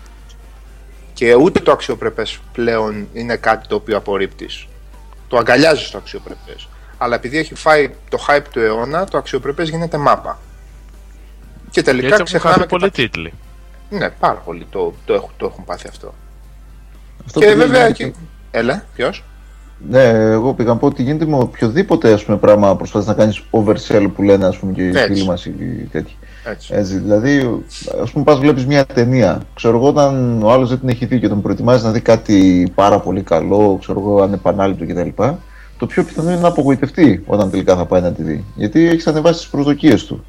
Και 1.17 1.33
ούτε 1.35 1.59
το 1.59 1.71
αξιοπρεπές 1.71 2.39
πλέον 2.51 3.07
είναι 3.13 3.35
κάτι 3.35 3.67
το 3.67 3.75
οποίο 3.75 3.97
απορρίπτεις. 3.97 4.67
Το 5.27 5.37
αγκαλιάζεις 5.37 5.89
το 5.89 5.97
αξιοπρεπές. 5.97 6.67
Αλλά 6.97 7.15
επειδή 7.15 7.37
έχει 7.37 7.55
φάει 7.55 7.89
το 8.09 8.25
hype 8.27 8.43
του 8.51 8.59
αιώνα, 8.59 9.05
το 9.05 9.17
αξιοπρεπές 9.17 9.69
γίνεται 9.69 9.97
μάπα. 9.97 10.39
Και 11.63 11.69
Και 11.69 11.81
τελικά 11.81 12.05
έτσι 12.07 12.13
έχουν 12.13 12.25
ξεχνάμε 12.25 12.55
χάσει 12.55 12.67
και 12.67 12.75
πολλοί 12.77 12.83
τα... 12.83 12.89
τίτλοι. 12.89 13.33
Ναι, 13.89 14.09
πάρα 14.09 14.33
πολλοί 14.45 14.67
το, 14.69 14.93
το, 15.05 15.13
έχουν, 15.13 15.29
το 15.37 15.45
έχουν 15.45 15.63
πάθει 15.63 15.87
αυτό. 15.87 16.13
Αυτό 17.25 17.39
και 17.39 17.45
που 17.45 17.57
βέβαια 17.57 17.87
γίνεται- 17.87 18.05
εκεί... 18.05 18.15
Έλα, 18.51 18.85
ποιος; 18.95 19.23
Ναι, 19.89 20.03
εγώ 20.09 20.53
πήγα 20.53 20.69
να 20.69 20.77
πω 20.77 20.85
ότι 20.87 21.03
γίνεται 21.03 21.25
με 21.25 21.35
οποιοδήποτε 21.37 22.13
ας 22.13 22.23
πούμε, 22.23 22.37
πράγμα 22.37 22.75
προσπαθείς 22.75 23.07
να 23.07 23.13
κάνεις 23.13 23.43
oversell 23.51 24.07
που 24.15 24.23
λένε 24.23 24.45
ας 24.45 24.57
πούμε, 24.57 24.73
και 24.73 24.81
οι 24.83 24.87
Έτσι. 24.87 25.03
φίλοι 25.03 25.25
μας 25.25 25.45
οι 25.45 25.89
τέτοιοι. 25.91 26.17
Έτσι. 26.49 26.73
Έτσι, 26.73 26.97
δηλαδή, 26.97 27.61
ας 28.01 28.11
πούμε, 28.11 28.23
πας 28.23 28.39
βλέπεις 28.39 28.65
μια 28.65 28.85
ταινία. 28.85 29.41
Ξέρω 29.55 29.77
εγώ, 29.77 29.87
όταν 29.87 30.43
ο 30.43 30.51
άλλος 30.51 30.69
δεν 30.69 30.79
την 30.79 30.89
έχει 30.89 31.05
δει 31.05 31.19
και 31.19 31.27
τον 31.27 31.41
προετοιμάζει 31.41 31.83
να 31.83 31.91
δει 31.91 31.99
κάτι 31.99 32.71
πάρα 32.75 32.99
πολύ 32.99 33.21
καλό, 33.21 33.77
ξέρω 33.79 33.99
εγώ, 33.99 34.21
ανεπανάληπτο 34.21 34.85
κτλ. 34.85 35.23
Το 35.77 35.85
πιο 35.85 36.03
πιθανό 36.03 36.31
είναι 36.31 36.39
να 36.39 36.47
απογοητευτεί 36.47 37.23
όταν 37.25 37.49
τελικά 37.49 37.75
θα 37.75 37.85
πάει 37.85 38.01
να 38.01 38.11
τη 38.11 38.23
δει. 38.23 38.43
Γιατί 38.55 38.87
έχεις 38.87 39.07
ανεβάσει 39.07 39.39
τις 39.39 39.47
προσδοκίες 39.47 40.05
του. 40.05 40.25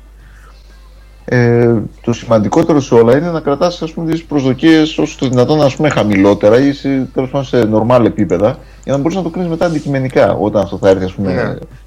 Ε, 1.25 1.75
το 2.01 2.13
σημαντικότερο 2.13 2.81
σε 2.81 2.95
όλα 2.95 3.17
είναι 3.17 3.31
να 3.31 3.41
κρατάς 3.41 3.83
ας 3.83 3.93
πούμε, 3.93 4.11
τις 4.11 4.25
προσδοκίες 4.25 4.99
όσο 4.99 5.19
το 5.19 5.29
δυνατόν 5.29 5.63
ας 5.63 5.77
πούμε, 5.77 5.89
χαμηλότερα 5.89 6.59
ή 6.59 6.73
σε, 6.73 7.09
τέλος 7.15 7.31
πάντων 7.31 7.47
σε 7.47 7.69
normal 7.73 8.05
επίπεδα 8.05 8.59
για 8.85 8.93
να 8.93 8.99
μπορείς 8.99 9.17
να 9.17 9.23
το 9.23 9.31
κρίνεις 9.31 9.51
μετά 9.51 9.67
αντικειμενικά 9.67 10.33
όταν 10.33 10.63
αυτό 10.63 10.79
θα 10.79 10.89
έρθει 10.89 11.05
ας 11.05 11.13
πούμε, 11.13 11.33
Ναι, 11.33 11.43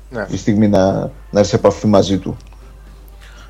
ναι. 0.10 0.26
η 0.30 0.38
στιγμή 0.38 0.68
να, 0.68 0.92
να 0.92 1.10
έρθεις 1.32 1.48
σε 1.50 1.56
επαφή 1.56 1.88
μαζί 1.88 2.18
του. 2.18 2.38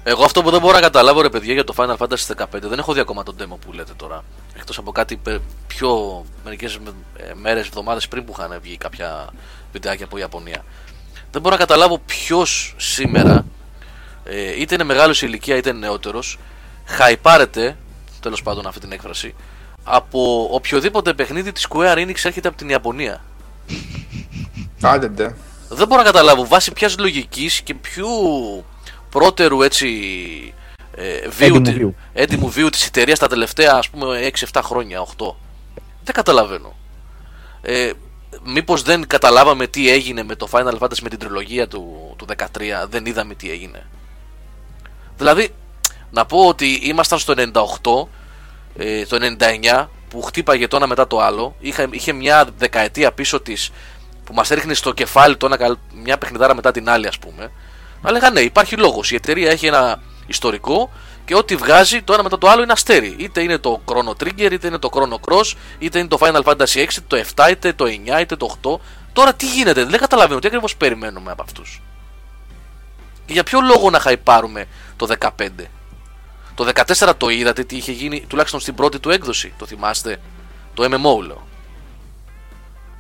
Εγώ 0.03 0.23
αυτό 0.23 0.41
που 0.43 0.49
δεν 0.51 0.59
μπορώ 0.61 0.73
να 0.73 0.79
καταλάβω 0.81 1.21
ρε 1.21 1.29
παιδιά 1.29 1.53
για 1.53 1.63
το 1.63 1.73
Final 1.77 1.97
Fantasy 1.97 2.35
15 2.37 2.45
δεν 2.51 2.79
έχω 2.79 2.93
δει 2.93 2.99
ακόμα 2.99 3.23
τον 3.23 3.35
demo 3.39 3.57
που 3.65 3.73
λέτε 3.73 3.91
τώρα. 3.95 4.23
Εκτός 4.57 4.77
από 4.77 4.91
κάτι 4.91 5.15
πε- 5.17 5.41
πιο 5.67 6.23
μερικές 6.43 6.75
ε, 7.17 7.33
μέρες, 7.33 7.65
εβδομάδες 7.67 8.07
πριν 8.07 8.25
που 8.25 8.33
είχαν 8.37 8.59
βγει 8.61 8.77
κάποια 8.77 9.27
βιντεάκια 9.71 10.05
από 10.05 10.17
Ιαπωνία. 10.17 10.65
Δεν 11.31 11.41
μπορώ 11.41 11.55
να 11.55 11.61
καταλάβω 11.61 11.97
ποιος 12.05 12.75
σήμερα, 12.77 13.45
ε, 14.23 14.59
είτε 14.61 14.73
είναι 14.73 14.83
μεγάλος 14.83 15.17
σε 15.17 15.25
ηλικία 15.25 15.55
είτε 15.55 15.69
είναι 15.69 15.79
νεότερος, 15.79 16.37
χαϊπάρεται, 16.85 17.77
τέλος 18.19 18.41
πάντων 18.41 18.67
αυτή 18.67 18.79
την 18.79 18.91
έκφραση, 18.91 19.35
από 19.83 20.47
οποιοδήποτε 20.51 21.13
παιχνίδι 21.13 21.51
της 21.51 21.67
Square 21.69 21.95
Enix 21.97 22.15
έρχεται 22.23 22.47
από 22.47 22.57
την 22.57 22.69
Ιαπωνία. 22.69 23.21
Άντε, 24.81 25.07
ντε. 25.07 25.35
Δεν 25.69 25.87
μπορώ 25.87 26.01
να 26.01 26.07
καταλάβω 26.07 26.47
βάσει 26.47 26.71
ποιας 26.71 26.97
λογικής 26.97 27.61
και 27.61 27.73
ποιου 27.73 28.07
πρώτερου 29.11 29.61
έτσι 29.61 29.87
ε, 30.95 31.27
βίου, 31.29 31.45
Έντιμου 31.45 31.61
τη- 31.61 31.71
βίου. 31.71 31.95
έντιμου 32.13 32.49
βίου 32.49 32.69
της 32.69 32.85
εταιρείας 32.85 33.19
τα 33.19 33.27
τελευταία 33.27 33.73
ας 33.75 33.89
πούμε 33.89 34.29
6-7 34.53 34.61
χρόνια, 34.63 34.99
8. 35.17 35.35
Δεν 36.03 36.13
καταλαβαίνω. 36.15 36.75
Ε, 37.61 37.91
μήπως 38.43 38.81
δεν 38.81 39.07
καταλάβαμε 39.07 39.67
τι 39.67 39.89
έγινε 39.89 40.23
με 40.23 40.35
το 40.35 40.47
Final 40.51 40.77
Fantasy 40.79 40.99
με 41.01 41.09
την 41.09 41.19
τριλογία 41.19 41.67
του, 41.67 42.13
του 42.17 42.25
13, 42.37 42.85
δεν 42.89 43.05
είδαμε 43.05 43.35
τι 43.35 43.51
έγινε. 43.51 43.85
Δηλαδή, 45.17 45.49
να 46.11 46.25
πω 46.25 46.47
ότι 46.47 46.65
ήμασταν 46.83 47.19
στο 47.19 47.33
98, 47.37 48.07
ε, 48.77 49.05
το 49.05 49.17
99 49.39 49.87
που 50.09 50.21
χτύπαγε 50.21 50.67
το 50.67 50.75
ένα 50.75 50.87
μετά 50.87 51.07
το 51.07 51.19
άλλο, 51.19 51.55
είχε, 51.59 51.87
είχε 51.91 52.11
μια 52.13 52.47
δεκαετία 52.57 53.11
πίσω 53.11 53.39
της 53.41 53.69
που 54.23 54.33
μας 54.33 54.51
έριχνε 54.51 54.73
στο 54.73 54.91
κεφάλι 54.93 55.37
το 55.37 55.45
ένα, 55.45 55.57
καλ- 55.57 55.77
μια 56.03 56.17
παιχνιδάρα 56.17 56.55
μετά 56.55 56.71
την 56.71 56.89
άλλη 56.89 57.07
ας 57.07 57.19
πούμε. 57.19 57.51
Αλλά 58.01 58.11
λέγανε 58.11 58.39
ναι, 58.39 58.45
υπάρχει 58.45 58.75
λόγος, 58.75 59.11
η 59.11 59.15
εταιρεία 59.15 59.51
έχει 59.51 59.65
ένα 59.65 60.01
ιστορικό 60.27 60.89
και 61.25 61.35
ό,τι 61.35 61.55
βγάζει 61.55 62.01
το 62.01 62.13
ένα 62.13 62.23
μετά 62.23 62.37
το 62.37 62.49
άλλο 62.49 62.63
είναι 62.63 62.71
αστέρι. 62.71 63.15
Είτε 63.17 63.41
είναι 63.41 63.57
το 63.57 63.81
Chrono 63.85 64.23
Trigger, 64.23 64.51
είτε 64.51 64.67
είναι 64.67 64.77
το 64.77 64.89
Chrono 64.93 65.31
Cross, 65.31 65.53
είτε 65.79 65.99
είναι 65.99 66.07
το 66.07 66.17
Final 66.21 66.41
Fantasy 66.43 66.63
6, 66.63 66.75
είτε 66.75 67.01
το 67.07 67.23
7, 67.35 67.49
είτε 67.51 67.73
το 67.73 67.85
9, 67.85 68.21
είτε 68.21 68.35
το 68.35 68.55
8. 68.61 68.79
Τώρα 69.13 69.33
τι 69.33 69.45
γίνεται, 69.45 69.83
δεν 69.85 69.99
καταλαβαίνω 69.99 70.39
τι 70.39 70.47
ακριβώς 70.47 70.75
περιμένουμε 70.75 71.31
από 71.31 71.43
αυτούς. 71.43 71.81
Και 73.25 73.33
για 73.33 73.43
ποιο 73.43 73.61
λόγο 73.61 73.89
να 73.89 73.99
χαϊπάρουμε 73.99 74.65
το 74.95 75.07
15. 75.19 75.47
Το 76.55 76.69
14 76.97 77.11
το 77.17 77.29
είδατε 77.29 77.63
τι 77.63 77.75
είχε 77.75 77.91
γίνει, 77.91 78.25
τουλάχιστον 78.27 78.59
στην 78.59 78.75
πρώτη 78.75 78.99
του 78.99 79.09
έκδοση, 79.09 79.53
το 79.57 79.65
θυμάστε; 79.65 80.21
Το 80.73 80.83
MMO 80.83 81.23
λέω. 81.25 81.47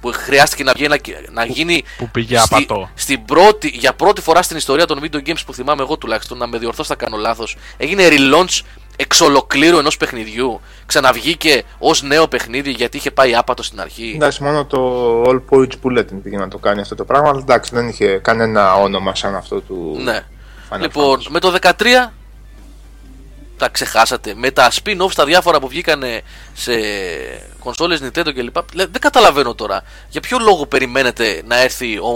Που 0.01 0.11
χρειάστηκε 0.13 0.63
να, 0.63 0.71
βγει 0.75 0.83
ένα, 0.83 0.97
να 1.31 1.45
γίνει 1.45 1.83
που 1.97 2.09
πήγε 2.09 2.37
απατό. 2.37 2.89
στην 2.93 3.25
πρώτη, 3.25 3.67
για 3.67 3.93
πρώτη 3.93 4.21
φορά 4.21 4.41
στην 4.41 4.57
ιστορία 4.57 4.85
των 4.85 4.99
video 5.03 5.29
games 5.29 5.41
που 5.45 5.53
θυμάμαι 5.53 5.81
εγώ 5.81 5.97
τουλάχιστον, 5.97 6.37
να 6.37 6.47
με 6.47 6.57
διορθώσει 6.57 6.89
θα 6.89 6.95
κάνω 6.95 7.17
λάθος, 7.17 7.57
έγινε 7.77 8.07
relaunch 8.09 8.61
εξ 8.95 9.21
ολοκλήρου 9.21 9.77
ενός 9.77 9.97
παιχνιδιού. 9.97 10.61
Ξαναβγήκε 10.85 11.63
ως 11.77 12.01
νέο 12.01 12.27
παιχνίδι 12.27 12.71
γιατί 12.71 12.97
είχε 12.97 13.11
πάει 13.11 13.35
άπατο 13.35 13.63
στην 13.63 13.81
αρχή. 13.81 14.11
Εντάξει, 14.15 14.43
μόνο 14.43 14.65
το 14.65 15.21
All 15.23 15.41
Poets 15.49 15.73
Bulletin 15.83 16.21
πήγε 16.23 16.37
να 16.37 16.47
το 16.47 16.57
κάνει 16.57 16.81
αυτό 16.81 16.95
το 16.95 17.05
πράγμα, 17.05 17.29
αλλά 17.29 17.39
εντάξει, 17.39 17.75
δεν 17.75 17.87
είχε 17.87 18.07
κανένα 18.07 18.73
όνομα 18.75 19.15
σαν 19.15 19.35
αυτό 19.35 19.61
του. 19.61 19.99
Ναι. 20.03 20.19
Final 20.69 20.79
Λοιπόν, 20.79 21.19
Fantasy. 21.19 21.27
με 21.29 21.39
το 21.39 21.55
13 21.61 22.11
τα 23.61 23.69
ξεχάσατε. 23.69 24.33
Με 24.35 24.51
τα 24.51 24.71
spin-offs 24.71 25.13
τα 25.15 25.25
διάφορα 25.25 25.59
που 25.59 25.67
βγήκανε 25.67 26.21
σε 26.53 26.71
κονσόλες 27.59 27.99
Nintendo 28.03 28.33
κλπ. 28.33 28.55
Λέ- 28.73 28.89
Δεν 28.91 29.01
καταλαβαίνω 29.01 29.55
τώρα. 29.55 29.83
Για 30.09 30.21
ποιο 30.21 30.37
λόγο 30.39 30.65
περιμένετε 30.65 31.41
να 31.47 31.57
έρθει 31.61 31.97
ο, 31.97 32.09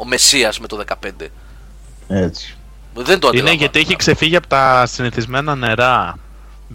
ο 0.00 0.04
Μεσσίας 0.06 0.58
με 0.60 0.66
το 0.66 0.80
15. 1.04 1.10
Έτσι. 2.08 2.56
Δεν 2.94 3.04
το 3.04 3.10
Είναι 3.12 3.26
αντιλαμβάνω. 3.28 3.56
γιατί 3.58 3.78
έχει 3.78 3.96
ξεφύγει 3.96 4.36
από 4.36 4.46
τα 4.46 4.86
συνηθισμένα 4.86 5.54
νερά. 5.54 6.18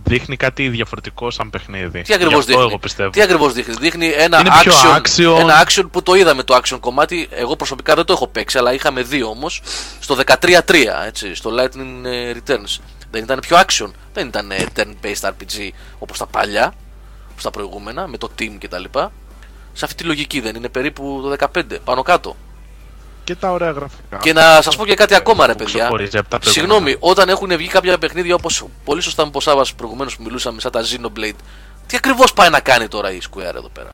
Δείχνει 0.03 0.35
κάτι 0.37 0.69
διαφορετικό 0.69 1.31
σαν 1.31 1.49
παιχνίδι. 1.49 2.01
Τι 2.01 2.13
ακριβώς 2.13 2.33
Γι' 2.33 2.39
αυτό 2.39 2.51
δείχνει; 2.51 2.67
εγώ 2.69 2.77
πιστεύω. 2.79 3.09
Τι 3.09 3.21
ακριβώς 3.21 3.53
δείχνει; 3.53 3.73
Δείχνει 3.79 4.07
ένα 4.07 4.39
Είναι 4.39 4.49
πιο 4.61 4.71
action, 4.73 4.97
action. 5.35 5.39
ένα 5.39 5.65
action 5.67 5.83
που 5.91 6.03
το 6.03 6.13
είδαμε 6.13 6.43
το 6.43 6.55
action 6.63 6.77
κομμάτι. 6.79 7.27
Εγώ 7.31 7.55
προσωπικά 7.55 7.95
δεν 7.95 8.05
το 8.05 8.13
έχω 8.13 8.27
παίξει, 8.27 8.57
αλλά 8.57 8.73
είχαμε 8.73 9.01
δει 9.01 9.23
όμως 9.23 9.61
στο 9.99 10.17
13-3, 10.25 10.59
έτσι, 11.07 11.35
στο 11.35 11.51
Lightning 11.59 12.05
ε, 12.05 12.31
Returns. 12.33 12.79
Δεν 13.11 13.23
ήταν 13.23 13.39
πιο 13.39 13.57
action. 13.57 13.91
Δεν 14.13 14.27
ήταν 14.27 14.51
ε, 14.51 14.65
turn-based 14.75 15.29
RPG 15.29 15.69
όπως 15.99 16.17
τα 16.17 16.25
παλιά, 16.25 16.73
όπως 17.31 17.43
τα 17.43 17.51
προηγούμενα, 17.51 18.07
με 18.07 18.17
το 18.17 18.29
team 18.39 18.57
κτλ. 18.59 18.83
Σε 19.73 19.85
αυτή 19.85 19.95
τη 19.95 20.03
λογική 20.03 20.39
δεν 20.39 20.55
είναι 20.55 20.69
περίπου 20.69 21.19
το 21.23 21.47
15, 21.55 21.63
πάνω 21.83 22.01
κάτω. 22.01 22.35
Και 23.23 23.35
τα 23.35 23.51
ωραία 23.51 23.71
γραφικά. 23.71 24.17
Και 24.17 24.33
να 24.33 24.61
σας 24.61 24.75
πω 24.75 24.85
και 24.85 24.93
κάτι 24.93 25.15
ακόμα, 25.15 25.45
ρε 25.45 25.51
Που 25.51 25.57
παιδιά. 25.57 25.79
ξεχωρίζει 25.79 26.17
από 26.17 26.29
τα 26.29 26.39
προηγούμενα. 26.39 26.73
Συγγνώμη, 26.75 26.95
όταν 26.99 27.29
έχουν 27.29 27.57
βγει 27.57 27.67
κάποια 27.67 27.97
παιχνίδια 27.97 28.35
όπως 28.35 28.65
πολύ 28.83 29.01
σωστά 29.01 29.25
με 29.25 29.31
ποσά 29.31 29.65
προηγουμένω 29.77 30.09
που 30.17 30.23
μιλούσαμε, 30.23 30.59
σαν 30.59 30.71
τα 30.71 30.81
Xenoblade, 30.83 31.35
τι 31.87 31.97
ακριβώς 31.97 32.33
πάει 32.33 32.49
να 32.49 32.59
κάνει 32.59 32.87
τώρα 32.87 33.11
η 33.11 33.19
Square 33.31 33.55
εδώ 33.55 33.69
πέρα; 33.69 33.89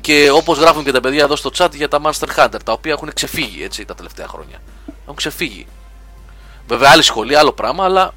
Και 0.00 0.30
όπως 0.30 0.58
γράφουν 0.58 0.84
και 0.84 0.92
τα 0.92 1.00
παιδιά 1.00 1.22
εδώ 1.22 1.36
στο 1.36 1.50
chat 1.56 1.74
για 1.74 1.88
τα 1.88 2.00
Monster 2.04 2.28
Hunter, 2.36 2.58
τα 2.64 2.72
οποία 2.72 2.92
έχουν 2.92 3.10
ξεφύγει 3.14 3.62
έτσι 3.62 3.84
τα 3.84 3.94
τελευταία 3.94 4.26
χρόνια. 4.26 4.58
Έχουν 5.02 5.14
ξεφύγει. 5.14 5.66
Βέβαια, 6.70 6.90
άλλη 6.90 7.02
σχολή, 7.02 7.36
άλλο 7.36 7.52
πράγμα, 7.52 7.84
αλλά 7.84 8.14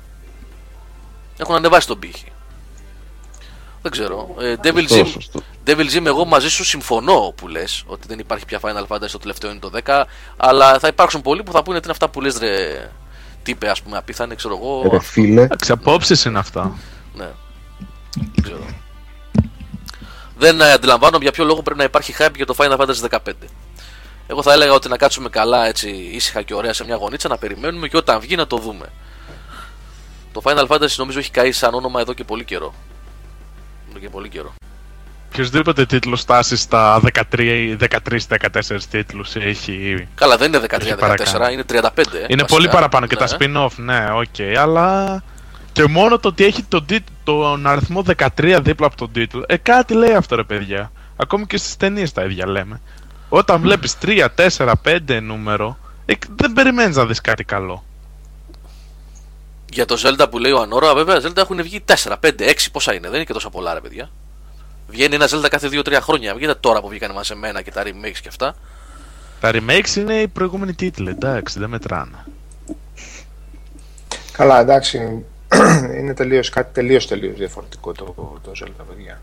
έχουν 1.37 1.55
ανεβάσει 1.55 1.87
τον 1.87 1.99
πύχη. 1.99 2.25
Δεν 3.81 3.91
ξέρω. 3.91 4.35
Ε, 4.39 4.55
Devil 4.63 4.79
Σωστό, 4.87 4.95
Jim, 4.95 5.07
σωστό. 5.11 5.39
Devil 5.65 5.93
Jim, 5.93 6.05
εγώ 6.05 6.25
μαζί 6.25 6.49
σου 6.49 6.63
συμφωνώ 6.63 7.33
που 7.37 7.47
λες 7.47 7.83
ότι 7.85 8.07
δεν 8.07 8.19
υπάρχει 8.19 8.45
πια 8.45 8.59
Final 8.61 8.87
Fantasy, 8.87 9.09
το 9.11 9.17
τελευταίο 9.17 9.51
είναι 9.51 9.59
το 9.59 9.71
10. 9.85 10.03
Αλλά 10.37 10.79
θα 10.79 10.87
υπάρξουν 10.87 11.21
πολλοί 11.21 11.43
που 11.43 11.51
θα 11.51 11.63
πούνε 11.63 11.77
τι 11.77 11.83
είναι 11.83 11.91
αυτά 11.91 12.09
που 12.09 12.21
λες, 12.21 12.37
ρε. 12.37 12.89
Τύπε, 13.43 13.69
ας 13.69 13.81
πούμε, 13.81 13.97
απίθανε, 13.97 14.35
ξέρω 14.35 14.59
εγώ. 14.61 14.89
Ρε 14.91 14.99
φίλε, 14.99 15.41
Εντάξει, 15.41 15.71
απόψεις 15.71 16.25
είναι 16.25 16.39
αυτά. 16.39 16.77
Ναι. 17.15 17.29
Δεν 18.15 18.43
ξέρω. 18.43 18.65
Δεν 20.37 20.61
ε, 20.61 20.71
αντιλαμβάνομαι 20.71 21.23
για 21.23 21.31
ποιο 21.31 21.43
λόγο 21.43 21.61
πρέπει 21.61 21.79
να 21.79 21.85
υπάρχει 21.85 22.15
hype 22.19 22.35
για 22.35 22.45
το 22.45 22.55
Final 22.57 22.77
Fantasy 22.77 23.09
15. 23.09 23.17
Εγώ 24.27 24.41
θα 24.41 24.53
έλεγα 24.53 24.73
ότι 24.73 24.89
να 24.89 24.97
κάτσουμε 24.97 25.29
καλά 25.29 25.67
έτσι 25.67 25.89
ήσυχα 26.11 26.41
και 26.41 26.53
ωραία 26.53 26.73
σε 26.73 26.85
μια 26.85 26.95
γωνίτσα 26.95 27.27
να 27.27 27.37
περιμένουμε 27.37 27.87
και 27.87 27.97
όταν 27.97 28.19
βγει 28.19 28.35
να 28.35 28.47
το 28.47 28.57
δούμε. 28.57 28.85
Το 30.31 30.41
Final 30.43 30.67
Fantasy 30.67 30.95
νομίζω 30.97 31.19
έχει 31.19 31.31
καεί 31.31 31.51
σαν 31.51 31.73
όνομα 31.73 31.99
εδώ 32.01 32.13
και 32.13 32.23
πολύ 32.23 32.43
καιρό. 32.43 32.73
Εδώ 33.89 33.99
και 33.99 34.09
πολύ 34.09 34.29
καιρό. 34.29 34.53
Οποιοδήποτε 35.31 35.85
τίτλος 35.85 36.21
φτάσει 36.21 36.55
στα 36.55 37.01
13-14 37.13 38.77
τίτλους 38.89 39.35
έχει. 39.35 40.07
Καλά, 40.15 40.37
δεν 40.37 40.47
είναι 40.53 40.57
Έχει 40.57 40.93
13-14, 40.93 40.97
παρακάνει. 40.99 41.53
είναι 41.53 41.63
35. 41.63 42.13
ε, 42.13 42.17
Είναι 42.17 42.25
βασικά. 42.27 42.45
πολύ 42.45 42.67
παραπάνω 42.67 43.05
και 43.07 43.15
Ναι. 43.19 43.27
τα 43.27 43.37
spin-off, 43.37 43.75
ναι, 43.75 44.05
οκ, 44.13 44.57
αλλά. 44.59 45.23
Και 45.71 45.87
μόνο 45.87 46.19
το 46.19 46.27
ότι 46.27 46.43
έχει 46.45 46.63
τον, 46.63 46.85
τίτ- 46.85 47.07
τον 47.23 47.67
αριθμό 47.67 48.03
13 48.03 48.59
δίπλα 48.61 48.87
από 48.87 48.95
τον 48.97 49.11
τίτλο. 49.11 49.43
Ε, 49.47 49.57
κάτι 49.57 49.93
λέει 49.93 50.13
αυτό 50.13 50.35
ρε 50.35 50.43
παιδιά. 50.43 50.91
Ακόμη 51.15 51.45
και 51.45 51.57
στις 51.57 51.77
ταινίες 51.77 52.11
τα 52.11 52.23
ίδια 52.23 52.47
λέμε. 52.47 52.81
Όταν 53.35 53.61
βλέπεις 53.61 53.95
3, 54.01 54.27
4, 54.35 54.73
5 54.83 55.19
νούμερο, 55.21 55.77
ε, 56.05 56.13
δεν 56.35 56.53
περιμένεις 56.53 56.95
να 56.95 57.05
δεις 57.05 57.21
κάτι 57.21 57.43
καλό. 57.43 57.83
Για 59.71 59.85
το 59.85 59.97
Zelda 60.03 60.27
που 60.29 60.37
λέει 60.37 60.51
ο 60.51 60.61
Ανόρα, 60.61 60.93
βέβαια, 60.93 61.21
Zelda 61.21 61.37
έχουν 61.37 61.61
βγει 61.61 61.83
4, 61.87 62.15
5, 62.19 62.43
6, 62.43 62.53
πόσα 62.71 62.93
είναι, 62.93 63.07
δεν 63.07 63.15
είναι 63.15 63.23
και 63.23 63.33
τόσο 63.33 63.49
πολλά, 63.49 63.73
ρε 63.73 63.79
παιδιά. 63.79 64.09
Βγαίνει 64.87 65.15
ένα 65.15 65.27
Zelda 65.29 65.47
κάθε 65.49 65.69
2-3 65.71 65.97
χρόνια. 66.01 66.35
Βγαίνει 66.35 66.55
τώρα 66.59 66.81
που 66.81 66.87
βγήκαν 66.87 67.11
μαζεμένα 67.11 67.61
και 67.61 67.71
τα 67.71 67.83
remakes 67.83 68.19
και 68.21 68.27
αυτά. 68.27 68.55
Τα 69.39 69.51
remakes 69.53 69.95
είναι 69.95 70.13
οι 70.13 70.27
προηγούμενοι 70.27 70.73
τίτλοι, 70.73 71.09
εντάξει, 71.09 71.59
δεν 71.59 71.69
μετράνε. 71.69 72.25
Καλά, 74.31 74.59
εντάξει. 74.59 75.25
είναι 75.99 76.13
τελείως, 76.13 76.49
κάτι 76.49 76.73
τελείως 76.73 77.07
τελείως 77.07 77.37
διαφορετικό 77.37 77.91
το, 77.91 78.39
το 78.43 78.51
Zelda, 78.63 78.85
παιδιά. 78.89 79.21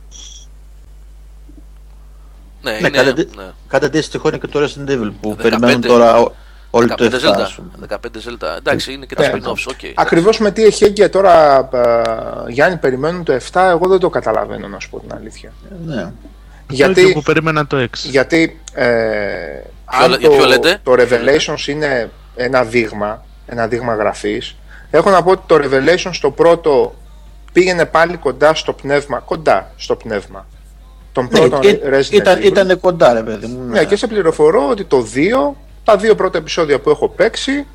Ναι, 2.63 2.71
Ναι, 2.71 2.77
είναι. 2.79 2.89
κάτι, 2.91 3.09
αντί- 3.09 3.37
ναι. 3.37 3.43
κάτι 3.69 3.85
αντίστοιχο 3.85 4.29
είναι 4.29 4.39
και 4.39 4.47
το 4.47 4.61
Resident 4.65 4.91
Evil 4.91 5.11
που 5.21 5.31
15 5.39 5.43
περιμένουν 5.43 5.81
τώρα 5.81 6.17
ό- 6.21 6.33
όλοι 6.71 6.89
το 6.89 6.95
15 7.05 7.15
7. 7.15 7.29
Zelda. 7.29 7.41
ας 7.41 7.55
πούμε. 7.55 7.87
15 7.89 7.97
Zelda. 8.29 8.57
Εντάξει, 8.59 8.93
είναι 8.93 9.07
και 9.07 9.15
τα 9.15 9.23
Ναι. 9.23 9.33
spin-offs, 9.35 9.65
οκ. 9.69 9.81
Ακριβώς 9.95 10.39
με 10.39 10.51
τι 10.51 10.65
έχει 10.65 10.85
έγκυα 10.85 11.11
τώρα, 11.11 11.69
ε, 11.73 12.51
Γιάννη, 12.53 12.77
περιμένουν 12.77 13.25
το 13.25 13.33
7, 13.33 13.69
εγώ 13.69 13.89
δεν 13.89 13.99
το 13.99 14.11
καταλαβαίνω, 14.11 14.69
να 14.69 14.81
σου 14.81 14.91
πω 14.91 15.01
την 15.01 15.13
αλήθεια. 15.15 15.53
Ναι. 15.87 16.13
Γιατί... 16.69 17.01
Γιατί, 17.01 17.13
που 17.13 17.23
περίμενα 17.23 17.67
το 17.67 17.77
6. 17.77 17.87
γιατί 18.11 18.61
ε, 18.73 18.87
αν 19.85 20.11
για 20.19 20.29
το, 20.29 20.37
ποιο 20.37 20.45
λέτε; 20.47 20.79
το 20.83 20.93
Revelations 20.99 21.67
είναι 21.67 22.11
ένα 22.37 22.65
δείγμα, 22.65 23.25
ένα 23.47 23.67
δείγμα 23.69 23.95
γραφής, 23.95 24.57
έχω 24.91 25.11
να 25.11 25.23
πω 25.23 25.31
ότι 25.31 25.43
το 25.47 25.55
Revelations 25.63 26.19
το 26.21 26.31
πρώτο 26.31 26.95
πήγαινε 27.53 27.85
πάλι 27.87 28.17
κοντά 28.17 28.55
στο 28.55 28.73
πνεύμα, 28.73 29.19
κοντά 29.19 29.71
στο 29.77 29.97
πνεύμα. 29.97 30.47
Τον 31.13 31.29
Ναι, 31.33 31.39
πρώτο 31.39 31.69
ή- 31.69 31.81
Resident 31.85 32.11
ήταν, 32.13 32.39
Evil. 32.39 32.45
ήταν 32.45 32.81
κοντά, 32.81 33.13
ρε 33.13 33.23
παιδί 33.23 33.47
μου. 33.47 33.65
Ναι, 33.65 33.85
και 33.85 33.97
σε 33.97 34.07
πληροφορώ 34.07 34.69
ότι 34.69 34.85
το 34.85 35.03
2, 35.15 35.57
τα 35.85 35.97
δύο 35.97 36.15
πρώτα 36.15 36.39
επεισόδια 36.39 36.81
που 36.81 36.91
έχω 36.91 37.09
παίξει, 37.09 37.67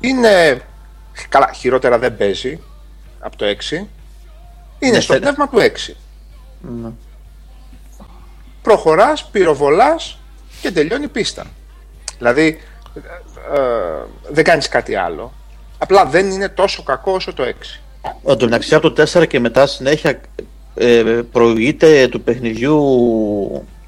είναι. 0.00 0.60
Καλά, 1.28 1.52
χειρότερα 1.52 1.98
δεν 1.98 2.16
παίζει 2.16 2.60
από 3.20 3.36
το 3.36 3.44
6. 3.44 3.88
Είναι 4.78 4.92
Ναι, 4.92 5.00
στο 5.00 5.12
θε- 5.12 5.22
πνεύμα 5.22 5.48
του 5.48 5.58
6. 5.60 5.96
Ναι. 6.60 6.88
Προχωράς, 8.62 9.24
πυροβολάς 9.32 10.18
και 10.60 10.70
τελειώνει 10.70 11.04
η 11.04 11.08
πίστα. 11.08 11.44
Δηλαδή, 12.18 12.60
ε, 12.94 13.60
ε, 13.60 13.62
δεν 14.30 14.44
κάνεις 14.44 14.68
κάτι 14.68 14.94
άλλο. 14.94 15.32
Απλά 15.78 16.04
δεν 16.06 16.30
είναι 16.30 16.48
τόσο 16.48 16.82
κακό 16.82 17.12
όσο 17.12 17.32
το 17.34 17.42
6. 17.42 17.80
Εν 18.26 18.36
τω 18.36 18.44
μεταξύ 18.44 18.74
από 18.74 18.90
το 18.90 19.02
4 19.02 19.26
και 19.26 19.40
μετά 19.40 19.66
συνέχεια 19.66 20.20
ε, 20.74 21.20
προηγείται 21.32 22.08
του 22.08 22.20
παιχνιδιού 22.20 22.76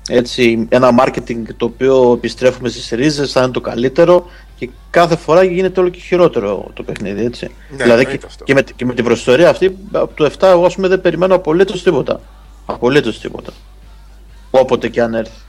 έτσι, 0.08 0.66
ένα 0.68 0.90
marketing 1.00 1.42
το 1.56 1.64
οποίο 1.64 2.12
επιστρέφουμε 2.12 2.68
στις 2.68 2.88
ρίζες, 2.88 3.32
θα 3.32 3.42
είναι 3.42 3.52
το 3.52 3.60
καλύτερο 3.60 4.26
και 4.56 4.70
κάθε 4.90 5.16
φορά 5.16 5.42
γίνεται 5.42 5.80
όλο 5.80 5.88
και 5.88 6.00
χειρότερο 6.00 6.70
το 6.74 6.82
παιχνίδι, 6.82 7.24
έτσι. 7.24 7.50
Ναι, 7.70 7.82
δηλαδή 7.82 8.00
και, 8.00 8.10
εννοείται 8.10 8.26
αυτό. 8.26 8.44
και, 8.44 8.54
με, 8.54 8.62
και 8.76 8.84
με 8.84 8.94
την 8.94 9.04
προστορία 9.04 9.48
αυτή 9.48 9.76
από 9.92 10.14
το 10.14 10.30
7 10.38 10.42
εγώ 10.42 10.64
ας 10.64 10.74
πούμε 10.74 10.88
δεν 10.88 11.00
περιμένω 11.00 11.34
απολύτως 11.34 11.82
τίποτα. 11.82 12.20
Απολύτως 12.66 13.20
τίποτα. 13.20 13.52
Όποτε 14.50 14.88
και 14.88 15.02
αν 15.02 15.14
έρθει. 15.14 15.40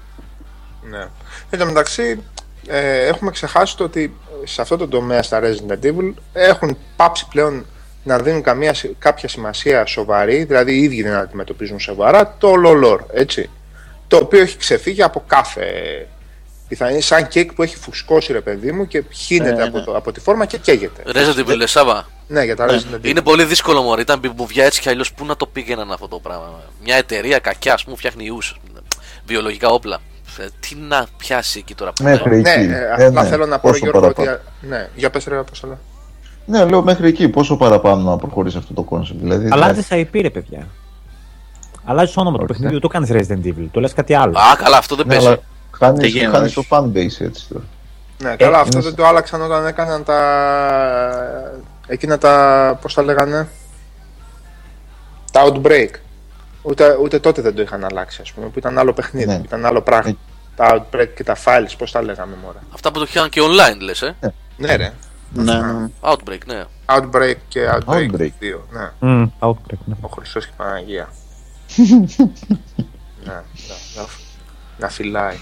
Ναι. 0.90 1.08
Εν 1.50 1.60
τω 1.60 1.66
μεταξύ, 1.66 2.24
ε, 2.68 3.06
έχουμε 3.06 3.32
ξεχάσει 3.32 3.78
το 3.78 3.84
ότι 3.84 4.16
σε 4.44 4.62
αυτό 4.62 4.78
το 4.78 4.88
τομέα 4.88 5.24
στα 5.24 5.42
Resident 5.44 5.86
Evil 5.86 6.14
έχουν 6.34 6.78
πάψει 6.96 7.28
πλέον 7.28 7.66
να 8.06 8.18
δίνουν 8.20 8.42
καμία, 8.42 8.74
συ- 8.74 8.92
κάποια 9.00 9.28
σημασία 9.30 9.86
σοβαρή, 9.86 10.44
δηλαδή 10.44 10.74
οι 10.74 10.82
ίδιοι 10.84 11.02
δεν 11.04 11.14
αντιμετωπίζουν 11.14 11.80
σοβαρά 11.80 12.36
το 12.38 12.56
λολόρ, 12.56 13.04
έτσι. 13.14 13.50
Το 14.08 14.18
οποίο 14.18 14.42
έχει 14.42 14.58
ξεφύγει 14.58 15.02
από 15.04 15.24
κάθε 15.28 15.66
πιθανή, 16.68 17.02
σαν 17.02 17.28
κέικ 17.28 17.54
που 17.54 17.64
έχει 17.64 17.76
φουσκώσει 17.78 18.32
ρε 18.34 18.42
παιδί 18.42 18.72
μου 18.72 18.88
και 18.88 19.04
χύνεται 19.12 19.54
Ναι, 19.56 19.64
από, 19.64 19.78
ναι. 19.78 19.84
το, 19.84 19.96
από 19.98 20.12
τη 20.12 20.20
φόρμα 20.20 20.46
και 20.46 20.58
καίγεται. 20.58 21.02
Resident 21.06 21.48
Evil, 21.50 21.64
Σάβα. 21.66 22.08
Ναι, 22.28 22.44
για 22.44 22.56
τα 22.56 22.66
Resident 22.70 22.96
Evil. 22.96 23.06
Είναι 23.08 23.22
πολύ 23.22 23.44
δύσκολο 23.44 23.82
μωρέ. 23.82 24.02
Ήταν 24.02 24.20
μπι-μουβιά 24.20 24.66
έτσι 24.66 24.82
κι 24.82 24.90
αλλιώς. 24.90 25.14
Πού 25.14 25.26
να 25.26 25.36
το 25.36 25.46
πήγαιναν 25.48 25.92
αυτό 25.92 26.08
το 26.08 26.20
πράγμα. 26.20 26.62
Μια 26.84 26.96
εταιρεία 26.96 27.40
κακιά, 27.40 27.74
ας 27.74 27.84
πούμε, 27.84 27.96
φτιάχνει 27.96 28.26
ιούς. 28.26 28.60
Βιολογικά 29.26 29.70
όπλα. 29.70 30.00
Ε, 30.40 30.46
Τι 30.60 30.76
να 30.76 31.06
πιάσει 31.18 31.60
εκεί 31.60 31.76
τώρα 31.76 31.94
που 31.94 32.04
Μέχρι 32.04 32.42
Ναι, 32.42 32.52
εκεί. 32.52 32.72
ε, 32.72 32.78
Ε, 32.98 33.06
απλά 33.08 33.24
ναι, 33.24 33.30
θέλω 33.30 33.46
να 33.46 33.60
πω 33.60 33.68
ρε 33.68 33.74
πόσο 33.74 33.86
Γιώργο 33.92 34.08
ότι... 34.08 34.16
παραπάνω. 34.16 34.40
Ναι, 34.62 34.90
για 34.96 35.10
πες 35.10 35.26
ρε 35.26 35.36
πώς 35.36 35.64
αλλά. 35.64 35.80
Ναι, 36.46 36.66
λέω 36.66 36.84
μέχρι 36.84 37.08
εκεί. 37.08 37.30
Πόσο 37.30 37.58
παραπάνω 37.58 38.10
να 38.10 38.18
προχωρήσει 38.18 38.58
αυτό 38.58 38.74
το 38.74 38.82
concept. 38.84 39.20
Δηλαδή, 39.20 39.48
Αλλάζει 39.52 39.82
IP, 39.90 40.20
ρε 40.22 40.30
παιδιά. 40.30 40.68
Αλλάζει 41.86 42.14
όνομα 42.16 42.38
του 42.38 42.44
Ορίστε. 42.44 42.64
παιχνιδιού, 42.64 42.80
το 42.80 42.88
κάνεις 42.88 43.10
Resident 43.12 43.46
Evil. 43.48 43.68
Το 43.72 43.80
λες 43.80 43.94
κάτι 43.94 44.14
άλλο. 44.14 44.38
Α, 44.40 44.56
καλά, 44.56 44.78
αυτό 44.78 44.96
δεν 44.96 45.08
ναι, 45.08 45.14
παίζει. 45.14 45.28
αλλά 45.28 45.40
χάνεις, 45.72 46.00
Τι 46.02 46.08
γίνεται, 46.08 46.32
χάνεις 46.38 46.54
το 46.54 46.60
όχι. 46.60 46.70
fanbase 46.72 47.26
έτσι 47.26 47.46
τώρα. 47.50 47.64
Ναι, 48.24 48.36
καλά, 48.36 48.60
αυτό 48.60 48.78
είναι 48.78 48.86
δεν 48.88 48.96
το 48.96 49.06
άλλαξαν 49.06 49.42
όταν 49.42 49.66
έκαναν 49.68 50.04
τα. 50.04 50.20
εκείνα 51.88 52.18
τα. 52.18 52.78
πώς 52.82 52.94
τα 52.94 53.04
λέγανε; 53.04 53.48
Τα 55.32 55.42
outbreak. 55.46 55.90
Ούτε, 56.62 56.98
ούτε 57.02 57.20
τότε 57.20 57.42
δεν 57.42 57.56
το 57.56 57.62
είχαν 57.62 57.86
αλλάξει, 57.86 58.20
ας 58.22 58.32
πούμε, 58.32 58.48
που 58.48 58.60
ήταν 58.60 58.78
άλλο 58.80 58.94
παιχνίδι, 58.94 59.28
Ναι. 59.28 59.38
που 59.38 59.44
ήταν 59.46 59.66
άλλο 59.66 59.82
πράγμα. 59.82 60.10
Ε. 60.10 60.16
Τα 60.56 60.76
outbreak 60.92 61.08
και 61.16 61.24
τα 61.24 61.36
files, 61.46 61.74
πώς 61.78 61.92
τα 61.92 62.02
λέγαμε 62.04 62.36
μόρα. 62.44 62.60
Αυτά 62.74 62.92
που 62.92 63.00
το 63.00 63.06
είχαν 63.10 63.30
και 63.30 63.42
online, 63.44 63.80
λες, 63.82 64.02
ε. 64.02 64.16
Ναι, 64.58 64.76
ρε. 64.76 64.94
Ναι, 65.34 65.62
ναι. 65.62 65.90
Outbreak, 66.02 66.46
ναι. 66.46 66.64
Outbreak 66.86 67.36
και 67.48 67.70
outbreak. 67.74 68.12
Outbreak. 68.12 68.32
Δύο, 68.40 68.68
ναι. 68.72 68.92
Mm, 69.02 69.48
outbreak, 69.48 69.78
ναι. 69.86 69.96
Ο 70.02 70.08
Χριστός 70.08 70.46
και 70.46 70.52
η 70.54 70.58
Παναγία. 70.58 71.10
ναι, 73.26 73.34
να, 73.34 73.44
να, 73.96 74.06
να 74.78 74.90
φυλάει. 74.90 75.38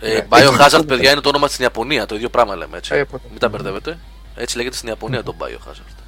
Ε, 0.00 0.14
Ναι. 0.14 0.26
Biohazard, 0.28 0.86
παιδιά, 0.86 1.10
είναι 1.10 1.20
το 1.20 1.28
όνομα 1.28 1.48
στην 1.48 1.64
Ιαπωνία. 1.64 2.06
Το 2.06 2.14
ίδιο 2.14 2.28
πράγμα 2.28 2.56
λέμε 2.56 2.76
έτσι. 2.76 2.94
Ε, 2.94 2.96
Ιαπωνία. 2.96 3.26
Μην 3.30 3.38
τα 3.38 3.48
μπερδεύετε. 3.48 3.98
Έτσι 4.34 4.56
λέγεται 4.56 4.76
στην 4.76 4.88
Ιαπωνία 4.88 5.22
το 5.22 5.34
Biohazard. 5.38 6.02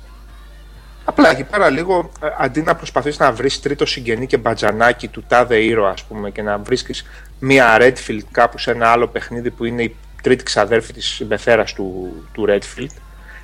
Απλά 1.05 1.31
εκεί 1.31 1.45
πέρα 1.45 1.71
λίγο 1.71 2.11
ε, 2.23 2.27
αντί 2.39 2.63
να 2.63 2.75
προσπαθείς 2.75 3.19
να 3.19 3.33
βρεις 3.33 3.61
τρίτο 3.61 3.87
συγγενή 3.87 4.27
και 4.27 4.37
μπατζανάκι 4.37 5.09
του 5.09 5.25
τάδε 5.29 5.57
ήρωα 5.57 5.91
ας 5.91 6.05
πούμε 6.05 6.31
και 6.31 6.43
να 6.43 6.59
βρίσκεις 6.59 7.05
μία 7.39 7.77
Redfield 7.81 8.23
κάπου 8.31 8.59
σε 8.59 8.71
ένα 8.71 8.89
άλλο 8.89 9.09
παιχνίδι 9.09 9.51
που 9.51 9.65
είναι 9.65 9.83
η 9.83 9.97
τρίτη 10.25 10.45
ξαδέρφη 10.45 10.93
της 10.93 11.07
συμπεθέρας 11.07 11.73
του, 11.73 12.13
του 12.33 12.47
Redfield 12.49 12.97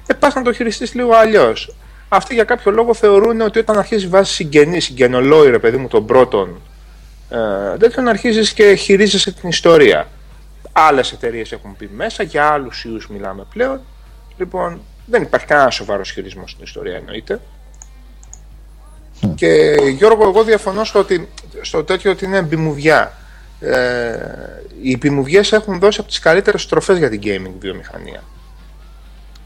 ε, 0.07 0.15
πας 0.15 0.35
να 0.35 0.43
το 0.43 0.53
χειριστείς 0.53 0.95
λίγο 0.95 1.15
αλλιώς. 1.15 1.75
Αυτοί 2.09 2.35
για 2.35 2.45
κάποιο 2.45 2.73
λόγο 2.73 2.95
θεωρούν 2.95 3.41
ότι 3.41 3.59
όταν 3.59 3.79
αρχίζει 3.79 4.07
βάζει 4.07 4.33
συγγενή, 4.33 4.81
συγγενολόι 4.81 5.51
ρε 5.51 5.59
παιδί 5.59 5.77
μου 5.77 5.89
των 5.89 6.07
πρώτων 6.07 6.61
ε, 7.31 7.77
τέτοιον 7.79 8.09
αρχίζεις 8.09 8.53
και 8.53 8.75
χειρίζεσαι 8.75 9.33
την 9.33 9.49
ιστορία. 9.49 10.09
Άλλες 10.73 11.13
εταιρείες 11.13 11.53
έχουν 11.53 11.77
πει 11.77 11.91
μέσα, 11.95 12.23
για 12.23 12.47
άλλους 12.47 12.85
ιούς 12.85 13.09
μιλάμε 13.09 13.47
πλέον. 13.53 13.81
Λοιπόν, 14.39 14.81
δεν 15.07 15.23
υπάρχει 15.23 15.47
κανένας 15.47 15.75
σοβαρός 15.75 16.11
χειρισμός 16.11 16.51
στην 16.51 16.65
ιστορία 16.65 16.97
εννοείται. 16.97 17.41
Και 19.35 19.77
Γιώργο, 19.97 20.29
εγώ 20.29 20.45
διαφωνώ 20.45 20.85
στο, 20.85 20.99
ότι, 20.99 21.29
στο 21.61 21.85
τέτοιο 21.85 22.11
ότι 22.11 22.25
είναι 22.25 22.37
εμπιμουβιά. 22.37 23.13
Ε, 23.61 24.17
οι 24.83 24.93
επιμουβιές 24.93 25.53
έχουν 25.53 25.79
δώσει 25.79 26.01
από 26.01 26.09
τις 26.09 26.19
καλύτερες 26.19 26.63
στροφές 26.63 26.99
για 26.99 27.11
την 27.11 27.21
gaming 27.25 27.55
βιομηχανία. 27.59 28.23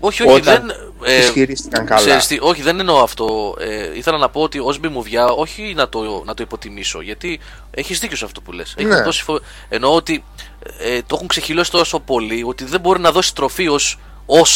Όχι, 0.00 0.22
όχι, 0.22 0.32
Όταν 0.32 0.66
δεν. 1.00 1.20
τις 1.20 1.30
χειρίστηκαν 1.30 1.86
καλά. 1.86 2.00
ξέρεις 2.00 2.26
τι, 2.26 2.38
όχι, 2.40 2.62
δεν 2.62 2.80
εννοώ 2.80 3.02
αυτό. 3.02 3.56
Ε, 3.58 3.96
ήθελα 3.96 4.18
να 4.18 4.28
πω 4.28 4.40
ότι 4.40 4.58
ως 4.58 4.78
μπιμουβιά, 4.78 5.26
όχι 5.26 5.72
να 5.76 5.88
το, 5.88 6.22
να 6.26 6.34
το 6.34 6.42
υποτιμήσω. 6.42 7.00
Γιατί 7.00 7.40
έχεις 7.70 7.98
δίκιο 7.98 8.16
σε 8.16 8.24
αυτό 8.24 8.40
που 8.40 8.52
λες. 8.52 8.74
Ναι. 8.78 9.12
Φο... 9.12 9.40
Εννοώ 9.68 9.94
ότι 9.94 10.24
ε, 10.78 11.00
το 11.06 11.14
έχουν 11.14 11.26
ξεχυλώσει 11.26 11.70
τόσο 11.70 12.00
πολύ 12.00 12.42
ότι 12.46 12.64
δεν 12.64 12.80
μπορεί 12.80 13.00
να 13.00 13.12
δώσει 13.12 13.34
τροφή 13.34 13.68
ω 13.68 13.74
ως 13.74 13.98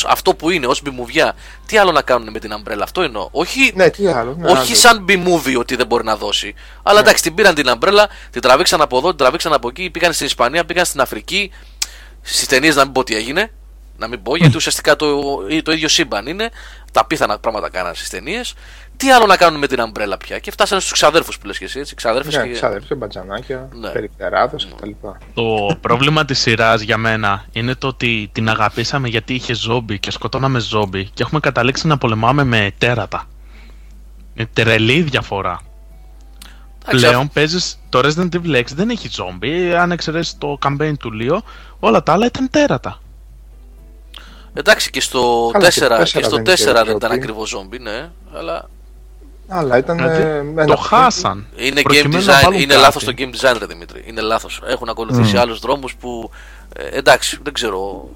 αυτό 0.09 0.35
που 0.35 0.51
είναι, 0.51 0.67
ως 0.67 0.83
μπιμουβιά. 0.83 1.35
Τι 1.67 1.79
άλλο 1.79 1.93
να 1.93 2.03
κάνουν 2.03 2.31
με 2.31 2.39
την 2.39 2.53
Umbrella, 2.53 2.81
αυτό 2.83 3.03
εννοώ. 3.03 3.29
Όχι, 3.31 3.73
Ναι, 3.75 3.91
τι 3.91 4.07
άλλο. 4.07 4.35
Ναι, 4.39 4.51
όχι 4.51 4.59
άλλο. 4.59 4.75
σαν 4.75 5.05
B-movie 5.09 5.59
ότι 5.59 5.77
δεν 5.77 5.87
μπορεί 5.87 6.05
να 6.05 6.17
δώσει. 6.17 6.55
Αλλά 6.83 7.01
εντάξει, 7.01 7.23
την 7.23 7.35
πήραν 7.35 7.55
την 7.55 7.65
Umbrella, 7.69 8.05
την 8.31 8.41
τραβήξαν 8.41 8.81
από 8.81 8.99
εδώ, 8.99 9.09
την 9.09 9.17
τραβήξαν 9.17 9.53
από 9.53 9.69
εκεί, 9.69 9.91
πήγαν 9.91 10.13
στην 10.13 10.27
Ισπανία, 10.27 10.65
πήγαν 10.65 10.85
στην 10.85 11.01
Αφρική. 11.01 11.51
Στις 12.23 12.47
ταινίες 12.47 12.77
να 12.77 12.85
μην 12.85 12.93
πω 12.93 13.05
τι 13.05 13.15
έγινε. 13.15 13.51
Να 13.97 14.09
μην 14.09 14.23
πω, 14.23 14.37
γιατί 14.37 14.57
ουσιαστικά 14.61 14.97
το, 14.97 15.23
το 15.63 15.73
ίδιο 15.73 15.89
σύμπαν 15.89 16.27
είναι. 16.27 16.51
Τα 16.93 17.07
πίθανα 17.07 17.39
πράγματα 17.39 17.71
κάναν 17.71 17.95
στις 17.95 18.09
ταινίες. 18.09 18.55
Τι 18.99 19.11
άλλο 19.11 19.27
να 19.27 19.37
κάνουν 19.37 19.59
με 19.61 19.67
την 19.67 19.79
Umbrella 19.81 20.15
πια; 20.19 20.39
Και 20.39 20.51
φτάσανε 20.51 20.81
στους 20.81 20.93
ξαδέρφους 20.93 21.39
που 21.39 21.47
λες 21.47 21.59
και 21.59 21.65
εσύ. 21.65 21.79
Έτσι, 21.79 21.95
ξαδέρφες 21.95 22.37
Ναι, 22.37 22.47
και... 22.47 22.53
ξάδερφοι, 22.53 22.95
μπατζανάκια, 22.95 23.69
Ναι. 23.73 23.89
περιπτεράδες 23.91 24.69
κτλ. 24.77 24.91
Το 25.35 25.77
πρόβλημα 25.81 26.25
της 26.25 26.39
σειράς 26.39 26.81
για 26.81 26.97
μένα 26.97 27.45
είναι 27.53 27.75
το 27.75 27.87
ότι 27.87 28.31
την 28.33 28.49
αγαπήσαμε 28.49 29.09
γιατί 29.09 29.35
είχε 29.35 29.55
ζόμπι 29.55 29.99
και 29.99 30.11
σκοτώναμε 30.11 30.59
ζόμπι 30.59 31.05
και 31.05 31.23
έχουμε 31.23 31.41
καταλήξει 31.41 31.87
να 31.87 31.99
πολεμάμε 31.99 32.45
με 32.45 32.71
τέρατα. 32.79 33.25
Είναι 34.35 34.49
τρελή 34.53 35.01
διαφορά. 35.03 35.61
Εντάξει, 36.87 37.07
Πλέον 37.07 37.29
παίζεις 37.33 37.79
το 37.89 38.01
Resident 38.05 38.29
Evil 38.35 38.57
6 38.57 38.63
δεν 38.75 38.91
έχει 38.91 39.09
ζόμπι, 39.11 39.75
αν 39.75 39.93
εξαιρέσεις 39.93 40.39
το 40.39 40.59
campaign 40.67 40.93
του 40.99 41.13
Λίο, 41.13 41.43
όλα 41.81 42.03
τα 42.03 42.13
άλλα 42.13 42.27
ήταν 42.27 42.51
τέρατα. 42.51 43.01
Εντάξει 44.55 44.91
και 44.91 45.01
στο 45.01 45.47
4, 45.49 45.51
Καλά, 45.53 45.69
και 45.71 45.81
το 45.81 46.05
και 46.05 46.21
4 46.21 46.25
στο 46.25 46.37
4 46.37 46.43
δεν 46.43 46.55
είχε 46.55 46.65
δεν 46.73 46.85
ζόμπι. 46.87 46.97
ήταν 46.97 47.11
ακριβώς 47.11 47.49
ζόμπι, 47.49 47.79
ναι. 47.79 48.11
Αλλά 48.35 48.69
Αλλά 49.49 49.79
ήταν. 49.79 49.97
Δηλαδή, 49.97 50.23
ε, 50.23 50.37
ένα 50.39 50.65
το 50.65 50.77
χάσαν. 50.77 51.47
είναι 51.57 51.81
game 51.81 51.83
Προκειμένου 51.83 52.25
να 52.25 52.39
design. 52.39 52.43
βάλουν 52.45 52.59
Είναι 52.61 52.67
κάτι. 52.73 52.81
λάθος 52.81 53.05
το 53.05 53.13
game 53.19 53.31
design, 53.35 53.57
ρε 53.59 53.67
Δημήτρη. 53.67 54.03
Είναι 54.07 54.21
λάθος. 54.21 54.61
Έχουν 54.67 54.89
ακολουθήσει 54.89 55.33
Mm. 55.37 55.39
άλλους 55.41 55.59
δρόμους 55.59 55.95
που. 55.95 56.31
ε, 56.77 56.87
εντάξει, 56.87 57.39
δεν 57.43 57.53
ξέρω. 57.53 58.09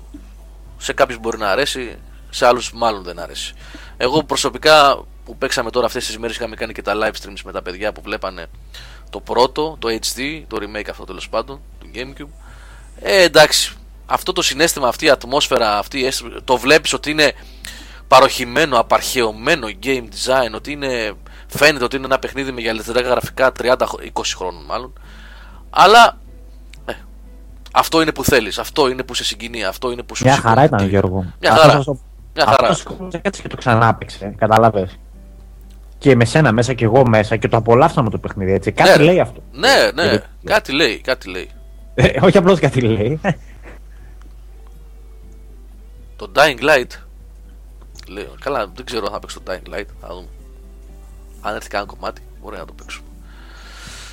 Σε 0.78 0.92
κάποιους 0.92 1.18
μπορεί 1.18 1.38
να 1.38 1.50
αρέσει, 1.50 1.98
σε 2.30 2.46
άλλους 2.46 2.72
μάλλον 2.72 3.02
δεν 3.02 3.18
αρέσει. 3.18 3.54
Εγώ 3.96 4.22
προσωπικά 4.24 5.04
που 5.24 5.36
παίξαμε 5.36 5.70
τώρα 5.70 5.86
αυτές 5.86 6.06
τις 6.06 6.18
μέρες 6.18 6.36
είχαμε 6.36 6.54
κάνει 6.56 6.72
και 6.72 6.82
τα 6.82 6.92
live 6.96 7.26
streams 7.26 7.40
με 7.44 7.52
τα 7.52 7.62
παιδιά 7.62 7.92
που 7.92 8.00
βλέπανε 8.04 8.46
το 9.10 9.20
πρώτο, 9.20 9.76
το 9.78 9.88
HD, 9.88 10.42
το 10.48 10.58
remake 10.60 10.88
αυτό 10.90 11.04
τέλος 11.04 11.28
πάντων, 11.28 11.60
του 11.80 11.86
Gamecube. 11.94 12.28
Ε, 13.00 13.22
εντάξει, 13.22 13.72
αυτό 14.06 14.32
το 14.32 14.42
συνέστημα, 14.42 14.88
αυτή 14.88 15.04
η 15.04 15.10
ατμόσφαιρα, 15.10 15.78
αυτή 15.78 15.98
η 16.00 16.06
αίσθηση, 16.06 16.30
το 16.44 16.56
βλέπεις 16.56 16.92
ότι 16.92 17.10
είναι 17.10 17.32
παροχημένο, 18.08 18.78
απαρχαιωμένο 18.78 19.66
game 19.82 20.02
design, 20.04 20.52
ότι 20.54 20.72
είναι, 20.72 21.12
φαίνεται 21.52 21.84
ότι 21.84 21.96
είναι 21.96 22.04
ένα 22.04 22.18
παιχνίδι 22.18 22.52
με 22.52 22.60
γυαλιστερά 22.60 23.00
γραφικά 23.00 23.52
30, 23.62 23.76
20 24.12 24.22
χρόνων 24.36 24.64
μάλλον. 24.64 24.92
Αλλά 25.70 26.18
ε, 26.84 26.92
αυτό 27.72 28.02
είναι 28.02 28.12
που 28.12 28.24
θέλεις, 28.24 28.58
αυτό 28.58 28.88
είναι 28.88 29.02
που 29.02 29.14
σε 29.14 29.24
συγκινεί, 29.24 29.64
αυτό 29.64 29.90
είναι 29.90 30.02
που 30.02 30.14
σου 30.16 30.24
Μια 30.24 30.34
σηκώνει 30.34 30.54
χαρά 30.54 30.66
ήταν, 30.66 30.78
τη- 30.78 30.86
Γιώργο. 30.86 31.24
Μια 31.40 31.52
Αυτός 31.52 31.66
χαρά. 31.70 31.82
ο- 31.86 31.98
Μια 32.34 32.44
χαρά. 32.44 32.68
αυτός 32.68 32.84
ο 32.84 32.88
κόσμος 32.88 33.14
έκατσε 33.14 33.42
και 33.42 33.48
το 33.48 33.56
ξανάπαιξε, 33.56 34.34
κατάλαβες. 34.38 34.98
Και 35.98 36.16
με 36.16 36.24
σένα 36.24 36.52
μέσα 36.52 36.72
και 36.72 36.84
εγώ 36.84 37.06
μέσα 37.08 37.36
και 37.36 37.48
το 37.48 37.56
απολαύσαμε 37.56 38.10
το 38.10 38.18
παιχνίδι 38.18 38.52
έτσι. 38.52 38.72
Κάτι 38.72 38.90
Ναι, 38.90 38.96
ρε. 38.96 39.02
λέει 39.02 39.20
αυτό. 39.20 39.42
Ναι, 39.52 39.90
ναι, 39.94 40.10
Ε, 40.10 40.22
κάτι 40.44 40.72
λέει, 40.72 41.00
κάτι 41.00 41.28
λέει. 41.30 41.50
Ε, 41.94 42.20
όχι 42.22 42.36
απλώς 42.38 42.58
κάτι 42.60 42.80
λέει. 42.80 43.20
Το 46.16 46.32
Dying 46.34 46.60
Light. 46.62 46.90
Λέω, 48.08 48.34
καλά, 48.40 48.66
δεν 48.74 48.84
ξέρω 48.84 49.06
αν 49.06 49.12
θα 49.12 49.18
παίξω 49.18 49.40
το 49.40 49.52
Dying 49.52 49.74
Light. 49.74 49.86
Θα 50.00 50.08
δούμε. 50.08 50.26
Αν 51.42 51.54
έρθει 51.54 51.68
κανένα 51.68 51.92
κομμάτι, 51.92 52.22
μπορεί 52.42 52.56
να 52.56 52.64
το 52.64 52.72
παίξω. 52.72 53.00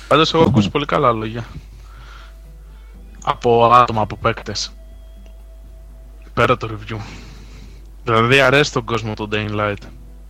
Πάντως 0.08 0.34
έχω 0.34 0.42
ακούσει 0.42 0.70
πολύ 0.70 0.86
καλά 0.86 1.12
λόγια. 1.12 1.44
Από 3.24 3.64
άτομα, 3.72 4.00
από 4.00 4.16
παίκτες. 4.16 4.72
Πέρα 6.34 6.56
το 6.56 6.68
review. 6.70 6.96
Δηλαδή 8.04 8.40
αρέσει 8.40 8.72
τον 8.72 8.84
κόσμο 8.84 9.14
το 9.14 9.28
Dying 9.32 9.54
Light. 9.60 9.82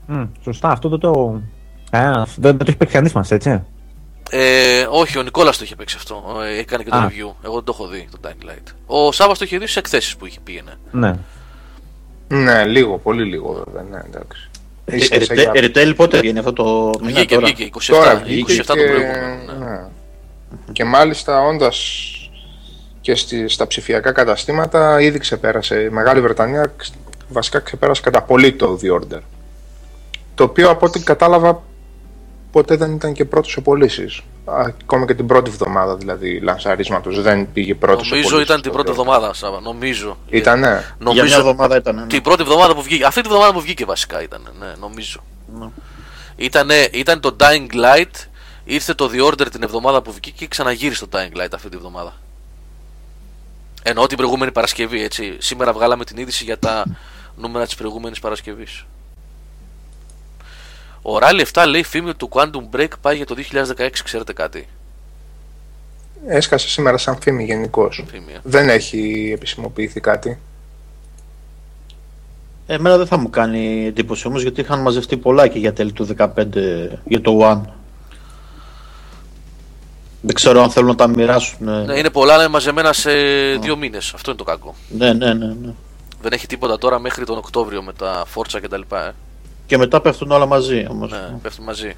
Μμ, 0.07 0.25
σωστά, 0.43 0.69
αυτό 0.69 0.89
δεν 0.89 0.99
το. 0.99 1.41
Α, 1.91 2.13
δεν, 2.13 2.27
δεν 2.37 2.59
το 2.59 2.65
έχει 2.69 2.77
παίξει 2.77 2.95
κανείς 2.95 3.13
μας, 3.13 3.31
έτσι. 3.31 3.63
Ε, 4.31 4.87
όχι, 4.91 5.19
ο 5.19 5.23
Νικόλας 5.23 5.59
το 5.59 5.65
είχε 5.65 5.77
παίξει 5.77 5.97
αυτό. 5.99 6.23
Ε, 6.45 6.59
έκανε 6.59 6.83
και 6.85 6.91
το 6.91 6.97
Α. 6.97 7.09
review. 7.09 7.35
Εγώ 7.45 7.55
δεν 7.55 7.65
το 7.65 7.73
έχω 7.75 7.87
δει 7.87 8.09
το 8.11 8.19
Dying 8.29 8.45
Light. 8.49 8.73
Ο 8.87 9.13
Σάββας 9.13 9.39
το 9.39 9.45
είχε 9.45 9.59
δει 9.59 9.65
στις 9.65 9.77
εκθέσεις 9.77 10.17
που 10.17 10.27
είχε 10.27 10.41
πήγαινε. 10.41 10.79
Ναι. 10.91 11.15
Ναι, 12.29 12.65
λίγο, 12.65 12.99
πολύ 12.99 13.25
λίγο 13.25 13.53
βέβαια. 13.65 13.83
Ναι, 13.83 14.01
εντάξει. 14.07 14.50
Ίσα 14.97 15.17
ίσα 15.17 15.35
για- 15.35 15.51
Ε, 15.55 15.61
Retail 15.67 15.93
πότε 15.97 16.19
βγαίνει 16.19 16.39
αυτό 16.39 16.53
το 16.53 16.91
μήνα 17.01 17.13
Βγήκε, 17.15 17.35
τώρα; 17.35 17.47
βγήκε. 17.47 17.65
27, 17.65 17.87
Τώρα 17.87 18.21
27 18.21 18.25
βγήκε 18.25 18.63
το 18.63 18.75
και, 18.75 18.83
προηγούμενο. 18.85 19.59
Ναι. 19.59 19.65
ναι. 19.67 19.81
και 20.73 20.85
μάλιστα 20.85 21.41
όντας 21.47 22.05
και 23.01 23.15
στη, 23.15 23.49
στα 23.49 23.67
ψηφιακά 23.67 24.13
καταστήματα 24.13 25.01
ήδη 25.01 25.19
ξεπέρασε 25.19 25.81
η 25.81 25.89
Μεγάλη 25.91 26.21
Βρετανία 26.21 26.73
ξ- 26.77 26.95
βασικά 27.29 27.59
ξεπέρασε 27.59 28.03
κατά 28.03 28.23
πολύ 28.23 28.53
το 28.53 28.79
The 28.83 28.95
Order 29.01 29.21
το 30.35 30.45
οποίο 30.45 30.71
από 30.71 30.87
ό,τι 30.87 31.01
κατάλαβα 31.01 31.63
ποτέ 32.53 32.77
δεν 32.77 32.93
ήταν 32.93 33.13
και 33.13 33.25
πρώτος 33.25 33.53
σε 33.53 33.61
πωλήσει. 33.61 34.23
Ακόμα 34.59 35.07
και 35.07 35.15
την 35.15 35.27
πρώτη 35.27 35.51
εβδομάδα 35.51 35.97
δηλαδή 35.97 36.41
λανσαρίσματος 36.41 37.23
δεν 37.23 37.53
πήγε 37.53 37.75
πρώτος 37.75 38.07
σε 38.07 38.15
Νομίζω 38.15 38.31
πωλήσεις 38.31 38.51
ήταν 38.51 38.63
την 38.63 38.71
το 38.73 38.77
πρώτη 38.77 38.91
The 38.91 39.01
Order. 39.01 39.07
εβδομάδα, 39.07 39.35
Σάβα. 39.35 39.61
Νομίζω. 39.61 40.19
Ήτανε. 40.29 40.69
Για 40.69 40.85
μια 40.99 41.15
Νομίζω 41.15 41.39
εβδομάδα 41.39 41.77
ήταν. 41.77 41.95
ναι. 41.95 42.07
την 42.07 42.23
πρώτη 42.23 42.43
εβδομάδα 42.43 42.75
που 42.75 42.83
βγήκε. 42.83 43.05
Αυτή 43.05 43.21
τη 43.21 43.29
εβδομάδα 43.29 43.53
που 43.53 43.61
βγήκε 43.61 43.85
βασικά 43.85 44.23
ήταν. 44.23 44.41
Ναι, 44.59 44.67
νομίζω. 44.81 45.21
Ναι. 45.59 45.67
Ήτανε, 46.37 46.89
ήταν 46.93 47.21
το 47.21 47.37
Dying 47.41 47.67
Light. 47.75 48.11
Ήρθε 48.65 48.95
το 48.95 49.11
The 49.15 49.27
Order 49.27 49.47
την 49.51 49.63
εβδομάδα 49.63 50.03
που 50.03 50.11
βγήκε 50.11 50.31
και 50.31 50.47
ξαναγύρισε 50.47 51.07
το 51.07 51.19
Dying 51.19 51.41
Light 51.41 51.49
αυτή 51.55 51.69
τη 51.69 51.77
εβδομάδα. 51.77 52.13
Εννοώ 53.83 54.07
την 54.07 54.17
προηγούμενη 54.17 54.53
Παρασκευή, 54.53 55.03
έτσι. 55.03 55.37
Σήμερα 55.39 55.73
βγάλαμε 55.73 56.05
την 56.05 56.17
είδηση 56.19 56.45
για 56.45 56.59
τα 56.59 56.85
νούμερα 57.37 57.65
της 57.65 57.75
προηγούμενης 57.75 58.19
Παρασκευής. 58.19 58.85
Ο 61.03 61.17
Rally 61.21 61.43
7 61.53 61.65
λέει 61.69 61.83
φήμη 61.83 62.15
του 62.15 62.29
Quantum 62.33 62.77
Break 62.77 62.89
πάει 63.01 63.17
για 63.17 63.27
το 63.27 63.35
2016, 63.79 63.89
ξέρετε 64.05 64.33
κάτι; 64.33 64.69
Έσκασε 66.27 66.69
σήμερα 66.69 66.97
σαν 66.99 67.19
φήμη 67.21 67.45
γενικώς. 67.45 68.05
Φήμη, 68.11 68.33
ε. 68.33 68.39
Δεν 68.43 68.69
έχει 68.69 69.31
επισημοποιηθεί 69.35 70.01
κάτι. 70.01 70.39
Εμένα 72.67 72.97
δεν 72.97 73.07
θα 73.07 73.17
μου 73.17 73.31
κάνει 73.31 73.87
εντύπωση 73.87 74.27
όμως 74.27 74.43
γιατί 74.43 74.61
είχαν 74.61 74.81
μαζευτεί 74.81 75.17
πολλά 75.17 75.49
και 75.49 75.59
για 75.59 75.73
τέλη 75.73 75.93
του 75.93 76.09
15 76.19 76.27
για 77.05 77.21
το 77.21 77.39
One. 77.43 77.61
Δεν 80.23 80.35
ξέρω 80.35 80.63
αν 80.63 80.71
θέλουν 80.71 80.89
να 80.89 80.95
τα 80.95 81.07
μοιράσουν. 81.07 81.69
ε. 81.69 81.85
Ναι, 81.85 81.99
είναι 81.99 82.11
πολλά, 82.11 82.33
αλλά 82.33 82.43
είναι 82.43 82.53
μαζεμένα 82.53 82.93
σε 82.93 83.11
δύο 83.61 83.77
μήνες. 83.77 84.13
Αυτό 84.15 84.31
είναι 84.31 84.39
το 84.39 84.45
κακό. 84.45 84.75
ναι, 84.89 85.13
ναι, 85.13 85.35
ναι, 85.35 85.47
ναι. 85.47 85.73
Δεν 86.23 86.33
έχει 86.33 86.47
τίποτα 86.47 86.79
τώρα 86.79 86.99
μέχρι 86.99 87.25
τον 87.25 87.39
Οκτώβριο 87.39 87.83
με 87.83 87.93
τα 87.93 88.25
Forza 88.35 88.59
κτλ. 88.63 88.81
Ε. 88.95 89.11
Και 89.71 89.79
μετά 89.79 90.01
πέφτουν 90.01 90.31
όλα 90.31 90.47
μαζί 90.47 90.87
όμως. 90.91 91.11
Ναι, 91.11 91.39
πέφτουν 91.43 91.65
μαζί. 91.65 91.93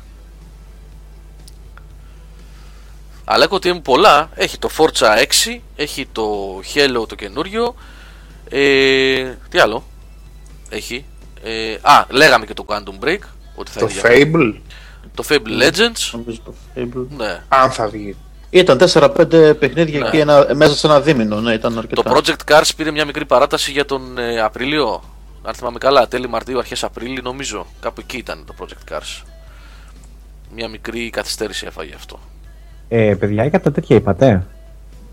Αλλά 3.24 3.44
έχω 3.44 3.54
ότι 3.54 3.68
είναι 3.68 3.80
πολλά. 3.80 4.30
Έχει 4.34 4.58
το 4.58 4.68
Forza 4.78 5.06
6, 5.52 5.60
έχει 5.76 6.06
το 6.12 6.24
Halo 6.74 7.08
το 7.08 7.14
καινούριο. 7.14 7.74
Ε, 8.48 9.34
τι 9.48 9.58
άλλο 9.58 9.84
έχει; 10.68 11.04
Ε, 11.42 11.74
α, 11.82 12.04
λέγαμε 12.08 12.46
και 12.46 12.54
το 12.54 12.64
Quantum 12.68 13.04
Break. 13.04 13.18
Ότι 13.54 13.70
θα 13.70 13.80
Το 13.80 13.88
είναι 13.90 14.00
για- 14.16 14.30
Fable, 14.32 14.54
το 15.14 15.24
Fable 15.28 15.62
Legends. 15.62 16.10
Νομίζω 16.12 16.38
το 16.44 16.54
Fable. 16.76 17.06
Ναι. 17.16 17.42
αν 17.48 17.70
θα 17.70 17.88
βγει. 17.88 18.16
Ήταν 18.50 18.78
4-5 18.78 19.54
παιχνίδια 19.58 19.98
Ναι. 20.00 20.06
εκεί 20.06 20.16
ένα, 20.18 20.46
μέσα 20.54 20.74
σε 20.76 20.86
ένα 20.86 21.00
δίμηνο. 21.00 21.40
Ναι, 21.40 21.52
ήταν 21.54 21.78
αρκετά. 21.78 22.02
Το 22.02 22.10
Project 22.16 22.52
Cars 22.54 22.70
πήρε 22.76 22.90
μια 22.90 23.04
μικρή 23.04 23.24
παράταση 23.24 23.70
για 23.70 23.84
τον 23.84 24.18
ε, 24.18 24.40
Απρίλιο. 24.40 25.02
Αν 25.42 25.54
θυμάμαι 25.54 25.78
καλά, 25.78 26.08
τέλη 26.08 26.28
Μαρτίου, 26.28 26.58
αρχές 26.58 26.84
Απρίλη, 26.84 27.22
νομίζω. 27.22 27.66
Κάπου 27.80 28.00
εκεί 28.00 28.16
ήταν 28.16 28.44
το 28.46 28.54
Project 28.60 28.92
Cars. 28.94 29.22
Μια 30.54 30.68
μικρή 30.68 31.10
καθυστέρηση 31.10 31.66
έφαγε 31.68 31.94
αυτό. 31.94 32.18
Ε, 32.88 33.14
παιδιά, 33.18 33.44
για 33.44 33.60
τα 33.60 33.72
τέτοια 33.72 33.96
είπατε; 33.96 34.46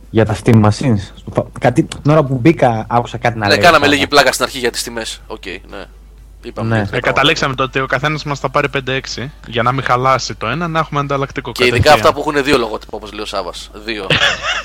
Για 0.10 0.26
τα 0.26 0.36
Steam 0.44 0.64
Machines. 0.66 1.00
Στο- 1.16 1.52
Κάτι, 1.60 1.84
την 1.84 2.12
ώρα 2.12 2.24
που 2.24 2.36
μπήκα, 2.36 2.86
άκουσα 2.90 3.18
κάτι 3.18 3.38
να 3.38 3.48
ναι, 3.48 3.54
λέει. 3.54 3.64
κάναμε 3.64 3.84
Σάβα. 3.86 3.96
λίγη 3.96 4.08
πλάκα 4.08 4.32
στην 4.32 4.44
αρχή 4.46 4.58
για 4.60 4.72
τις 4.72 4.84
τιμές. 4.84 5.22
Οκ, 5.28 5.46
ναι. 5.46 5.86
Είπαμε. 6.42 6.68
Ναι. 6.70 6.76
για 6.76 6.84
Ε, 6.84 6.86
τέτοια 6.86 7.00
καταλήξαμε 7.00 7.56
το 7.56 7.64
ότι 7.64 7.80
ο 7.80 7.86
καθένας 7.86 8.24
μας 8.24 8.40
θα 8.40 8.50
πάρει 8.50 8.68
5-6 8.70 9.32
για 9.48 9.64
να 9.64 9.72
μην 9.72 9.84
χαλάσει 9.84 10.36
το 10.36 10.48
ένα, 10.48 10.68
να 10.68 10.80
έχουμε 10.80 11.00
ανταλλακτικό 11.00 11.52
Και 11.52 11.64
ειδικά 11.64 11.78
κατευθείαν. 11.78 12.08
αυτά 12.08 12.14
που 12.22 12.30
έχουν 12.30 12.44
δύο 12.44 12.58
λογότυπα, 12.58 12.98
όπως 12.98 13.12
λέει 13.12 13.22
ο 13.24 13.26
Σάβα. 13.26 13.52
Δύο. 13.74 14.08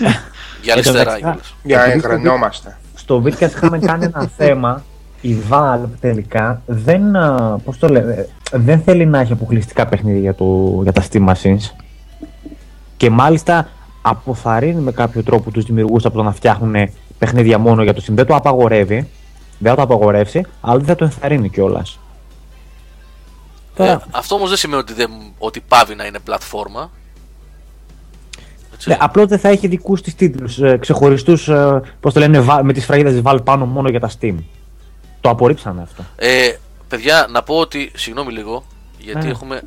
για 0.62 0.74
Εν 0.74 0.82
τω 0.82 0.90
αριστερά 0.90 0.98
μεταξύ, 0.98 1.20
κιόλας. 1.20 1.54
Για 1.62 1.80
Επειδή 1.84 1.98
στο 1.98 2.08
εγρανιόμαστε. 2.08 2.78
Στο 2.94 3.22
Vidcast 3.24 3.40
είχαμε 3.50 3.78
κάνει 3.78 4.04
ένα 4.04 4.30
θέμα. 4.38 4.84
Η 5.24 5.36
Valve 5.50 5.88
τελικά 6.00 6.62
δεν, 6.66 7.16
α, 7.16 7.58
πώς 7.64 7.78
το 7.78 7.88
λέμε, 7.88 8.28
δεν 8.52 8.80
θέλει 8.80 9.06
να 9.06 9.20
έχει 9.20 9.32
αποκλειστικά 9.32 9.86
παιχνίδια 9.86 10.20
για, 10.20 10.34
το, 10.34 10.80
για 10.82 10.92
τα 10.92 11.02
Steam 11.10 11.28
Machines. 11.28 11.70
Και 12.96 13.10
μάλιστα 13.10 13.68
αποθαρρύνει 14.02 14.80
με 14.80 14.92
κάποιο 14.92 15.22
τρόπο 15.22 15.50
τους 15.50 15.64
δημιουργούς 15.64 16.04
από 16.04 16.16
το 16.16 16.22
να 16.22 16.32
φτιάχνουν 16.32 16.88
παιχνίδια 17.18 17.58
μόνο 17.58 17.82
για 17.82 17.94
το 17.94 18.02
Steam. 18.06 18.12
Δεν 18.12 18.26
το 18.26 18.34
απαγορεύει, 18.34 19.08
δεν 19.58 19.70
θα 19.70 19.76
το 19.76 19.82
απαγορεύσει, 19.82 20.44
αλλά 20.60 20.76
δεν 20.76 20.86
θα 20.86 20.94
το 20.94 21.04
ενθαρρύνει 21.04 21.48
κιόλας. 21.48 21.98
Ε, 23.76 23.96
αυτό 24.10 24.34
όμως 24.34 24.48
δεν 24.48 24.58
σημαίνει 24.58 24.80
ότι, 24.80 24.92
δεν, 24.92 25.10
ότι 25.38 25.62
πάβει 25.68 25.94
να 25.94 26.06
είναι 26.06 26.18
πλατφόρμα. 26.18 26.90
Έτσι. 28.74 28.88
Ναι, 28.88 28.96
απλώς 29.00 29.26
δεν 29.26 29.38
θα 29.38 29.48
έχει 29.48 29.66
δικούς 29.66 30.02
της 30.02 30.14
τίτλους 30.14 30.58
ε, 30.58 30.76
ξεχωριστούς, 30.76 31.48
ε, 31.48 31.80
πώς 32.00 32.12
το 32.12 32.20
λένε, 32.20 32.40
βα- 32.40 32.64
με 32.64 32.72
τις 32.72 32.84
φραγίδες 32.84 33.12
της 33.12 33.22
Valve 33.24 33.44
πάνω 33.44 33.66
μόνο 33.66 33.88
για 33.88 34.00
τα 34.00 34.10
Steam. 34.20 34.34
Το 35.24 35.30
απορρίψανε 35.30 35.82
αυτό. 35.82 36.04
Ε, 36.16 36.56
παιδιά, 36.88 37.26
να 37.30 37.42
πω 37.42 37.58
ότι. 37.58 37.92
Συγγνώμη 37.94 38.32
λίγο, 38.32 38.64
γιατί 38.98 39.24
Ναι. 39.24 39.30
έχουμε. 39.30 39.62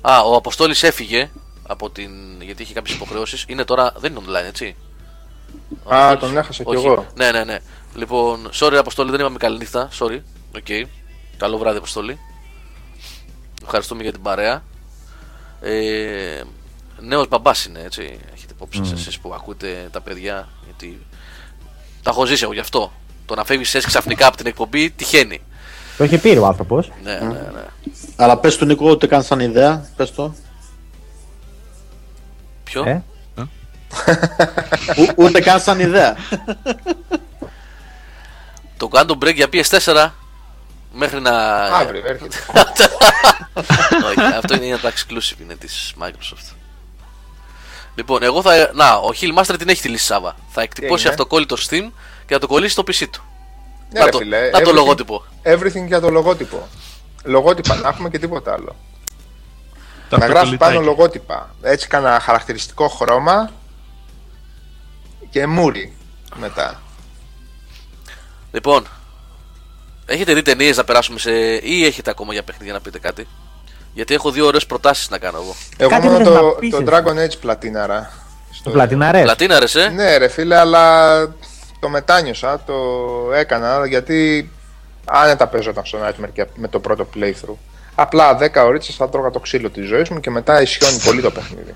Α, 0.00 0.20
ο 0.20 0.34
Αποστόλης 0.36 0.82
έφυγε 0.82 1.30
από 1.66 1.90
την. 1.90 2.10
γιατί 2.42 2.62
είχε 2.62 2.72
κάποιες 2.74 2.96
υποχρεώσεις. 2.96 3.44
Είναι 3.48 3.64
τώρα. 3.64 3.92
δεν 3.96 4.12
είναι 4.12 4.24
online, 4.26 4.46
έτσι; 4.48 4.76
Ο 5.82 5.94
Α, 5.94 6.08
Αποστόλης. 6.08 6.20
τον 6.34 6.36
έχασα 6.42 6.62
κι 6.64 6.76
Όχι. 6.76 6.86
εγώ. 6.86 7.06
Ναι, 7.14 7.30
ναι, 7.30 7.44
ναι. 7.44 7.58
Λοιπόν, 7.94 8.50
sorry 8.60 8.74
Αποστόλη, 8.74 9.10
δεν 9.10 9.20
είπαμε 9.20 9.36
καλή 9.36 9.58
νύχτα. 9.58 9.88
Sorry. 9.98 10.20
OK. 10.56 10.88
Καλό 11.36 11.58
βράδυ, 11.58 11.76
Αποστόλη. 11.76 12.18
Ευχαριστούμε 13.62 14.02
για 14.02 14.12
την 14.12 14.22
παρέα. 14.22 14.62
Ε, 15.60 16.42
νέος 17.00 17.28
μπαμπάς 17.28 17.64
είναι 17.64 17.80
έτσι. 17.84 18.18
Έχετε 18.34 18.52
υπόψη 18.52 18.80
mm. 18.84 18.92
εσείς 18.92 19.18
που 19.18 19.34
ακούτε 19.34 19.88
τα 19.92 20.00
παιδιά. 20.00 20.48
Γιατί 20.64 21.06
τα 22.02 22.10
έχω 22.10 22.24
ζήσει 22.26 22.44
εγώ 22.44 22.52
γι' 22.52 22.60
αυτό. 22.60 22.92
Το 23.26 23.34
να 23.34 23.44
φεύγεις 23.44 23.74
έτσι 23.74 23.86
ξαφνικά 23.86 24.26
από 24.26 24.36
την 24.36 24.46
εκπομπή 24.46 24.90
τυχαίνει. 24.90 25.40
Το 25.96 26.04
είχε 26.04 26.18
πει 26.18 26.28
ο 26.28 26.46
άνθρωπος. 26.46 26.90
Ναι, 27.02 27.12
ναι, 27.12 27.26
ναι. 27.26 27.64
Αλλά 28.16 28.38
πες 28.38 28.56
του 28.56 28.64
Νίκο 28.64 28.90
ούτε 28.90 29.06
καν 29.06 29.22
σαν 29.22 29.40
ιδέα. 29.40 29.88
Πες 29.96 30.12
το. 30.12 30.34
Ποιο; 32.64 32.84
Ε; 32.84 33.02
Ου- 34.96 35.12
ούτε 35.16 35.40
καν 35.40 35.60
σαν 35.60 35.80
ιδέα. 35.80 36.16
Το 38.76 38.88
Quantum 38.92 39.18
Break 39.24 39.34
για 39.34 39.48
PS4 39.52 40.10
μέχρι 40.92 41.20
να. 41.20 41.30
Αύριο 41.66 42.02
έρχεται. 42.06 42.36
Όχι, 44.08 44.20
αυτό 44.20 44.54
είναι 44.54 44.76
τα 44.76 44.90
exclusive 44.90 45.40
είναι 45.40 45.54
της 45.54 45.94
Microsoft. 46.00 46.54
Λοιπόν, 47.94 48.22
εγώ 48.22 48.42
θα. 48.42 48.70
Να, 48.74 48.94
ο 48.94 49.08
Hillmaster 49.20 49.54
την 49.58 49.68
έχει 49.68 49.80
τη 49.80 49.88
λύση 49.88 50.04
Σάβα. 50.04 50.36
Θα 50.48 50.62
εκτυπώσει 50.62 51.02
είναι; 51.02 51.10
αυτοκόλλητο 51.10 51.56
Steam 51.68 51.90
και 52.26 52.34
θα 52.34 52.38
το 52.40 52.46
κολλήσει 52.46 52.72
στο 52.72 52.82
PC 52.86 53.06
του. 53.10 53.22
Ναι, 53.92 53.98
να, 53.98 54.04
ρε 54.04 54.10
το, 54.10 54.18
φίλε, 54.18 54.50
να 54.50 54.60
το 54.60 54.70
everything- 54.70 54.74
λογότυπο. 54.74 55.24
Everything 55.42 55.86
για 55.86 56.00
το 56.00 56.10
λογότυπο. 56.10 56.68
Λογότυπα 57.24 57.74
να 57.74 57.88
έχουμε 57.88 58.08
και 58.08 58.18
τίποτα 58.18 58.52
άλλο. 58.52 58.76
Τα 60.08 60.18
να 60.18 60.26
γράφει 60.26 60.34
πάνω 60.34 60.52
αυτοκολλητάκια. 60.52 60.80
λογότυπα. 60.80 61.54
Έτσι 61.62 61.88
κάνα 61.88 62.20
χαρακτηριστικό 62.20 62.88
χρώμα 62.88 63.50
και 65.30 65.46
μούρι 65.46 65.96
μετά. 66.40 66.80
Λοιπόν, 68.52 68.86
έχετε 70.06 70.34
δει 70.34 70.42
ταινίες 70.42 70.76
να 70.76 70.84
περάσουμε 70.84 71.18
σε. 71.18 71.30
ή 71.62 71.84
έχετε 71.84 72.10
ακόμα 72.10 72.32
για 72.32 72.42
παιχνίδια 72.42 72.72
να 72.72 72.80
πείτε 72.80 72.98
κάτι; 72.98 73.26
Γιατί 73.92 74.14
έχω 74.14 74.30
δύο 74.30 74.46
ωραίες 74.46 74.66
προτάσεις 74.66 75.10
να 75.10 75.18
κάνω 75.18 75.38
εγώ. 75.38 75.54
Εγώ 75.76 75.90
Κάτι 75.90 76.06
μόνο 76.06 76.18
πρέπει 76.18 76.34
να 76.34 76.40
το, 76.40 76.56
πεις, 76.58 76.70
το 76.70 76.76
εσύ. 76.76 76.86
Dragon 76.88 77.24
Age 77.26 77.38
πλατίναρα. 77.40 78.10
Το 78.62 78.70
πλατίνα 78.70 79.10
ρε. 79.12 79.22
Πλατίνα 79.22 79.58
ρε, 79.58 79.66
σε. 79.66 79.88
Ναι 79.88 80.16
ρε 80.16 80.28
φίλε, 80.28 80.56
αλλά 80.58 81.16
το 81.84 81.90
μετάνιωσα, 81.90 82.62
το 82.66 82.74
έκανα 83.34 83.86
γιατί 83.86 84.50
άνετα 85.04 85.46
παίζονταν 85.46 85.84
στο 85.84 85.98
Nightmare 86.04 86.32
και 86.32 86.46
με 86.54 86.68
το 86.68 86.80
πρώτο 86.80 87.08
playthrough. 87.14 87.56
Απλά 87.94 88.38
10 88.40 88.64
ώρες 88.64 88.94
θα 88.96 89.08
τρώγα 89.08 89.30
το 89.30 89.40
ξύλο 89.40 89.70
της 89.70 89.86
ζωής 89.86 90.08
μου 90.08 90.20
και 90.20 90.30
μετά 90.30 90.62
ισιώνει 90.62 90.98
πολύ 91.04 91.22
το 91.22 91.30
παιχνίδι. 91.30 91.74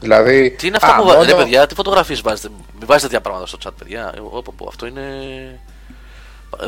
Δηλαδή, 0.00 0.50
Τι 0.50 0.66
είναι 0.66 0.76
αυτά 0.76 0.94
α, 0.94 0.96
που 0.96 1.04
βάζετε, 1.04 1.24
μόνο- 1.24 1.36
ρε 1.36 1.42
παιδιά, 1.42 1.66
τι 1.66 1.74
φωτογραφίες 1.74 2.20
βάζετε; 2.20 2.48
Μην 2.78 2.86
βάζετε 2.86 3.06
τέτοια 3.06 3.20
πράγματα 3.20 3.46
στο 3.46 3.58
chat, 3.64 3.72
παιδιά. 3.78 4.12
Εγώ, 4.16 4.42
πω, 4.42 4.54
πω, 4.56 4.66
αυτό 4.68 4.86
είναι. 4.86 5.02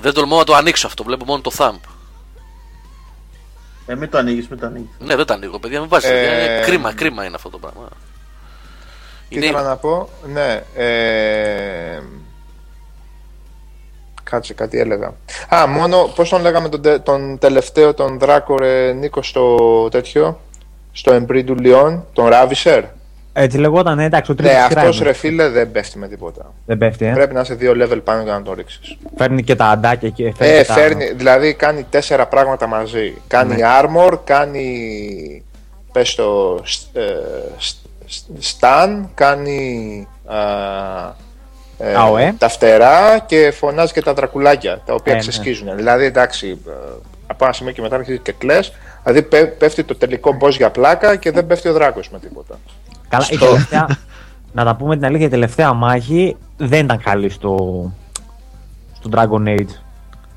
Δεν 0.00 0.12
τολμώ 0.12 0.38
να 0.38 0.44
το 0.44 0.54
ανοίξω 0.54 0.86
αυτό, 0.86 1.04
βλέπω 1.04 1.24
μόνο 1.24 1.40
το 1.40 1.50
thumb. 1.58 1.78
Ε, 3.86 3.94
μην 3.94 4.10
το 4.10 4.18
ανοίγεις, 4.18 4.48
μην 4.48 4.58
το 4.58 4.66
ανοίγεις. 4.66 4.90
Ναι, 4.98 5.16
δεν 5.16 5.26
τα 5.26 5.34
ανοίγω, 5.34 5.58
παιδιά, 5.58 5.80
μην 5.80 5.88
βάζετε. 5.88 6.20
Ε, 6.20 6.26
παιδιά. 6.28 6.44
Είναι 6.44 6.64
κρίμα, 6.64 6.92
κρίμα 6.92 7.24
είναι 7.24 7.34
αυτό 7.34 7.48
το 7.50 7.58
πράγμα. 7.58 7.88
Τι 9.28 9.36
ήθελα 9.36 9.62
να 9.62 9.76
πω, 9.76 10.08
ναι. 10.26 10.62
Ε... 10.74 12.02
Κάτσε, 14.34 14.54
κάτι 14.54 14.78
έλεγα. 14.78 15.12
Α, 15.54 15.66
μόνο, 15.66 16.12
πώς 16.14 16.28
τον 16.28 16.40
λέγαμε 16.42 16.68
τον, 16.68 16.82
τε- 16.82 17.02
τον 17.02 17.38
τελευταίο, 17.38 17.94
τον 17.94 18.18
Δράκο, 18.18 18.56
ρε, 18.58 18.92
Νίκο, 18.92 19.22
στο 19.22 19.56
τέτοιο, 19.90 20.40
στο 20.92 21.12
εμπρί 21.12 21.44
του 21.44 21.54
Λιόν, 21.54 22.04
τον 22.12 22.26
Ράβισερ; 22.28 22.84
Έτσι 23.32 23.58
λεγόταν, 23.58 23.98
ε, 23.98 24.04
εντάξει, 24.04 24.30
ο 24.30 24.34
Ναι, 24.34 24.42
τρίτος 24.48 24.64
αυτός 24.64 25.00
ρε 25.00 25.12
φίλε 25.12 25.48
δεν 25.48 25.72
πέφτει 25.72 25.98
με 25.98 26.08
τίποτα. 26.08 26.52
Δεν 26.66 26.78
πέφτει, 26.78 27.06
ε. 27.06 27.12
Πρέπει 27.12 27.34
να 27.34 27.40
είσαι 27.40 27.54
δύο 27.54 27.72
level 27.72 28.00
πάνω 28.04 28.22
για 28.22 28.32
να 28.32 28.42
τον 28.42 28.54
ρίξεις. 28.54 28.96
Φέρνει 29.16 29.42
και 29.42 29.54
τα 29.54 29.64
αντάκια 29.66 30.08
και 30.08 30.32
φέρνει. 30.36 30.54
Ε, 30.54 30.58
και 30.60 30.64
τα- 30.66 30.74
φέρνει, 30.74 31.12
δηλαδή 31.12 31.54
κάνει 31.54 31.86
τέσσερα 31.90 32.26
πράγματα 32.26 32.66
μαζί. 32.66 33.14
Κάνει 33.26 33.54
Ναι. 33.54 33.62
armor, 33.80 34.12
κάνει, 34.24 35.44
πες 35.92 36.14
το, 36.14 36.60
σ- 36.64 36.96
ε, 36.96 37.02
σ- 37.58 37.76
σ- 38.06 38.58
stun, 38.60 39.04
κάνει 41.78 41.90
α, 41.90 41.92
ε, 41.92 41.94
ΑΟΕ. 41.94 42.34
τα 42.38 42.48
φτερά 42.48 43.18
και 43.18 43.50
φωνάζει 43.50 43.92
και 43.92 44.02
τα 44.02 44.14
δρακουλάκια, 44.14 44.80
τα 44.86 44.94
οποία 44.94 45.12
Ε, 45.12 45.14
ναι. 45.14 45.20
ξεσκίζουν. 45.20 45.76
Δηλαδή, 45.76 46.04
εντάξει, 46.04 46.58
ε, 46.68 46.70
από 47.26 47.44
ένα 47.44 47.52
σημείο 47.52 47.72
και 47.72 47.80
μετά 47.80 47.96
αρχίζει 47.96 48.18
και 48.18 48.32
κλαις, 48.32 48.72
δηλαδή 49.02 49.22
πέ- 49.22 49.58
πέφτει 49.58 49.84
το 49.84 49.94
τελικό 49.96 50.36
boss 50.40 50.50
για 50.50 50.70
πλάκα 50.70 51.16
και 51.16 51.30
δεν 51.30 51.46
πέφτει 51.46 51.68
ο 51.68 51.72
δράκος 51.72 52.10
με 52.10 52.18
τίποτα. 52.18 52.58
Καλά, 53.08 53.26
η 53.30 53.36
τελευταία, 53.38 53.86
να 54.52 54.64
τα 54.64 54.76
πούμε 54.76 54.96
την 54.96 55.04
αλήθεια, 55.04 55.26
η 55.26 55.30
τελευταία 55.30 55.72
μάχη 55.72 56.36
δεν 56.56 56.84
ήταν 56.84 57.00
καλή 57.02 57.28
στο, 57.30 57.56
στο 59.00 59.10
Dragon 59.14 59.48
Age. 59.48 59.68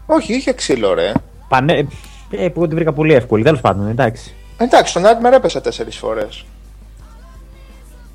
Όχι, 0.05 0.34
είχε 0.34 0.53
ξύλο 0.53 0.93
ρε. 0.93 1.11
Πανέ, 1.47 1.88
ε, 2.31 2.47
που 2.47 2.68
την 2.68 2.76
βρήκα 2.76 2.93
πολύ 2.93 3.14
εύκολη, 3.14 3.43
τέλος 3.43 3.61
πάντων, 3.61 3.88
εντάξει. 3.89 4.35
Εντάξει, 4.57 4.91
στον 4.91 5.03
Nightmare 5.03 5.34
έπεσε 5.35 5.61
τέσσερις 5.61 5.97
φορές. 5.97 6.45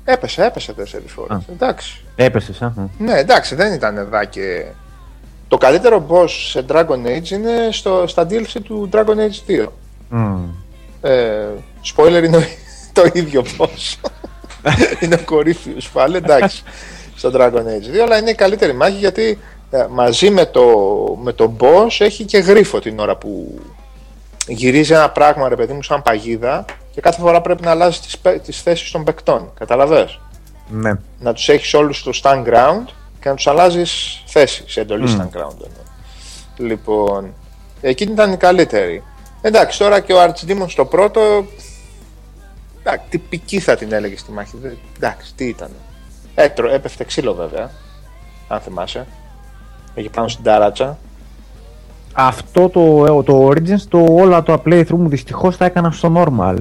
Έπεσε, 0.05 0.45
έπεσε 0.45 0.73
τέσσερις 0.73 1.11
φορές. 1.11 1.37
Α. 1.37 1.41
Εντάξει. 1.51 2.03
Έπεσε, 2.15 2.65
α. 2.65 2.71
μ. 2.75 2.85
Ναι, 2.97 3.17
εντάξει, 3.17 3.55
δεν 3.55 3.73
ήταν 3.73 3.97
εδώ 3.97 4.25
και. 4.25 4.65
Το 5.47 5.57
καλύτερο 5.57 6.05
boss 6.09 6.29
σε 6.29 6.65
Dragon 6.69 7.05
Age 7.05 7.29
είναι 7.29 7.69
στο, 7.71 8.07
στα 8.07 8.27
DLC 8.29 8.61
του 8.63 8.89
Dragon 8.93 9.15
Age 9.15 9.63
2. 9.63 9.67
Μμ. 10.09 10.43
Ε, 11.01 11.47
spoiler 11.95 12.23
είναι 12.23 12.47
το 12.93 13.03
ίδιο 13.13 13.43
boss. 13.57 14.09
είναι 15.01 15.15
ο 15.15 15.23
κορύφιος 15.25 15.89
πάλι, 15.89 16.15
εντάξει, 16.15 16.63
στο 17.15 17.31
Dragon 17.33 17.63
Age 17.63 17.95
2, 17.95 17.99
αλλά 18.03 18.17
είναι 18.17 18.29
η 18.29 18.35
καλύτερη 18.35 18.73
μάχη 18.73 18.97
γιατί 18.97 19.39
ε, 19.71 19.85
μαζί 19.89 20.29
με 20.29 20.45
το, 20.45 20.65
με 21.21 21.33
το 21.33 21.55
boss 21.59 21.95
έχει 21.99 22.23
και 22.23 22.37
γρίφο 22.37 22.79
την 22.79 22.99
ώρα 22.99 23.15
που 23.15 23.61
γυρίζει 24.47 24.93
ένα 24.93 25.09
πράγμα, 25.09 25.49
ρε 25.49 25.55
παιδί 25.55 25.73
μου, 25.73 25.83
σαν 25.83 26.01
παγίδα 26.01 26.65
και 26.93 27.01
κάθε 27.01 27.21
φορά 27.21 27.41
πρέπει 27.41 27.63
να 27.63 27.71
αλλάζεις 27.71 27.99
τις, 27.99 28.17
πε- 28.17 28.41
τις 28.41 28.61
θέσεις 28.61 28.91
των 28.91 29.03
παικτών, 29.03 29.51
καταλαβες; 29.59 30.19
Ναι. 30.69 30.91
να 31.19 31.33
τους 31.33 31.49
έχεις 31.49 31.73
όλους 31.73 31.97
στο 31.97 32.11
stand 32.23 32.43
ground 32.47 32.83
και 33.19 33.29
να 33.29 33.35
τους 33.35 33.47
αλλάζεις 33.47 34.23
θέση 34.25 34.63
σε 34.67 34.81
εντολή 34.81 35.05
stand 35.07 35.25
ground. 35.37 35.55
εννοώ. 35.63 35.81
Λοιπόν, 36.57 37.33
εκείνη 37.81 38.11
ήταν 38.11 38.31
η 38.33 38.37
καλύτερη. 38.37 39.03
Εντάξει, 39.41 39.79
τώρα 39.79 39.99
και 39.99 40.13
ο 40.13 40.23
Archdemon 40.23 40.65
στο 40.67 40.85
πρώτο, 40.85 41.21
εντάξει, 42.79 43.05
τυπική 43.09 43.59
θα 43.59 43.75
την 43.75 43.93
έλεγε 43.93 44.17
στη 44.17 44.31
μάχη. 44.31 44.57
Δεν- 44.61 44.77
Εντάξει, 44.95 45.33
τι 45.35 45.45
ήταν. 45.47 45.69
Έτρο, 46.35 46.69
έπεφτε 46.73 47.03
ξύλο 47.03 47.33
βέβαια, 47.33 47.69
αν 48.47 48.59
θυμάσαι. 48.59 49.05
Έχει 49.95 50.09
πάνω 50.09 50.27
στην 50.27 50.43
τάράτσα. 50.43 50.97
Αυτό 52.13 52.69
το, 52.69 53.05
ε, 53.05 53.23
το 53.23 53.47
Origins, 53.47 53.81
το 53.89 54.05
όλα 54.09 54.43
το 54.43 54.61
playthrough 54.65 54.87
μου 54.89 55.09
δυστυχώς 55.09 55.57
τα 55.57 55.65
έκανα 55.65 55.91
στο 55.91 56.13
normal. 56.15 56.55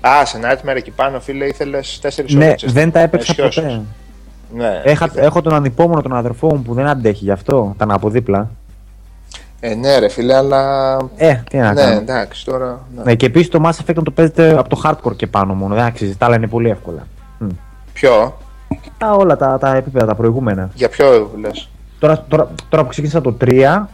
Α, 0.00 0.24
σε 0.24 0.38
Nightmare 0.42 0.76
εκεί 0.76 0.90
πάνω, 0.90 1.20
φίλε, 1.20 1.44
ήθελες 1.46 1.98
τέσσερις 2.02 2.34
Ναι, 2.34 2.44
ώρες. 2.46 2.64
δεν 2.72 2.90
τα 2.92 2.98
να 2.98 3.04
έπαιξα 3.04 3.32
ισιώσεις. 3.32 3.62
ποτέ. 3.62 3.80
Ναι, 4.54 4.80
Έχα, 4.84 5.04
ήθελες. 5.04 5.26
έχω 5.26 5.42
τον 5.42 5.54
ανυπόμονο 5.54 6.02
τον 6.02 6.16
αδερφό 6.16 6.54
μου 6.54 6.62
που 6.62 6.74
δεν 6.74 6.86
αντέχει 6.86 7.24
γι' 7.24 7.30
αυτό. 7.30 7.72
Ήταν 7.74 7.90
από 7.90 8.10
δίπλα. 8.10 8.50
Ε, 9.60 9.74
ναι 9.74 9.98
ρε 9.98 10.08
φίλε, 10.08 10.36
αλλά... 10.36 10.96
Ε, 11.16 11.34
τι 11.50 11.56
να 11.56 11.72
ναι, 11.72 11.80
κάνω. 11.80 11.96
εντάξει, 11.96 12.44
τώρα... 12.44 12.80
Ναι. 12.96 13.02
Ναι, 13.02 13.14
και 13.14 13.26
επίσης 13.26 13.48
το 13.48 13.60
Mass 13.64 13.70
Effect 13.70 13.94
να 13.94 14.02
το 14.02 14.10
παίζετε 14.10 14.58
από 14.58 14.68
το 14.68 14.80
hardcore 14.84 15.16
και 15.16 15.26
πάνω 15.26 15.54
μόνο. 15.54 15.74
Δεν 15.74 15.84
αξίζει. 15.84 16.16
Τα 16.16 16.26
άλλα 16.26 16.36
είναι 16.36 16.46
πολύ 16.46 16.68
εύκολα. 16.70 17.06
Μμ. 17.38 17.46
Ποιο, 17.92 18.36
Τα 18.98 19.12
όλα 19.12 19.36
τα, 19.36 19.58
τα 19.58 19.74
επίπεδα, 19.76 20.06
τα 20.06 20.14
προηγούμενα. 20.14 20.70
για 20.74 20.88
ποιο 20.88 21.30
λες; 21.40 21.68
Τώρα, 21.98 22.24
τώρα, 22.28 22.48
τώρα 22.68 22.82
που 22.82 22.88
ξεκίνησα 22.88 23.20
το 23.20 23.36
3, 23.40 23.86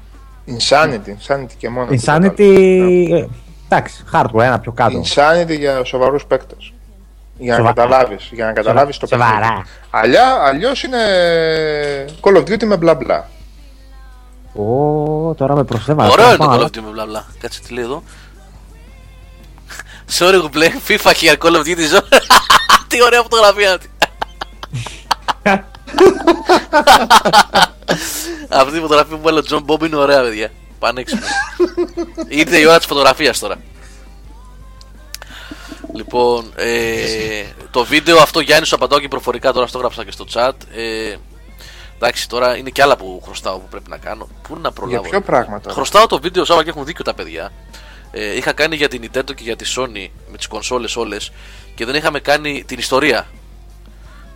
Insanity, 0.47 1.27
Insanity 1.29 1.47
και 1.59 1.69
μόνο. 1.69 1.89
Insanity. 2.05 3.25
Ε, 3.73 3.77
εντάξει, 3.77 4.05
hardcore, 4.13 4.41
ένα 4.43 4.59
πιο 4.59 4.73
κάτω. 4.73 5.03
Insanity 5.05 5.59
για 5.59 5.85
σοβαρούς 5.85 6.25
παίκτες. 6.25 6.73
Για 7.39 7.53
να 7.53 7.59
Σοβα- 7.59 7.73
καταλάβεις. 7.73 8.29
Για 8.33 8.45
να 8.47 8.53
καταλάβεις 8.53 8.97
το 8.99 9.07
Σοβαρά. 9.07 9.39
παιχνίδι. 9.39 9.63
Αλλιά, 9.91 10.37
αλλιώς 10.43 10.83
είναι 10.83 10.99
Call 12.21 12.37
of 12.37 12.41
Duty 12.41 12.65
με 12.65 12.77
μπλα 12.77 12.95
μπλα. 12.95 13.29
Ω, 14.55 15.35
τώρα 15.35 15.55
με 15.55 15.65
προσέβαλε. 15.65 16.11
Ωραίο 16.11 16.27
είναι 16.29 16.37
το 16.37 16.51
Call 16.53 16.61
of 16.61 16.65
Duty 16.65 16.81
με 16.81 16.91
μπλα 16.91 17.07
μπλα. 17.07 17.25
Κάτσε 17.41 17.61
τι 17.61 17.73
λέει 17.75 17.85
εδώ. 17.85 18.03
Sorry 20.19 20.39
που 20.43 20.49
πλέον 20.51 20.73
FIFA 20.89 21.13
και 21.13 21.27
για 21.27 21.37
Call 21.43 21.55
of 21.57 21.61
Duty 21.67 21.97
Zone. 21.97 22.19
Τι 22.89 23.03
ωραία 23.03 23.23
φωτογραφία. 23.23 23.79
Αυτή 28.49 28.77
η 28.77 28.81
φωτογραφία 28.81 29.17
που 29.17 29.23
βάλε 29.23 29.39
ο 29.39 29.43
Τζον 29.43 29.63
Μπομπ 29.63 29.83
είναι 29.83 29.97
ωραία, 29.97 30.23
παιδιά. 30.23 30.51
Πανέξυπνο. 30.83 31.27
Ήρθε 32.29 32.59
η 32.59 32.67
ώρα 32.67 32.77
της 32.77 32.87
φωτογραφίας 32.87 33.39
τώρα. 33.39 33.57
Λοιπόν, 35.95 36.53
ε, 36.57 37.45
το 37.71 37.85
βίντεο 37.85 38.19
αυτό 38.19 38.41
Γιάννης 38.41 38.69
σου 38.69 38.75
απαντάω 38.75 38.99
και 38.99 39.09
προφορικά 39.09 39.53
τώρα 39.53 39.67
στο 39.67 39.79
'γραψα 39.79 40.05
και 40.05 40.11
στο 40.11 40.25
chat. 40.33 40.53
Ε, 40.75 41.17
εντάξει, 41.97 42.29
τώρα 42.29 42.57
είναι 42.57 42.71
και 42.71 42.83
άλλα 42.83 42.97
που 42.97 43.21
χρωστάω 43.25 43.59
που 43.59 43.69
πρέπει 43.71 43.91
να 43.91 43.97
κάνω. 43.97 44.29
Πού 44.43 44.59
να 44.61 44.73
προλάβω; 44.73 45.01
Για 45.01 45.11
ποιο 45.11 45.21
πράγμα 45.21 45.61
τώρα; 45.61 45.75
Χρωστάω 45.75 46.07
το 46.07 46.21
βίντεο 46.21 46.45
Σάβα 46.45 46.63
και 46.63 46.69
έχουν 46.69 46.85
δίκιο 46.85 47.05
τα 47.05 47.15
παιδιά. 47.15 47.53
Ε, 48.11 48.37
είχα 48.37 48.53
κάνει 48.53 48.77
για 48.77 48.89
την 48.89 49.03
Nintendo 49.05 49.35
και 49.35 49.43
για 49.43 49.57
τη 49.57 49.65
Sony 49.77 50.09
με 50.31 50.37
τις 50.37 50.47
κονσόλες 50.47 50.97
όλες 50.97 51.33
και 51.75 51.85
δεν 51.85 51.95
είχαμε 51.95 52.21
κάνει 52.21 52.65
την 52.67 52.79
ιστορία 52.79 53.27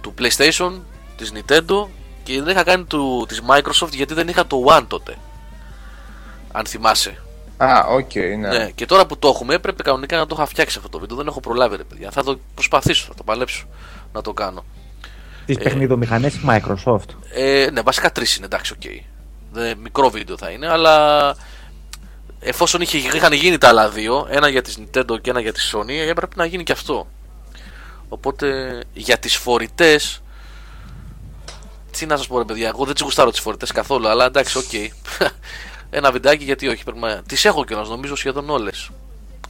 του 0.00 0.14
PlayStation, 0.18 0.72
της 1.16 1.32
Nintendo 1.34 1.86
και 2.22 2.42
δεν 2.42 2.48
είχα 2.48 2.62
κάνει 2.62 2.84
του, 2.84 3.24
της 3.28 3.42
Microsoft 3.48 3.92
γιατί 3.92 4.14
δεν 4.14 4.28
είχα 4.28 4.46
το 4.46 4.64
One 4.66 4.84
τότε. 4.88 5.16
Αν 6.56 6.66
θυμάσαι. 6.66 7.18
Α, 7.56 7.84
οκ, 7.88 8.14
ναι. 8.14 8.36
Ναι. 8.36 8.70
Και 8.74 8.86
τώρα 8.86 9.06
που 9.06 9.18
το 9.18 9.28
έχουμε, 9.28 9.54
έπρεπε 9.54 9.82
κανονικά 9.82 10.16
να 10.16 10.26
το 10.26 10.34
είχα 10.38 10.46
φτιάξει 10.46 10.76
αυτό 10.78 10.88
το 10.90 10.98
βίντεο. 10.98 11.16
Δεν 11.16 11.26
έχω 11.26 11.40
προλάβει, 11.40 11.76
ρε 11.76 11.82
παιδιά. 11.84 12.10
Θα 12.10 12.24
το 12.24 12.38
προσπαθήσω, 12.54 13.04
θα 13.08 13.14
το 13.14 13.22
παλέψω 13.22 13.66
να 14.12 14.22
το 14.22 14.32
κάνω. 14.32 14.64
Τις 15.46 15.58
παιχνιδομηχανές 15.58 16.32
της 16.32 16.42
Microsoft. 16.48 17.08
Ε, 17.34 17.68
ναι, 17.72 17.80
βασικά 17.80 18.12
τρεις 18.12 18.36
είναι, 18.36 18.44
εντάξει, 18.46 18.72
οκ. 18.72 18.82
Δεν- 19.52 19.78
Μικρό 19.78 20.10
βίντεο 20.10 20.36
θα 20.36 20.50
είναι, 20.50 20.68
αλλά 20.68 21.36
εφόσον 22.40 22.80
είχε, 22.80 22.96
είχαν 22.98 23.32
γίνει 23.32 23.58
τα 23.58 23.68
άλλα 23.68 23.88
δύο, 23.88 24.26
ένα 24.30 24.48
για 24.48 24.62
τη 24.62 24.74
Nintendo 24.78 25.20
και 25.20 25.30
ένα 25.30 25.40
για 25.40 25.52
τη 25.52 25.60
Sony, 25.72 26.08
έπρεπε 26.08 26.34
να 26.36 26.44
γίνει 26.44 26.62
και 26.62 26.72
αυτό. 26.72 27.06
Οπότε 28.08 28.80
για 28.92 29.18
τις 29.18 29.36
φορητές 29.36 30.20
Τι 31.98 32.06
να 32.06 32.16
σας 32.16 32.26
πω, 32.26 32.38
ρε 32.38 32.44
παιδιά, 32.44 32.68
εγώ 32.68 32.84
δεν 32.84 32.94
τι 32.94 33.02
γουστάρω 33.02 33.30
τις 33.30 33.40
φορητές 33.40 33.72
καθόλου, 33.72 34.08
αλλά 34.08 34.24
εντάξει, 34.24 34.58
οκ. 34.58 34.64
Ένα 35.96 36.12
βιντεάκι 36.12 36.44
γιατί 36.44 36.68
όχι. 36.68 36.84
Πρέπει 36.84 36.98
να... 36.98 37.22
Τις 37.22 37.44
έχω 37.44 37.64
κιόλας, 37.64 37.88
νομίζω 37.88 38.14
σχεδόν 38.14 38.50
όλες. 38.50 38.90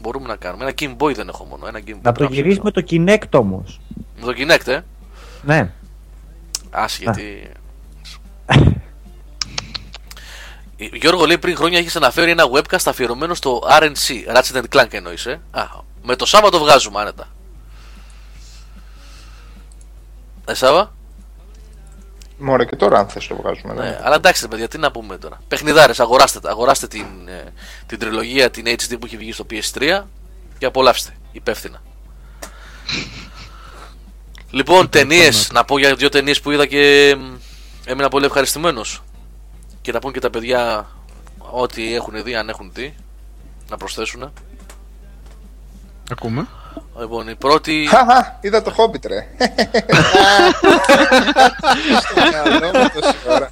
Μπορούμε 0.00 0.26
να 0.26 0.36
κάνουμε. 0.36 0.64
Ένα 0.64 0.72
Game 0.78 0.96
Boy 1.02 1.14
δεν 1.14 1.28
έχω 1.28 1.44
μόνο. 1.44 1.66
Ένα 1.66 1.80
Game 1.86 1.90
Boy. 1.90 2.00
Να 2.02 2.12
το 2.12 2.24
γυρίσει 2.24 2.60
με 2.62 2.70
το 2.70 2.84
Kinect 2.90 3.30
όμως. 3.30 3.80
Με 4.20 4.32
το 4.32 4.34
Kinect, 4.36 4.66
ε; 4.66 4.80
Ναι. 5.42 5.72
Άσε 6.70 7.02
γιατί. 7.02 7.50
Γιώργο 10.92 11.26
λέει 11.26 11.38
πριν 11.38 11.56
χρόνια 11.56 11.78
έχεις 11.78 11.96
αναφέρει 11.96 12.30
ένα 12.30 12.44
webcast 12.52 12.84
αφιερωμένο 12.86 13.34
στο 13.34 13.62
RNC, 13.80 14.36
Ratchet 14.36 14.62
Clank 14.70 14.92
εννοείς, 14.92 15.26
ε; 15.26 15.40
Α, 15.50 15.64
με 16.02 16.16
το 16.16 16.26
Σάββατο 16.26 16.58
βγάζουμε 16.58 17.00
άνετα. 17.00 17.28
Ε, 20.44 20.54
Σάββα. 20.54 20.95
Μωρέ 22.38 22.64
και 22.64 22.76
τώρα 22.76 22.98
αν 22.98 23.08
θες 23.08 23.26
το 23.26 23.36
βγάζουμε. 23.36 23.74
Ναι, 23.74 23.80
Ναι. 23.82 24.00
αλλά 24.02 24.14
εντάξει, 24.14 24.42
ρε 24.42 24.48
παιδιά, 24.48 24.68
τι 24.68 24.78
να 24.78 24.90
πούμε 24.90 25.18
τώρα. 25.18 25.40
Παιχνιδάρες, 25.48 26.00
αγοράστε, 26.00 26.40
τα. 26.40 26.50
αγοράστε 26.50 26.86
την, 26.86 27.06
ε, 27.28 27.52
την 27.86 27.98
τριλογία, 27.98 28.50
την 28.50 28.64
HD 28.66 28.96
που 29.00 29.06
έχει 29.06 29.16
βγει 29.16 29.32
στο 29.32 29.46
PS3 29.50 30.02
και 30.58 30.66
απολαύστε. 30.66 31.14
Υπεύθυνα. 31.32 31.82
λοιπόν, 34.50 34.88
ταινίες. 34.88 35.50
Να 35.52 35.64
πω 35.64 35.78
για 35.78 35.94
δύο 35.94 36.08
ταινίες 36.08 36.40
που 36.40 36.50
είδα 36.50 36.66
και 36.66 37.14
μ, 37.18 37.34
έμεινα 37.86 38.08
πολύ 38.08 38.24
ευχαριστημένος. 38.24 39.02
Και 39.80 39.92
να 39.92 39.98
πούν 39.98 40.12
και 40.12 40.20
τα 40.20 40.30
παιδιά 40.30 40.86
ό,τι 41.38 41.94
έχουν 41.94 42.22
δει, 42.22 42.34
αν 42.34 42.48
έχουν 42.48 42.70
δει. 42.74 42.94
Να 43.68 43.76
προσθέσουν. 43.76 44.32
Ακούμε. 46.10 46.46
Λοιπόν, 46.98 47.28
η 47.28 47.34
πρώτη. 47.34 47.86
Χαχα, 47.90 48.38
είδα 48.40 48.62
το 48.62 48.74
Hobbit 48.76 49.06
ρε. 49.06 49.26
στο 52.00 52.14
μυαλό 52.30 52.66
μου 52.78 52.88
τόση 53.00 53.14
ώρα. 53.28 53.50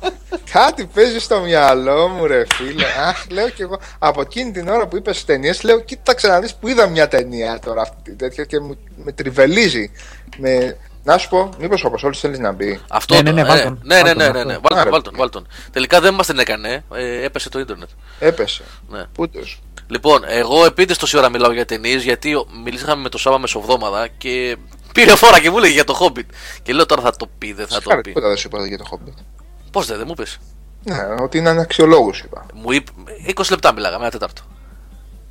Κάτι 0.52 0.86
παίζει 0.94 1.18
στο 1.20 1.40
μυαλό 1.40 2.08
μου 2.08 2.26
ρε 2.26 2.44
φίλε. 2.52 2.84
Αχ, 3.08 3.26
λέω 3.30 3.48
κι 3.48 3.62
εγώ. 3.62 3.80
Από 3.98 4.20
εκείνη 4.20 4.50
την 4.52 4.68
ώρα 4.68 4.86
που 4.86 4.96
είπες 4.96 5.24
ταινίες, 5.24 5.62
λέω 5.62 5.80
κοίταξε 5.80 6.28
να 6.28 6.40
δεις 6.40 6.54
που 6.54 6.68
είδα 6.68 6.86
μια 6.88 7.08
ταινία 7.08 7.58
τώρα 7.64 7.82
αυτή 7.82 8.14
τέτοια 8.14 8.44
και 8.44 8.60
μου, 8.60 8.76
με 8.96 9.12
τριβελίζει. 9.12 9.90
Με... 10.36 10.76
Να 11.06 11.18
σου 11.18 11.28
πω, 11.28 11.48
μήπως 11.58 11.84
όπως 11.84 12.02
όλους 12.02 12.20
θέλεις 12.20 12.38
να 12.38 12.52
μπει. 12.52 12.80
Αυτό 12.88 13.14
Ναι, 13.14 13.22
ναι, 13.22 13.32
ναι, 13.32 13.40
το- 13.42 13.46
βάλ' 13.48 13.58
ε, 13.58 13.62
τον, 13.62 13.80
ναι, 13.84 13.96
ναι, 13.96 14.02
βάλ' 14.02 14.16
ναι, 14.16 14.24
τον, 14.24 14.32
ναι, 14.36 14.44
ναι. 14.44 14.52
αυτό. 14.54 14.60
Βάλ' 14.60 14.70
τον, 14.72 14.78
Άρα. 14.78 14.90
βάλ' 14.90 15.02
τον, 15.02 15.12
βάλ' 15.16 15.30
τον. 15.30 15.46
Τελικά 15.72 16.00
δεν 16.00 16.14
μας 16.14 16.26
την 16.26 16.38
έκανε. 16.38 16.84
ε, 16.94 17.24
έπεσε 17.24 17.48
το 17.48 17.58
ίντερνετ. 17.58 17.88
Έπεσε. 18.18 18.62
Ναι. 18.88 19.04
Πούτος. 19.14 19.60
Λοιπόν, 19.86 20.22
εγώ 20.26 20.64
επίτηδες 20.64 20.98
τόση 20.98 21.16
ώρα 21.18 21.28
μιλάω 21.28 21.52
για 21.52 21.64
ταινίες 21.64 22.02
γιατί 22.02 22.34
ο- 22.34 22.46
μιλήσαμε 22.64 23.02
με 23.02 23.08
το 23.08 23.18
Σάβα 23.18 23.38
μεσοβδόμαδα 23.38 24.06
και 24.08 24.56
πήρε 24.94 25.14
φόρα 25.16 25.40
και 25.40 25.50
μου 25.50 25.58
έλεγε 25.58 25.72
για 25.72 25.84
το 25.84 25.98
Hobbit. 26.00 26.26
Και 26.62 26.72
λέω 26.72 26.86
τώρα 26.86 27.02
θα 27.02 27.16
το 27.16 27.26
πει, 27.38 27.52
δεν 27.52 27.66
θα 27.66 27.74
το 27.74 27.80
Συγχαρητήρια, 27.80 28.02
πει. 28.02 28.08
Τίποτα 28.08 28.28
δεν 28.28 28.36
σου 28.36 28.48
είπα 28.52 28.66
για 28.66 28.78
το 28.78 28.84
Hobbit. 28.92 29.22
Πώς 29.70 29.86
δεν, 29.86 29.96
δεν 29.98 30.06
μου 30.08 30.14
πεις. 30.14 30.38
Ναι, 30.84 30.96
ότι 31.22 31.38
είναι 31.38 31.48
αναξιολόγου 31.48 32.10
είπα. 32.24 32.46
Μου 32.54 32.72
είπε. 32.72 32.90
20 33.36 33.42
λεπτά 33.50 33.72
μιλάγαμε, 33.72 34.02
ένα 34.02 34.10
τέταρτο. 34.12 34.42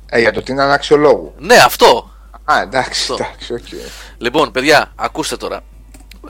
Ε, 0.06 0.20
για 0.20 0.32
το 0.32 0.38
ότι 0.38 0.52
είναι 0.52 0.62
αναξιολόγου. 0.62 1.34
Ναι, 1.38 1.56
αυτό. 1.56 2.10
Α, 2.44 2.60
εντάξει, 2.60 3.00
Αυτό. 3.12 3.24
εντάξει, 3.24 3.52
οκ. 3.54 3.60
Λοιπόν, 4.18 4.50
παιδιά, 4.50 4.92
ακούστε 4.96 5.36
τώρα. 5.36 5.60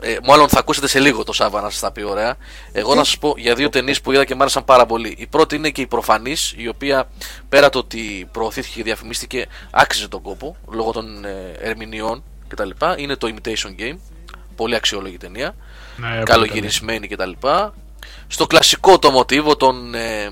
Ε, 0.00 0.16
μάλλον 0.22 0.48
θα 0.48 0.58
ακούσετε 0.58 0.86
σε 0.86 1.00
λίγο 1.00 1.24
το 1.24 1.32
Σάβα 1.32 1.60
να 1.60 1.70
σας 1.70 1.80
τα 1.80 1.92
πει 1.92 2.02
ωραία. 2.02 2.36
Εγώ 2.72 2.94
να 2.94 3.04
σας 3.04 3.18
πω 3.18 3.34
για 3.36 3.54
δύο 3.54 3.68
ταινίες 3.68 4.00
που 4.00 4.12
είδα 4.12 4.24
και 4.24 4.34
μου 4.34 4.40
άρεσαν 4.40 4.64
πάρα 4.64 4.86
πολύ. 4.86 5.14
Η 5.18 5.26
πρώτη 5.26 5.56
είναι 5.56 5.70
και 5.70 5.80
η 5.80 5.86
προφανής, 5.86 6.54
η 6.56 6.68
οποία 6.68 7.08
πέρα 7.48 7.68
το 7.68 7.78
ότι 7.78 8.28
προωθήθηκε 8.32 8.76
και 8.76 8.82
διαφημίστηκε, 8.82 9.46
άξιζε 9.70 10.08
τον 10.08 10.22
κόπο 10.22 10.56
λόγω 10.70 10.90
των 10.90 11.24
ε, 11.24 11.52
ερμηνεών 11.58 12.22
κτλ. 12.48 12.70
Είναι 12.96 13.16
το 13.16 13.34
Imitation 13.34 13.80
Game. 13.80 13.96
Πολύ 14.56 14.74
αξιόλογη 14.74 15.16
ταινία. 15.16 15.54
Ναι, 15.96 16.22
καλογυρισμένη 16.22 17.08
κτλ. 17.08 17.30
Στο 18.26 18.46
κλασικό 18.46 18.98
το 18.98 19.10
μοτίβο 19.10 19.56
των 19.56 19.94
ε, 19.94 20.30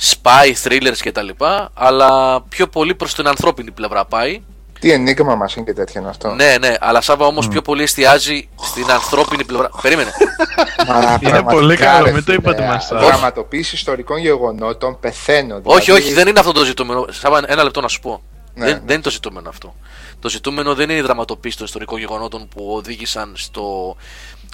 spy 0.00 0.52
thrillers 0.62 0.98
κτλ. 0.98 1.28
Αλλά 1.74 2.42
πιο 2.42 2.66
πολύ 2.68 2.94
προς 2.94 3.14
την 3.14 3.26
ανθρώπινη 3.26 3.70
πλευρά 3.70 4.04
πάει. 4.04 4.42
Τι 4.84 4.92
ενίγμα 4.92 5.34
μας 5.34 5.54
είναι 5.54 5.64
και 5.64 5.72
τέτοια 5.72 6.00
είναι 6.00 6.10
αυτό. 6.10 6.34
Ναι, 6.34 6.56
ναι, 6.60 6.74
αλλά 6.80 7.00
Σάβα 7.00 7.26
όμως 7.26 7.48
πιο 7.48 7.62
πολύ 7.62 7.82
εστιάζει 7.82 8.48
στην 8.62 8.90
ανθρώπινη 8.90 9.44
πλευρά. 9.44 9.70
Περίμενε. 9.82 10.10
Μα, 10.88 10.94
Είναι 10.94 11.30
πραγματικά, 11.30 11.42
πολύ 11.44 11.76
καλό, 11.76 12.04
ρε 12.04 12.12
μην 12.12 12.24
το 12.24 12.32
φίλε, 12.32 12.36
είπατε 12.36 12.66
μας, 12.66 12.92
α. 12.92 12.98
Δραματοποίηση 12.98 13.74
ιστορικών 13.74 14.18
γεγονότων 14.18 15.00
πεθαίνω. 15.00 15.60
όχι, 15.62 15.84
δηλαδή, 15.84 16.02
όχι, 16.02 16.12
δεν 16.12 16.28
είναι 16.28 16.38
αυτό 16.38 16.52
το 16.52 16.64
ζητούμενο. 16.64 17.06
Σάβα, 17.10 17.42
ένα 17.46 17.62
λεπτό 17.62 17.80
να 17.80 17.88
σου 17.88 18.00
πω. 18.00 18.22
Ναι. 18.54 18.64
Δεν, 18.64 18.82
δεν 18.84 18.94
είναι 18.94 19.02
το 19.02 19.10
ζητούμενο 19.10 19.48
αυτό. 19.48 19.74
Το 20.20 20.28
ζητούμενο 20.28 20.74
δεν 20.74 20.90
είναι 20.90 20.98
η 20.98 21.02
δραματοποίηση 21.02 21.56
των 21.56 21.66
ιστορικών 21.66 21.98
γεγονότων 21.98 22.48
που 22.48 22.74
οδήγησαν 22.74 23.32
στο, 23.36 23.96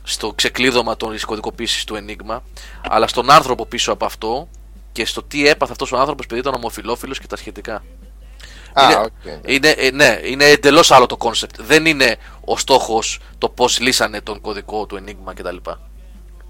στο 0.03 0.33
ξεκλείδωμα 0.35 0.97
των 0.97 1.21
κωδικοποίηση 1.27 1.87
του 1.87 2.05
Enigma, 2.05 2.39
αλλά 2.89 3.07
στον 3.07 3.31
άνθρωπο 3.31 3.67
πίσω 3.67 3.93
από 3.93 4.05
αυτό 4.05 4.49
και 4.93 5.07
στο 5.07 5.23
τι 5.23 5.49
έπαθε 5.49 5.73
αυτός 5.73 5.93
ο 5.93 5.99
άνθρωπος 5.99 6.25
επειδή 6.25 6.41
ήταν 6.41 6.55
ομοφυλόφιλος 6.55 7.13
και 7.13 7.27
τα 7.27 7.37
σχετικά. 7.37 7.83
Α, 8.73 8.85
είναι, 8.85 8.97
οκ. 8.97 9.51
είναι, 9.51 9.69
ε, 9.69 9.91
ναι, 9.91 10.19
είναι 10.25 10.45
εντελώς 10.45 10.91
άλλο 10.91 11.07
το 11.07 11.17
concept. 11.17 11.63
Δεν 11.63 11.87
είναι 11.87 12.17
ο 12.45 12.59
στόχος 12.59 13.19
το 13.39 13.49
πώς 13.49 13.81
λύσανε 13.81 14.21
τον 14.21 14.41
κωδικό 14.41 14.87
του 14.87 15.05
Enigma 15.05 15.33
κτλ. 15.35 15.57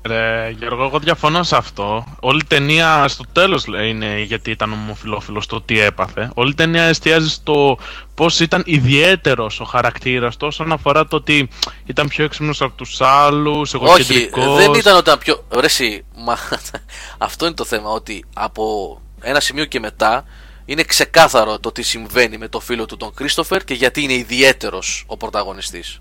Ρε, 0.02 0.50
Γιώργο, 0.58 0.84
εγώ 0.84 0.98
διαφωνώ 0.98 1.42
σε 1.42 1.56
αυτό. 1.56 2.06
Όλη 2.20 2.40
η 2.44 2.46
ταινία 2.48 3.08
στο 3.08 3.24
τέλος 3.32 3.64
είναι 3.64 4.20
γιατί 4.20 4.50
ήταν 4.50 4.72
ομοφυλόφιλος 4.72 5.46
το 5.46 5.60
τι 5.60 5.80
έπαθε. 5.80 6.30
Όλη 6.34 6.50
η 6.50 6.54
ταινία 6.54 6.82
εστιάζει 6.82 7.28
στο 7.28 7.78
πώς 8.14 8.40
ήταν 8.40 8.62
ιδιαίτερος 8.66 9.60
ο 9.60 9.64
χαρακτήρας 9.64 10.36
του 10.36 10.46
όσον 10.46 10.72
αφορά 10.72 11.06
το 11.06 11.16
ότι 11.16 11.48
ήταν 11.86 12.08
πιο 12.08 12.24
έξυπνος 12.24 12.62
από 12.62 12.76
τους 12.76 13.00
άλλους, 13.00 13.74
Όχι, 13.74 13.84
εγωκεντρικός. 13.84 14.56
δεν 14.56 14.74
ήταν 14.74 14.96
όταν 14.96 15.18
πιο. 15.18 15.44
Ρε, 15.54 15.66
εσύ, 15.66 16.04
μα, 16.16 16.36
αυτό 17.18 17.46
είναι 17.46 17.54
το 17.54 17.64
θέμα. 17.64 17.90
Ότι 17.90 18.24
από 18.34 19.00
ένα 19.20 19.40
σημείο 19.40 19.64
και 19.64 19.80
μετά 19.80 20.24
είναι 20.70 20.82
ξεκάθαρο 20.82 21.58
το 21.58 21.72
τι 21.72 21.82
συμβαίνει 21.82 22.38
με 22.38 22.48
το 22.48 22.60
φίλο 22.60 22.86
του 22.86 22.96
τον 22.96 23.14
Κρίστοφερ 23.14 23.64
και 23.64 23.74
γιατί 23.74 24.02
είναι 24.02 24.12
ιδιαίτερος 24.12 25.04
ο 25.06 25.16
πρωταγωνιστής. 25.16 26.00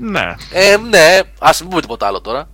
Ναι. 0.00 0.34
Ε, 0.52 0.76
ναι, 0.76 1.20
ας 1.38 1.60
μην 1.60 1.68
πούμε 1.68 1.80
τίποτα 1.80 2.06
άλλο 2.06 2.20
τώρα. 2.20 2.48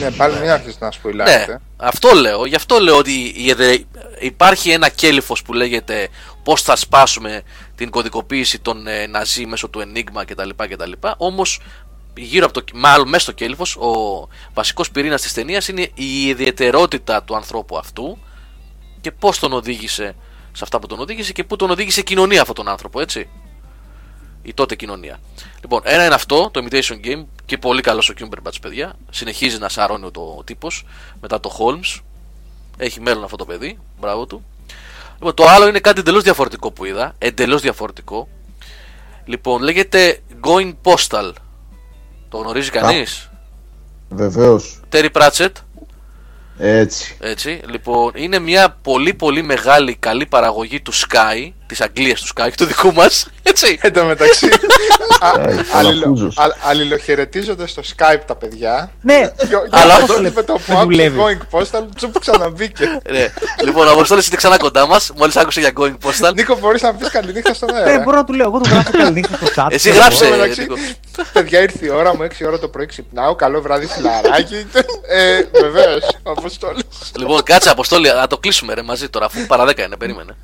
Ναι, 0.00 0.10
πάλι 0.10 0.38
μην 0.38 0.50
άρχισε 0.50 0.76
να 0.80 0.86
Ναι, 0.86 0.92
σπουλάρετε. 0.92 1.60
αυτό 1.76 2.12
λέω. 2.14 2.44
Γι' 2.46 2.54
αυτό 2.54 2.78
λέω 2.78 2.96
ότι 2.96 3.32
η 3.36 3.50
εδε- 3.50 3.84
υπάρχει 4.20 4.70
ένα 4.70 4.88
κέλυφος 4.88 5.42
που 5.42 5.52
λέγεται 5.52 6.08
πώς 6.42 6.62
θα 6.62 6.76
σπάσουμε 6.76 7.42
την 7.74 7.90
κωδικοποίηση 7.90 8.58
των 8.58 8.86
ε, 8.86 9.06
Ναζί 9.06 9.46
μέσω 9.46 9.68
του 9.68 9.80
Enigma 9.80 10.22
κτλ. 10.26 10.48
κτλ. 10.56 10.92
Όμως 11.16 11.60
γύρω 12.16 12.46
από 12.46 12.54
το, 12.62 12.64
μάλλον 12.74 13.08
μέσα 13.08 13.22
στο 13.22 13.32
κέλυφος 13.32 13.76
ο 13.76 13.92
βασικός 14.54 14.90
πυρήνας 14.90 15.22
της 15.22 15.32
ταινίας 15.32 15.68
είναι 15.68 15.90
η 15.94 16.26
ιδιαιτερότητα 16.26 17.22
του 17.22 17.36
ανθρώπου 17.36 17.78
αυτού 17.78 18.18
και 19.00 19.12
πώς 19.12 19.38
τον 19.38 19.52
οδήγησε 19.52 20.14
σε 20.52 20.64
αυτά 20.64 20.78
που 20.78 20.86
τον 20.86 21.00
οδήγησε 21.00 21.32
και 21.32 21.44
πού 21.44 21.56
τον 21.56 21.70
οδήγησε 21.70 22.00
η 22.00 22.02
κοινωνία 22.02 22.40
αυτόν 22.40 22.54
τον 22.54 22.68
άνθρωπο, 22.68 23.00
έτσι. 23.00 23.28
Η 24.42 24.54
τότε 24.54 24.74
κοινωνία. 24.74 25.18
Λοιπόν, 25.60 25.80
ένα 25.84 26.04
είναι 26.04 26.14
αυτό, 26.14 26.50
το 26.52 26.64
Imitation 26.64 27.06
Game 27.06 27.24
και 27.46 27.58
πολύ 27.58 27.80
καλός 27.80 28.08
ο 28.08 28.14
Cumberbatch, 28.20 28.60
παιδιά. 28.60 28.96
Συνεχίζει 29.10 29.58
να 29.58 29.68
σαρώνει 29.68 30.10
το 30.10 30.34
ο 30.38 30.44
τύπος 30.44 30.86
μετά 31.20 31.40
το 31.40 31.56
Holmes. 31.58 32.00
Έχει 32.76 33.00
μέλλον 33.00 33.24
αυτό 33.24 33.36
το 33.36 33.44
παιδί. 33.44 33.78
Μπράβο 34.00 34.26
του. 34.26 34.44
Λοιπόν, 35.14 35.34
το 35.34 35.44
άλλο 35.46 35.68
είναι 35.68 35.80
κάτι 35.80 36.00
εντελώς 36.00 36.22
διαφορετικό 36.22 36.70
που 36.70 36.84
είδα. 36.84 37.14
Εντελώς 37.18 37.60
διαφορετικό. 37.60 38.28
Λοιπόν, 39.24 39.62
λέγεται 39.62 40.22
Going 40.44 40.74
Postal. 40.82 41.32
Το 42.28 42.38
γνωρίζει 42.38 42.70
κανείς; 42.70 43.30
Βεβαίως. 44.08 44.80
Terry 44.92 45.08
Pratchett. 45.12 45.52
Έτσι. 46.62 47.16
Έτσι, 47.20 47.60
λοιπόν, 47.66 48.12
είναι 48.14 48.38
μια 48.38 48.76
πολύ 48.82 49.14
πολύ 49.14 49.42
μεγάλη 49.42 49.94
καλή 49.94 50.26
παραγωγή 50.26 50.80
του 50.80 50.92
Sky, 50.94 51.52
της 51.70 51.80
Αγγλίας 51.80 52.20
τους 52.20 52.32
Sky, 52.36 52.48
του 52.56 52.64
δικού 52.64 52.92
μας, 52.92 53.26
έτσι. 53.42 53.78
Εν 53.82 53.92
τω 53.92 54.04
μεταξύ, 54.04 54.46
α- 54.46 54.50
Άι, 55.20 55.42
αλληλο- 55.72 56.04
Αλαφούζος. 56.06 56.38
α- 56.38 56.56
αλληλοχαιρετίζονται 56.68 57.66
στο 57.66 57.82
Skype 57.96 58.20
τα 58.26 58.34
παιδιά. 58.36 58.90
Ναι, 59.02 59.30
Και 59.48 59.54
ο- 59.54 59.66
Αλλά 59.70 59.94
και 59.96 60.00
αυτό 60.02 60.12
αυτό 60.12 60.22
με 60.22 60.42
το 60.42 60.52
που 60.52 60.60
δεν 60.66 60.76
άκουσε 60.76 60.84
δουλεύει. 61.08 61.18
Going 61.20 61.58
Postal, 61.58 61.82
τσουπ 61.96 62.18
ξαναμπήκε. 62.18 63.00
ναι. 63.10 63.32
Λοιπόν, 63.64 63.86
ο 63.88 63.90
Αποστόλης 63.90 64.26
είναι 64.26 64.36
ξανά 64.36 64.56
κοντά 64.56 64.86
μας, 64.86 65.10
μόλις 65.16 65.36
άκουσε 65.36 65.60
για 65.60 65.72
Going 65.76 65.94
Postal. 66.04 66.34
Νίκο, 66.34 66.56
μπορείς 66.58 66.82
να 66.82 66.94
πεις 66.94 67.08
καληνύχτα 67.08 67.54
στον 67.54 67.68
ε, 67.68 67.78
αέρα. 67.78 67.98
μπορώ 68.02 68.16
να 68.16 68.24
του 68.24 68.32
λέω. 68.32 68.46
Εγώ 68.46 68.58
του 68.60 68.68
γράφω 68.70 68.90
καληνύχτα 68.90 69.36
στο 69.36 69.46
chat. 69.62 69.66
Εσύ 69.70 69.90
ξέρω 69.90 70.04
γράψε, 70.04 70.24
εγώ. 70.24 70.32
Στο 70.34 70.40
μεταξύ, 70.40 70.60
Νίκο. 70.60 70.74
Παιδιά, 71.32 71.60
ήρθε 71.62 71.86
η 71.86 71.88
ώρα 71.88 72.16
μου, 72.16 72.22
6 72.22 72.46
ώρα 72.46 72.58
το 72.58 72.68
πρωί 72.68 72.86
ξυπνάω. 72.86 73.34
Καλό 73.34 73.60
βράδυ, 73.60 73.86
φιλαράκι. 73.86 74.66
ε, 75.08 75.42
Βεβαίως, 75.60 76.02
ο 76.22 76.30
Αποστόλης. 76.30 76.82
λοιπόν, 77.16 77.42
κάτσε 77.42 77.70
αποστόλη, 77.70 78.08
να 78.08 78.26
το 78.26 78.38
κλείσουμε 78.38 78.74
ρε 78.74 78.82
μαζί 78.82 79.08
τώρα, 79.08 79.26
αφού 79.26 79.46
παρά 79.46 79.64
10 79.66 79.78
είναι, 79.84 79.96
περίμενε. 79.96 80.36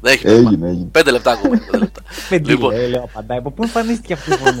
Δεν 0.00 0.12
έχει 0.12 0.26
Έγινε, 0.26 0.42
νόημα. 0.50 0.66
έγινε. 0.68 0.88
Πέντε 0.92 1.10
λεπτά 1.10 1.30
ακόμα. 1.30 1.56
πέντε 1.64 1.78
λεπτά. 1.78 2.02
Δεν 2.28 2.42
τη 2.42 2.50
λοιπόν, 2.50 2.74
λέει, 2.74 2.88
λέω 2.88 3.02
απαντάει. 3.02 3.38
Από 3.38 3.50
πού 3.50 3.62
εμφανίστηκε 3.62 4.12
αυτή 4.12 4.30
η 4.32 4.36
φωνή; 4.36 4.60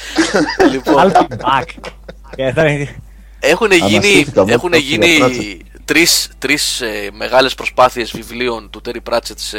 λοιπόν, 0.72 0.94
I'll 0.96 1.16
be 1.16 1.36
back. 1.36 1.90
Και 2.36 2.52
θα 2.54 2.64
είναι- 2.66 2.96
έχουν 3.40 3.70
γίνει, 3.72 3.82
Αναστήθηκα, 3.94 4.42
μου 4.44 4.52
έχουν 4.52 4.72
έφτασε 4.72 4.94
γίνει 4.94 5.06
για 5.06 5.26
Pratchett. 5.26 5.60
τρεις, 5.84 6.28
τρεις 6.38 6.80
ε, 6.80 7.08
μεγάλες 7.12 7.54
προσπάθειες 7.54 8.10
βιβλίων 8.10 8.70
του 8.70 8.80
Terry 8.84 9.12
Pratchett 9.12 9.34
σε 9.34 9.58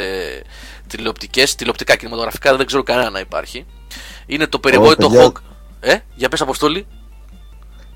τηλεοπτικές, 0.86 1.54
τηλεοπτικά 1.54 1.96
κινηματογραφικά, 1.96 2.56
δεν 2.56 2.66
ξέρω 2.66 2.82
κανένα 2.82 3.10
να 3.10 3.18
υπάρχει. 3.18 3.66
Είναι 4.26 4.46
το 4.46 4.58
περιβόητο 4.58 5.08
παιδιά. 5.08 5.26
Hog. 5.26 5.32
Ε, 5.80 5.96
για 6.14 6.28
πες 6.28 6.40
Αποστόλη. 6.40 6.86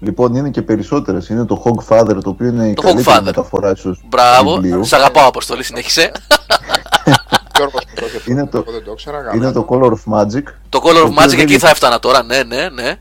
Λοιπόν, 0.05 0.35
είναι 0.35 0.51
και 0.51 0.63
περισσότερες. 0.63 1.29
Είναι 1.29 1.45
το 1.45 1.63
Hogfather, 1.65 2.17
το 2.23 2.29
οποίο 2.31 2.47
είναι 2.47 2.67
η 2.69 2.73
Το 2.75 2.83
καλύτερη 2.83 3.09
Hogfather. 3.19 3.23
μεταφορά 3.25 3.71
ίσω. 3.77 3.97
Μπράβο, 4.09 4.61
σ' 4.85 4.93
αγαπάω 4.93 5.29
Αποστόλη, 5.29 5.63
συνέχισε. 5.65 6.11
Γιώργος 7.57 7.85
που 7.85 7.93
το 8.01 8.07
είχε 8.07 8.31
Είναι 8.31 8.43
πει, 8.45 8.51
το- 8.51 8.59
εγώ 8.67 8.73
δεν 8.73 8.85
το 8.85 8.91
ήξερα. 8.93 9.19
Είναι 9.19 9.29
γαμάτο. 9.47 9.63
το 9.63 9.67
Color 9.71 9.91
of 9.91 10.21
Magic. 10.21 10.43
το 10.69 10.81
Color 10.85 10.91
of 10.91 10.95
Το 10.95 11.01
οποίο 11.01 11.23
Magic 11.23 11.29
δεν 11.29 11.39
εκεί 11.39 11.51
είναι- 11.53 11.59
θα 11.59 11.69
έφτανα 11.69 11.99
τώρα, 11.99 12.23
ναι, 12.23 12.43
ναι, 12.43 12.69
ναι. 12.83 12.95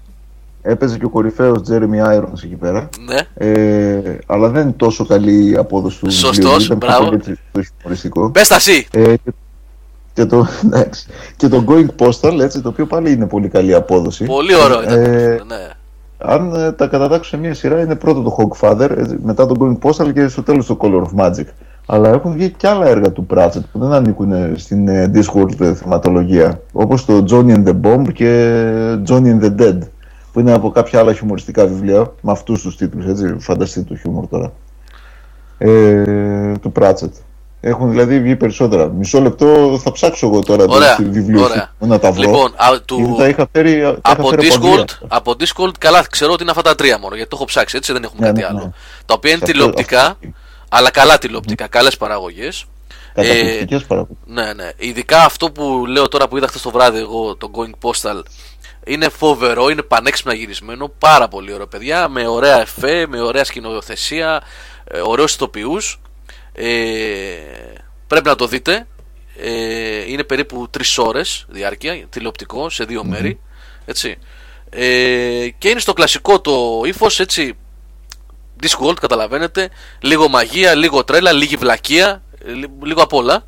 Έπαιζε 0.62 0.98
και 0.98 1.06
ο 1.06 1.10
κορυφαίος 1.10 1.58
Jeremy 1.70 2.16
Irons 2.18 2.44
εκεί 2.44 2.56
πέρα. 2.56 2.90
ναι. 3.06 3.48
Ε, 3.48 4.18
αλλά 4.26 4.50
δεν 4.50 4.62
είναι 4.62 4.72
τόσο 4.72 5.06
καλή 5.06 5.50
η 5.50 5.56
απόδοση 5.56 6.00
του. 6.00 6.12
Σωστός, 6.12 6.36
βιβλίου, 6.38 6.66
ήταν 6.66 6.78
πιο 6.78 6.88
μπράβο. 6.88 7.04
πολύ 7.04 7.16
έτσι, 7.16 7.40
το 7.52 7.62
χιουμοριστικό. 7.64 8.32
Πες 8.32 8.48
τα 8.48 8.56
εσύ. 8.56 8.88
Ε, 8.92 9.16
και, 9.16 9.32
και, 10.14 10.26
το, 10.26 10.48
εντάξει, 10.66 11.08
και 11.38 11.48
το 11.48 11.66
Going 11.68 11.88
Postal, 12.06 12.40
έτσι, 12.42 12.62
το 12.62 12.70
οποίο 12.70 12.86
πάλι 12.86 13.12
είναι 13.12 13.28
πολύ 13.28 13.48
καλή 13.48 13.74
απόδοση. 13.74 14.24
Πολύ 14.26 14.56
ωραίο 14.56 14.82
ήταν. 14.84 15.00
Ε, 15.04 15.42
ναι. 15.48 15.68
Αν 16.24 16.56
ε, 16.56 16.72
τα 16.72 16.88
κατατάξω 16.88 17.30
σε 17.30 17.38
μια 17.38 17.54
σειρά, 17.54 17.82
είναι 17.82 17.96
πρώτο 17.96 18.22
το 18.22 18.38
Hogfather, 18.38 18.90
έτσι, 18.98 19.18
μετά 19.24 19.46
το 19.46 19.56
Going 19.60 19.90
Postal 19.90 20.14
και 20.14 20.28
στο 20.28 20.44
τέλος 20.44 20.66
το 20.66 20.78
Color 20.82 21.02
of 21.02 21.26
Magic. 21.26 21.46
Αλλά 21.86 22.10
έχουν 22.10 22.32
βγει 22.32 22.50
και 22.50 22.68
άλλα 22.68 22.88
έργα 22.88 23.12
του 23.12 23.26
Pratchett 23.30 23.64
που 23.72 23.80
δεν 23.80 23.92
ανήκουν 23.92 24.34
στην 24.56 24.88
ε, 24.88 25.12
Discworld 25.14 25.62
ε, 25.62 25.74
θεματολογία. 25.74 26.62
Όπως 26.72 27.06
το 27.06 27.26
Johnny 27.30 27.56
and 27.56 27.64
the 27.68 27.76
Bomb 27.82 28.12
και 28.14 28.64
Johnny 29.08 29.40
and 29.40 29.44
the 29.44 29.56
Dead. 29.60 29.78
Που 30.34 30.40
είναι 30.40 30.54
από 30.54 30.72
κάποια 30.72 31.00
άλλα 31.00 31.14
χιουμοριστικά 31.14 31.66
βιβλία 31.66 32.14
με 32.22 32.32
αυτούς 32.32 32.62
τους 32.62 32.78
τίτλους. 32.78 33.06
Έτσι, 33.06 33.36
φανταστείτε 33.40 33.86
το 33.90 33.96
χιούμορ 33.96 34.28
τώρα. 34.28 34.52
Ε, 35.58 36.52
του 36.62 36.72
Pratchett. 36.80 37.12
Έχουν 37.64 37.90
δηλαδή 37.90 38.20
βγει 38.20 38.36
περισσότερα. 38.36 38.88
Μισό 38.88 39.22
λεπτό 39.22 39.80
θα 39.84 39.92
ψάξω 39.92 40.28
εγώ 40.28 40.44
τώρα 40.44 40.66
Ωραία, 40.68 40.96
το 40.96 41.04
βιβλίο 41.04 41.44
ωραία. 41.44 41.72
να 41.80 42.00
τα 42.00 42.12
βρω. 42.12 42.22
Λοιπόν, 42.22 42.54
α, 42.56 42.66
Γιατί 42.70 42.84
του, 42.86 43.16
τα 43.18 43.28
είχα 43.28 43.48
φέρει, 43.52 43.72
τα 43.82 43.88
είχα 43.88 44.00
από, 44.04 44.28
φέρει 44.28 44.48
Discord, 44.52 44.56
Αγγλία. 44.66 44.86
από 45.08 45.34
Discord, 45.40 45.72
καλά, 45.80 46.06
ξέρω 46.10 46.32
ότι 46.32 46.42
είναι 46.42 46.52
αυτά 46.52 46.64
τα 46.64 46.76
τρία 46.76 46.98
μόνο, 47.00 47.16
γιατί 47.16 47.30
το 47.30 47.36
έχω 47.36 47.46
ψάξει, 47.46 47.78
έτσι 47.78 47.94
δεν 47.94 48.04
έχουμε 48.04 48.20
Ναι, 48.20 48.28
κάτι 48.28 48.40
ναι, 48.40 48.46
άλλο. 48.48 48.58
ναι. 48.66 48.72
Τα 49.06 49.14
οποία 49.14 49.32
είναι 49.32 49.40
Σε 49.46 49.52
αυτό- 49.52 49.58
τηλεοπτικά, 49.58 50.02
αυτό- 50.02 50.18
αλλά 50.70 50.92
καλά 50.92 51.18
τηλεοπτικά, 51.18 51.68
καλές 51.68 51.98
παραγωγές. 51.98 52.66
Καταπληκτικές 53.14 53.84
παραγωγές. 53.84 54.18
Ναι, 54.26 54.54
ναι. 54.54 54.70
Ειδικά 54.78 55.24
αυτό 55.24 55.52
που 55.52 55.86
λέω 55.88 56.08
τώρα 56.08 56.28
που 56.28 56.38
είδα 56.38 56.48
χθες 56.48 56.62
το 56.62 56.70
βράδυ 56.72 57.00
εγώ, 57.00 57.36
το 57.36 57.52
Going 57.56 57.90
Postal, 57.90 58.22
είναι 58.86 59.10
φοβερό, 59.10 59.70
είναι 59.70 59.82
πανέξυπνα 59.82 60.34
γυρισμένο, 60.34 60.92
πάρα 61.00 61.28
πολύ 61.28 61.54
ωραίο 61.54 61.68
παιδιά, 61.68 62.08
με 62.10 62.28
ωραία 62.28 62.62
εφέ, 62.62 63.06
με 63.10 63.22
ωραία 63.22 63.44
σκηνοθεσία, 63.44 64.42
ε, 64.84 65.00
ωραίους 65.04 65.34
ηθοποιούς. 65.34 66.00
Ε, 66.54 66.66
πρέπει 68.08 68.28
να 68.28 68.36
το 68.36 68.48
δείτε. 68.48 68.88
Ε, 69.38 70.12
είναι 70.12 70.24
περίπου 70.24 70.68
τρεις 70.70 70.98
ώρες 70.98 71.46
διάρκεια, 71.50 72.06
τηλεοπτικό, 72.10 72.70
σε 72.70 72.84
δυο 72.84 73.04
μέρη. 73.04 73.40
Έτσι. 73.86 74.18
Ε, 74.70 75.50
και 75.58 75.70
είναι 75.70 75.80
στο 75.80 75.94
κλασικό 75.94 76.42
το 76.42 76.82
ύφος, 76.86 77.20
έτσι. 77.20 77.54
Discworld, 78.64 78.96
καταλαβαίνετε. 79.02 79.70
Λίγο 80.00 80.28
μαγεία, 80.30 80.76
λίγο 80.76 81.04
τρέλα, 81.04 81.32
λίγη 81.32 81.56
βλακεία, 81.56 82.22
ε, 82.46 82.52
λι- 82.52 82.84
λίγο 82.84 83.02
απ' 83.02 83.14
όλα. 83.14 83.46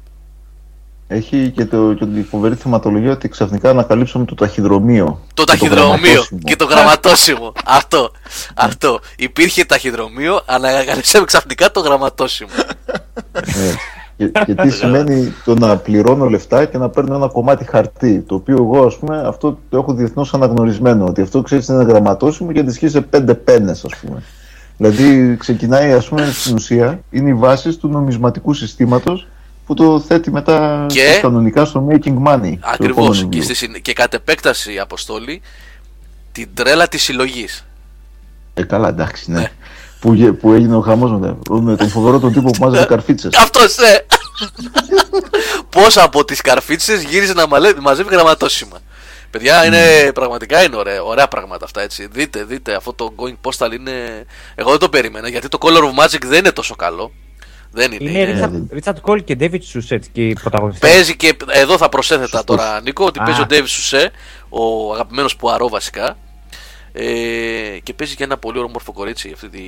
Έχει 1.14 1.52
και, 1.56 1.66
το, 1.66 1.94
και 1.94 2.06
τη 2.06 2.24
φοβερή 2.24 2.56
θεματολογία 2.56 3.12
ότι 3.12 3.30
ξαφνικά 3.30 3.70
ανακαλύψαμε 3.70 4.26
το 4.26 4.36
ταχυδρομείο. 4.36 5.20
Το 5.34 5.44
Και 5.44 5.52
ταχυδρομείο 5.52 5.88
γραμματόσημο. 5.88 6.40
και 6.44 6.56
το 6.56 6.66
γραμματόσημο. 6.66 7.54
αυτό. 7.66 8.12
Αυτό. 8.56 9.00
Υπήρχε 9.18 9.66
ταχυδρομείο, 9.66 10.42
ανακαλύψαμε 10.46 11.26
ξαφνικά 11.26 11.72
το 11.72 11.80
γραμματόσημο. 11.80 12.50
Ναι. 13.34 13.74
και, 14.18 14.46
και 14.46 14.56
τι 14.56 14.70
σημαίνει 14.70 15.34
το 15.46 15.56
να 15.56 15.78
πληρώνω 15.78 16.30
λεφτά 16.30 16.66
και 16.66 16.78
να 16.78 16.90
παίρνω 16.90 17.16
ένα 17.16 17.28
κομμάτι 17.28 17.66
χαρτί. 17.70 18.20
Το 18.28 18.36
οποίο 18.36 18.56
εγώ, 18.56 18.86
ας 18.86 18.98
πούμε, 18.98 19.24
αυτό 19.28 19.60
το 19.70 19.78
έχω 19.78 19.94
διεθνώς 19.94 20.34
αναγνωρισμένο. 20.34 21.06
Ότι 21.06 21.22
αυτό 21.22 21.42
ξέρεις 21.42 21.68
είναι 21.68 21.82
ένα 21.82 21.92
γραμματόσημο 21.92 22.52
και 22.52 22.60
αντιστοιχεί 22.60 22.90
σε 22.90 23.02
πέντε 23.02 23.34
πένες, 23.34 23.86
ας 23.86 23.96
πούμε. 23.96 24.24
Δηλαδή 24.78 25.38
ξεκινάει, 25.38 25.92
ας 25.94 26.08
πούμε, 26.08 26.32
στην 26.32 26.56
ουσία, 26.56 27.00
είναι 27.10 27.30
οι 27.30 27.34
βάσει 27.34 27.78
του 27.78 27.88
νομισματικού 27.88 28.54
συστήματος 28.54 29.28
που 29.66 29.74
το 29.74 30.00
θέτει 30.00 30.32
μετά 30.32 30.86
Και- 30.90 31.20
κανονικά 31.22 31.66
στο 31.66 31.88
making 31.92 32.18
money. 32.28 32.54
στο 32.58 32.70
Ακριβώς. 32.70 32.90
επόμενο 32.90 33.14
Και, 33.14 33.20
βιβλίο. 33.20 33.44
στη 33.44 33.54
συνε- 33.54 33.82
και 33.82 33.94
κατ' 33.94 34.14
επέκταση, 34.14 34.80
Αποστόλη, 34.80 35.42
την 36.32 36.50
τρέλα 36.54 36.88
της 36.88 37.04
συλλογής. 37.04 37.66
Ε, 38.54 38.64
καλά, 38.64 38.88
εντάξει, 38.88 39.32
ναι. 39.32 39.40
Ναι. 39.40 39.52
Που, 40.00 40.14
γε- 40.14 40.32
που 40.32 40.54
έγινε 40.54 40.76
ο 40.76 40.82
χαμός 40.82 41.12
μετά. 41.12 41.38
Με 41.50 41.76
τον 41.76 41.90
φοβερό 41.90 42.20
τον 42.20 42.34
τύπο 42.34 42.50
που 42.52 42.64
μάζευε 42.64 42.86
καρφίτσες. 42.86 43.36
Αυτός 43.38 43.78
ναι! 43.78 43.96
Πώς 45.70 45.98
από 45.98 46.26
τις 46.26 46.42
καρφίτσες 46.42 47.04
γύριζε 47.04 47.34
να 47.34 47.48
μαλε- 47.48 47.80
μαζεύει 47.80 48.10
γραμματόσημα. 48.14 48.78
Παιδιά, 49.32 49.66
είναι, 49.66 50.12
πραγματικά 50.14 50.64
είναι 50.64 50.76
ωραία, 50.76 51.04
ωραία 51.04 51.28
πράγματα 51.28 51.66
αυτά 51.66 51.82
έτσι. 51.82 52.08
Δείτε, 52.12 52.44
δείτε, 52.44 52.76
αυτό 52.76 52.94
το 52.94 53.14
Going 53.18 53.36
Postal 53.50 53.72
είναι. 53.74 54.26
Εγώ 54.56 54.70
δεν 54.70 54.80
το 54.80 54.90
περίμενα 54.90 55.28
γιατί 55.30 55.48
το 55.48 55.58
Color 55.62 55.82
of 55.82 56.04
Magic 56.04 56.22
δεν 56.26 56.40
είναι 56.40 56.52
τόσο 56.52 56.76
καλό. 56.76 57.12
Δεν 57.76 57.92
είναι. 57.92 58.10
Είναι 58.10 58.20
είναι- 58.20 58.68
Richard, 58.74 58.84
Richard 58.84 59.02
Cole 59.12 59.24
και 59.24 59.38
David 59.40 59.60
Suset 59.74 60.00
και 60.12 60.28
οι 60.28 60.34
πρωταγωνιστές. 60.34 60.90
Παίζει 60.90 61.16
και 61.16 61.38
εδώ 61.48 61.78
θα 61.78 61.90
προσέθετα 61.90 62.28
Σωστός. 62.38 62.56
τώρα 62.58 62.82
Νίκο 62.82 63.06
ότι 63.06 63.20
Α. 63.20 63.24
παίζει 63.24 63.42
ο 63.42 63.46
Ντέβι 63.46 63.68
Σουσέ, 63.68 64.12
ο 64.50 64.94
αγαπημένος 64.94 65.36
Πουαρό 65.36 65.70
βασικά. 65.70 66.18
Ε, 66.94 67.04
και 67.84 67.94
παίζει 67.94 68.16
και 68.16 68.24
ένα 68.24 68.38
πολύ 68.38 68.60
όμορφο 68.60 68.92
κορίτσι, 68.94 69.32
αυτή 69.34 69.50
τη 69.50 69.60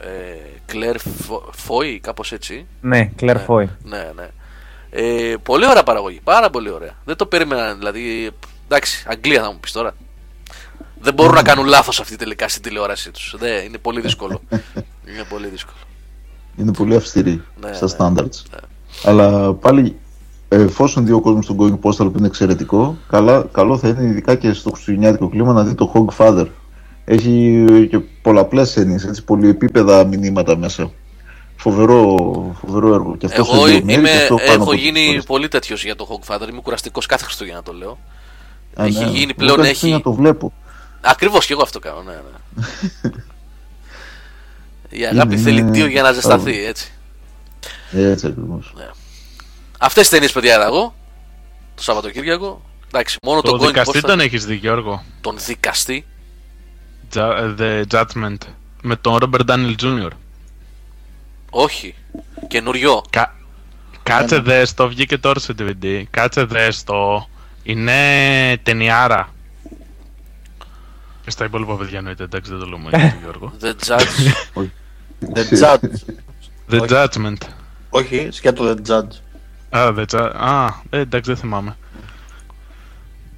ε, 0.00 0.38
Claire 0.72 0.96
Fo- 0.96 1.42
Foy, 1.68 1.98
κάπως 2.00 2.32
έτσι. 2.32 2.66
Ναι, 2.80 3.10
Claire 3.20 3.40
Foy. 3.46 3.64
Ναι, 3.82 4.10
ναι. 4.16 4.28
Ε, 4.90 5.34
πολύ 5.42 5.66
ωραία 5.68 5.82
παραγωγή, 5.82 6.20
πάρα 6.24 6.50
πολύ 6.50 6.70
ωραία. 6.70 6.92
Δεν 7.04 7.16
το 7.16 7.26
περίμενα, 7.26 7.74
δηλαδή. 7.74 8.30
Εντάξει, 8.68 9.04
Αγγλία 9.08 9.42
θα 9.42 9.52
μου 9.52 9.58
πεις 9.60 9.72
τώρα. 9.72 9.94
Δεν 11.00 11.14
μπορούν 11.14 11.34
να 11.34 11.42
κάνουν 11.42 11.66
λάθος 11.66 12.00
αυτοί 12.00 12.16
τελικά 12.16 12.48
στην 12.48 12.62
τηλεόρασή 12.62 13.10
τους. 13.10 13.36
Είναι 13.66 13.78
πολύ 13.78 14.00
δύσκολο. 14.00 14.42
είναι 15.10 15.24
πολύ 15.28 15.46
δύσκολο. 15.46 15.76
Είναι 16.56 16.72
πολύ 16.72 16.94
αυστηρή 16.96 17.42
Ναι, 17.60 17.72
στα 17.72 18.10
ναι, 18.10 18.14
standards. 18.22 18.58
Αλλά 19.04 19.52
πάλι, 19.54 19.96
εφόσον 20.48 21.06
δει 21.06 21.12
ο 21.12 21.20
κόσμο 21.20 21.40
τον 21.40 21.56
Going 21.60 21.88
Postal 21.88 22.12
που 22.12 22.18
είναι 22.18 22.26
εξαιρετικό, 22.26 22.96
καλά, 23.08 23.46
καλό 23.52 23.78
θα 23.78 23.88
είναι 23.88 24.02
ειδικά 24.02 24.34
και 24.34 24.52
στο 24.52 24.70
χριστουγεννιάτικο 24.70 25.28
κλίμα 25.28 25.52
να 25.52 25.64
δει 25.64 25.74
το 25.74 25.92
Hogfather. 25.94 26.46
Έχει 27.04 27.64
και 27.90 27.98
πολλαπλές 27.98 28.76
έννοιες, 28.76 29.04
έτσι, 29.04 29.24
πολυεπίπεδα 29.24 30.04
μηνύματα 30.06 30.56
μέσα. 30.56 30.90
Φοβερό, 31.56 32.16
φοβερό 32.60 32.94
έργο. 32.94 33.16
Και 33.16 33.26
αυτό 33.26 33.42
Εγώ 33.46 33.66
σε 33.66 33.72
δύο 33.72 33.84
μέρη, 33.84 33.98
είμαι, 33.98 34.08
και 34.08 34.16
αυτό 34.16 34.34
πάνω 34.34 34.52
έχω 34.52 34.62
από 34.62 34.72
γίνει 34.74 34.92
τις 35.00 35.06
φορές. 35.08 35.24
πολύ 35.24 35.48
τέτοιος 35.48 35.84
για 35.84 35.96
το 35.96 36.06
Hogfather. 36.10 36.48
Είμαι 36.50 36.60
κουραστικός 36.60 37.06
κάθε 37.06 37.24
Χριστούγεννα 37.24 37.62
το 37.62 37.72
λέω. 37.72 37.98
Α, 38.74 38.84
έχει 38.84 39.04
ναι. 39.04 39.10
γίνει 39.10 39.22
Εγώ 39.22 39.32
πλέον. 39.36 39.56
κάθε 39.56 39.60
Έχει... 39.68 39.78
Χριστούγεννα 39.78 40.02
το 40.02 40.12
βλέπω. 40.12 40.52
Ακριβώς 41.00 41.46
και 41.46 41.52
εγώ 41.52 41.62
αυτό 41.62 41.78
κάνω. 41.78 42.02
Ναι, 42.02 42.12
ναι. 42.12 43.10
Η 44.96 45.04
αγάπη 45.06 45.34
Είναι- 45.34 45.42
θέλει 45.42 45.62
δύο 45.62 45.86
για 45.86 46.02
να 46.02 46.12
ζεσταθεί, 46.12 46.50
Μπράβο. 46.52 46.66
έτσι. 46.68 46.92
Έτσι 47.92 48.26
ακριβώς. 48.26 48.74
Αυτές 49.78 50.04
τι 50.08 50.10
ταινίες, 50.14 50.32
παιδιά, 50.32 50.54
είδα 50.54 50.66
εγώ. 50.66 50.94
Το 51.74 51.82
Σαββατοκύριακο. 51.82 52.62
Εντάξει, 52.86 53.16
μόνο 53.22 53.40
Το 53.40 53.50
τον 53.50 53.60
Going 53.60 53.66
δικαστή 53.66 53.98
Postal- 53.98 54.06
τον 54.08 54.20
έχεις 54.20 54.44
δει, 54.46 54.54
Γιώργο; 54.54 55.04
τον 55.20 55.36
δικαστή. 55.46 56.06
Ju- 57.14 57.54
The 57.58 57.82
Judgment. 57.90 58.36
Με 58.82 58.96
τον 58.96 59.18
Robert 59.22 59.50
Daniel 59.50 59.74
Jr. 59.82 60.08
Όχι. 61.50 61.94
Καινουριό. 62.48 63.02
Κα... 63.10 63.34
Κάτσε 64.02 64.38
δες 64.38 64.74
το, 64.74 64.88
βγήκε 64.88 65.18
τώρα 65.18 65.40
σε 65.40 65.54
DVD. 65.58 66.02
Κάτσε 66.10 66.44
δες 66.44 66.84
το. 66.84 67.28
Είναι 67.62 68.56
ταινιάρα. 68.62 69.28
Και 71.24 71.30
στα 71.30 71.44
υπόλοιπα 71.44 71.76
παιδιά 71.76 71.98
εννοείται, 71.98 72.22
εντάξει 72.24 72.50
δεν 72.50 72.60
το 72.60 72.66
λέω 72.66 72.78
μόνο 72.78 72.96
για 72.98 73.10
τον 73.10 73.18
Γιώργο. 73.22 73.52
The 73.60 73.72
Judge. 73.86 74.66
The 75.34 75.62
Judge. 75.62 75.78
The 76.70 76.80
Όχι. 76.80 76.86
Judgment. 76.88 77.48
Όχι, 77.90 78.28
σκέτο 78.32 78.74
The 78.74 78.90
Judge. 78.90 79.12
Α, 79.70 79.94
the 79.96 80.04
Judge. 80.10 80.32
Α, 80.34 80.66
ε, 80.90 80.98
εντάξει 80.98 81.30
δεν 81.30 81.40
θυμάμαι. 81.40 81.76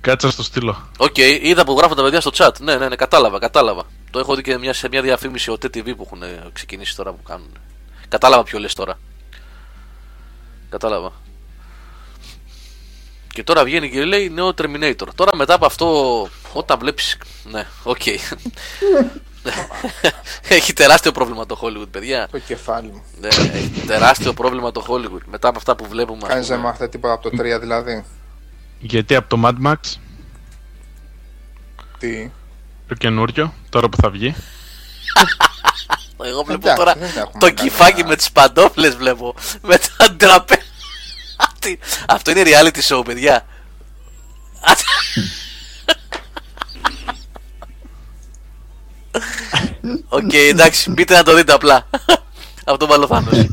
Κάτσε 0.01 0.27
να 0.27 0.33
στο 0.33 0.43
στείλω. 0.43 0.89
Οκ, 0.97 1.19
είδα 1.19 1.65
που 1.65 1.77
γράφουν 1.79 1.97
τα 1.97 2.03
παιδιά 2.03 2.21
στο 2.21 2.31
chat. 2.35 2.61
Ναι, 2.61 2.77
ναι, 2.77 2.89
ναι, 2.89 2.97
κατάλαβα, 2.97 3.39
κατάλαβα. 3.39 3.83
Το 4.11 4.19
έχω 4.19 4.35
δει 4.35 4.43
και 4.43 4.59
μια, 4.59 4.73
σε 4.73 4.89
μια 4.89 5.03
διαφήμιση 5.03 5.51
OTE 5.51 5.55
TV 5.55 5.97
που 5.97 6.03
έχουν 6.07 6.23
ε, 6.23 6.49
ξεκινήσει 6.53 6.97
τώρα 6.97 7.13
που 7.13 7.23
κάνουν. 7.23 7.59
Κατάλαβα 8.09 8.43
ποιο 8.43 8.59
λες 8.59 8.75
τώρα. 8.75 8.99
Κατάλαβα. 10.69 11.13
Και 13.33 13.43
τώρα 13.43 13.65
βγαίνει 13.65 13.91
και 13.91 14.05
λέει 14.05 14.31
νέο 14.31 14.49
Terminator. 14.49 15.09
Τώρα 15.15 15.37
μετά 15.37 15.55
από 15.55 15.67
αυτό, 15.67 16.29
όταν 16.53 16.79
βλέπεις... 16.79 17.19
Ναι, 17.45 17.67
οκ. 17.83 18.03
έχει 20.57 20.73
τεράστιο 20.73 21.13
πρόβλημα 21.13 21.47
το 21.47 21.59
Hollywood, 21.63 21.89
παιδιά. 21.91 22.29
Το 22.31 22.39
κεφάλι 22.39 22.89
μου. 22.93 23.03
Ναι, 23.21 23.29
έχει 23.29 23.83
τεράστιο 23.87 24.33
πρόβλημα 24.33 24.73
το 24.73 24.85
Hollywood. 24.89 25.23
Μετά 25.27 25.49
από 25.49 25.59
αυτά 25.59 25.77
που 25.77 25.87
βλέπουμε. 25.89 26.21
ας 26.23 26.29
Κανείς 26.29 26.47
δεν 26.47 26.57
πούμε. 26.57 26.69
μάθατε 26.69 26.89
τίποτα 26.89 27.13
από 27.15 27.31
το 27.31 27.43
3 27.43 27.61
δηλαδή; 27.61 28.05
Γιατί 28.79 29.15
από 29.15 29.37
το 29.37 29.43
Mad 29.45 29.67
Max, 29.71 29.77
Τι; 31.99 32.31
το 32.89 32.95
καινούριο, 32.95 33.55
τώρα 33.69 33.89
που 33.89 33.97
θα 33.97 34.11
βγει. 34.11 34.35
Εγώ 36.25 36.43
βλέπω 36.43 36.69
Εντάξει, 36.69 36.77
τώρα 36.85 36.93
δεν 36.99 37.09
έχουμε 37.23 37.41
το 37.41 37.47
κάνει 37.47 37.55
κυφάκι 37.55 37.91
κανένα. 37.91 38.09
με 38.09 38.17
τις 38.17 38.31
παντόφλες 38.33 38.97
βλέπω. 38.97 39.35
Με 39.69 39.79
τα 39.79 40.13
ντραπέ. 40.13 40.63
Τι- 41.59 41.79
Αυτό 42.09 42.31
είναι 42.31 42.43
reality 42.45 42.81
show, 42.97 43.03
παιδιά. 43.05 43.47
Οκ, 50.09 50.33
εντάξει, 50.33 50.91
μπείτε 50.91 51.15
να 51.15 51.23
το 51.23 51.35
δείτε 51.37 51.53
απλά. 51.53 51.87
Αυτό 52.67 52.87
μάλλον 52.87 53.07
Θάνος. 53.09 53.47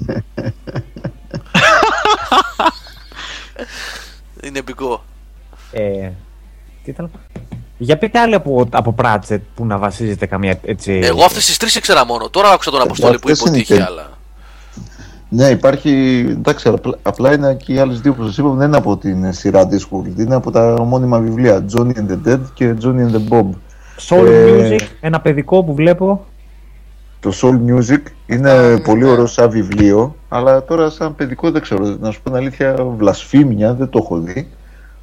Είναι 4.43 4.59
επικό. 4.59 5.03
Ε, 5.71 6.09
τι 6.83 6.89
ήταν. 6.89 7.11
Για 7.77 7.97
πείτε 7.97 8.19
άλλη 8.19 8.35
από, 8.35 8.67
από 8.71 8.95
Pratchett 9.01 9.39
που 9.55 9.65
να 9.65 9.77
βασίζεται 9.77 10.25
καμία 10.25 10.59
έτσι. 10.63 10.99
Εγώ 11.03 11.23
αυτές 11.23 11.45
τις 11.45 11.57
τρεις 11.57 11.75
ήξερα 11.75 12.05
μόνο. 12.05 12.29
Τώρα 12.29 12.49
άκουσα 12.51 12.71
τον 12.71 12.81
Αποστόλη 12.81 13.19
που 13.19 13.29
αυτές 13.31 13.39
είπε 13.39 13.49
ότι 13.49 13.49
είναι 13.57 13.63
είχε 13.63 13.75
και- 13.75 13.83
άλλα. 13.83 14.11
Ναι, 15.29 15.47
υπάρχει. 15.47 15.89
Εντάξει, 16.29 16.67
απλά, 16.67 16.97
απλά 17.01 17.33
είναι 17.33 17.53
και 17.55 17.73
οι 17.73 17.79
άλλες 17.79 17.99
δύο 18.01 18.13
που 18.13 18.23
σας 18.25 18.37
είπα 18.37 18.49
δεν 18.49 18.67
είναι 18.67 18.77
από 18.77 18.97
την 18.97 19.33
σειρά 19.33 19.67
Discworld. 19.69 20.19
Είναι 20.19 20.35
από 20.35 20.51
τα 20.51 20.73
ομώνυμα 20.73 21.19
βιβλία 21.19 21.65
Johnny 21.75 21.91
and 21.93 22.07
the 22.11 22.27
Dead 22.27 22.39
και 22.53 22.73
Johnny 22.83 23.07
and 23.07 23.11
the 23.11 23.27
Bob. 23.29 23.45
Soul 24.09 24.25
Ε, 24.27 24.69
Music, 24.77 24.85
ένα 24.99 25.19
παιδικό 25.21 25.63
που 25.63 25.73
βλέπω. 25.73 26.25
Το 27.19 27.31
Soul 27.41 27.59
Music 27.71 28.01
είναι 28.25 28.51
Α, 28.51 28.81
πολύ 28.81 29.03
ναι. 29.03 29.09
ωραίο 29.09 29.25
σαν 29.25 29.49
βιβλίο, 29.49 30.15
αλλά 30.29 30.63
τώρα 30.63 30.89
σαν 30.89 31.15
παιδικό 31.15 31.51
δεν 31.51 31.61
ξέρω. 31.61 31.97
Να 31.99 32.11
σου 32.11 32.21
πω 32.21 32.29
την 32.29 32.39
αλήθεια, 32.39 32.75
βλασφήμια 32.97 33.73
δεν 33.73 33.89
το 33.89 33.99
έχω 34.03 34.17
δει. 34.19 34.49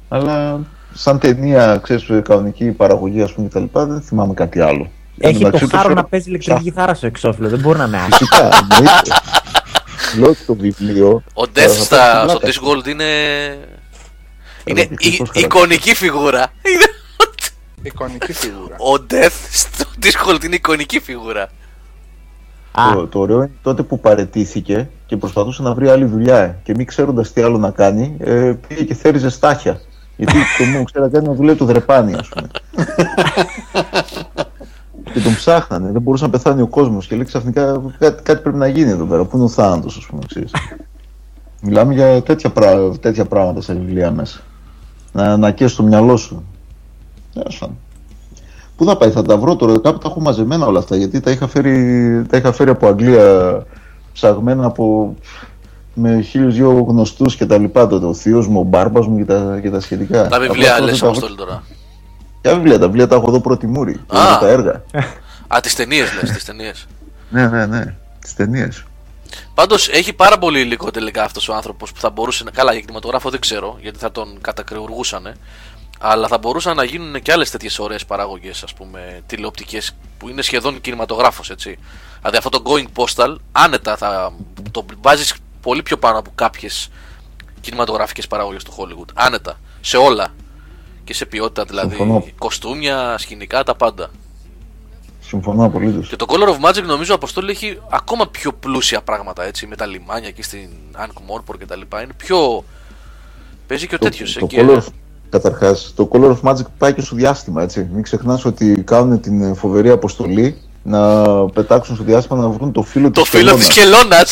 Αλλά 0.09 0.59
σαν 0.93 1.19
ταινία, 1.19 1.79
ξέρεις, 1.83 2.07
κανονική 2.23 2.65
παραγωγή, 2.71 3.21
ας 3.21 3.33
πούμε, 3.33 3.47
κτλ. 3.47 3.63
Δεν 3.73 4.01
θυμάμαι 4.01 4.33
κάτι 4.33 4.59
άλλο. 4.61 4.89
Έχει 5.17 5.39
το 5.41 5.47
Εντάξει, 5.47 5.65
χάρο 5.67 5.79
ξέρω- 5.81 5.95
να 5.95 6.03
παίζει 6.03 6.29
ηλεκτρική 6.29 6.61
κιθάρα 6.63 6.93
στο 6.93 7.05
εξώφυλλο. 7.05 7.49
Δεν 7.49 7.59
μπορεί 7.59 7.77
να 7.77 7.83
είναι 7.85 7.97
άσχημο. 7.97 8.15
Φυσικά, 8.17 8.49
εννοείται. 8.75 9.11
Λέω 10.19 10.29
ότι 10.29 10.43
το 10.45 10.55
βιβλίο. 10.55 11.23
Ο 11.33 11.45
θα- 11.45 11.51
Death 11.55 11.67
θα 11.67 11.83
στα, 11.83 11.97
πάρει 11.97 12.29
στο 12.29 12.39
πλάκα. 12.39 12.79
Discworld 12.81 12.87
είναι. 12.87 13.03
Είναι 14.63 14.81
δείχνει 14.81 14.95
η- 14.99 15.17
πώς 15.17 15.17
χαρακτηρίζεις. 15.17 15.43
εικονική 15.43 15.95
φιγούρα. 15.95 16.47
Είναι- 17.81 17.93
Εικονική 17.93 18.33
φιγούρα. 18.33 18.75
Ο 18.75 19.05
Death 19.09 19.47
στο 19.51 19.85
Discworld 20.01 20.43
είναι 20.43 20.55
εικονική 20.55 20.99
φιγούρα. 20.99 21.41
Α, 22.71 22.83
Το, 22.93 23.07
το 23.07 23.19
ωραίο 23.19 23.37
είναι 23.37 23.51
τότε 23.61 23.83
που 23.83 23.99
παρετήθηκε 23.99 24.89
και 25.05 25.17
προσπαθούσε 25.17 25.61
να 25.61 25.73
βρει 25.73 25.89
άλλη 25.89 26.05
δουλειά. 26.05 26.37
ε, 26.37 26.59
Και 26.63 26.73
μην 26.77 26.85
ξέροντας 26.85 27.33
τι 27.33 27.41
άλλο 27.41 27.57
να 27.57 27.71
κάνει, 27.71 28.15
ε, 28.19 28.53
πήγε 28.67 28.83
και 28.83 28.93
θέριζε 28.93 29.29
στάχια. 29.29 29.81
Γιατί 30.17 30.33
το 30.57 30.63
μόνο 30.63 30.83
ξέρα 30.83 31.09
κάνει 31.09 31.27
να 31.27 31.33
δουλεύει 31.33 31.57
το 31.57 31.65
δρεπάνι, 31.65 32.13
ας 32.13 32.27
πούμε. 32.29 32.47
και 35.13 35.19
τον 35.19 35.35
ψάχνανε, 35.35 35.91
δεν 35.91 36.01
μπορούσε 36.01 36.23
να 36.23 36.29
πεθάνει 36.29 36.61
ο 36.61 36.67
κόσμος. 36.67 37.07
Και 37.07 37.15
λέει 37.15 37.25
ξαφνικά 37.25 37.81
κάτι, 37.99 38.23
κάτι 38.23 38.41
πρέπει 38.41 38.57
να 38.57 38.67
γίνει 38.67 38.89
εδώ 38.89 39.05
πέρα. 39.05 39.23
Πού 39.25 39.35
είναι 39.35 39.45
ο 39.45 39.49
θάνατος, 39.49 39.97
ας 39.97 40.05
πούμε, 40.05 40.21
ξέρεις. 40.27 40.51
Μιλάμε 41.61 41.93
για 41.93 42.21
τέτοια, 42.23 42.49
πρά- 42.49 42.99
τέτοια 42.99 43.25
πράγματα 43.25 43.61
σε 43.61 43.73
βιβλία 43.73 44.11
μέσα. 44.11 44.39
Να, 45.11 45.37
να 45.37 45.51
καίσεις 45.51 45.75
το 45.77 45.83
μυαλό 45.83 46.17
σου. 46.17 46.43
Τέλος 47.33 47.57
πάντων. 47.57 47.77
Πού 48.77 48.85
θα 48.85 48.97
πάει, 48.97 49.11
θα 49.11 49.21
τα 49.21 49.37
βρω 49.37 49.55
τώρα, 49.55 49.79
κάπου 49.79 49.97
τα 49.97 50.07
έχω 50.09 50.19
μαζεμένα 50.19 50.65
όλα 50.65 50.79
αυτά, 50.79 50.95
γιατί 50.95 51.19
τα 51.19 51.31
είχα 51.31 51.47
φέρει, 51.47 52.25
τα 52.29 52.37
είχα 52.37 52.51
φέρει 52.51 52.69
από 52.69 52.87
Αγγλία 52.87 53.65
ψαγμένα 54.13 54.65
από 54.65 55.15
με 55.93 56.21
χίλιους 56.21 56.55
δυο 56.55 56.85
γνωστούς 56.87 57.35
και 57.35 57.45
τα 57.45 57.57
λοιπά 57.57 57.87
τότε, 57.87 58.05
ο 58.05 58.13
θείος 58.13 58.47
μου, 58.47 58.59
ο 58.59 58.63
μπάρμπας 58.63 59.07
μου 59.07 59.17
και 59.17 59.25
τα, 59.25 59.59
και 59.61 59.69
τα 59.69 59.79
σχετικά. 59.79 60.17
Τα 60.17 60.25
Απλά 60.25 60.39
βιβλία 60.39 60.75
τώρα 60.75 60.81
λες 60.81 60.99
δεν 60.99 60.99
τα 60.99 61.05
βρω. 61.05 61.09
Αποστόλη 61.09 61.35
τώρα. 61.35 61.63
Ποια 62.41 62.53
βιβλία, 62.55 62.79
τα 62.79 62.85
βιβλία 62.85 63.07
τα 63.07 63.15
έχω 63.15 63.27
εδώ 63.27 63.39
πρώτη 63.39 63.67
μούρη, 63.67 63.99
Α. 64.07 64.37
τα 64.39 64.47
έργα. 64.47 64.83
Α, 65.47 65.59
τις 65.61 65.75
ταινίες 65.75 66.13
λες, 66.21 66.31
τις 66.31 66.45
ταινίες. 66.45 66.87
ναι, 67.29 67.47
ναι, 67.47 67.65
ναι, 67.65 67.95
τις 68.19 68.33
ταινίες. 68.33 68.83
Πάντως 69.53 69.89
έχει 69.89 70.13
πάρα 70.13 70.37
πολύ 70.37 70.59
υλικό 70.59 70.91
τελικά 70.91 71.23
αυτός 71.23 71.49
ο 71.49 71.53
άνθρωπος 71.53 71.91
που 71.91 71.99
θα 71.99 72.09
μπορούσε 72.09 72.43
να. 72.43 72.51
Καλά, 72.51 72.71
για 72.71 72.81
κινηματογράφο 72.81 73.29
δεν 73.29 73.39
ξέρω 73.39 73.77
γιατί 73.81 73.99
θα 73.99 74.11
τον 74.11 74.37
κατακρεουργούσαν. 74.41 75.33
Αλλά 76.03 76.27
θα 76.27 76.37
μπορούσαν 76.37 76.75
να 76.75 76.83
γίνουν 76.83 77.21
και 77.21 77.31
άλλες 77.31 77.49
τέτοιες 77.51 77.79
ωραίες 77.79 78.05
παραγωγές, 78.05 78.63
ας 78.63 78.73
πούμε, 78.73 79.21
τηλεοπτικές 79.25 79.95
που 80.17 80.29
είναι 80.29 80.41
σχεδόν 80.41 80.81
κινηματογράφος, 80.81 81.49
έτσι. 81.49 81.77
Δηλαδή 82.19 82.37
αυτό 82.37 82.49
το 82.49 82.61
Going 82.65 82.85
Postal, 82.95 83.35
άνετα 83.51 83.97
θα 83.97 84.33
το 84.71 84.85
βάζεις 85.01 85.33
πολύ 85.61 85.83
πιο 85.83 85.97
πάνω 85.97 86.19
από 86.19 86.31
κάποιες 86.35 86.89
κινηματογραφικές 87.61 88.27
παραγωγές 88.27 88.63
του 88.63 88.73
Hollywood. 88.77 89.09
Άνετα. 89.13 89.59
Σε 89.81 89.97
όλα. 89.97 90.33
Και 91.03 91.13
σε 91.13 91.25
ποιότητα 91.25 91.63
δηλαδή. 91.65 91.95
Συμφωνώ. 91.95 92.25
Κοστούμια, 92.37 93.17
σκηνικά, 93.17 93.63
τα 93.63 93.75
πάντα. 93.75 94.09
Συμφωνώ 95.21 95.65
απολύτως. 95.65 96.07
Και 96.07 96.15
το 96.15 96.25
Color 96.29 96.47
of 96.47 96.69
Magic 96.69 96.83
νομίζω 96.83 97.15
Αποστόλη 97.15 97.51
έχει 97.51 97.79
ακόμα 97.89 98.27
πιο 98.27 98.53
πλούσια 98.53 99.01
πράγματα 99.01 99.43
έτσι 99.43 99.67
με 99.67 99.75
τα 99.75 99.85
λιμάνια 99.85 100.27
εκεί 100.27 100.41
στην 100.41 100.69
Ankh 100.97 101.35
Morpor 101.35 101.57
και 101.57 101.65
τα 101.65 101.75
λοιπά. 101.75 102.01
Είναι 102.01 102.13
πιο. 102.13 102.63
Παίζει 103.67 103.87
και 103.87 103.95
ο 103.95 103.97
Το, 103.97 104.03
τέτοιος. 104.03 104.33
το 104.33 104.47
Color 104.51 104.81
of, 105.31 105.41
καταρχάς, 105.41 105.93
το 105.95 106.09
Color 106.11 106.35
of 106.35 106.51
Magic 106.51 106.65
πάει 106.77 106.93
και 106.93 107.01
στο 107.01 107.15
διάστημα, 107.15 107.61
έτσι. 107.61 107.87
Μην 107.93 108.03
ξεχνάς 108.03 108.45
ότι 108.45 108.81
κάνουν 108.85 109.19
την 109.21 109.55
φοβερή 109.55 109.89
αποστολή 109.89 110.57
να 110.83 111.23
πετάξουν 111.45 111.95
στο 111.95 112.03
διάστημα 112.03 112.39
να 112.39 112.47
βρουν 112.49 112.71
το 112.71 112.81
φύλλο 112.83 113.11
Το 113.11 113.21
της 113.21 113.29
φίλο 113.29 113.55
της 113.55 113.67
χελώνας. 113.69 113.97
Χελώνα! 113.99 114.25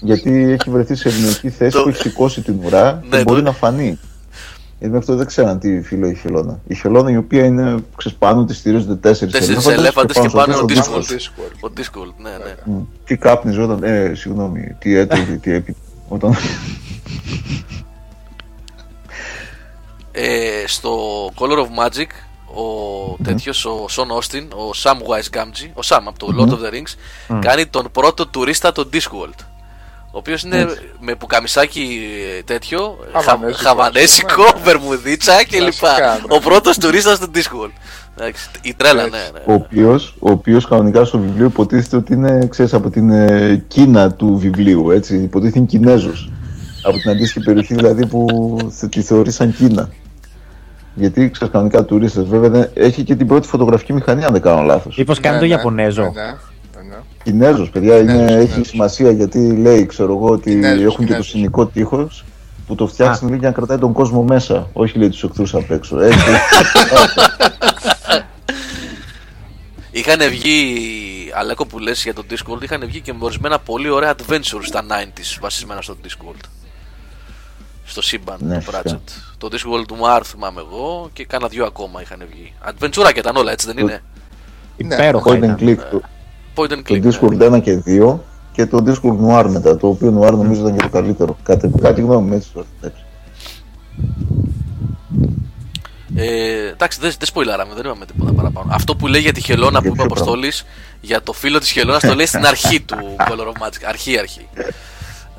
Γιατί 0.00 0.56
έχει 0.60 0.70
βρεθεί 0.70 0.94
σε 0.94 1.08
ευνοϊκή 1.08 1.50
θέση 1.50 1.76
Το- 1.76 1.82
που 1.82 1.88
έχει 1.88 2.00
σηκώσει 2.00 2.40
την 2.42 2.54
ουρά 2.64 3.02
Ναι, 3.10 3.16
και 3.16 3.22
μπορεί 3.22 3.38
το- 3.42 3.46
να 3.46 3.52
φανεί. 3.52 3.98
Γιατί 4.78 4.92
μέχρι 4.94 5.06
τότε 5.06 5.18
δεν 5.18 5.26
ξέραν 5.26 5.58
τι 5.58 5.82
φύλλο 5.82 6.06
έχει 6.06 6.14
η 6.14 6.18
χελώνα. 6.18 6.60
Η 6.66 6.74
χελώνα 6.74 7.10
η 7.10 7.16
οποία 7.16 7.44
είναι, 7.44 7.74
ξέρεις, 7.96 8.18
πάνω 8.18 8.44
της 8.44 8.56
στηρίζονται 8.56 8.94
τέσσερις 8.94 9.34
Τέσσερις 9.34 9.66
ελέφαντες 9.66 10.18
και 10.18 10.28
πάνω 10.32 10.54
ο 10.54 10.56
στο 10.56 10.66
Discord. 10.68 10.98
Discord. 10.98 11.12
Discord. 11.12 11.68
Ο 11.68 11.72
Discord, 11.76 12.22
ναι, 12.22 12.30
ναι. 12.30 12.74
Μμ. 12.74 12.82
Τι 13.04 13.16
κάπνιζε 13.16 13.60
όταν. 13.62 13.82
Ε, 13.82 14.12
συγγνώμη, 14.14 14.76
τι 14.78 14.94
έτρωγε, 14.96 15.32
τι 15.42 15.52
έπι. 15.52 15.76
Όταν. 16.08 16.34
Ε, 20.16 20.66
στο 20.66 20.90
Color 21.38 21.58
of 21.58 21.86
Magic 21.86 22.06
ο 22.46 23.16
τέτοιος, 23.24 23.64
ο 23.64 23.84
Σον 23.88 24.10
Όστιν, 24.10 24.44
ο 24.52 24.70
Samwise 24.82 25.36
Gamgee, 25.36 25.70
ο 25.74 25.80
Sam 25.84 25.98
από 26.06 26.18
το 26.18 26.26
Lord 26.38 26.48
of 26.48 26.52
the 26.66 26.72
Rings, 26.74 27.38
κάνει 27.40 27.66
τον 27.66 27.88
πρώτο 27.92 28.26
τουρίστα 28.26 28.72
το 28.72 28.88
Discworld. 28.92 29.44
Ο 30.10 30.18
οποίος 30.18 30.42
είναι 30.42 30.66
με 31.00 31.14
πουκαμισάκι 31.14 32.00
ε, 32.38 32.42
τέτοιο, 32.42 32.98
Χαβανέζικο, 33.12 33.58
χα- 33.58 33.68
χαβανέσικο, 33.68 34.42
ας 34.42 34.52
πούμε. 34.52 34.64
βερμουδίτσα 34.64 35.44
κλπ. 35.44 35.56
Κλασικά, 35.58 36.18
ναι. 36.28 36.36
Ο 36.36 36.38
πρώτος 36.40 36.78
τουρίστας 36.78 37.16
στο 37.16 37.26
Discworld. 37.34 37.70
Εντάξει, 38.18 38.48
η 38.62 38.74
τρέλα, 38.74 39.02
ναι, 39.08 39.16
Έτσι. 39.16 39.30
ναι. 39.32 39.40
ο 39.46 39.52
οποίος, 39.52 40.14
ο 40.18 40.30
οποίος 40.30 40.66
κανονικά 40.68 41.04
στο 41.04 41.18
βιβλίο 41.18 41.46
υποτίθεται 41.46 41.96
ότι 41.96 42.12
είναι, 42.12 42.46
ξέρεις, 42.50 42.74
από 42.74 42.90
την 42.90 43.10
ε, 43.10 43.64
Κίνα 43.68 44.12
του 44.12 44.36
βιβλίου, 44.36 44.90
έτσι. 44.90 45.16
Υποτίθεται 45.16 45.58
είναι 45.58 45.66
Κινέζος. 45.68 46.30
Από 46.82 46.98
την 46.98 47.10
αντίστοιχη 47.10 47.44
περιοχή 47.44 47.74
δηλαδή 47.74 48.06
που 48.06 48.56
θε- 48.70 48.90
τη 48.90 49.02
θεωρεί 49.02 49.30
σαν 49.30 49.54
Κίνα. 49.54 49.90
Γιατί 50.94 51.30
ξέρεις 51.30 51.52
κανονικά 51.52 51.84
τουρίστες. 51.84 52.24
Βέβαια 52.24 52.48
δεν- 52.50 52.70
έχει 52.74 53.02
και 53.02 53.14
την 53.14 53.26
πρώτη 53.26 53.48
φωτογραφική 53.48 53.92
μηχανή 53.92 54.24
αν 54.24 54.32
δεν 54.32 54.42
κάνω 54.42 54.62
λάθος. 54.62 54.96
Μήπως 54.96 55.20
κάνει 55.20 55.34
Ναι, 55.34 55.40
το 55.40 55.46
ναι, 55.48 55.52
Ιαπωνέζο. 55.54 56.02
ναι, 56.02 56.08
ναι, 56.22 56.88
ναι. 56.88 56.96
Κινέζος 57.22 57.70
παιδιά 57.70 57.98
είναι, 57.98 58.12
Κινέζος, 58.12 58.34
έχει 58.36 58.44
Κινέζος. 58.46 58.68
σημασία 58.68 59.10
γιατί 59.10 59.52
λέει 59.56 59.86
ξέρω 59.86 60.12
εγώ 60.12 60.28
ότι 60.28 60.50
Κινέζος, 60.50 60.78
έχουν 60.80 60.90
και 60.90 61.00
το 61.00 61.04
Κινέζος. 61.06 61.28
συνικό 61.28 61.66
τείχος 61.66 62.24
που 62.66 62.74
το 62.74 62.86
φτιάξουν 62.86 63.28
λέει, 63.28 63.38
για 63.38 63.48
να 63.48 63.54
κρατάει 63.54 63.78
τον 63.78 63.92
κόσμο 63.92 64.22
μέσα. 64.22 64.68
Όχι 64.72 64.98
λέει 64.98 65.08
τους 65.08 65.22
εχθρούς 65.24 65.54
απ' 65.54 65.70
έξω. 65.70 66.00
Έτσι. 66.00 66.18
Είχαν 69.90 70.18
βγει, 70.30 70.74
Αλέκο 71.34 71.66
που 71.66 71.78
λες 71.78 72.02
για 72.02 72.14
το 72.14 72.22
Discord, 72.30 72.62
είχαν 72.62 72.82
βγει 72.86 73.00
και 73.00 73.12
με 73.12 73.18
ορισμένα 73.24 73.58
πολύ 73.58 73.88
ωραία 73.88 74.14
adventures 74.14 74.62
στα 74.64 74.82
90s 74.88 75.38
βασισμένα 75.40 75.80
στο 75.82 75.96
Discord. 76.04 76.40
Στο 77.84 78.02
σύμπαν 78.02 78.36
Ναι, 78.40 78.54
του 78.54 78.60
φυσικά. 78.60 78.82
Pratchett. 78.82 79.10
Το 79.38 79.48
Discord 79.52 79.84
του 79.86 79.96
Μάρ 79.96 80.22
θυμάμαι 80.26 80.60
εγώ 80.60 81.10
και 81.12 81.24
κάνα 81.24 81.48
δύο 81.48 81.64
ακόμα 81.64 82.02
είχαν 82.02 82.22
βγει. 82.30 82.52
Adventure 82.68 83.10
και 83.12 83.18
ήταν 83.18 83.36
όλα, 83.36 83.52
έτσι 83.52 83.66
δεν 83.66 83.78
είναι; 83.78 84.02
Υπέροχα 84.76 85.30
Point 85.30 85.34
and 85.34 85.36
ήταν. 85.36 85.56
click. 85.60 85.76
Το, 85.90 86.00
Point 86.54 86.72
and 86.72 86.82
το 86.84 86.94
click. 86.94 87.00
ναι. 87.00 87.10
Discord 87.20 87.54
1 87.56 87.62
και 87.62 87.82
2 87.86 88.18
και 88.52 88.66
το 88.66 88.84
Discord 88.86 89.18
Noir 89.28 89.46
μετά, 89.48 89.76
το 89.76 89.86
οποίο 89.88 90.08
Noir 90.20 90.30
νομίζω 90.32 90.60
ήταν 90.60 90.76
και 90.76 90.82
το 90.82 90.88
καλύτερο. 90.88 91.36
Κάτι, 91.42 91.70
κάτι 91.80 92.00
γνώμη 92.00 92.28
μου, 92.28 92.34
έτσι. 92.34 92.50
τώρα, 92.52 92.66
εντάξει. 92.80 93.02
Ε, 96.16 96.68
εντάξει, 96.68 96.98
δεν, 97.00 97.10
δεν 97.18 97.28
σποιλάραμε, 97.28 97.74
δεν 97.74 97.84
είπαμε 97.84 98.06
τίποτα 98.06 98.32
παραπάνω. 98.32 98.70
Αυτό 98.74 98.96
που 98.96 99.06
λέει 99.06 99.20
για 99.20 99.32
τη 99.32 99.40
χελώνα 99.40 99.78
που 99.78 99.84
Για 99.84 99.92
είπε 99.92 100.02
ο 100.02 100.06
ποιο 100.06 100.14
πράγμα; 100.14 100.32
Αποστόλης, 100.32 100.64
για 101.00 101.22
το 101.22 101.32
φίλο 101.32 101.58
της 101.58 101.70
χελώνας, 101.70 102.02
το 102.02 102.14
λέει 102.14 102.26
στην 102.26 102.46
αρχή 102.46 102.80
του 102.80 102.96
Color 103.18 103.46
of 103.46 103.66
Magic. 103.66 103.82
Αρχή, 103.86 104.18
αρχή. 104.18 104.48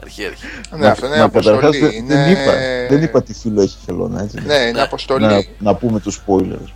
Αρχή, 0.06 0.26
αρχή. 0.26 0.46
Ναι, 0.78 0.88
αυτό 0.88 1.06
είναι 1.06 1.18
Μα 1.18 1.28
καταρχάς 1.28 1.54
αποστολή. 1.64 1.80
δεν, 1.80 1.92
Είναι... 1.98 2.14
δεν, 2.16 2.32
είπα, 2.32 2.52
δεν 2.90 3.04
είπα 3.04 3.24
τι 3.24 3.34
φίλο 3.34 3.62
έχει 3.62 3.78
η 3.82 3.84
χελώνα, 3.86 4.22
έτσι. 4.24 4.38
Ναι, 4.46 4.54
είναι 4.56 4.72
Ναι. 4.72 4.82
αποστολή. 4.82 5.26
να, 5.26 5.44
να 5.60 5.76
πούμε 5.76 6.00
τους 6.00 6.22
spoilers. 6.28 6.72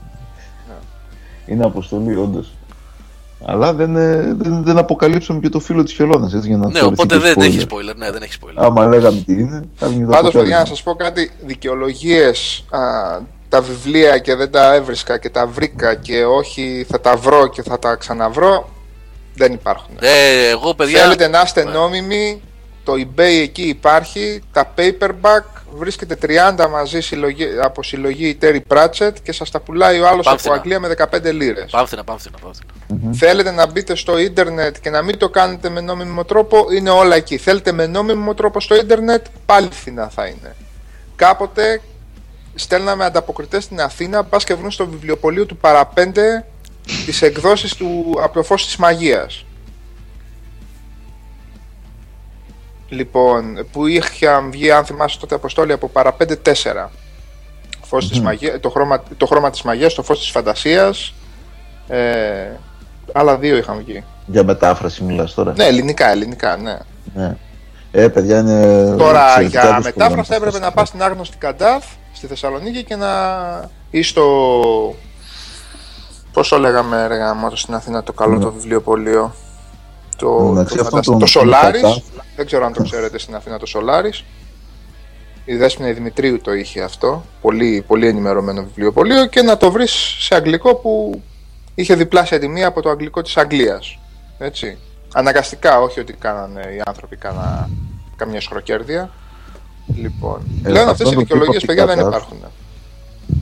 Είναι 1.45 1.65
αποστολή, 1.65 2.15
όντως. 2.15 2.53
Αλλά 3.45 3.73
δεν, 3.73 3.95
ε, 3.95 4.33
δεν, 4.37 4.63
δεν 4.63 4.77
αποκαλύψαμε 4.77 5.39
και 5.39 5.49
το 5.49 5.59
φίλο 5.59 5.83
της 5.83 5.93
χελώνας. 5.93 6.33
Έτσι, 6.33 6.47
για 6.47 6.57
να 6.57 6.67
Ναι, 6.67 6.79
θεωρηθεί 6.79 7.01
οπότε 7.01 7.15
και 7.15 7.21
δεν 7.21 7.33
spoiler. 7.37 7.41
έχει 7.45 7.65
spoiler. 7.69 7.95
Ναι, 7.95 8.11
δεν 8.11 8.21
έχει 8.21 8.33
spoiler. 8.41 8.53
Άμα 8.55 8.85
λέγαμε 8.85 9.21
τι 9.25 9.33
είναι, 9.33 9.61
θα 9.75 9.87
βγει 9.87 9.99
το 9.99 10.05
Πάντως, 10.05 10.19
αποτέλεσμα. 10.19 10.41
παιδιά, 10.41 10.59
να 10.59 10.65
σας 10.65 10.83
πω 10.83 10.95
κάτι. 10.95 11.31
Δικαιολογίες, 11.45 12.65
τα 13.49 13.61
βιβλία 13.61 14.17
και 14.17 14.35
δεν 14.35 14.51
τα 14.51 14.73
έβρισκα 14.73 15.17
και 15.17 15.29
τα 15.29 15.47
βρήκα 15.47 15.95
και 15.95 16.25
όχι 16.25 16.85
θα 16.89 17.01
τα 17.01 17.15
βρω 17.15 17.47
και 17.47 17.61
θα 17.63 17.79
τα 17.79 17.95
ξαναβρω, 17.95 18.69
δεν 19.35 19.53
υπάρχουν. 19.53 19.95
Ε, 19.99 20.49
εγώ, 20.49 20.73
παιδιά. 20.73 21.01
Θέλετε 21.01 21.27
να 21.27 21.41
είστε 21.41 21.63
νόμιμοι, 21.63 22.41
το 22.83 22.93
eBay 22.93 23.41
εκεί 23.41 23.61
υπάρχει, 23.61 24.41
τα 24.51 24.73
paperback 24.77 25.43
βρίσκεται 25.75 26.17
30 26.57 26.67
μαζί 26.69 27.01
συλλογή, 27.01 27.47
από 27.61 27.83
συλλογή 27.83 28.37
Terry 28.41 28.59
Pratchett 28.67 29.13
και 29.23 29.31
σας 29.31 29.51
τα 29.51 29.59
πουλάει 29.59 29.99
ο 29.99 30.07
άλλος 30.07 30.27
από 30.27 30.29
Πάμφθηνα. 30.29 30.55
Αγγλία 30.55 30.79
με 30.79 30.87
15 30.87 31.31
λίρες. 31.31 31.71
Πάμφθηνα, 31.71 32.03
πάμφθηνα, 32.03 32.37
πάμφθηνα. 32.41 32.71
Θέλετε 33.13 33.51
να 33.51 33.67
μπείτε 33.67 33.95
στο 33.95 34.17
ίντερνετ 34.17 34.75
και 34.81 34.89
να 34.89 35.01
μην 35.01 35.17
το 35.17 35.29
κάνετε 35.29 35.69
με 35.69 35.81
νόμιμο 35.81 36.25
τρόπο, 36.25 36.65
είναι 36.71 36.89
όλα 36.89 37.15
εκεί. 37.15 37.37
Θέλετε 37.37 37.71
με 37.71 37.87
νόμιμο 37.87 38.33
τρόπο 38.33 38.59
στο 38.59 38.75
ίντερνετ, 38.75 39.25
πάλι 39.45 39.67
φθηνά 39.71 40.09
θα 40.09 40.25
είναι. 40.25 40.55
Κάποτε 41.15 41.81
στέλναμε 42.55 43.05
ανταποκριτές 43.05 43.63
στην 43.63 43.81
Αθήνα, 43.81 44.23
πας 44.23 44.43
και 44.43 44.53
βρουν 44.53 44.71
στο 44.71 44.87
βιβλιοπωλείο 44.87 45.45
του 45.45 45.57
παραπέντε 45.57 46.45
τις 47.05 47.21
εκδόσεις 47.21 47.75
του 47.75 48.17
από 48.21 48.33
το 48.33 48.43
φως 48.43 48.65
της 48.65 48.75
μαγείας. 48.75 49.45
Λοιπόν, 52.89 53.67
που 53.71 53.87
είχαν 53.87 54.51
βγει, 54.51 54.71
αν 54.71 54.85
θυμάσαι 54.85 55.19
τότε 55.19 55.35
αποστόλη, 55.35 55.71
από 55.71 55.87
παραπέντε 55.87 56.35
τέσσερα. 56.35 56.91
Φως 57.81 58.09
της 58.09 58.19
μαγείας, 58.21 58.59
το, 58.59 58.69
χρώμα, 58.69 59.03
το 59.17 59.25
χρώμα 59.25 59.49
της 59.49 59.61
μαγείας, 59.61 59.93
το 59.93 60.03
φως 60.03 60.19
της 60.19 60.29
φαντασίας. 60.29 61.13
Ε, 61.87 62.59
άλλα 63.13 63.37
δύο 63.37 63.57
είχαν 63.57 63.83
βγει. 63.85 64.03
Για 64.25 64.43
μετάφραση 64.43 65.03
μιλάς 65.03 65.33
τώρα. 65.33 65.53
Ναι, 65.57 65.65
ελληνικά, 65.65 66.09
ελληνικά, 66.11 66.57
ναι. 66.57 66.77
Ναι. 67.13 67.35
Ε, 67.91 68.07
παιδιά 68.07 68.39
είναι. 68.39 68.95
Τώρα 68.97 69.21
εξαιρετικά 69.21 69.61
για 69.61 69.75
δύσκολο 69.75 69.93
μετάφραση 70.05 70.29
να 70.29 70.35
έπρεπε 70.35 70.59
να 70.59 70.71
πας 70.71 70.87
στην 70.87 71.03
άγνωστη 71.03 71.37
Καντάφ 71.37 71.83
στη 72.13 72.27
Θεσσαλονίκη 72.27 72.83
και 72.83 72.95
να. 72.95 73.09
ή 73.89 74.01
στο. 74.01 74.25
Πώς 76.33 76.47
το 76.47 76.57
λέγαμε, 76.59 77.07
ρε 77.07 77.15
γαμώτο, 77.15 77.55
στην 77.55 77.73
Αθήνα 77.73 78.03
το 78.03 78.13
καλό 78.13 78.35
Ναι. 78.35 78.43
το 78.43 78.51
βιβλιοπωλείο. 78.51 79.33
Το, 80.19 80.47
Εντάξει, 80.51 80.75
το, 80.75 80.81
αυτό 80.81 80.95
φαντασ- 81.13 81.33
το- 81.33 81.41
το 81.41 81.49
Solaris. 81.49 81.81
το- 81.81 82.01
Δεν 82.35 82.45
ξέρω 82.45 82.65
αν 82.65 82.73
το 82.73 82.83
ξέρετε 82.83 83.17
στην 83.19 83.35
Αθήνα 83.35 83.57
το 83.57 83.65
Solaris. 83.75 84.23
Η 85.45 85.55
Δέσποινα 85.55 85.91
Δημητρίου 85.91 86.41
το 86.41 86.53
είχε 86.53 86.81
αυτό. 86.81 87.25
Πολύ, 87.41 87.83
πολύ 87.87 88.07
ενημερωμένο 88.07 88.61
βιβλιοπωλείο 88.63 89.25
και 89.25 89.41
να 89.41 89.57
το 89.57 89.71
βρεις 89.71 90.15
σε 90.19 90.35
αγγλικό 90.35 90.75
που 90.75 91.21
είχε 91.75 91.95
διπλάσια 91.95 92.39
τιμή 92.39 92.63
από 92.63 92.81
το 92.81 92.89
αγγλικό 92.89 93.21
της 93.21 93.37
Αγγλίας. 93.37 93.99
Έτσι. 94.37 94.77
Αναγκαστικά, 95.13 95.81
όχι 95.81 95.99
ότι 95.99 96.13
κάνανε 96.13 96.61
οι 96.61 96.81
άνθρωποι 96.85 97.15
κάνα, 97.15 97.69
καμιά 98.15 98.41
σχροκέρδια. 98.41 99.09
Λοιπόν, 99.95 100.41
Ε, 100.63 100.69
πλέον 100.69 100.77
αυτό 100.89 100.91
αυτές 100.91 101.11
οι 101.11 101.13
το 101.13 101.19
δικαιολογίες 101.19 101.61
τύπο 101.61 101.65
παιδιά 101.73 101.85
δεν 101.85 101.95
Κατάφ. 101.97 102.13
υπάρχουν. 102.13 102.37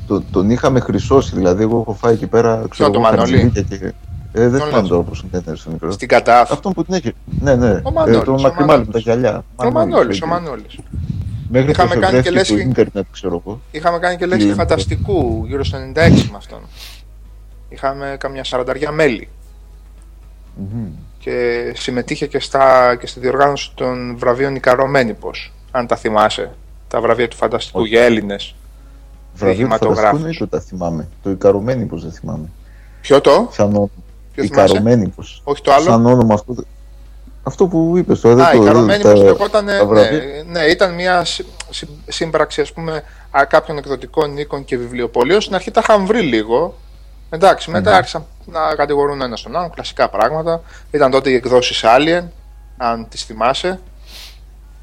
Το, 0.07 0.21
τον 0.31 0.49
είχαμε 0.49 0.79
χρυσώσει, 0.79 1.35
δηλαδή. 1.35 1.63
Εγώ 1.63 1.79
έχω 1.79 1.93
φάει 1.93 2.13
εκεί 2.13 2.27
πέρα. 2.27 2.65
Ξέρω, 2.69 2.89
το 2.89 2.99
εγώ, 2.99 3.09
Μανώλη; 3.09 3.31
χαρτζηλίκια 3.37 3.77
Και... 3.77 3.93
Ε, 4.33 4.39
δεν 4.39 4.49
Ποιον 4.49 4.61
θυμάμαι 4.61 4.81
λες; 4.81 4.89
τώρα 4.89 5.01
πώς 5.03 5.25
είναι 5.33 5.55
στο 5.55 5.71
μικρό. 5.71 5.91
Στην 5.91 6.07
Κατάφ. 6.07 6.51
Αυτό 6.51 6.69
που 6.69 6.83
την 6.85 6.93
έχει. 6.93 7.13
Ναι, 7.39 7.55
ναι. 7.55 7.81
Ο 7.83 7.91
Μανώλης, 7.91 8.17
ε, 8.17 8.21
το 8.23 8.31
ο 8.31 8.39
μακριμάλι 8.39 8.67
Μανώλης. 8.67 8.87
με 8.87 8.93
τα 8.93 8.99
γυαλιά. 8.99 9.43
Ο 9.55 9.71
Μανώλης, 9.71 10.15
εκεί. 10.15 10.23
ο 10.23 10.27
Μανώλης. 10.27 10.77
Μέχρι 11.49 11.69
Είχαμε 11.71 11.93
που 11.93 11.99
κάνει 11.99 12.11
και 12.13 12.17
εφευρέθηκε 12.19 12.53
λες- 12.55 12.63
το 12.63 12.69
ίντερνετ, 12.81 13.05
ξέρω 13.11 13.41
εγώ. 13.45 13.61
Είχαμε 13.71 13.99
κάνει 13.99 14.15
και 14.15 14.25
λέξη 14.25 14.45
Τι 14.45 14.51
λέμε 14.51 14.63
φανταστικού 14.63 15.43
γύρω 15.47 15.63
στο 15.63 15.77
96 15.77 16.29
με 16.31 16.37
αυτόν. 16.37 16.59
Είχαμε 17.69 18.15
καμιά 18.19 18.43
σαρανταριά 18.43 18.91
μέλη. 18.91 19.29
Μμμ. 20.55 20.87
και 21.19 21.73
συμμετείχε 21.75 22.27
και, 22.27 22.39
στα, 22.39 22.95
και 22.95 23.07
στη 23.07 23.19
διοργάνωση 23.19 23.71
των 23.75 24.17
βραβείων 24.17 24.55
Ικαρομένυπος, 24.55 25.53
αν 25.71 25.87
τα 25.87 25.95
θυμάσαι. 25.95 26.51
Τα 26.87 27.01
βραβεία 27.01 27.27
του 27.27 27.35
Φανταστικού 27.35 27.79
Όχι. 27.79 27.89
για 27.89 28.01
Έλληνες. 28.03 28.55
Βραβείο 29.33 29.53
του 29.55 29.57
Διηγηματογράφους. 29.59 30.19
φανταστικού 30.19 30.43
ναι, 30.43 30.49
το 30.49 30.57
τα 30.57 30.59
θυμάμαι. 30.63 31.07
Το 31.23 31.29
Ικαρωμένη 31.29 31.85
πώ 31.85 31.97
δεν 31.99 32.11
θυμάμαι. 32.11 32.49
Ποιο 33.01 33.21
το, 33.21 33.49
Σαν 33.51 33.89
όνομα. 34.41 34.53
ποιο 34.53 34.55
θυμάσαι, 34.55 34.73
Ικαρωμένη 34.73 35.07
πως. 35.15 35.41
όχι 35.43 35.61
το 35.61 35.73
άλλο. 35.73 35.83
Σαν 35.83 36.05
όνομα 36.05 36.33
αυτό. 36.33 36.55
αυτό 37.43 37.67
που 37.67 37.93
είπες 37.97 38.19
τώρα. 38.19 38.43
Α, 38.45 38.49
δεν 38.49 38.57
το- 38.57 38.63
Ικαρομένυπος 38.63 39.11
τα- 39.11 39.17
λεγόταν, 39.25 39.49
τα 39.51 39.61
ναι, 39.61 39.83
βραβεία. 39.83 40.21
ναι, 40.47 40.59
ήταν 40.59 40.93
μια 40.93 41.25
συ- 41.25 41.45
συ- 41.69 41.89
σύμπραξη 42.07 42.61
ας 42.61 42.73
πούμε 42.73 43.03
α, 43.31 43.45
κάποιων 43.45 43.77
εκδοτικών 43.77 44.37
οίκων 44.37 44.65
και 44.65 44.77
βιβλιοπωλείων. 44.77 45.41
Στην 45.41 45.55
αρχή 45.55 45.71
τα 45.71 45.79
είχαν 45.83 46.05
βρει 46.05 46.21
λίγο. 46.21 46.75
Εντάξει, 47.29 47.71
μετά 47.71 47.95
άρχισαν 47.95 48.25
να 48.45 48.75
κατηγορούν 48.75 49.21
ένα 49.21 49.37
τον 49.43 49.55
άλλον, 49.55 49.69
κλασικά 49.71 50.09
πράγματα. 50.09 50.61
Ήταν 50.91 51.11
τότε 51.11 51.29
οι 51.29 51.33
εκδόσεις 51.33 51.83
Alien, 51.85 52.23
αν 52.77 53.07
τις 53.09 53.23
θυμάσαι. 53.23 53.79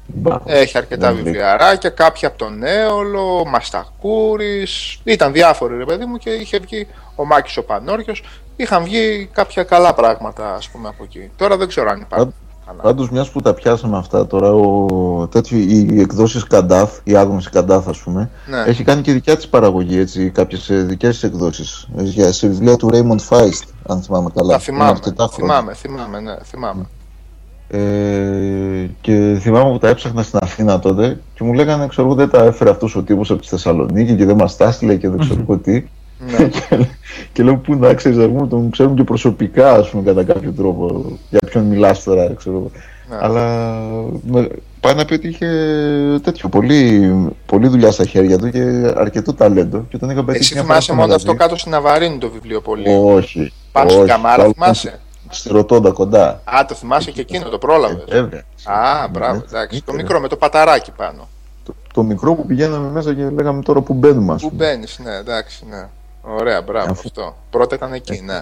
Μπα. 0.07 0.39
Έχει 0.45 0.77
αρκετά 0.77 1.13
Δεν 1.13 1.23
βιβλιαράκια, 1.23 1.89
κάποια 1.89 2.27
από 2.27 2.37
τον 2.37 2.63
Έολο, 2.63 3.45
Μαστακούρης, 3.45 4.99
ήταν 5.03 5.31
διάφοροι 5.33 5.77
ρε 5.77 5.85
παιδί 5.85 6.05
μου 6.05 6.17
και 6.17 6.29
είχε 6.29 6.59
βγει 6.59 6.87
ο 7.15 7.25
Μάκης 7.25 7.57
ο 7.57 7.63
Πανόριος, 7.63 8.23
είχαν 8.55 8.83
βγει 8.83 9.29
κάποια 9.33 9.63
καλά 9.63 9.93
πράγματα 9.93 10.53
ας 10.53 10.69
πούμε 10.69 10.87
από 10.87 11.03
εκεί. 11.03 11.29
Τώρα 11.35 11.57
δεν 11.57 11.67
ξέρω 11.67 11.89
αν 11.89 12.01
υπάρχουν. 12.01 12.33
ξανά. 12.65 12.81
Πάντως, 12.81 13.09
μιας 13.09 13.29
που 13.29 13.41
τα 13.41 13.53
πιάσαμε 13.53 13.97
αυτά 13.97 14.27
τώρα, 14.27 14.51
ο, 14.53 15.27
τέτοιο, 15.27 15.57
οι 15.57 15.99
εκδόσεις 15.99 16.43
Καντάφ, 16.43 16.91
η 17.03 17.15
άγνωση 17.15 17.49
Καντάφ, 17.49 17.87
ας 17.87 17.97
πούμε, 17.99 18.29
Ναι. 18.47 18.63
έχει 18.65 18.83
κάνει 18.83 19.01
και 19.01 19.11
δικιά 19.11 19.35
της 19.35 19.47
παραγωγή, 19.47 19.99
έτσι, 19.99 20.29
κάποιες 20.29 20.69
δικές 20.71 21.23
εκδόσεις. 21.23 21.87
Για 21.95 22.31
σε 22.31 22.47
βιβλία 22.47 22.75
του 22.75 22.89
Raymond 22.93 23.29
Feist, 23.29 23.67
αν 23.87 24.01
θυμάμαι 24.01 24.29
καλά. 24.35 24.47
Τα 24.47 24.53
Είναι 24.53 24.63
θυμάμαι, 24.63 24.89
αρκετά 24.89 25.29
χρόνια. 25.33 25.55
θυμάμαι, 25.55 25.73
θυμάμαι, 25.73 26.19
ναι, 26.19 26.35
θυμάμαι. 26.43 26.85
Ε, 27.67 28.89
και 29.01 29.37
θυμάμαι 29.41 29.71
που 29.71 29.77
τα 29.77 29.87
έψαχνα 29.87 30.23
στην 30.23 30.39
Αθήνα 30.41 30.79
τότε 30.79 31.19
και 31.33 31.43
μου 31.43 31.53
λέγανε, 31.53 31.87
ξέρω 31.87 32.07
εγώ, 32.07 32.15
δεν 32.15 32.29
τα 32.29 32.43
έφερε 32.43 32.69
αυτός 32.69 32.95
ο 32.95 33.03
τύπος 33.03 33.31
από 33.31 33.41
τη 33.41 33.47
Θεσσαλονίκη 33.47 34.15
και 34.15 34.25
δεν 34.25 34.35
μας 34.35 34.57
τα 34.57 34.65
έστειλε 34.65 34.95
και 34.95 35.09
δεν 35.09 35.19
ξέρω 35.19 35.39
εγώ 35.41 35.57
τι. 35.57 35.83
Ναι. 36.19 36.47
και, 36.69 36.85
και 37.33 37.43
λέω, 37.43 37.57
Πού 37.57 37.75
να 37.75 37.93
ξέρεις, 37.93 38.17
ας 38.17 38.25
πούμε, 38.27 38.47
τον 38.47 38.69
ξέρουν 38.69 38.95
και 38.95 39.03
προσωπικά, 39.03 39.71
ας 39.71 39.89
πούμε, 39.89 40.03
κατά 40.03 40.23
κάποιο 40.23 40.51
τρόπο. 40.51 41.05
Για 41.29 41.39
ποιον 41.49 41.63
μιλάς 41.63 42.03
τώρα, 42.03 42.33
ξέρω 42.33 42.55
εγώ. 42.55 42.71
Ναι. 43.09 43.17
Αλλά 43.21 43.71
με, 44.27 44.47
πάει 44.79 44.95
να 44.95 45.05
πει 45.05 45.13
ότι 45.13 45.27
είχε 45.27 45.47
τέτοιο 46.23 46.49
πολύ, 46.49 47.13
πολύ 47.45 47.67
δουλειά 47.67 47.91
στα 47.91 48.05
χέρια 48.05 48.37
του 48.37 48.49
και 48.49 48.93
αρκετό 48.95 49.33
ταλέντο. 49.33 49.85
Και 49.89 49.97
τον 49.97 50.09
είχα 50.09 50.23
πετύχει 50.23 50.43
Εσύ 50.43 50.53
μια 50.53 50.61
φορά 50.63 50.73
θυμάσαι 50.73 50.85
στο 50.85 50.93
μόνο 50.95 51.07
μαγαζί. 51.07 51.25
αυτό 51.27 51.43
κάτω 51.43 51.57
στην 51.57 51.73
Αβαρίνη 51.73 52.17
το 52.17 52.29
βιβλιοπωλείο. 52.29 53.13
Όχι. 53.13 53.53
Πάνω 53.71 53.89
στην 53.89 54.01
όχι, 54.01 54.11
Καμάρα, 54.11 54.43
άλλο 54.43 54.51
θυμάσαι; 54.53 54.99
Στη 55.29 55.49
Ρωτώντα 55.49 55.91
κοντά. 55.91 56.41
Α, 56.43 56.65
το 56.67 56.75
θυμάσαι 56.75 57.11
και 57.11 57.21
εκείνο, 57.21 57.49
το 57.49 57.57
πρόλαβες. 57.57 58.03
Ε, 58.09 58.21
βέβαια. 58.21 58.43
Α, 58.63 59.07
μπράβο, 59.11 59.35
Ναι, 59.35 59.43
εντάξει. 59.47 59.69
Το 59.69 59.75
ήξερα. 59.75 59.97
μικρό 59.97 60.19
με 60.19 60.27
το 60.27 60.35
παταράκι 60.35 60.91
πάνω. 60.97 61.27
Το, 61.65 61.73
το 61.93 62.03
μικρό 62.03 62.33
που 62.35 62.45
πηγαίναμε 62.45 62.89
μέσα 62.89 63.13
και 63.13 63.29
λέγαμε 63.29 63.61
τώρα 63.61 63.81
που 63.81 63.93
μπαίνουμε, 63.93 64.33
ας 64.33 64.41
Πού 64.41 64.49
πούμε. 64.49 64.65
μπαίνεις, 64.65 64.99
ναι, 65.03 65.15
εντάξει, 65.15 65.65
ναι. 65.69 65.87
Ωραία, 66.27 66.61
μπράβο 66.61 66.91
Αφού- 66.91 67.05
αυτό. 67.05 67.35
Πρώτα 67.49 67.75
ήταν 67.75 67.93
εκεί, 67.93 68.21
ναι. 68.25 68.41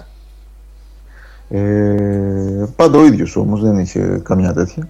Ε, 1.48 2.64
πάντα 2.76 2.98
ο 2.98 3.04
ίδιος 3.04 3.36
όμως, 3.36 3.62
δεν 3.62 3.78
είχε 3.78 4.20
καμιά 4.24 4.52
τέτοια. 4.52 4.88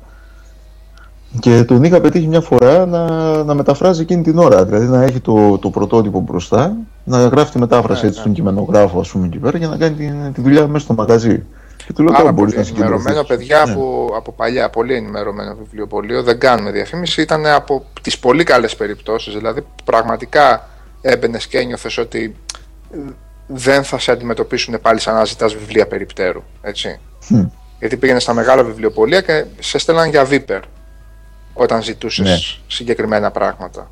Και 1.40 1.64
τον 1.64 1.84
είχα 1.84 2.00
πετύχει 2.00 2.26
μια 2.26 2.40
φορά 2.40 2.86
να, 2.86 3.06
να 3.44 3.54
μεταφράζει 3.54 4.00
εκείνη 4.02 4.22
την 4.22 4.38
ώρα. 4.38 4.64
Δηλαδή 4.64 4.86
να 4.86 5.02
έχει 5.02 5.20
το, 5.20 5.58
το 5.58 5.70
πρωτότυπο 5.70 6.20
μπροστά, 6.20 6.76
να 7.04 7.26
γράφει 7.26 7.52
τη 7.52 7.58
μετάφραση 7.58 8.00
Ναι, 8.02 8.06
έτσι 8.08 8.18
ναι. 8.18 8.22
στον 8.24 8.32
κειμενογράφο, 8.34 9.00
ας 9.00 9.08
πούμε, 9.08 9.26
εκεί 9.26 9.38
πέρα 9.38 9.58
και 9.58 9.66
να 9.66 9.76
κάνει 9.76 9.94
τη, 9.96 10.32
τη 10.32 10.40
δουλειά 10.40 10.66
μέσα 10.66 10.84
στο 10.84 10.94
μαγαζί. 10.94 11.44
Και 11.86 11.92
του 11.92 12.02
λέω 12.02 12.10
Πάρα 12.12 12.22
τώρα 12.22 12.32
μπορείς 12.34 12.54
πολύ 12.54 12.64
να 12.64 12.70
ενημερωμένο, 12.70 13.00
συγκεντρωθείς». 13.08 13.36
παιδιά 13.36 13.64
Ναι. 13.66 13.72
από, 13.72 14.08
από 14.16 14.32
παλιά, 14.32 14.70
πολύ 14.70 14.94
ενημερωμένο 14.94 15.54
βιβλιοπωλείο. 15.54 16.22
Δεν 16.22 16.38
κάνουμε 16.38 16.70
διαφήμιση. 16.70 17.20
Ήταν 17.22 17.46
από 17.46 17.84
τις 18.02 18.18
πολύ 18.18 18.44
καλές 18.44 18.76
περιπτώσεις. 18.76 19.34
Δηλαδή, 19.34 19.64
πραγματικά 19.84 20.68
έμπαινες 21.00 21.46
και 21.46 21.58
ένιωθες 21.58 21.98
ότι 21.98 22.36
ε, 22.36 22.43
δεν 23.46 23.84
θα 23.84 23.98
σε 23.98 24.10
αντιμετωπίσουν 24.12 24.80
πάλι 24.80 25.00
σαν 25.00 25.14
να 25.14 25.24
ζητάς 25.24 25.54
βιβλία 25.54 25.86
περιπτέρου. 25.86 26.42
Έτσι. 26.62 27.00
Μμ. 27.28 27.44
Γιατί 27.78 27.96
πήγαινες 27.96 28.22
στα 28.22 28.32
μεγάλα 28.34 28.64
βιβλιοπωλεία 28.64 29.20
και 29.20 29.44
σε 29.58 29.78
στέλναν 29.78 30.10
για 30.10 30.24
βίπερ 30.24 30.60
όταν 31.52 31.82
ζητούσες 31.82 32.28
Ναι. 32.28 32.36
συγκεκριμένα 32.66 33.30
πράγματα. 33.30 33.90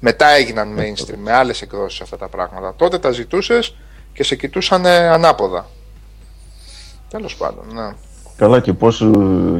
Μετά 0.00 0.26
έγιναν 0.28 0.76
mainstream 0.78 1.16
με 1.16 1.32
άλλες 1.32 1.62
εκδόσεις 1.62 2.00
αυτά 2.00 2.16
τα 2.16 2.28
πράγματα. 2.28 2.74
Τότε 2.76 2.98
τα 2.98 3.10
ζητούσες 3.10 3.76
και 4.12 4.22
σε 4.24 4.34
κοιτούσαν 4.36 4.86
ανάποδα. 4.86 5.66
Τέλος 7.08 7.36
πάντων, 7.36 7.64
ναι. 7.72 7.92
Καλά 8.40 8.60
και, 8.60 8.72
πώς, 8.72 9.10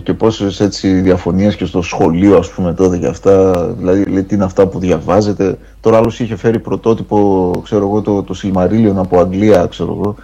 και 0.02 0.12
πόσες 0.12 0.60
έτσι 0.60 1.00
διαφωνίες 1.00 1.56
και 1.56 1.64
στο 1.64 1.82
σχολείο 1.82 2.36
ας 2.36 2.50
πούμε 2.50 2.74
τότε 2.74 2.98
και 2.98 3.06
αυτά. 3.06 3.66
Δηλαδή 3.78 4.04
λέει 4.04 4.22
τι 4.22 4.34
είναι 4.34 4.44
αυτά 4.44 4.66
που 4.66 4.78
διαβάζετε. 4.78 5.58
Τώρα 5.80 5.96
άλλος 5.96 6.20
είχε 6.20 6.36
φέρει 6.36 6.58
πρωτότυπο 6.58 7.50
ξέρω 7.64 7.86
εγώ 7.86 8.00
το, 8.00 8.22
το 8.22 8.34
Silmarillion 8.42 8.94
από 8.96 9.20
Αγγλία 9.20 9.66
ξέρω 9.66 9.96
εγώ. 9.98 10.14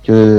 Και, 0.00 0.36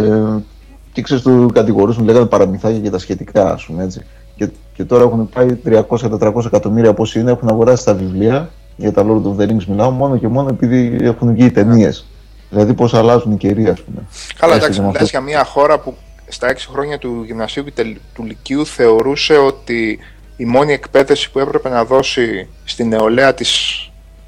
και 0.91 1.02
ξέρεις 1.02 1.23
το 1.23 1.45
κατηγορούσαν 1.53 2.03
λέγανε 2.03 2.26
παραμυθάκια 2.26 2.80
και 2.80 2.89
τα 2.89 2.97
σχετικά 2.97 3.53
ας 3.53 3.65
πούμε 3.65 3.84
έτσι. 3.84 4.02
Και, 4.35 4.49
και 4.76 4.84
τώρα 4.84 5.03
έχουν 5.03 5.30
πάει 5.30 5.57
300-400 5.65 6.45
εκατομμύρια 6.45 6.93
πόσοι 6.93 7.19
είναι 7.19 7.31
έχουν 7.31 7.49
αγοράσει 7.49 7.85
τα 7.85 7.93
βιβλία. 7.93 8.49
Για 8.76 8.91
τα 8.91 9.06
Lord 9.06 9.27
of 9.27 9.41
the 9.41 9.49
Rings 9.49 9.65
μιλάω 9.68 9.89
μόνο 9.89 10.18
και 10.18 10.27
μόνο 10.27 10.49
επειδή 10.49 10.97
έχουν 11.02 11.34
βγει 11.34 11.52
ταινίες. 11.52 12.06
Δηλαδή 12.49 12.73
πώς 12.73 12.93
αλλάζουν 12.93 13.31
οι 13.31 13.38
καιροί 13.38 13.68
ας 13.68 13.81
πούμε. 13.81 14.07
Καλά, 14.39 14.53
Έστω 14.53 14.65
εντάξει, 14.65 14.80
και 14.80 14.85
με 14.85 14.88
μιλάς 14.88 15.02
αυτό. 15.02 15.18
για 15.18 15.22
μια 15.22 15.45
χώρα 15.45 15.80
που 15.80 15.93
στα 16.27 16.47
6 16.47 16.68
χρόνια 16.72 16.97
του 16.97 17.23
γυμνασίου 17.26 17.64
και 17.64 17.72
τελ- 17.72 17.97
του 18.14 18.23
λυκείου 18.23 18.65
θεωρούσε 18.65 19.38
ότι 19.38 19.99
η 20.38 20.45
μόνη 20.45 20.73
εκπαίδευση 20.73 21.31
που 21.31 21.39
έπρεπε 21.39 21.69
να 21.69 21.85
δώσει 21.85 22.49
στην 22.64 22.88
νεολαία 22.88 23.34
της, 23.34 23.80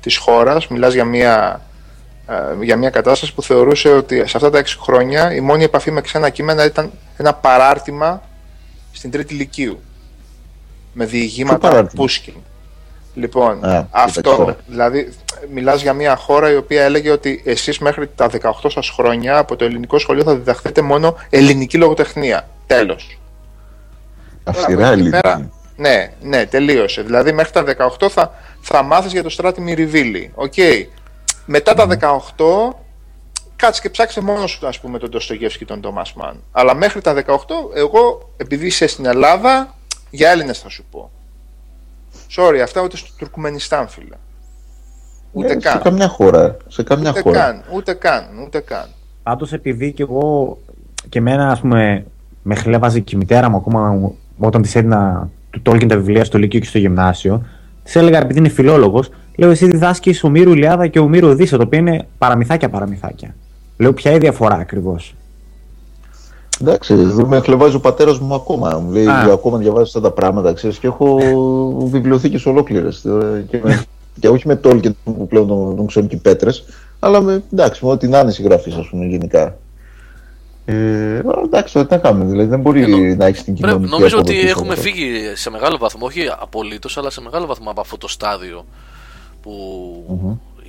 της 0.01 0.17
χώρας, 0.17 0.67
μιλάς 0.67 0.93
για 0.93 1.05
μια, 1.05 1.61
ε, 2.27 2.63
για 2.63 2.77
μια 2.77 2.89
κατάσταση 2.89 3.33
που 3.33 3.41
θεωρούσε 3.43 3.89
ότι 3.89 4.15
σε 4.17 4.37
αυτά 4.37 4.49
τα 4.49 4.57
6 4.57 4.77
χρόνια 4.81 5.33
η 5.33 5.39
μόνη 5.39 5.63
επαφή 5.63 5.91
με 5.91 6.01
ξένα 6.01 6.29
κείμενα 6.29 6.65
ήταν 6.65 6.91
ένα 7.17 7.33
παράρτημα 7.33 8.21
στην 8.91 9.11
τρίτη 9.11 9.33
λυκείου. 9.33 9.79
Με 10.93 11.05
διηγήματα 11.05 11.57
παράρτημα; 11.57 12.03
Πούσκιν. 12.03 12.33
Λοιπόν, 13.13 13.51
Α, 13.51 13.57
κοίταξε 13.57 13.87
αυτό, 13.91 14.21
τώρα. 14.35 14.55
δηλαδή 14.67 15.13
μιλάς 15.53 15.81
για 15.81 15.93
μια 15.93 16.15
χώρα 16.15 16.51
η 16.51 16.55
οποία 16.55 16.83
έλεγε 16.83 17.11
ότι 17.11 17.41
εσείς 17.45 17.79
μέχρι 17.79 18.07
τα 18.15 18.29
18 18.41 18.51
σας 18.67 18.89
χρόνια 18.89 19.37
από 19.37 19.55
το 19.55 19.65
ελληνικό 19.65 19.97
σχολείο 19.99 20.23
θα 20.23 20.35
διδαχθείτε 20.35 20.81
μόνο 20.81 21.15
ελληνική 21.29 21.77
λογοτεχνία. 21.77 22.49
Τέλος. 22.67 23.19
Αυστηρά 24.43 24.75
Τώρα, 24.75 24.87
από 24.87 24.93
εκεί 24.93 25.01
ελίτ. 25.01 25.11
πέρα- 25.21 25.49
Ναι, 25.75 26.13
ναι, 26.21 26.45
τελείωσε. 26.45 27.01
Δηλαδή 27.01 27.31
μέχρι 27.31 27.51
τα 27.51 27.63
18 27.63 28.09
θα, 28.09 28.33
θα 28.61 28.81
μάθεις 28.83 29.11
για 29.11 29.23
το 29.23 29.29
Στράτη 29.29 29.61
Μυριβήλη. 29.61 30.31
Οκ. 30.35 30.53
Μετά 31.45 31.73
τα 31.73 31.85
18 31.87 32.75
κάτσε 33.55 33.81
και 33.81 33.89
ψάξε 33.89 34.21
μόνο 34.21 34.47
σου 34.47 34.67
ας 34.67 34.79
πούμε 34.79 34.97
τον 34.99 35.09
Ντοστογεύσκη 35.09 35.59
και 35.59 35.65
τον 35.65 35.81
Τόμας 35.81 36.13
Μαν. 36.13 36.43
Αλλά 36.51 36.73
μέχρι 36.75 37.01
τα 37.01 37.13
18 37.13 37.71
εγώ 37.75 38.29
επειδή 38.37 38.65
είσαι 38.65 38.87
στην 38.87 39.05
Ελλάδα 39.05 39.75
για 40.09 40.29
Έλληνες 40.29 40.59
θα 40.59 40.69
σου 40.69 40.85
πω. 40.91 41.11
Sorry, 42.35 42.59
αυτά 42.63 42.81
ούτε 42.81 42.97
στο 42.97 43.07
Τουρκμενιστάν 43.17 43.87
φίλε. 43.87 44.15
Ούτε 45.37 45.47
Ε, 45.47 45.49
Σε 45.51 45.55
καν. 45.59 45.81
καμιά 45.81 46.07
χώρα. 46.07 46.57
Σε 46.67 46.83
καμιά 46.83 47.09
Ούτε 47.09 47.19
χώρα. 47.21 47.39
καν, 47.39 47.61
ούτε 47.75 47.93
καν, 47.93 48.23
ούτε 48.45 48.59
καν. 48.59 48.85
Πάντως, 49.23 49.53
επειδή 49.53 49.91
και 49.91 50.03
εγώ 50.03 50.57
και 51.09 51.19
εμένα, 51.19 51.51
ας 51.51 51.59
πούμε, 51.59 52.05
με 52.43 52.55
χλέβαζε 52.55 52.99
και 52.99 53.15
η 53.15 53.17
μητέρα 53.17 53.49
μου 53.49 53.55
ακόμα 53.57 54.11
όταν 54.37 54.61
της 54.61 54.75
έδινα 54.75 55.29
του 55.49 55.61
Τόλκιν 55.61 55.87
τα 55.87 55.95
βιβλία 55.95 56.23
στο 56.25 56.37
Λύκειο 56.37 56.59
και 56.59 56.65
στο 56.65 56.77
Γυμνάσιο, 56.77 57.41
της 57.83 57.95
έλεγα 57.95 58.17
επειδή 58.21 58.39
είναι 58.39 58.49
φιλόλογος, 58.49 59.09
λέω 59.37 59.49
εσύ 59.49 59.65
διδάσκεις 59.65 60.23
Ομήρου 60.23 60.51
Ιλιάδα 60.53 60.87
και 60.87 60.99
Ομήρου 60.99 61.27
Οδύσσια, 61.27 61.57
το 61.57 61.63
οποίο 61.63 61.79
είναι 61.79 62.07
παραμυθάκια 62.17 62.69
παραμυθάκια. 62.69 63.35
Λέω 63.77 63.93
ποια 63.93 64.11
είναι 64.11 64.19
η 64.19 64.21
διαφορά 64.29 64.55
ακριβώς; 64.55 65.15
Εντάξει, 66.61 66.93
εδώ 66.93 67.27
με 67.27 67.39
χλεβάζει 67.39 67.75
ο 67.75 67.79
πατέρας 67.79 68.19
μου 68.19 68.33
ακόμα. 68.35 68.79
Μου 68.85 68.91
λέει 68.91 69.05
Α. 69.07 69.29
ακόμα 69.33 69.57
διαβάζεις 69.57 69.95
αυτά 69.95 70.09
τα 70.09 70.15
πράγματα, 70.15 70.53
ξέρεις, 70.53 70.77
και 70.77 70.87
έχω 70.87 71.17
βιβλιοθήκες 71.91 72.45
ολόκληρες. 72.45 73.05
Και, 74.19 74.27
με- 74.27 74.27
και 74.27 74.27
όχι 74.29 74.47
με 74.47 74.55
Τόλκιν 74.55 74.95
που 75.03 75.27
πλέον 75.27 75.47
τον, 75.47 75.75
τον 75.75 75.87
ξέρουν 75.87 76.09
και 76.09 76.15
οι 76.15 76.19
πέτρες, 76.19 76.63
αλλά 76.99 77.21
με, 77.21 77.43
εντάξει, 77.53 77.85
με 77.85 77.91
ό,τι 77.91 78.07
να 78.07 78.19
είναι 78.19 78.31
συγγραφή, 78.31 78.73
ας 78.79 78.87
πούμε, 78.89 79.05
γενικά. 79.05 79.57
Ε, 80.65 80.73
αλλά 81.19 81.41
εντάξει, 81.45 81.73
τώρα 81.73 81.85
τι 81.87 81.93
να 81.93 81.99
κάνουμε, 81.99 82.25
δηλαδή 82.31 82.49
δεν 82.49 82.59
μπορεί 82.59 82.81
Ε, 82.83 82.87
νο- 82.87 83.15
να 83.15 83.25
έχεις 83.25 83.43
την 83.43 83.53
Πρέπει, 83.55 83.67
κοινωνική 83.73 83.91
νομίζω 83.91 84.17
ότι 84.17 84.31
αποδοχή 84.31 84.49
έχουμε 84.49 84.71
αυτό. 84.73 84.81
φύγει 84.81 85.11
σε 85.35 85.49
μεγάλο 85.49 85.77
βαθμό, 85.77 86.05
όχι 86.05 86.21
απολύτως, 86.39 86.97
αλλά 86.97 87.09
σε 87.09 87.21
μεγάλο 87.21 87.45
βαθμό 87.45 87.69
από 87.69 87.81
αυτό 87.81 87.97
το 87.97 88.07
στάδιο 88.07 88.65
που 89.41 89.51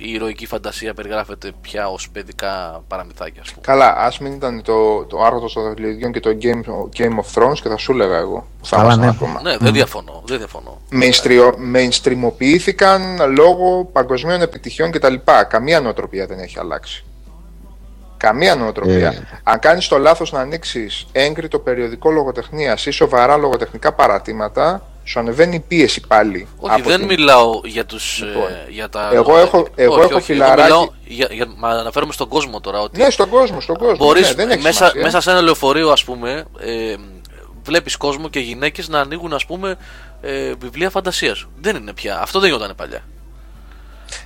η 0.01 0.11
ηρωική 0.11 0.45
φαντασία 0.45 0.93
περιγράφεται 0.93 1.51
πια 1.61 1.89
ως 1.89 2.09
παιδικά 2.09 2.83
παραμυθάκια. 2.87 3.41
Ας 3.41 3.49
πούμε. 3.49 3.61
Καλά, 3.65 3.95
ας 3.97 4.19
μην 4.19 4.33
ήταν 4.33 4.61
το, 4.61 5.05
το 5.05 5.23
άρωτο 5.23 5.53
των 5.53 5.63
δαχτυλιδιών 5.63 6.11
και 6.11 6.19
το 6.19 6.29
Game, 6.41 6.61
Game 6.97 7.15
of 7.15 7.33
Thrones 7.43 7.59
και 7.61 7.69
θα 7.69 7.77
σου 7.77 7.91
έλεγα 7.91 8.17
εγώ. 8.17 8.47
που 8.59 8.65
Θα 8.65 8.75
Καλά, 8.75 8.93
ήμασταν 8.93 9.05
ναι. 9.05 9.15
ακόμα. 9.15 9.41
Ναι, 9.41 9.57
δεν 9.57 9.73
διαφωνώ. 9.73 10.21
Δεν 10.25 10.37
διαφωνώ. 10.37 10.81
Mainstream- 10.91 11.53
mainstreamοποιήθηκαν 11.75 13.01
λόγω 13.35 13.85
παγκοσμίων 13.85 14.41
επιτυχιών 14.41 14.91
κτλ. 14.91 15.13
Καμία 15.47 15.79
νοοτροπία 15.81 16.25
δεν 16.25 16.39
έχει 16.39 16.59
αλλάξει. 16.59 17.03
Καμία 18.17 18.55
νοοτροπία. 18.55 19.07
Ε. 19.07 19.27
Αν 19.43 19.59
κάνεις 19.59 19.87
το 19.87 19.97
λάθος 19.97 20.31
να 20.31 20.39
ανοίξεις 20.39 21.07
έγκριτο 21.11 21.59
περιοδικό 21.59 22.11
λογοτεχνίας 22.11 22.85
ή 22.85 22.91
σοβαρά 22.91 23.37
λογοτεχνικά 23.37 23.93
παρατήματα, 23.93 24.81
σου 25.09 25.19
ανεβαίνει 25.19 25.55
η 25.55 25.59
πίεση 25.59 26.01
πάλι. 26.07 26.47
Όχι, 26.57 26.73
από 26.79 26.89
δεν 26.89 26.97
την- 26.97 27.07
μιλάω 27.07 27.61
για, 27.63 27.85
τους, 27.85 28.21
Λοιπόν, 28.25 28.47
ε, 28.47 28.65
για 28.69 28.89
τα. 28.89 29.09
εγώ 29.13 29.37
έχω- 29.37 29.67
εγώ 29.75 29.93
όχι, 29.93 30.01
έχω 30.03 30.15
όχι, 30.15 30.25
φιλαράκι- 30.25 30.61
μιλάω 30.61 30.89
για, 31.05 31.27
για, 31.31 31.45
μα 31.57 31.69
αναφέρομαι 31.69 32.13
στον 32.13 32.27
κόσμο 32.27 32.59
τώρα. 32.59 32.81
Ότι 32.81 33.01
Ναι, 33.01 33.09
στον 33.09 33.29
κόσμο, 33.29 33.61
στον 33.61 33.77
κόσμο. 33.77 33.95
μπορείς 34.05 34.27
ναι, 34.27 34.33
δεν 34.33 34.49
έχει 34.49 34.61
μέσα, 34.61 34.77
σημασία. 34.77 35.01
μέσα 35.01 35.21
σε 35.21 35.31
ένα 35.31 35.41
λεωφορείο, 35.41 35.89
ας 35.91 36.03
πούμε, 36.03 36.45
ε, 36.59 36.95
βλέπεις 37.63 37.97
κόσμο 37.97 38.29
και 38.29 38.39
γυναίκες 38.39 38.87
να 38.89 38.99
ανοίγουν, 38.99 39.33
ας 39.33 39.45
πούμε, 39.45 39.77
ε, 40.21 40.53
βιβλία 40.59 40.89
φαντασίας. 40.89 41.45
Δεν 41.61 41.75
είναι 41.75 41.93
πια. 41.93 42.21
Αυτό 42.21 42.39
δεν 42.39 42.49
γινόταν 42.51 42.75
παλιά. 42.75 43.01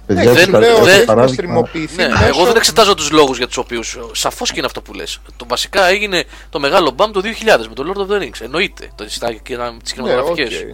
Παιδιά, 0.05 0.23
Ναι, 0.23 0.31
δεν- 0.31 0.35
δεν, 0.43 0.51
δεν 0.51 0.59
λέω 0.61 0.75
ότι 0.75 0.85
δεν- 0.85 0.95
έχει 0.95 1.05
παράδειγμα, 1.05 1.61
mainstreamοποιηθεί 1.61 1.95
Ναι, 1.95 2.07
μέσω- 2.07 2.25
εγώ 2.25 2.45
δεν 2.45 2.55
εξετάζω 2.55 2.93
τους 2.93 3.11
λόγους 3.11 3.37
για 3.37 3.47
τους 3.47 3.57
οποίους. 3.57 3.97
Σαφώς 4.11 4.49
και 4.51 4.55
είναι 4.57 4.65
αυτό 4.65 4.81
που 4.81 4.93
λες. 4.93 5.19
Το 5.37 5.45
βασικά 5.47 5.85
έγινε 5.87 6.23
το 6.49 6.59
μεγάλο 6.59 6.91
μπαμ 6.91 7.11
το 7.11 7.21
2000 7.21 7.67
με 7.67 7.73
το 7.73 7.83
Lord 7.95 7.99
of 7.99 8.13
the 8.13 8.21
Rings. 8.21 8.41
Εννοείται. 8.41 8.89
Το, 8.95 9.05
στα, 9.09 9.27
τις 9.27 9.37
Ναι, 9.57 9.71
κινηματογραφικές. 9.83 10.59
οκ, 10.59 10.65
ναι, 10.65 10.71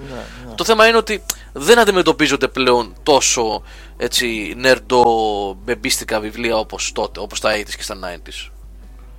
ναι. 0.48 0.56
Το 0.56 0.64
θέμα 0.64 0.88
είναι 0.88 0.98
ότι 0.98 1.23
δεν 1.53 1.80
αντιμετωπίζονται 1.80 2.48
πλέον 2.48 2.94
τόσο 3.03 3.64
έτσι 3.98 4.53
nerd-ο 4.57 5.03
μπεμπίστικα 5.64 6.19
βιβλία 6.19 6.57
όπως 6.57 6.91
τότε, 6.91 7.19
όπως 7.19 7.40
τα 7.40 7.52
80s 7.56 7.76
και 7.76 7.84
στα 7.84 7.95
90s. 7.95 8.52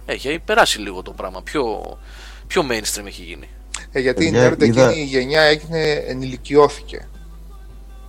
Έχει, 0.06 0.28
έχει 0.28 0.38
περάσει 0.38 0.78
λίγο 0.78 1.02
το 1.02 1.10
πράγμα. 1.10 1.42
Πιο, 1.42 1.98
πιο 2.46 2.66
mainstream 2.70 3.06
έχει 3.06 3.22
γίνει. 3.22 3.48
Ε, 3.92 4.00
γιατί 4.00 4.24
η 4.26 4.30
Παιδιά, 4.30 4.50
nerd 4.52 4.62
είδα- 4.62 4.88
εκείνη 4.88 5.02
η 5.02 5.04
γενιά 5.06 5.42
έγινε, 5.42 5.90
ενηλικιώθηκε. 5.92 7.08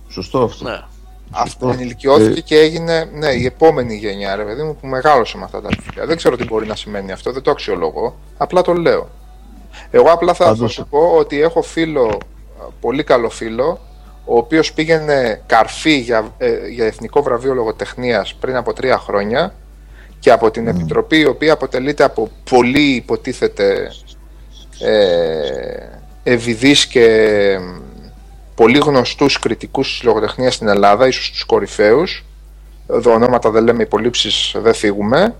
Σωστό 0.08 0.42
αυτό. 0.42 0.64
Ναι. 0.64 0.80
Αυτό 1.34 1.68
Ε, 1.68 1.72
ενηλικιώθηκε 1.72 2.38
ε, 2.38 2.42
και 2.42 2.58
έγινε 2.58 3.08
ναι, 3.14 3.28
η 3.28 3.44
επόμενη 3.44 3.94
γενιά, 3.96 4.36
ρε 4.36 4.42
παιδί 4.44 4.62
μου, 4.62 4.76
που 4.80 4.86
μεγάλωσε 4.86 5.36
με 5.38 5.44
αυτά 5.44 5.60
τα 5.60 5.68
βιβλία. 5.78 6.06
Δεν 6.06 6.16
ξέρω 6.16 6.36
τι 6.36 6.44
μπορεί 6.44 6.66
να 6.66 6.76
σημαίνει 6.76 7.12
αυτό, 7.12 7.32
δεν 7.32 7.42
το 7.42 7.50
αξιολογώ. 7.50 8.16
Απλά 8.36 8.62
το 8.62 8.72
λέω. 8.72 9.08
Εγώ 9.90 10.10
απλά 10.10 10.34
θα, 10.34 10.44
θα 10.44 10.50
Πάντως- 10.50 10.72
σου 10.72 10.86
πω 10.90 10.98
ότι 11.18 11.40
έχω 11.40 11.62
φίλο, 11.62 12.18
πολύ 12.80 13.04
καλό 13.04 13.30
φίλο, 13.30 13.80
ο 14.24 14.36
οποίος 14.36 14.72
πήγαινε 14.72 15.42
καρφί 15.46 15.98
για, 15.98 16.34
ε, 16.38 16.68
για 16.68 16.84
εθνικό 16.86 17.22
βραβείο 17.22 17.54
λογοτεχνίας 17.54 18.34
πριν 18.34 18.56
από 18.56 18.72
τρία 18.72 18.98
χρόνια 18.98 19.54
και 20.18 20.30
από 20.30 20.50
την 20.50 20.66
επιτροπή 20.66 21.18
η 21.18 21.26
οποία 21.26 21.52
αποτελείται 21.52 22.04
από 22.04 22.30
πολύ 22.50 22.94
υποτίθεται 22.94 23.90
ε, 24.80 25.86
ευηδείς 26.22 26.86
και 26.86 27.06
μ, 27.60 27.80
πολύ 28.62 28.78
γνωστούς 28.78 29.38
κριτικούς 29.38 29.88
της 29.88 30.02
λογοτεχνίας 30.02 30.54
στην 30.54 30.68
Ελλάδα, 30.68 31.06
ίσως 31.06 31.30
τους 31.30 31.44
κορυφαίους. 31.44 32.24
Εδώ 32.88 33.12
ονόματα 33.12 33.50
δεν 33.50 33.64
λέμε, 33.64 33.82
υπολείψεις 33.82 34.54
δεν 34.56 34.74
φύγουμε. 34.74 35.34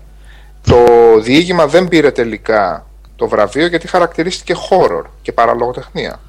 Το 0.61 0.85
διήγημα 1.21 1.67
δεν 1.67 1.87
πήρε 1.87 2.11
τελικά 2.11 2.85
το 3.15 3.27
βραβείο 3.27 3.67
γιατί 3.67 3.87
χαρακτηρίστηκε 3.87 4.55
horror 4.69 5.03
και 5.21 5.31
παραλογοτεχνία. 5.31 6.19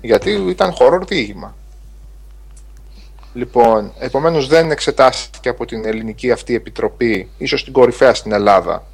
Γιατί 0.00 0.30
ήταν 0.30 0.74
horror 0.78 1.00
διήγημα. 1.06 1.54
Λοιπόν, 3.32 3.92
επομένως 3.98 4.46
δεν 4.46 4.70
εξετάστηκε 4.70 5.48
από 5.48 5.66
την 5.66 5.86
ελληνική 5.86 6.30
αυτή 6.30 6.54
επιτροπή, 6.54 7.30
ίσως 7.38 7.64
την 7.64 7.72
κορυφαία 7.72 8.14
στην 8.14 8.32
Ελλάδα, 8.32 8.86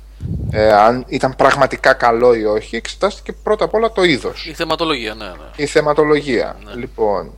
ε, 0.50 0.72
αν 0.72 1.04
ήταν 1.08 1.36
πραγματικά 1.36 1.92
καλό 1.92 2.34
ή 2.34 2.44
όχι, 2.44 2.76
εξετάστηκε 2.76 3.32
πρώτα 3.32 3.64
απ' 3.64 3.74
όλα 3.74 3.92
το 3.92 4.02
είδος 4.02 4.46
Η 4.46 4.52
θεματολογία, 4.52 5.14
ναι, 5.14 5.24
ναι. 5.24 5.50
η 5.56 5.66
θεματολογία. 5.66 6.56
Ναι. 6.64 6.74
Λοιπόν, 6.74 7.32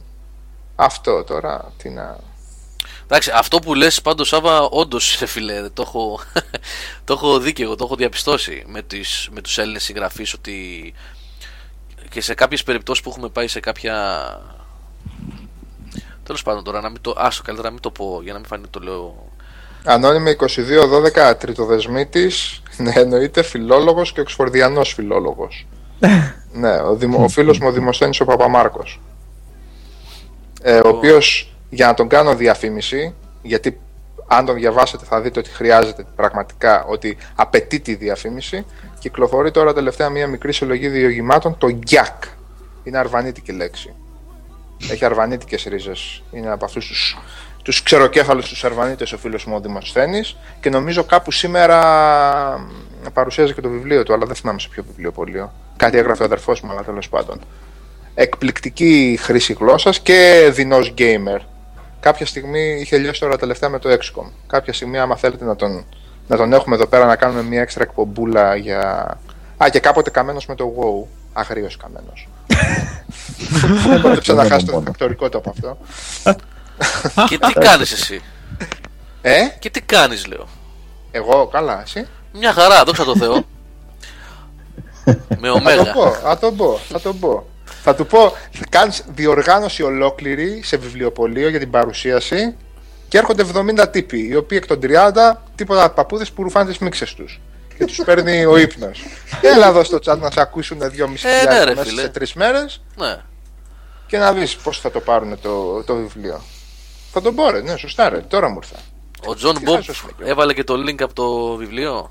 αυτό 0.77 1.25
τώρα, 1.25 1.73
τι 1.77 1.89
να... 1.89 2.19
Εντάξει, 3.05 3.31
αυτό 3.35 3.59
που 3.59 3.75
λες 3.75 4.03
πάντως 4.03 4.29
Σάβα, 4.29 4.61
όντως 4.63 5.17
ρε 5.21 5.27
φίλε, 5.27 5.69
το 5.69 5.83
έχω, 5.87 6.21
το 7.05 7.13
έχω 7.13 7.39
δει 7.39 7.53
και 7.53 7.63
εγώ, 7.63 7.77
το 7.77 7.85
έχω 7.85 7.97
διαπιστώσει 7.97 8.65
με, 8.67 8.83
τις, 8.83 9.29
με 9.33 9.41
τους 9.41 9.59
Έλληνες 9.59 9.83
συγγραφείς 9.83 10.33
ότι 10.33 10.95
και 12.09 12.21
σε 12.21 12.35
κάποιες 12.35 12.63
περιπτώσεις 12.63 13.03
που 13.03 13.11
έχουμε 13.11 13.29
πάει 13.29 13.49
σε 13.49 13.61
κάποια... 13.61 13.97
Τέλος 16.23 16.43
πάντων 16.43 16.65
τώρα, 16.65 16.81
να 16.81 16.89
μην 16.89 17.01
το... 17.01 17.15
Άσο, 17.17 17.43
καλύτερα 17.43 17.69
να 17.69 17.75
μην 17.75 17.83
το 17.83 17.91
πω, 17.91 18.21
για 18.23 18.33
να 18.33 18.39
μην 18.39 18.49
φανεί 18.49 18.67
το 18.71 18.81
λέω... 18.81 19.33
Ανώνυμη 19.85 20.37
22-12, 21.17 21.35
τριτοδεσμήτης, 21.39 22.63
ναι, 22.79 22.93
εννοείται 22.95 23.43
φιλόλογος 23.43 24.13
και 24.13 24.21
οξφορδιανός 24.21 24.93
φιλόλογος. 24.93 25.67
ναι, 26.53 26.81
ο, 26.81 26.95
δημο, 26.95 27.25
ο 27.25 27.29
φίλος 27.29 27.59
μου 27.59 27.69
ο 27.69 27.73
Δημοσθένης 27.73 28.21
ο 28.21 28.25
Παπαμάρκος. 28.25 29.01
Ε, 30.63 30.79
ο 30.79 30.89
οποίος, 30.89 31.57
για 31.71 31.87
να 31.87 31.95
τον 31.95 32.09
κάνω 32.09 32.35
διαφήμιση, 32.35 33.15
γιατί 33.43 33.81
αν 34.27 34.45
τον 34.45 34.55
διαβάσετε 34.55 35.05
θα 35.05 35.21
δείτε 35.21 35.39
ότι 35.39 35.51
χρειάζεται 35.51 36.07
πραγματικά, 36.17 36.85
ότι 36.85 37.17
απαιτεί 37.35 37.81
τη 37.81 37.95
διαφήμιση, 37.95 38.67
κυκλοφορεί 38.99 39.51
τώρα 39.51 39.75
τελευταία 39.75 40.09
μια 40.09 40.27
μικρή 40.27 40.53
συλλογή 40.53 40.89
διηγημάτων, 40.89 41.59
το 41.59 41.69
ΓΙΑΚ. 41.69 42.25
Είναι 42.85 42.99
αρβανίτικη 42.99 43.53
λέξη. 43.53 43.95
Έχει 44.93 45.05
αρβανίτικες 45.05 45.65
ρίζες. 45.65 46.23
Είναι 46.33 46.51
από 46.51 46.65
αυτούς 46.65 46.87
τους, 46.87 47.19
τους 47.69 47.83
ξεροκέφαλους 47.83 48.49
τους 48.49 48.65
αρβανίτες 48.65 49.13
ο 49.13 49.19
φίλος 49.19 49.45
μου 49.45 49.55
ο 49.57 49.61
Δημοσθένης 49.61 50.37
και 50.61 50.71
νομίζω 50.71 51.05
κάπου 51.05 51.31
σήμερα 51.31 51.79
μ, 53.03 53.07
παρουσίαζε 53.13 53.53
και 53.53 53.61
το 53.61 53.69
βιβλίο 53.69 54.03
του, 54.03 54.13
αλλά 54.13 54.27
δεν 54.27 54.35
θυμάμαι 54.35 54.61
σε 54.61 54.69
ποιο 54.69 54.85
βιβλιοπωλείο. 54.89 55.53
Κάτι 55.77 55.99
έγραφε 55.99 56.23
ο 56.23 56.25
αδερφός 56.25 56.61
μου, 56.61 56.71
αλλά 56.71 56.83
τέλος 56.83 57.09
πάντων. 57.09 57.41
Εκπληκτική 58.15 59.19
χρήση 59.21 59.53
γλώσσας 59.53 60.01
και 60.01 60.51
δεινός 60.53 60.95
gamer. 60.99 61.41
Κάποια 62.01 62.27
στιγμή 62.27 62.79
είχε 62.81 62.99
λιώσει 62.99 63.21
τώρα 63.21 63.37
τελευταία 63.37 63.69
με 63.69 63.79
το 63.79 63.91
XCOM. 63.91 64.31
Κάποια 64.47 64.73
στιγμή, 64.73 64.99
άμα 64.99 65.17
θέλετε 65.17 65.45
να 65.45 65.57
τον, 65.57 65.85
να 66.27 66.37
τον 66.37 66.53
έχουμε 66.53 66.75
εδώ 66.75 66.87
πέρα 66.87 67.07
να 67.07 67.17
κάνουμε 67.17 67.43
μια 67.43 67.61
έξτρα 67.61 67.83
εκπομπούλα 67.83 68.57
για 68.57 69.19
Α, 69.65 69.69
και 69.71 69.81
κάποτε 69.81 70.11
καμένος 70.11 70.47
με 70.47 70.55
το 70.55 70.73
WoW. 70.79 71.09
Αγρίος 71.33 71.77
καμένος. 71.77 72.29
Δεν 73.89 74.01
μπορούσα 74.01 74.35
να 74.35 74.45
χάσει 74.45 74.67
το 74.67 74.79
διδακτορικό 74.79 75.29
του 75.29 75.39
από 75.39 75.51
αυτό. 75.51 75.79
Και 77.29 77.39
τι 77.39 77.53
κάνεις 77.67 77.93
εσύ; 77.93 78.21
Ε, 79.23 79.41
Και 79.59 79.71
τι 79.71 79.81
κάνεις, 79.81 80.27
λέω; 80.27 80.49
εγώ, 81.11 81.47
καλά, 81.47 81.83
εσύ; 81.83 82.07
Μια 82.33 82.53
χαρά, 82.53 82.85
δόξα 82.85 83.05
τω 83.05 83.17
Θεώ. 83.17 83.45
Με 85.05 85.15
Θα 85.29 85.39
το 85.41 85.53
ωμέγα. 85.53 85.93
πω, 85.93 86.11
θα 86.13 86.39
το 86.39 86.53
πω, 86.53 86.79
θα 86.89 87.01
το 87.01 87.13
πω. 87.15 87.47
Θα 87.83 87.95
του 87.95 88.07
πω, 88.07 88.33
θα 88.51 88.65
κάνεις 88.69 89.05
διοργάνωση 89.15 89.83
ολόκληρη 89.83 90.61
σε 90.65 90.77
βιβλιοπωλείο 90.77 91.49
για 91.49 91.59
την 91.59 91.71
παρουσίαση 91.71 92.57
και 93.09 93.19
έρχονται 93.19 93.45
70 93.83 93.87
τύποι, 93.91 94.27
οι 94.29 94.37
οποίοι 94.37 94.59
εκ 94.63 94.69
των 94.69 94.81
30 94.83 95.43
τίποτα 95.55 95.91
παππούδες 95.91 96.31
που 96.31 96.43
ρουφάνε 96.43 96.69
τις 96.69 96.79
μίξες 96.79 97.15
τους. 97.15 97.41
Και 97.79 97.85
τους 97.85 98.01
παίρνει 98.05 98.45
ο 98.45 98.57
ύπνος. 98.57 99.03
Έλα 99.41 99.67
εδώ 99.67 99.85
στο 99.85 99.99
chat 100.07 100.19
να 100.19 100.31
σε 100.31 100.41
ακούσουν 100.41 100.79
2,5 100.83 100.89
Ε, 101.23 101.45
ναι, 101.49 101.65
ρε, 101.65 101.75
μέσα 101.75 101.89
φίλε. 101.89 102.01
σε 102.01 102.09
τρεις 102.09 102.33
μέρες 102.35 102.83
Ναι. 102.97 103.17
και 104.07 104.19
να 104.19 104.33
δεις 104.33 104.57
πώς 104.57 104.81
θα 104.81 104.91
το 104.91 105.01
πάρουν 105.01 105.41
το, 105.43 105.83
το 105.83 105.95
βιβλίο. 105.95 106.41
Θα 107.13 107.21
τον 107.21 107.35
πω 107.35 107.51
ρε, 107.51 107.61
ναι, 107.61 107.77
σωστά 107.77 108.09
ρε, 108.09 108.19
τώρα 108.19 108.49
μου 108.49 108.59
ήρθα. 108.63 108.77
Ο 109.27 109.35
Τζον 109.35 109.55
Τι 109.55 109.63
Μπομπ 109.63 109.75
χάζος 109.75 110.01
είναι, 110.03 110.13
κύριε. 110.17 110.33
έβαλε 110.33 110.53
και 110.55 110.65
το 110.65 110.75
link 110.75 111.03
από 111.03 111.15
το 111.15 111.57
βιβλίο; 111.57 112.11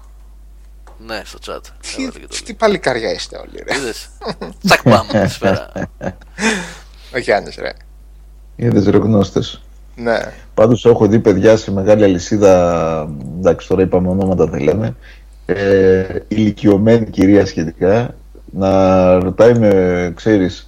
Ναι, 1.06 1.22
στο 1.26 1.40
chat. 1.45 1.60
Τι, 1.82 2.03
Έβαλε 2.03 2.19
και 2.19 2.28
το 2.28 2.44
τι 2.44 2.52
link. 2.53 2.56
παλικαριά 2.57 3.14
είστε 3.14 3.38
όλοι 3.38 3.64
ρε. 3.68 3.76
Είδες; 3.78 4.10
Τσακ 4.65 4.82
πάμε, 4.84 5.28
σφαίρα. 5.34 5.72
Ο 7.14 7.18
Γιάννης 7.18 7.56
ρε. 7.56 7.74
Είδες 8.56 8.86
ρε 8.88 8.98
γνώστες. 8.98 9.61
Ναι. 9.95 10.19
Πάντως 10.53 10.86
έχω 10.86 11.07
δει 11.07 11.19
παιδιά 11.19 11.57
σε 11.57 11.72
μεγάλη 11.72 12.03
αλυσίδα, 12.03 13.07
εντάξει 13.38 13.68
τώρα 13.68 13.82
είπαμε 13.82 14.10
ονόματα 14.10 14.45
δεν 14.48 14.60
λέμε, 14.61 14.95
ε, 15.45 16.06
ηλικιωμένη 16.28 17.10
κυρία 17.10 17.45
σχετικά, 17.45 18.15
να 18.52 19.14
ρωτάει 19.19 19.53
με, 19.57 20.11
ξέρεις, 20.15 20.66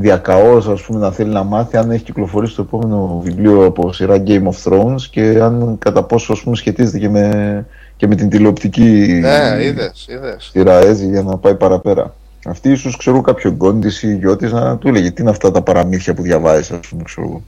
διακαώς 0.00 0.68
ας 0.68 0.82
πούμε 0.82 0.98
να 0.98 1.10
θέλει 1.10 1.30
να 1.32 1.42
μάθει 1.42 1.76
αν 1.76 1.90
έχει 1.90 2.04
κυκλοφορήσει 2.04 2.54
το 2.56 2.62
επόμενο 2.62 3.20
βιβλίο 3.24 3.64
από 3.64 3.92
σειρά 3.92 4.22
Game 4.26 4.42
of 4.42 4.62
Thrones 4.64 5.00
και 5.10 5.38
αν 5.42 5.76
κατά 5.78 6.02
πόσο 6.02 6.32
ας 6.32 6.40
πούμε 6.42 6.56
σχετίζεται 6.56 6.98
και 6.98 7.08
με, 7.08 7.66
και 7.96 8.06
με 8.06 8.14
την 8.14 8.28
τηλεοπτική 8.28 9.18
Ναι, 9.22 9.56
είδες, 9.64 10.06
είδες. 10.08 10.48
σειρά 10.52 10.78
έτσι 10.78 11.06
για 11.08 11.22
να 11.22 11.36
πάει 11.36 11.54
παραπέρα. 11.54 12.14
Αυτή 12.46 12.70
ίσως 12.70 12.96
ξέρω 12.96 13.20
κάποιο 13.20 13.50
γκόντις 13.50 14.02
ή 14.02 14.14
γιο 14.16 14.36
να 14.40 14.76
του 14.78 14.88
έλεγε 14.88 15.10
τι 15.10 15.22
είναι 15.22 15.30
αυτά 15.30 15.50
τα 15.50 15.62
παραμύθια 15.62 16.14
που 16.14 16.22
διαβάζεις 16.22 16.70
ας 16.70 16.86
πούμε 16.88 17.02
ξέρω 17.02 17.26
εγώ. 17.26 17.42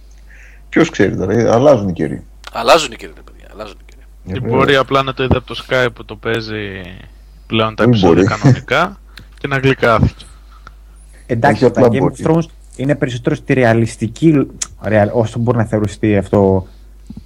Ποιος 0.69 0.91
ξέρει 0.91 1.17
τώρα, 1.17 1.33
ε, 1.33 1.51
αλλάζουν 1.51 1.89
οι 1.89 1.93
καιροί. 1.93 2.23
Αλλάζουν 2.53 2.93
οι 2.93 2.97
κύριοι, 2.97 3.13
ρε 3.17 3.23
παιδιά. 3.23 3.49
Αλλάζουν 3.53 3.77
οι 3.81 3.85
κύριοι. 3.91 4.05
Ε, 4.29 4.33
Και 4.33 4.41
βέβαια. 4.41 4.57
μπορεί 4.57 4.77
απλά 4.77 5.03
να 5.03 5.15
το 5.15 5.23
είδε 5.25 5.37
από 5.37 5.47
το 5.47 5.65
Skype 5.69 5.89
που 5.95 6.05
το 6.05 6.17
παίζει 6.17 6.83
πλέον 7.47 7.75
τα 7.75 7.83
Δεν 7.85 7.93
επεισόδια 7.93 8.15
μπορεί. 8.15 8.41
κανονικά 8.41 9.01
και 9.41 9.47
να 9.49 9.59
γλυκάθηκε. 9.59 10.25
Εντάξει, 11.33 11.65
Όχι 11.65 11.73
τα 11.73 11.81
απλά 11.81 11.99
Game 11.99 12.03
μπορεί. 12.03 12.15
of 12.19 12.31
Thrones 12.31 12.45
είναι 12.77 12.95
περισσότερο 12.95 13.35
στη 13.35 13.53
ρεαλιστική, 13.53 14.47
ρεαλ, 14.83 15.09
όσο 15.13 15.39
μπορεί 15.39 15.59
να 15.59 15.65
θεωρηθεί 15.65 16.17
αυτό. 16.17 16.67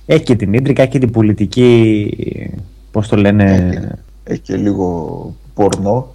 Έχει 0.07 0.23
και 0.23 0.35
την 0.35 0.53
ίντρικα, 0.53 0.83
έχει 0.83 0.91
και 0.91 0.99
την 0.99 1.11
πολιτική, 1.11 2.11
πώς 2.91 3.09
το 3.09 3.17
λένε, 3.17 3.45
Έχει, 3.45 3.79
έχει 4.25 4.41
και 4.41 4.57
λίγο 4.57 5.35
πορνό. 5.55 6.15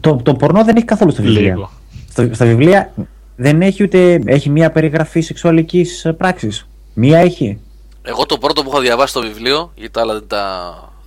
το, 0.00 0.16
το 0.16 0.34
πορνό 0.34 0.64
δεν 0.64 0.76
έχει 0.76 0.84
καθόλου 0.84 1.10
στα 1.10 1.22
βιβλία. 1.22 1.40
Λίγο. 1.54 1.70
Στα, 2.10 2.34
στα 2.34 2.44
βιβλία 2.44 2.92
δεν 3.36 3.62
έχει 3.62 3.82
ούτε, 3.82 4.20
έχει 4.24 4.50
μία 4.50 4.70
περιγραφή 4.70 5.20
σεξουαλικής 5.20 6.04
ε, 6.04 6.12
πράξης. 6.12 6.68
Μία 6.94 7.18
έχει. 7.18 7.58
Εγώ 8.02 8.26
το 8.26 8.38
πρώτο 8.38 8.62
που 8.62 8.70
είχα 8.72 8.80
διαβάσει 8.80 9.10
στο 9.10 9.20
βιβλίο, 9.20 9.72
γιατί 9.74 9.92
τα 9.92 10.00
άλλα 10.00 10.12
δεν, 10.14 10.24
τα... 10.26 10.42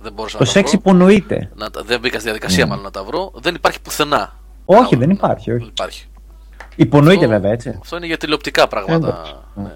δεν 0.02 0.12
μπορούσα 0.12 0.38
Το 0.38 0.44
να 0.44 0.48
τα 0.50 0.56
σεξ 0.58 0.70
βρω. 0.70 0.80
υπονοείται. 0.84 1.50
Να 1.56 1.70
τα... 1.70 1.82
Δεν 1.86 2.00
μπήκα 2.00 2.14
στη 2.14 2.24
διαδικασία 2.24 2.66
μάλλον 2.66 2.84
να 2.84 2.90
τα 2.90 3.04
βρω. 3.04 3.32
Δεν 3.42 3.54
υπάρχει 3.54 3.80
πουθενά. 3.80 4.36
Όχι, 4.64 4.94
Να- 4.94 5.00
δεν 5.00 5.10
υπάρχει, 5.10 5.50
όχι. 5.50 5.58
Δεν 5.58 5.68
υπάρχει. 5.68 6.06
Υπονοείται 6.76 7.24
Αυτό- 7.24 7.28
βέβαια, 7.36 7.52
έτσι. 7.52 7.76
Αυτό 7.80 7.96
είναι 7.96 8.06
για 8.06 8.16
τηλεοπτικά 8.16 8.68
πράγματα. 8.68 9.08
Εντάξει. 9.08 9.34
Ναι. 9.54 9.74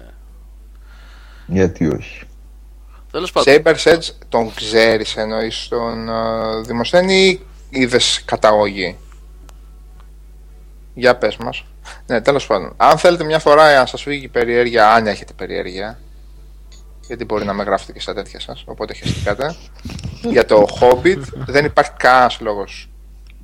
Γιατί 1.45 1.87
όχι. 1.87 2.21
Τέλος 3.11 3.31
πάντων. 3.31 3.53
Saber's 3.55 3.93
Edge 3.93 4.09
τον 4.29 4.53
ξέρεις 4.53 5.15
εννοείς 5.15 5.67
τον 5.67 6.07
uh, 6.09 6.65
Δημοσθένη 6.65 7.13
ή 7.13 7.41
είδες 7.69 8.21
καταγωγή; 8.25 8.97
Για 10.93 11.15
πες 11.15 11.37
μας. 11.37 11.63
Ναι, 12.05 12.21
τέλος 12.21 12.47
πάντων. 12.47 12.73
Αν 12.77 12.97
θέλετε 12.97 13.23
μια 13.23 13.39
φορά 13.39 13.79
να 13.79 13.85
σας 13.85 14.01
φύγει 14.01 14.23
η 14.25 14.27
περιέργεια, 14.27 14.93
αν 14.93 15.07
έχετε 15.07 15.33
περιέργεια, 15.33 15.99
γιατί 17.07 17.25
μπορεί 17.25 17.45
να 17.45 17.53
με 17.53 17.63
γράφετε 17.63 17.91
και 17.91 17.99
στα 17.99 18.13
τέτοια 18.13 18.39
σας, 18.39 18.63
οπότε 18.67 18.93
χεστήκατε, 18.93 19.55
για 20.21 20.45
το 20.45 20.65
Hobbit 20.79 21.21
δεν 21.47 21.65
υπάρχει 21.65 21.91
κανένας 21.97 22.39
λόγος 22.39 22.89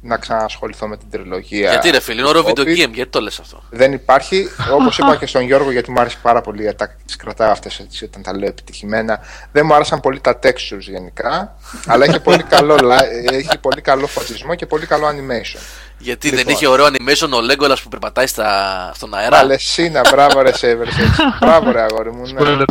να 0.05 0.17
ξανασχοληθώ 0.17 0.87
με 0.87 0.97
την 0.97 1.07
τριλογία. 1.11 1.69
Γιατί 1.69 1.89
ρε 1.89 1.99
φίλε, 1.99 2.19
είναι 2.19 2.29
ωραίο 2.29 2.43
Hobbit. 2.45 2.49
video 2.59 2.61
game, 2.61 2.91
γιατί 2.93 3.05
το 3.09 3.21
λες 3.21 3.39
αυτό; 3.39 3.63
Δεν 3.69 3.93
υπάρχει, 3.93 4.49
όπως 4.73 4.97
είπα 4.97 5.15
και 5.15 5.25
στον 5.25 5.41
Γιώργο, 5.41 5.71
γιατί 5.71 5.91
μου 5.91 5.99
άρεσε 5.99 6.17
πάρα 6.21 6.41
πολύ 6.41 6.63
η 6.63 6.67
ατάκα 6.67 6.95
τι 7.05 7.17
κρατάω 7.17 7.51
αυτές 7.51 7.85
όταν 8.03 8.21
τα 8.23 8.37
λέω 8.37 8.47
επιτυχημένα. 8.47 9.19
Δεν 9.51 9.65
μου 9.65 9.73
άρεσαν 9.73 9.99
πολύ 9.99 10.19
τα 10.19 10.39
textures 10.43 10.79
γενικά, 10.79 11.55
αλλά 11.87 12.05
έχει 12.05 12.19
πολύ 12.19 12.43
καλό, 12.43 12.75
li- 12.75 13.33
έχει 13.33 13.57
πολύ 13.61 13.81
καλό 13.81 14.07
φωτισμό 14.07 14.55
και 14.55 14.65
πολύ 14.65 14.85
καλό 14.85 15.07
animation. 15.07 15.59
Γιατί 15.97 16.27
Λοιπόν. 16.29 16.43
δεν 16.45 16.53
είχε 16.53 16.67
ωραίο 16.67 16.85
animation 16.85 17.29
ο 17.29 17.37
Legolas 17.51 17.77
που 17.83 17.89
περπατάει 17.89 18.27
στα... 18.27 18.91
στον 18.95 19.13
αέρα; 19.13 19.37
Παλαισίνα, 19.37 20.01
μπράβο 20.11 20.41
ρε 20.41 20.53
Σέβερς, 20.53 20.97
έτσι. 20.97 21.21
Μπράβο 21.41 21.71
ρε 21.71 21.81
αγόρι 21.81 22.11
μου. 22.11 22.27
Ναι. 22.33 22.63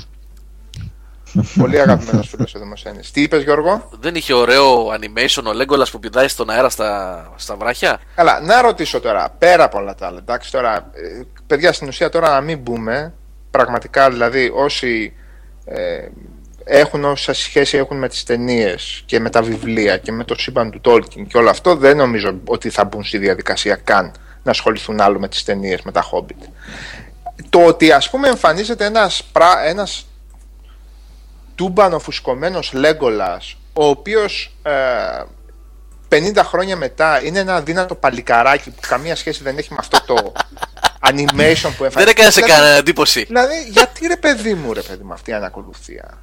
Spoiler. 1.35 1.45
Πολύ 1.59 1.81
αγαπημένος 1.81 2.29
φίλος 2.29 2.55
ο 2.55 2.59
Δημοσένης. 2.59 3.11
Τι 3.11 3.23
είπες 3.23 3.43
Γιώργο; 3.43 3.89
Δεν 4.01 4.15
είχε 4.15 4.35
ωραίο 4.35 4.89
animation 4.89 5.43
ο 5.45 5.51
Legolas 5.61 5.91
που 5.91 5.99
πηδάει 5.99 6.29
στον 6.29 6.51
αέρα 6.51 6.69
στα, 6.69 7.33
στα 7.37 7.57
βράχια; 7.57 8.01
Καλά, 8.15 8.41
να 8.41 8.63
ρωτήσω 8.63 9.01
τώρα, 9.01 9.35
πέρα 9.39 9.65
από 9.65 9.79
όλα 9.79 9.95
τα 9.95 10.07
άλλα, 10.07 10.19
εντάξει 10.19 10.53
τώρα, 10.53 10.91
ε, 10.93 11.23
παιδιά 11.47 11.73
στην 11.73 11.89
ουσία 11.89 12.09
τώρα 12.09 12.31
να 12.31 12.41
μην 12.41 12.59
μπούμε, 12.59 13.15
πραγματικά 13.51 14.11
δηλαδή 14.11 14.51
όσοι 14.55 15.13
ε, 15.65 16.09
έχουν 16.65 17.05
όσα 17.05 17.33
σχέση 17.33 17.77
έχουν 17.77 17.97
με 17.97 18.09
τις 18.09 18.25
ταινίες 18.25 19.03
και 19.07 19.21
με 19.21 19.31
τα 19.31 19.43
βιβλία 19.43 19.97
και 19.97 20.13
με 20.13 20.25
το 20.25 20.35
σύμπαν 20.39 20.71
του 20.71 20.81
Tolkien 20.85 21.27
και 21.29 21.37
όλο 21.37 21.51
αυτό, 21.51 21.77
δεν 21.77 21.97
νομίζω 21.97 22.41
ότι 22.45 22.71
θα 22.71 22.85
μπουν 22.85 23.05
στη 23.05 23.19
διαδικασία 23.19 23.77
καν 23.77 24.13
να 24.43 24.51
ασχοληθούν 24.51 25.01
άλλο 25.01 25.19
με 25.19 25.29
τις 25.29 25.45
ταινίες 25.45 25.83
με 25.83 25.93
τα 25.93 26.05
Hobbit. 26.13 26.49
Το 27.51 27.65
ότι 27.65 27.93
ας 27.93 28.11
πούμε 28.11 28.29
εμφανίζεται 28.29 28.85
ένας, 28.85 29.23
πρα, 29.33 29.65
ένας 29.65 30.07
τούμπανο 31.63 31.99
φουσκωμένος 31.99 32.73
Λέγκολας, 32.73 33.57
ο 33.73 33.85
οποίος 33.85 34.55
ε, 34.63 34.73
50 36.09 36.37
χρόνια 36.45 36.77
μετά 36.77 37.25
είναι 37.25 37.39
ένα 37.39 37.61
δύνατο 37.61 37.95
παλικαράκι 37.95 38.71
που 38.71 38.81
καμία 38.89 39.17
σχέση 39.17 39.43
δεν 39.43 39.59
έχει 39.59 39.69
με 39.73 39.77
αυτό 39.81 39.99
το 40.07 40.33
animation 41.11 41.71
που 41.77 41.85
εμφανίζεται. 41.85 41.99
Δεν 41.99 42.09
έκανε 42.09 42.31
σε 42.31 42.41
Δηλαδή- 42.41 42.53
κανένα 42.53 42.77
εντύπωση. 42.77 43.25
Δηλαδή, 43.25 43.65
γιατί 43.71 44.07
ρε 44.07 44.17
παιδί 44.17 44.55
μου, 44.55 44.73
ρε 44.73 44.81
παιδί 44.83 45.03
μου, 45.05 45.13
αυτή 45.13 45.31
η 45.31 45.35
ανακολουθία; 45.35 46.19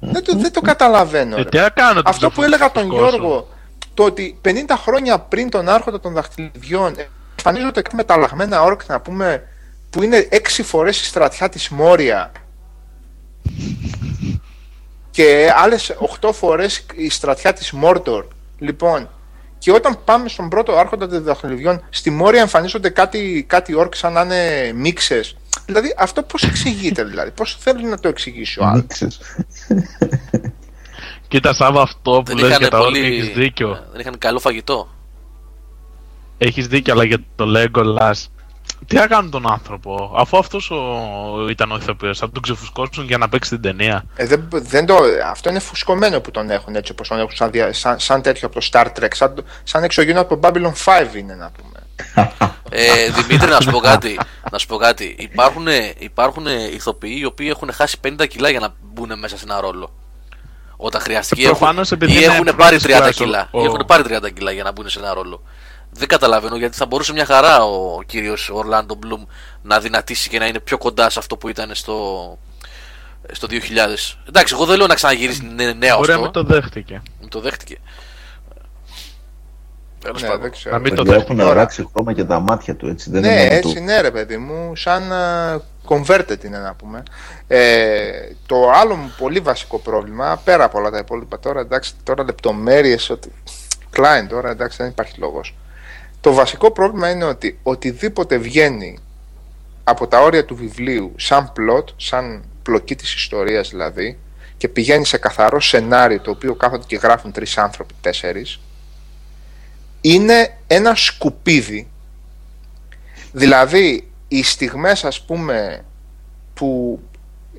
δεν, 0.00 0.24
το, 0.24 0.36
δεν 0.38 0.52
το 0.52 0.60
καταλαβαίνω. 0.60 1.36
Ε, 1.36 1.42
ρε. 1.42 1.48
τι 1.48 1.56
να 1.58 1.68
κάνω, 1.68 2.00
Αυτό 2.04 2.20
τον 2.20 2.32
που 2.34 2.42
έλεγα 2.42 2.72
τον 2.72 2.82
φουσκώσω. 2.82 3.08
Γιώργο, 3.08 3.48
το 3.94 4.04
ότι 4.04 4.40
50 4.44 4.50
χρόνια 4.82 5.18
πριν 5.18 5.50
τον 5.50 5.68
άρχοντα 5.68 6.00
των 6.00 6.12
δαχτυλιδιών 6.12 6.94
εμφανίζονται 7.38 7.82
κάτι 7.82 7.94
μεταλλαγμένα 7.96 8.62
όρκ 8.62 8.80
να 8.86 9.00
πούμε 9.00 9.42
που 9.90 10.02
είναι 10.02 10.28
6 10.30 10.38
φορές 10.64 11.00
η 11.00 11.04
στρατιά 11.04 11.48
της 11.48 11.68
Μόρια 11.68 12.32
και 15.10 15.52
άλλες 15.56 15.94
8 16.20 16.30
φορές 16.32 16.86
η 16.94 17.08
στρατιά 17.10 17.52
της 17.52 17.72
Μόρτορ. 17.72 18.26
Λοιπόν, 18.58 19.08
και 19.58 19.72
όταν 19.72 19.98
πάμε 20.04 20.28
στον 20.28 20.48
πρώτο 20.48 20.72
άρχοντα 20.76 21.08
των 21.08 21.22
δαχτυλιδιών, 21.22 21.82
στη 21.90 22.10
Μόρια 22.10 22.40
εμφανίζονται 22.40 22.88
κάτι, 22.90 23.44
κάτι 23.48 23.74
όρκ 23.74 23.94
σαν 23.94 24.12
να 24.12 24.20
είναι 24.20 24.72
μίξες. 24.74 25.36
Δηλαδή, 25.66 25.94
αυτό 25.98 26.22
πώς 26.22 26.42
εξηγείται, 26.42 27.04
δηλαδή, 27.04 27.30
πώς 27.30 27.56
θέλει 27.60 27.84
να 27.84 27.98
το 27.98 28.08
εξηγήσει 28.08 28.60
ο 28.60 28.64
άλλος; 28.64 28.80
Νίξες. 28.82 29.20
Κοίτα, 31.28 31.52
Σάβα, 31.54 31.82
αυτό 31.82 32.10
που 32.10 32.22
Δεν 32.24 32.36
λες 32.36 32.48
είχαν 32.48 32.60
για 32.60 32.70
τα 32.70 32.78
όρκα 32.78 32.90
πολύ. 32.90 33.06
έχεις 33.06 33.28
δίκιο. 33.34 33.84
Δεν 33.90 34.00
είχαν 34.00 34.18
καλό 34.18 34.38
φαγητό. 34.38 34.88
Έχεις 36.38 36.66
δίκιο, 36.66 36.92
αλλά 36.92 37.04
για 37.04 37.18
το 37.36 37.44
Legolas, 37.56 38.12
τι 38.86 38.94
να 38.96 39.06
κάνουν 39.06 39.30
τον 39.30 39.50
άνθρωπο, 39.52 40.12
αφού 40.16 40.36
αυτός 40.38 40.70
ο... 40.70 41.48
ήταν 41.50 41.72
ο 41.72 41.76
ηθοποιός, 41.76 42.18
θα 42.18 42.30
τον 42.30 42.42
ξεφουσκώσουν 42.42 43.04
για 43.04 43.18
να 43.18 43.28
παίξει 43.28 43.50
την 43.50 43.60
ταινία. 43.60 44.04
Ε, 44.16 44.26
δεν, 44.26 44.48
δεν 44.50 44.86
το, 44.86 44.96
αυτό 45.30 45.50
είναι 45.50 45.58
φουσκωμένο 45.58 46.20
που 46.20 46.30
τον 46.30 46.50
έχουν 46.50 46.74
έτσι 46.74 46.92
όπως 46.92 47.08
τον 47.08 47.18
έχουν 47.18 47.36
σαν, 47.36 47.50
δια- 47.50 47.72
σαν, 47.72 47.98
σαν 47.98 48.22
τέτοιο 48.22 48.46
από 48.48 48.60
το 48.60 48.68
Star 48.72 48.86
Trek, 48.86 49.08
σαν, 49.14 49.34
το- 49.34 49.44
σαν 49.62 49.82
εξωγήινο 49.82 50.20
από 50.20 50.36
το 50.38 50.48
Babylon 50.48 50.72
5 51.12 51.14
είναι 51.16 51.34
να 51.34 51.50
πούμε. 51.50 51.78
Ε, 52.70 53.10
Δημήτρη, 53.10 53.50
να 53.50 53.60
σου 53.60 53.70
πω 53.70 53.78
κάτι. 53.78 54.18
Να 54.50 54.58
σου 54.58 54.66
πω 54.66 54.76
κάτι. 54.76 55.16
Υπάρχουν, 55.18 55.66
υπάρχουν 55.98 56.46
ηθοποιοί 56.74 57.16
οι 57.20 57.24
οποίοι 57.24 57.46
έχουν 57.50 57.72
χάσει 57.72 57.98
50 58.08 58.26
κιλά 58.28 58.50
για 58.50 58.60
να 58.60 58.68
μπουν 58.82 59.18
μέσα 59.18 59.36
σε 59.38 59.44
ένα 59.48 59.60
ρόλο. 59.60 59.90
Όταν 60.76 61.00
χρειαστηκε. 61.00 61.42
Ε, 61.42 61.46
προφανώς 61.46 61.92
έχουν, 61.92 62.02
επειδή 62.06 62.18
ή 62.20 62.22
είναι 62.24 62.32
έχουν 62.34 62.44
πρώτης 62.44 62.56
πάρει 62.62 62.76
30 62.94 62.96
κλάσης 62.98 63.16
κιλά. 63.16 63.48
ο- 63.50 63.60
Ή 63.62 63.64
έχουν 63.64 63.84
πάρει 63.86 64.02
30 64.06 64.30
κιλά 64.34 64.50
για 64.50 64.62
να 64.62 64.72
μπουν 64.72 64.88
σε 64.88 64.98
ένα 64.98 65.14
ρόλο. 65.14 65.42
Δεν 65.96 66.08
καταλαβαίνω 66.08 66.56
γιατί 66.56 66.76
θα 66.76 66.86
μπορούσε 66.86 67.12
μια 67.12 67.24
χαρά 67.24 67.64
ο 67.64 68.02
κύριος 68.06 68.50
Ορλάντο 68.50 68.94
Μπλουμ 68.94 69.24
να 69.62 69.80
δυνατήσει 69.80 70.28
και 70.28 70.38
να 70.38 70.46
είναι 70.46 70.58
πιο 70.60 70.78
κοντά 70.78 71.10
σε 71.10 71.18
αυτό 71.18 71.36
που 71.36 71.48
ήταν 71.48 71.70
στο, 71.74 72.38
στο 73.32 73.46
2000. 73.50 73.54
Εντάξει, 74.28 74.54
εγώ 74.54 74.64
δεν 74.64 74.76
λέω 74.78 74.86
να 74.86 74.94
ξαναγυρίσει 74.94 75.42
νε- 75.54 75.76
νέο 75.76 75.96
Μπορεί 75.96 76.08
να 76.08 76.14
αυτό. 76.14 76.20
μην 76.20 76.30
το 76.32 76.42
δέχτηκε. 76.42 77.02
Μου 77.20 77.28
το 77.28 77.40
δέχτηκε. 77.40 77.76
Τέλος 79.98 80.22
Ναι, 80.22 80.26
πάντων. 80.28 80.42
δεν 80.42 80.50
ξέρω. 80.52 80.74
Να 80.74 80.80
μην 80.80 80.94
το 80.94 81.02
Παιδιά, 81.02 81.18
δέχομαι. 81.18 81.32
έχουν 81.34 81.36
Τώρα. 81.48 81.50
αλλάξει 81.60 81.88
χρώμα 81.92 82.12
και 82.12 82.24
τα 82.24 82.38
μάτια 82.40 82.76
του 82.76 82.88
έτσι. 82.88 83.10
Δεν 83.10 83.20
Ναι, 83.20 83.28
είναι 83.28 83.42
μόνο 83.42 83.52
έτσι 83.54 83.74
του. 83.74 83.82
ναι 83.82 84.00
ρε 84.00 84.10
παιδί 84.10 84.36
μου, 84.36 84.76
σαν 84.76 85.12
α, 85.12 85.60
converted 85.88 86.44
είναι 86.44 86.58
να 86.58 86.74
πούμε. 86.74 87.02
Ε, 87.46 88.10
το 88.46 88.70
άλλο 88.70 88.94
μου 88.96 89.12
πολύ 89.18 89.40
βασικό 89.40 89.78
πρόβλημα, 89.78 90.40
πέρα 90.44 90.64
από 90.64 90.78
όλα 90.78 90.90
τα 90.90 90.98
υπόλοιπα 90.98 91.38
τώρα, 91.40 91.60
εντάξει, 91.60 91.92
τώρα 92.02 92.24
λεπτομέρειες, 92.24 93.10
ότι... 93.10 93.32
Client 93.96 94.26
τώρα, 94.28 94.50
εντάξει, 94.50 94.76
δεν 94.80 94.88
υπάρχει 94.88 95.18
λόγος. 95.18 95.54
Το 96.24 96.32
βασικό 96.32 96.70
πρόβλημα 96.70 97.10
είναι 97.10 97.24
ότι 97.24 97.58
οτιδήποτε 97.62 98.36
βγαίνει 98.36 98.98
από 99.84 100.06
τα 100.06 100.20
όρια 100.20 100.44
του 100.44 100.56
βιβλίου 100.56 101.12
σαν 101.16 101.52
plot, 101.56 101.84
σαν 101.96 102.44
πλοκή 102.62 102.94
της 102.94 103.14
ιστορίας 103.14 103.68
δηλαδή, 103.68 104.18
και 104.56 104.68
πηγαίνει 104.68 105.06
σε 105.06 105.18
καθαρό 105.18 105.60
σενάριο 105.60 106.20
το 106.20 106.30
οποίο 106.30 106.54
κάθονται 106.54 106.84
και 106.86 106.96
γράφουν 106.96 107.32
τρεις 107.32 107.58
άνθρωποι, 107.58 107.94
τέσσερις, 108.00 108.60
είναι 110.00 110.56
ένα 110.66 110.94
σκουπίδι. 110.94 111.88
Δηλαδή, 113.32 114.10
οι 114.28 114.42
στιγμές 114.42 115.04
ας 115.04 115.20
πούμε 115.20 115.84
που 116.54 117.00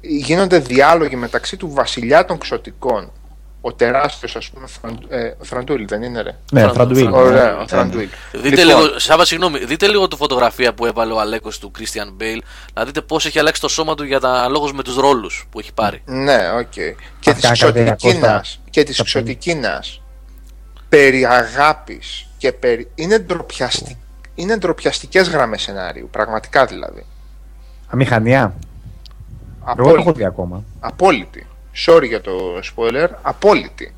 γίνονται 0.02 0.60
διάλογοι 0.60 1.16
μεταξύ 1.16 1.58
του 1.58 1.72
βασιλιά 1.74 2.26
των 2.26 2.38
ξωτικών, 2.38 3.12
ο 3.68 3.74
τεράστιος 3.74 4.36
ας 4.36 4.50
πούμε 4.50 4.68
Φραν- 4.68 5.06
ε, 5.12 5.34
Φραντούλη 5.42 5.86
δεν 5.86 6.04
είναι 6.04 6.22
ρε; 6.22 6.36
Ναι, 6.52 6.62
Φραντ- 6.62 6.74
Φραντουίλ. 6.76 7.08
Ωραία, 7.14 7.58
ο 7.58 7.68
Φραντούλη. 7.68 8.10
Δείτε 8.32 8.64
Λοιπόν, 8.64 8.82
λίγο, 8.84 9.00
Σάβα, 9.00 9.26
συγγνώμη, 9.26 9.66
δείτε 9.66 9.88
λίγο 9.88 10.08
τη 10.08 10.16
φωτογραφία 10.16 10.74
που 10.74 10.86
έβαλε 10.86 11.14
ο 11.14 11.20
Αλέκος 11.20 11.60
του 11.60 11.72
Christian 11.80 12.10
Μπέιλ, 12.14 12.44
να 12.74 12.86
δείτε 12.86 13.02
πώς 13.02 13.26
έχει 13.26 13.40
αλλάξει 13.40 13.62
το 13.62 13.68
σώμα 13.68 13.96
του 13.96 14.04
για 14.04 14.20
τα 14.20 14.30
αναλόγω 14.30 14.72
με 14.74 14.84
τους 14.84 14.96
ρόλους 14.96 15.48
που 15.52 15.60
έχει 15.60 15.74
πάρει. 15.74 16.02
Ναι, 16.06 16.40
οκ. 16.60 16.72
Και 17.20 17.30
Αυτά 17.30 17.50
της 17.52 17.60
καρδιακός 17.60 17.96
ξωτικίνας, 17.98 18.60
και 18.70 18.84
της 18.84 18.98
τα 18.98 19.04
ξωτικίνας 19.04 20.02
περί 20.90 21.26
αγάπης 21.26 22.28
και 22.38 22.52
περί... 22.52 22.92
Είναι, 22.96 23.18
ντροπιαστι... 23.20 23.98
είναι 24.36 24.58
ντροπιαστικές 24.58 25.30
γραμμές 25.30 25.62
σενάριου, 25.62 26.08
πραγματικά 26.12 26.66
δηλαδή. 26.66 27.06
Αμηχανία. 27.88 28.54
Εγώ 29.68 29.76
το 29.76 29.82
έχω 29.82 29.90
Απόλυτη. 29.92 30.12
δει 30.18 30.26
ακόμα. 30.26 30.64
απόλυτη. 30.80 31.48
Sorry 31.76 32.08
για 32.08 32.22
το 32.22 32.60
spoiler, 32.76 33.08
απόλυτη. 33.22 33.96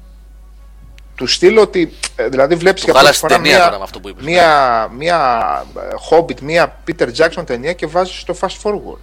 Του 1.15 1.27
στείλω 1.27 1.61
ότι, 1.61 1.93
ε, 2.15 2.27
δηλαδή 2.27 2.55
βλέπεις 2.55 2.83
Του 2.83 2.91
για 2.91 2.99
πρώτη 2.99 3.17
χάλασες 3.17 3.19
φορά 3.19 3.35
ταινία 3.35 3.57
τώρα 3.57 3.69
με 3.69 3.75
μία, 3.75 3.83
αυτό 3.83 3.99
που 3.99 4.09
είπες. 4.09 4.25
μία, 4.25 4.89
μία 4.97 5.65
ε, 5.77 5.95
Hobbit, 6.09 6.39
μία 6.39 6.79
Peter 6.87 7.07
Jackson 7.17 7.45
ταινία 7.45 7.73
και 7.73 7.87
βάζεις 7.87 8.23
το 8.23 8.37
fast 8.41 8.61
forward. 8.63 8.99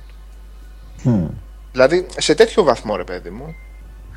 Μμ. 1.03 1.27
Δηλαδή 1.73 2.07
σε 2.17 2.35
τέτοιο 2.35 2.63
βαθμό 2.63 2.97
ρε 2.97 3.05
παιδί 3.05 3.31
μου. 3.31 3.55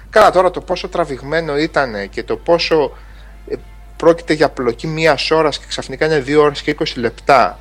Καλά 0.10 0.32
τώρα 0.32 0.52
το 0.52 0.62
πόσο 0.62 0.88
τραβηγμένο 0.88 1.58
ήταν 1.58 2.10
και 2.10 2.24
το 2.24 2.38
πόσο 2.38 2.92
ε, 3.48 3.56
πρόκειται 3.98 4.34
για 4.34 4.50
πλοκή 4.50 4.88
μίας 4.88 5.32
ώρας 5.32 5.60
και 5.60 5.66
ξαφνικά 5.68 6.06
είναι 6.06 6.24
2 6.28 6.38
ώρες 6.40 6.62
και 6.62 6.76
20 6.80 6.84
λεπτά. 6.96 7.60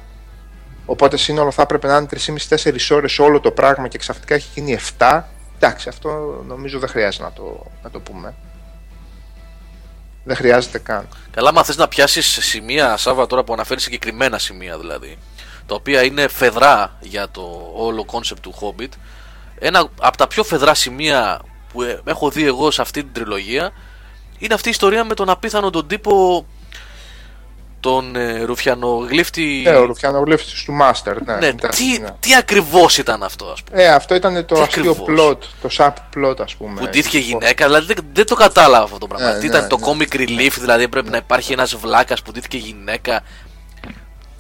Οπότε 0.86 1.16
σύνολο 1.16 1.51
θα 1.51 1.62
έπρεπε 1.62 1.86
να 1.86 1.97
είναι 1.97 2.06
3,5-4 2.48 2.77
ώρες 2.90 3.18
όλο 3.18 3.40
το 3.40 3.51
πράγμα 3.51 3.89
και 3.89 3.98
ξαφνικά 3.98 4.35
έχει 4.35 4.48
γίνει 4.55 4.78
7. 4.98 5.23
Εντάξει, 5.58 5.88
αυτό 5.88 6.42
νομίζω 6.46 6.78
δεν 6.78 6.88
χρειάζεται 6.88 7.24
να 7.24 7.32
το, 7.32 7.66
να 7.82 7.90
το 7.90 8.00
πούμε. 8.00 8.34
Δεν 10.24 10.36
χρειάζεται 10.36 10.78
καν. 10.78 11.08
Καλά, 11.30 11.52
μα 11.52 11.64
θες 11.64 11.76
να 11.76 11.88
πιάσεις 11.88 12.26
σημεία, 12.26 12.96
Σάβα, 12.96 13.26
τώρα 13.26 13.44
που 13.44 13.52
αναφέρεις 13.52 13.82
συγκεκριμένα 13.82 14.38
σημεία 14.38 14.78
δηλαδή, 14.78 15.18
τα 15.66 15.74
οποία 15.74 16.02
είναι 16.02 16.28
φαιδρά 16.28 16.96
για 17.00 17.28
το 17.30 17.72
όλο 17.74 18.04
concept 18.04 18.42
του 18.42 18.54
Hobbit. 18.60 18.88
Ένα 19.58 19.88
από 20.00 20.16
τα 20.16 20.26
πιο 20.26 20.44
φαιδρά 20.44 20.74
σημεία 20.74 21.40
που 21.72 21.82
ε, 21.82 22.00
έχω 22.04 22.30
δει 22.30 22.46
εγώ 22.46 22.70
σε 22.70 22.82
αυτή 22.82 23.02
την 23.02 23.12
τριλογία 23.12 23.72
είναι 24.38 24.54
αυτή 24.54 24.68
η 24.68 24.70
ιστορία 24.70 25.04
με 25.04 25.14
τον 25.14 25.28
απίθανο 25.30 25.70
τον 25.70 25.86
τύπο 25.86 26.46
τον 27.86 28.16
ε, 28.16 28.42
ρουφιανογλύφτη. 28.42 29.62
Ε, 29.66 29.70
ο 29.70 29.84
Ρουφιανογλύφτης 29.84 30.62
του 30.64 30.78
Master. 30.82 31.14
Ναι, 31.24 31.34
ναι, 31.34 31.46
ήταν, 31.46 31.70
τι, 31.70 31.98
ναι. 32.00 32.08
τι 32.20 32.34
ακριβώς 32.34 32.98
ήταν 32.98 33.22
αυτό, 33.22 33.46
ας 33.46 33.62
πούμε; 33.62 33.82
Ε, 33.82 33.88
αυτό 33.88 34.14
ήταν 34.14 34.46
το 34.46 34.54
Τι 34.54 34.60
αστείο 34.60 34.90
ακριβώς; 34.90 35.06
plot, 35.08 35.38
το 35.62 35.68
sub 35.78 35.92
plot 36.16 36.40
ας 36.40 36.54
πούμε. 36.54 36.80
Που 36.80 36.88
ντύθηκε 36.88 37.18
γυναίκα, 37.18 37.64
δηλαδή 37.66 37.94
δεν, 37.94 38.06
δεν 38.12 38.26
το 38.26 38.34
κατάλαβα 38.34 38.84
αυτό 38.84 38.98
το 38.98 39.06
πράγμα. 39.06 39.26
Ναι, 39.32 39.38
Τι 39.38 39.48
ναι, 39.48 39.56
ήταν 39.56 39.68
το 39.68 39.78
ναι. 39.78 39.86
comic 39.86 40.14
relief, 40.16 40.52
δηλαδή 40.58 40.88
πρέπει 40.88 41.08
να 41.10 41.16
υπάρχει 41.16 41.52
ένας 41.52 41.76
βλάκας 41.76 42.22
που 42.22 42.32
ντύθηκε 42.32 42.56
γυναίκα. 42.56 43.20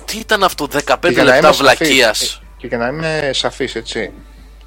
Τι 0.04 0.18
ήταν 0.18 0.42
αυτό, 0.42 0.68
15 0.72 0.96
Και 1.00 1.08
για 1.08 1.24
να 1.24 1.30
λεπτά 1.32 1.36
είμαι 1.46 1.52
σαφής, 1.56 1.58
βλακεία. 1.58 2.08
ε, 2.08 2.12
Και 2.56 2.66
για 2.66 2.78
να 2.78 2.86
είμαι 2.86 3.30
σαφής, 3.32 3.74
έτσι. 3.74 4.12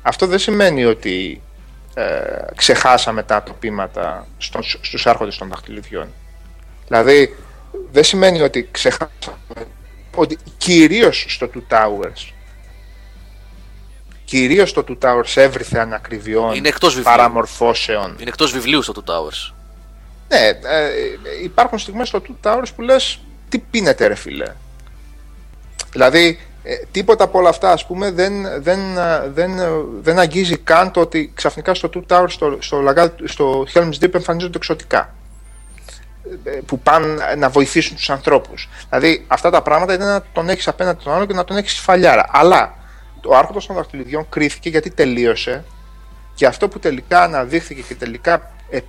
Αυτό 0.01 0.27
δεν 0.27 0.39
σημαίνει 0.39 0.85
ότι 0.85 1.41
ε, 1.93 2.03
ξεχάσαμε 2.56 3.23
τα 3.23 3.43
τοπήματα 3.43 4.27
στο, 4.38 4.60
στους 4.81 5.07
άρχοντες 5.07 5.38
των 5.38 5.47
δαχτυλιδιών. 5.49 6.07
Δηλαδή, 6.88 7.35
δεν 7.91 8.03
σημαίνει 8.03 8.41
ότι 8.41 8.67
ξεχάσαμε 8.71 9.37
ότι 10.15 10.37
κυρίως 10.57 11.25
στο 11.29 11.49
Two 11.53 11.73
Towers 11.75 12.33
κυρίως 14.25 14.69
στο 14.69 14.83
Two 14.87 14.97
Towers 15.01 15.31
έβριθε 15.35 15.79
ανακριβιών 15.79 16.53
Είναι 16.55 16.67
εκτός 16.67 16.93
βιβλίου. 16.95 17.11
παραμορφώσεων. 17.15 18.15
Είναι 18.19 18.29
εκτός 18.29 18.51
βιβλίου 18.51 18.81
στο 18.81 18.93
Two 18.95 19.09
Towers. 19.09 19.53
Ναι, 20.27 20.47
ε, 20.47 20.89
υπάρχουν 21.43 21.79
στιγμές 21.79 22.07
στο 22.07 22.21
Two 22.27 22.47
Towers 22.47 22.67
που 22.75 22.81
λες 22.81 23.19
τι 23.49 23.57
πίνετε 23.59 24.07
ρε 24.07 24.15
φίλε. 24.15 24.53
Δηλαδή 25.91 26.39
ε, 26.63 26.75
τίποτα 26.91 27.23
από 27.23 27.37
όλα 27.39 27.49
αυτά 27.49 27.71
ας 27.71 27.85
πούμε 27.85 28.11
δεν, 28.11 28.61
δεν, 28.61 28.97
ε, 28.97 29.29
δεν, 29.33 29.59
ε, 29.59 29.67
δεν 30.01 30.19
αγγίζει 30.19 30.57
καν 30.57 30.91
το 30.91 30.99
ότι 30.99 31.31
ξαφνικά 31.35 31.73
στο 31.73 31.89
Two 31.93 32.01
Towers 32.07 32.29
στο, 32.29 32.57
στο, 32.61 32.79
λαγάδι- 32.81 33.27
στο 33.29 33.65
Helm's 33.73 33.93
Deep 34.03 34.13
εμφανίζονται 34.13 34.57
εξωτικά 34.57 34.99
ε, 34.99 35.18
που 36.65 36.79
πάνε 36.79 37.35
να 37.37 37.49
βοηθήσουν 37.49 37.95
τους 37.95 38.09
ανθρώπους. 38.09 38.69
Δηλαδή 38.89 39.25
αυτά 39.27 39.49
τα 39.49 39.61
πράγματα 39.61 39.93
είναι 39.93 40.05
να 40.05 40.21
τον 40.33 40.49
έχεις 40.49 40.67
απέναντι 40.67 41.03
τον 41.03 41.13
άλλο 41.13 41.25
και 41.25 41.33
να 41.33 41.43
τον 41.43 41.57
έχεις 41.57 41.79
φαλιάρα. 41.79 42.25
Αλλά 42.31 42.73
ο 43.22 43.35
Άρχοντας 43.35 43.65
των 43.65 43.75
δαχτυλιδιών 43.75 44.29
κρίθηκε 44.29 44.69
γιατί 44.69 44.89
τελείωσε 44.91 45.63
και 46.35 46.45
αυτό 46.45 46.67
που 46.67 46.79
τελικά 46.79 47.21
αναδείχθηκε 47.23 47.81
και 47.81 47.95
τελικά 47.95 48.51
ε, 48.69 48.79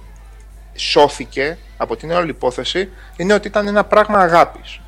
σώθηκε 0.75 1.59
από 1.77 1.97
την 1.97 2.11
όλη 2.11 2.31
υπόθεση 2.31 2.89
είναι 3.17 3.35
ότι 3.35 3.49
ήταν 3.49 3.67
ένα 3.67 3.85
πράγμα 3.85 4.19
αγάπης. 4.19 4.81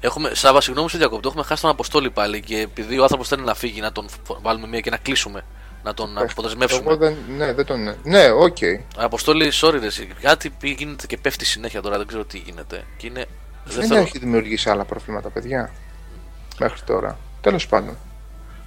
Έχουμε, 0.00 0.30
Σάβα, 0.34 0.60
συγγνώμη 0.60 0.90
σε 0.90 0.98
διακόπτω. 0.98 1.28
Έχουμε 1.28 1.44
χάσει 1.44 1.62
τον 1.62 1.70
Αποστόλη 1.70 2.10
πάλι 2.10 2.40
και 2.40 2.58
επειδή 2.58 2.98
ο 2.98 3.02
άνθρωπος 3.02 3.28
θέλει 3.28 3.42
να 3.42 3.54
φύγει, 3.54 3.80
να 3.80 3.92
τον 3.92 4.06
φο- 4.24 4.38
βάλουμε 4.42 4.66
μία 4.66 4.80
και 4.80 4.90
να 4.90 4.96
κλείσουμε. 4.96 5.44
Να 5.84 5.94
τον 5.94 6.18
αποδεσμεύσουμε. 6.18 6.82
Εγώ 6.90 6.96
δεν, 6.96 7.16
ναι, 7.36 7.52
δεν 7.52 7.64
τον. 7.64 7.94
Ναι, 8.02 8.30
οκ. 8.30 8.56
Αποστόλη, 8.96 9.52
sorry, 9.54 9.76
ρε, 9.80 9.86
εσύ. 9.86 10.08
κάτι 10.20 10.50
πι- 10.50 10.78
γίνεται 10.78 11.06
και 11.06 11.16
πέφτει 11.16 11.44
συνέχεια 11.44 11.80
τώρα, 11.82 11.96
δεν 11.96 12.06
ξέρω 12.06 12.24
τι 12.24 12.38
γίνεται. 12.38 12.84
Και 12.96 13.06
είναι. 13.06 13.24
Δεν 13.64 13.74
Δεν 13.78 13.86
θέλω... 13.88 14.00
έχει 14.00 14.18
δημιουργήσει 14.18 14.70
άλλα 14.70 14.84
προβλήματα, 14.84 15.28
παιδιά. 15.30 15.70
Μέχρι 16.58 16.80
τώρα. 16.86 17.18
Τέλος 17.40 17.66
πάντων. 17.66 17.96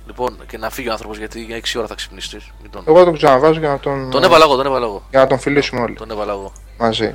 Λοιπόν, 0.08 0.38
και 0.48 0.58
να 0.58 0.70
φύγει 0.70 0.90
ο 0.90 0.92
άνθρωπος 0.92 1.18
γιατί 1.18 1.42
για 1.44 1.60
6 1.60 1.64
ώρα 1.78 1.88
θα 1.88 1.96
ξυπνήσεις. 1.96 2.52
Μην 2.62 2.72
τον... 2.72 2.84
Εγώ 2.88 3.04
τον 3.04 3.14
ξαναβάζω 3.18 3.60
για 3.60 3.70
να 3.70 3.80
τον. 3.80 4.10
τον 4.10 4.24
έβαλα 4.24 4.44
εγώ, 4.44 4.56
τον 4.56 4.66
έβαλα 4.66 4.86
εγώ. 4.86 5.04
Για 5.10 5.20
να 5.20 5.28
τον 5.28 5.40
φιλήσουμε 5.40 5.82
όλοι 5.82 5.96
Τον 5.96 6.12
έβαλα 6.12 6.32
εγώ. 6.32 6.54
μαζί. 6.78 7.14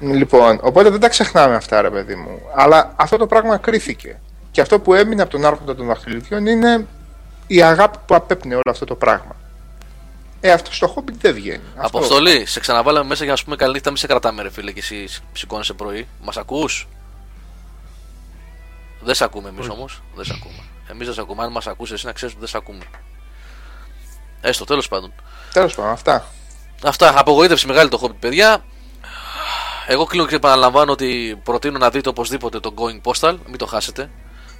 Ναι. 0.00 0.14
Λοιπόν, 0.14 0.58
οπότε 0.62 0.90
δεν 0.90 1.00
τα 1.00 1.08
ξεχνάμε 1.08 1.54
αυτά, 1.54 1.80
ρε 1.82 1.90
παιδί 1.90 2.14
μου. 2.14 2.40
Αλλά 2.54 2.92
αυτό 2.96 3.16
το 3.16 3.26
πράγμα 3.26 3.56
κρίθηκε. 3.56 4.20
Και 4.50 4.60
αυτό 4.60 4.80
που 4.80 4.94
έμεινε 4.94 5.22
από 5.22 5.30
τον 5.30 5.44
άρχοντα 5.44 5.74
των 5.74 5.86
δαχτυλιδιών 5.86 6.46
είναι 6.46 6.86
η 7.46 7.62
αγάπη 7.62 7.98
που 8.06 8.14
απέπνεε 8.14 8.54
όλο 8.54 8.70
αυτό 8.70 8.84
το 8.84 8.94
πράγμα. 8.94 9.36
Ε, 10.40 10.50
αυτό 10.52 10.72
στο 10.72 10.86
χόμπι 10.88 11.12
δεν 11.20 11.34
βγαίνει. 11.34 11.60
Αυτό- 11.76 11.98
Αποστολή, 11.98 12.46
σε 12.46 12.60
ξαναβάλαμε 12.60 13.08
μέσα 13.08 13.22
για 13.22 13.32
να 13.32 13.38
σου 13.38 13.44
πούμε 13.44 13.56
καλή 13.56 13.72
νύχτα, 13.72 13.90
μη 13.90 13.98
σε 13.98 14.06
κρατάμε, 14.06 14.42
ρε 14.42 14.50
φίλε, 14.50 14.72
και 14.72 14.80
εσύ 14.80 15.06
σηκώνεσαι 15.32 15.72
πρωί. 15.72 16.08
Μας 16.22 16.36
ακούς; 16.36 16.88
Δεν 19.00 19.14
σε 19.14 19.24
ακούμε 19.24 19.48
εμείς 19.48 19.68
όμως. 19.68 20.02
Δεν 20.14 20.24
σε 20.24 20.32
ακούμε. 20.36 20.62
Εμείς 20.90 21.06
δεν 21.06 21.14
σε 21.14 21.20
ακούμε. 21.20 21.42
Αν 21.42 21.52
μας 21.52 21.66
ακούσει, 21.66 21.92
εσύ 21.92 22.06
να 22.06 22.12
ξέρεις 22.12 22.34
ότι 22.34 22.40
δεν 22.44 22.50
σε 22.52 22.56
ακούμε. 22.56 22.84
Έστω, 24.40 24.64
τέλος 24.64 24.88
πάντων. 24.88 25.12
Τέλος 25.52 25.74
πάντων, 25.74 25.90
αυτά. 25.92 26.24
Αυτά. 26.84 27.18
Απογοήτευση 27.20 27.66
μεγάλη 27.66 27.88
το 27.88 28.00
Hobbit, 28.02 28.14
παιδιά. 28.20 28.64
Εγώ 29.86 30.04
κλείνω 30.04 30.26
και 30.26 30.34
επαναλαμβάνω 30.34 30.92
ότι 30.92 31.40
προτείνω 31.44 31.78
να 31.78 31.90
δείτε 31.90 32.08
οπωσδήποτε 32.08 32.60
το 32.60 32.74
Going 32.76 33.10
Postal. 33.10 33.36
Μην 33.46 33.56
το 33.58 33.66
χάσετε. 33.66 34.10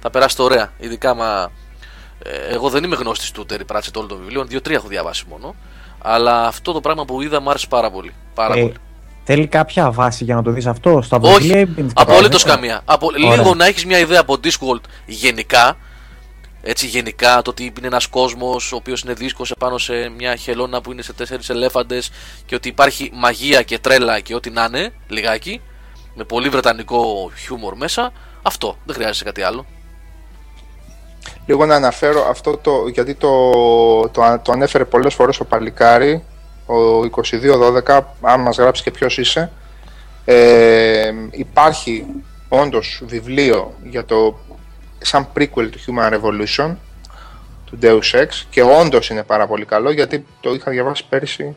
Θα 0.01 0.09
περάσετε 0.09 0.41
ωραία. 0.41 0.73
Ειδικά 0.77 1.13
μα. 1.13 1.51
Ε, 2.23 2.53
εγώ 2.53 2.69
δεν 2.69 2.83
είμαι 2.83 2.95
γνώστης 2.95 3.31
του 3.31 3.45
Terry 3.49 3.75
Pratchett 3.75 3.93
όλων 3.95 4.07
των 4.07 4.17
βιβλίων. 4.17 4.47
Δύο-τρία 4.47 4.75
έχω 4.75 4.87
διαβάσει 4.87 5.23
μόνο. 5.29 5.55
Αλλά 6.01 6.47
αυτό 6.47 6.71
το 6.71 6.81
πράγμα 6.81 7.05
που 7.05 7.21
είδα 7.21 7.41
μου 7.41 7.49
άρεσε 7.49 7.67
πάρα 7.67 7.91
πολύ. 7.91 8.13
Πάρα 8.33 8.57
Ε, 8.57 8.61
πολύ. 8.61 8.73
θέλει 9.23 9.47
κάποια 9.47 9.91
βάση 9.91 10.23
για 10.23 10.35
να 10.35 10.43
το 10.43 10.51
δεις 10.51 10.65
αυτό 10.65 11.01
στα 11.01 11.19
βιβλία. 11.19 11.55
Όχι, 11.57 11.59
ή 11.59 11.65
μπαίνεις 11.65 11.91
απολύτως 11.95 12.43
κατάλαβα. 12.43 12.55
καμία. 12.67 12.81
Απο... 12.85 13.05
Ωραία. 13.05 13.35
Λίγο 13.35 13.53
να 13.55 13.65
έχεις 13.65 13.85
μια 13.85 13.99
ιδέα 13.99 14.19
από 14.19 14.37
Discworld 14.43 14.81
γενικά. 15.05 15.77
Έτσι, 16.61 16.87
γενικά 16.87 17.41
το 17.41 17.49
ότι 17.49 17.63
είναι 17.77 17.87
ένας 17.87 18.07
κόσμος 18.07 18.71
ο 18.71 18.75
οποίος 18.75 19.01
είναι 19.01 19.13
δίσκος 19.13 19.51
επάνω 19.51 19.77
σε 19.77 20.09
μια 20.17 20.35
χελώνα 20.35 20.81
που 20.81 20.91
είναι 20.91 21.01
σε 21.01 21.13
τέσσερις 21.13 21.49
ελέφαντες 21.49 22.09
και 22.45 22.55
ότι 22.55 22.67
υπάρχει 22.67 23.11
μαγεία 23.13 23.61
και 23.61 23.79
τρέλα 23.79 24.19
και 24.19 24.35
ό,τι 24.35 24.49
να 24.49 24.63
είναι, 24.63 24.93
λιγάκι. 25.07 25.61
Με 26.15 26.23
πολύ 26.23 26.49
βρετανικό 26.49 27.31
χιούμορ 27.37 27.75
μέσα. 27.75 28.11
Αυτό. 28.41 28.77
Δεν 28.85 28.95
χρειάζεται 28.95 29.25
κάτι 29.25 29.41
άλλο. 29.41 29.65
Λίγο 31.45 31.65
να 31.65 31.75
αναφέρω 31.75 32.25
αυτό 32.29 32.57
το, 32.57 32.87
γιατί 32.87 33.13
το, 33.13 33.51
το, 34.09 34.39
το 34.41 34.51
ανέφερε 34.51 34.85
πολλές 34.85 35.13
φορές 35.13 35.39
ο 35.39 35.45
Παλικάρη, 35.45 36.23
ο 36.65 36.75
2212, 37.85 38.01
αν 38.21 38.41
μας 38.41 38.57
γράψει 38.57 38.83
και 38.83 38.91
ποιος 38.91 39.17
είσαι. 39.17 39.51
Ε, 40.25 41.11
υπάρχει 41.31 42.05
όντως 42.49 43.01
βιβλίο 43.05 43.73
για 43.83 44.05
το 44.05 44.37
σαν 44.97 45.27
prequel 45.37 45.69
του 45.71 45.79
Human 45.85 46.13
Revolution 46.13 46.75
του 47.65 47.79
Deus 47.81 48.19
Ex 48.19 48.27
και 48.49 48.61
όντως 48.61 49.09
είναι 49.09 49.23
πάρα 49.23 49.47
πολύ 49.47 49.65
καλό 49.65 49.91
γιατί 49.91 50.25
το 50.39 50.53
είχα 50.53 50.71
διαβάσει 50.71 51.05
πέρυσι 51.09 51.55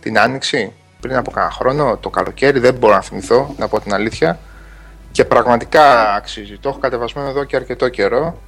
την 0.00 0.18
Άνοιξη 0.18 0.72
πριν 1.00 1.16
από 1.16 1.30
κάνα 1.30 1.50
χρόνο, 1.50 1.96
το 1.96 2.10
καλοκαίρι, 2.10 2.58
δεν 2.58 2.74
μπορώ 2.74 2.94
να 2.94 3.02
θυμηθώ, 3.02 3.54
να 3.58 3.68
πω 3.68 3.80
την 3.80 3.94
αλήθεια 3.94 4.38
και 5.12 5.24
πραγματικά 5.24 6.14
αξίζει. 6.14 6.58
Το 6.58 6.68
έχω 6.68 6.78
κατεβασμένο 6.78 7.28
εδώ 7.28 7.44
και 7.44 7.56
αρκετό 7.56 7.88
καιρό. 7.88 8.38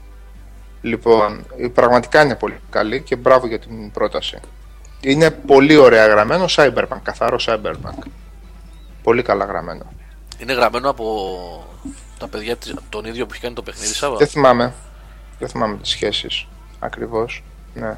Λοιπόν, 0.83 1.47
πραγματικά 1.75 2.23
είναι 2.23 2.35
πολύ 2.35 2.61
καλή 2.71 3.03
και 3.03 3.17
μπράβο 3.17 3.47
για 3.47 3.59
την 3.59 3.91
πρόταση. 3.91 4.39
Είναι 5.01 5.31
πολύ 5.31 5.77
ωραία 5.77 6.07
γραμμένο, 6.07 6.45
cyberpunk, 6.49 6.99
καθαρό 7.03 7.39
cyberpunk. 7.47 8.03
Πολύ 9.03 9.23
καλά 9.23 9.45
γραμμένο. 9.45 9.93
Είναι 10.39 10.53
γραμμένο 10.53 10.91
από 10.91 11.67
τα 12.19 12.29
παιδιά 12.29 12.57
της- 12.57 12.75
τον 12.89 13.05
ίδιο 13.05 13.27
που 13.27 13.33
έχει 13.33 13.43
κάνει 13.43 13.55
το 13.55 13.63
παιχνίδι, 13.63 13.95
Σάβα; 13.95 14.17
Δεν 14.17 14.27
θυμάμαι. 14.27 14.73
Δεν 15.39 15.49
θυμάμαι 15.49 15.77
τις 15.77 15.91
σχέσεις 15.91 16.47
ακριβώς. 16.79 17.45
Ναι. 17.75 17.97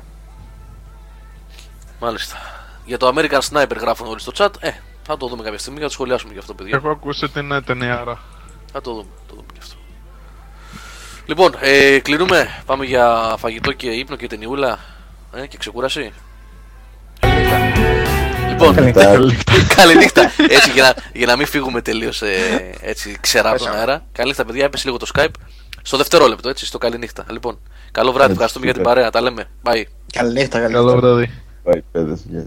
Μάλιστα. 2.00 2.36
Για 2.84 2.98
το 2.98 3.12
American 3.16 3.40
Sniper 3.50 3.76
γράφουν 3.80 4.06
όλοι 4.06 4.20
στο 4.20 4.32
chat. 4.36 4.48
Ε, 4.60 4.70
θα 5.02 5.16
το 5.16 5.26
δούμε 5.26 5.42
κάποια 5.42 5.58
στιγμή, 5.58 5.78
θα 5.78 5.84
το 5.86 5.92
σχολιάσουμε 5.92 6.32
και 6.32 6.38
αυτό, 6.38 6.54
παιδιά. 6.54 6.76
Έχω 6.76 6.90
ακούσει 6.90 7.24
ότι 7.24 7.38
είναι 7.38 7.60
ταινιάρα. 7.62 8.18
Θα 8.76 8.82
το 8.82 8.90
δούμε, 8.90 9.06
το 9.28 9.34
δούμε 9.34 9.46
και 9.52 9.58
αυτό. 9.62 9.74
Λοιπόν, 11.26 11.54
ε, 11.60 11.98
κλείνουμε. 11.98 12.62
Πάμε 12.66 12.84
για 12.84 13.34
φαγητό 13.38 13.72
και 13.72 13.90
ύπνο 13.90 14.16
και 14.16 14.26
ταινιούλα. 14.26 14.78
Ε, 15.34 15.46
και 15.46 15.56
ξεκούραση. 15.56 16.12
Καληνύχτα. 17.20 17.58
Λοιπόν, 18.48 18.74
Καληνύχτα. 18.74 19.44
καληνύχτα. 19.76 20.22
Έτσι, 20.48 20.70
για 20.70 20.82
να, 20.82 20.94
για 21.12 21.26
να 21.26 21.36
μην 21.36 21.46
φύγουμε 21.46 21.82
τελείως 21.82 22.22
ε, 22.22 22.36
έτσι 22.80 23.16
ξερά 23.20 23.48
από 23.48 23.58
τον 23.58 23.66
Πέσαμε. 23.66 23.84
αέρα. 23.84 24.04
Καληνύχτα, 24.12 24.44
παιδιά. 24.44 24.64
Έπεσε 24.64 24.84
λίγο 24.86 24.96
το 24.96 25.06
Skype. 25.14 25.34
Στο 25.82 25.96
δευτερόλεπτο, 25.96 26.48
έτσι, 26.48 26.66
στο 26.66 26.78
καληνύχτα. 26.78 27.24
Λοιπόν, 27.30 27.58
καλό 27.92 28.12
βράδυ. 28.12 28.32
Έτσι, 28.32 28.32
Ευχαριστούμε 28.32 28.64
για 28.64 28.74
την 28.74 28.82
super. 28.82 28.86
παρέα. 28.86 29.10
Τα 29.10 29.20
λέμε. 29.20 29.44
Bye. 29.62 29.82
Καληνύχτα, 30.12 30.58
καληνύχτα. 30.58 30.58
Καλό 30.58 30.96
βράδυ. 30.96 31.30
Πάει, 31.62 31.82
παιδες, 31.92 32.24
γεια. 32.30 32.46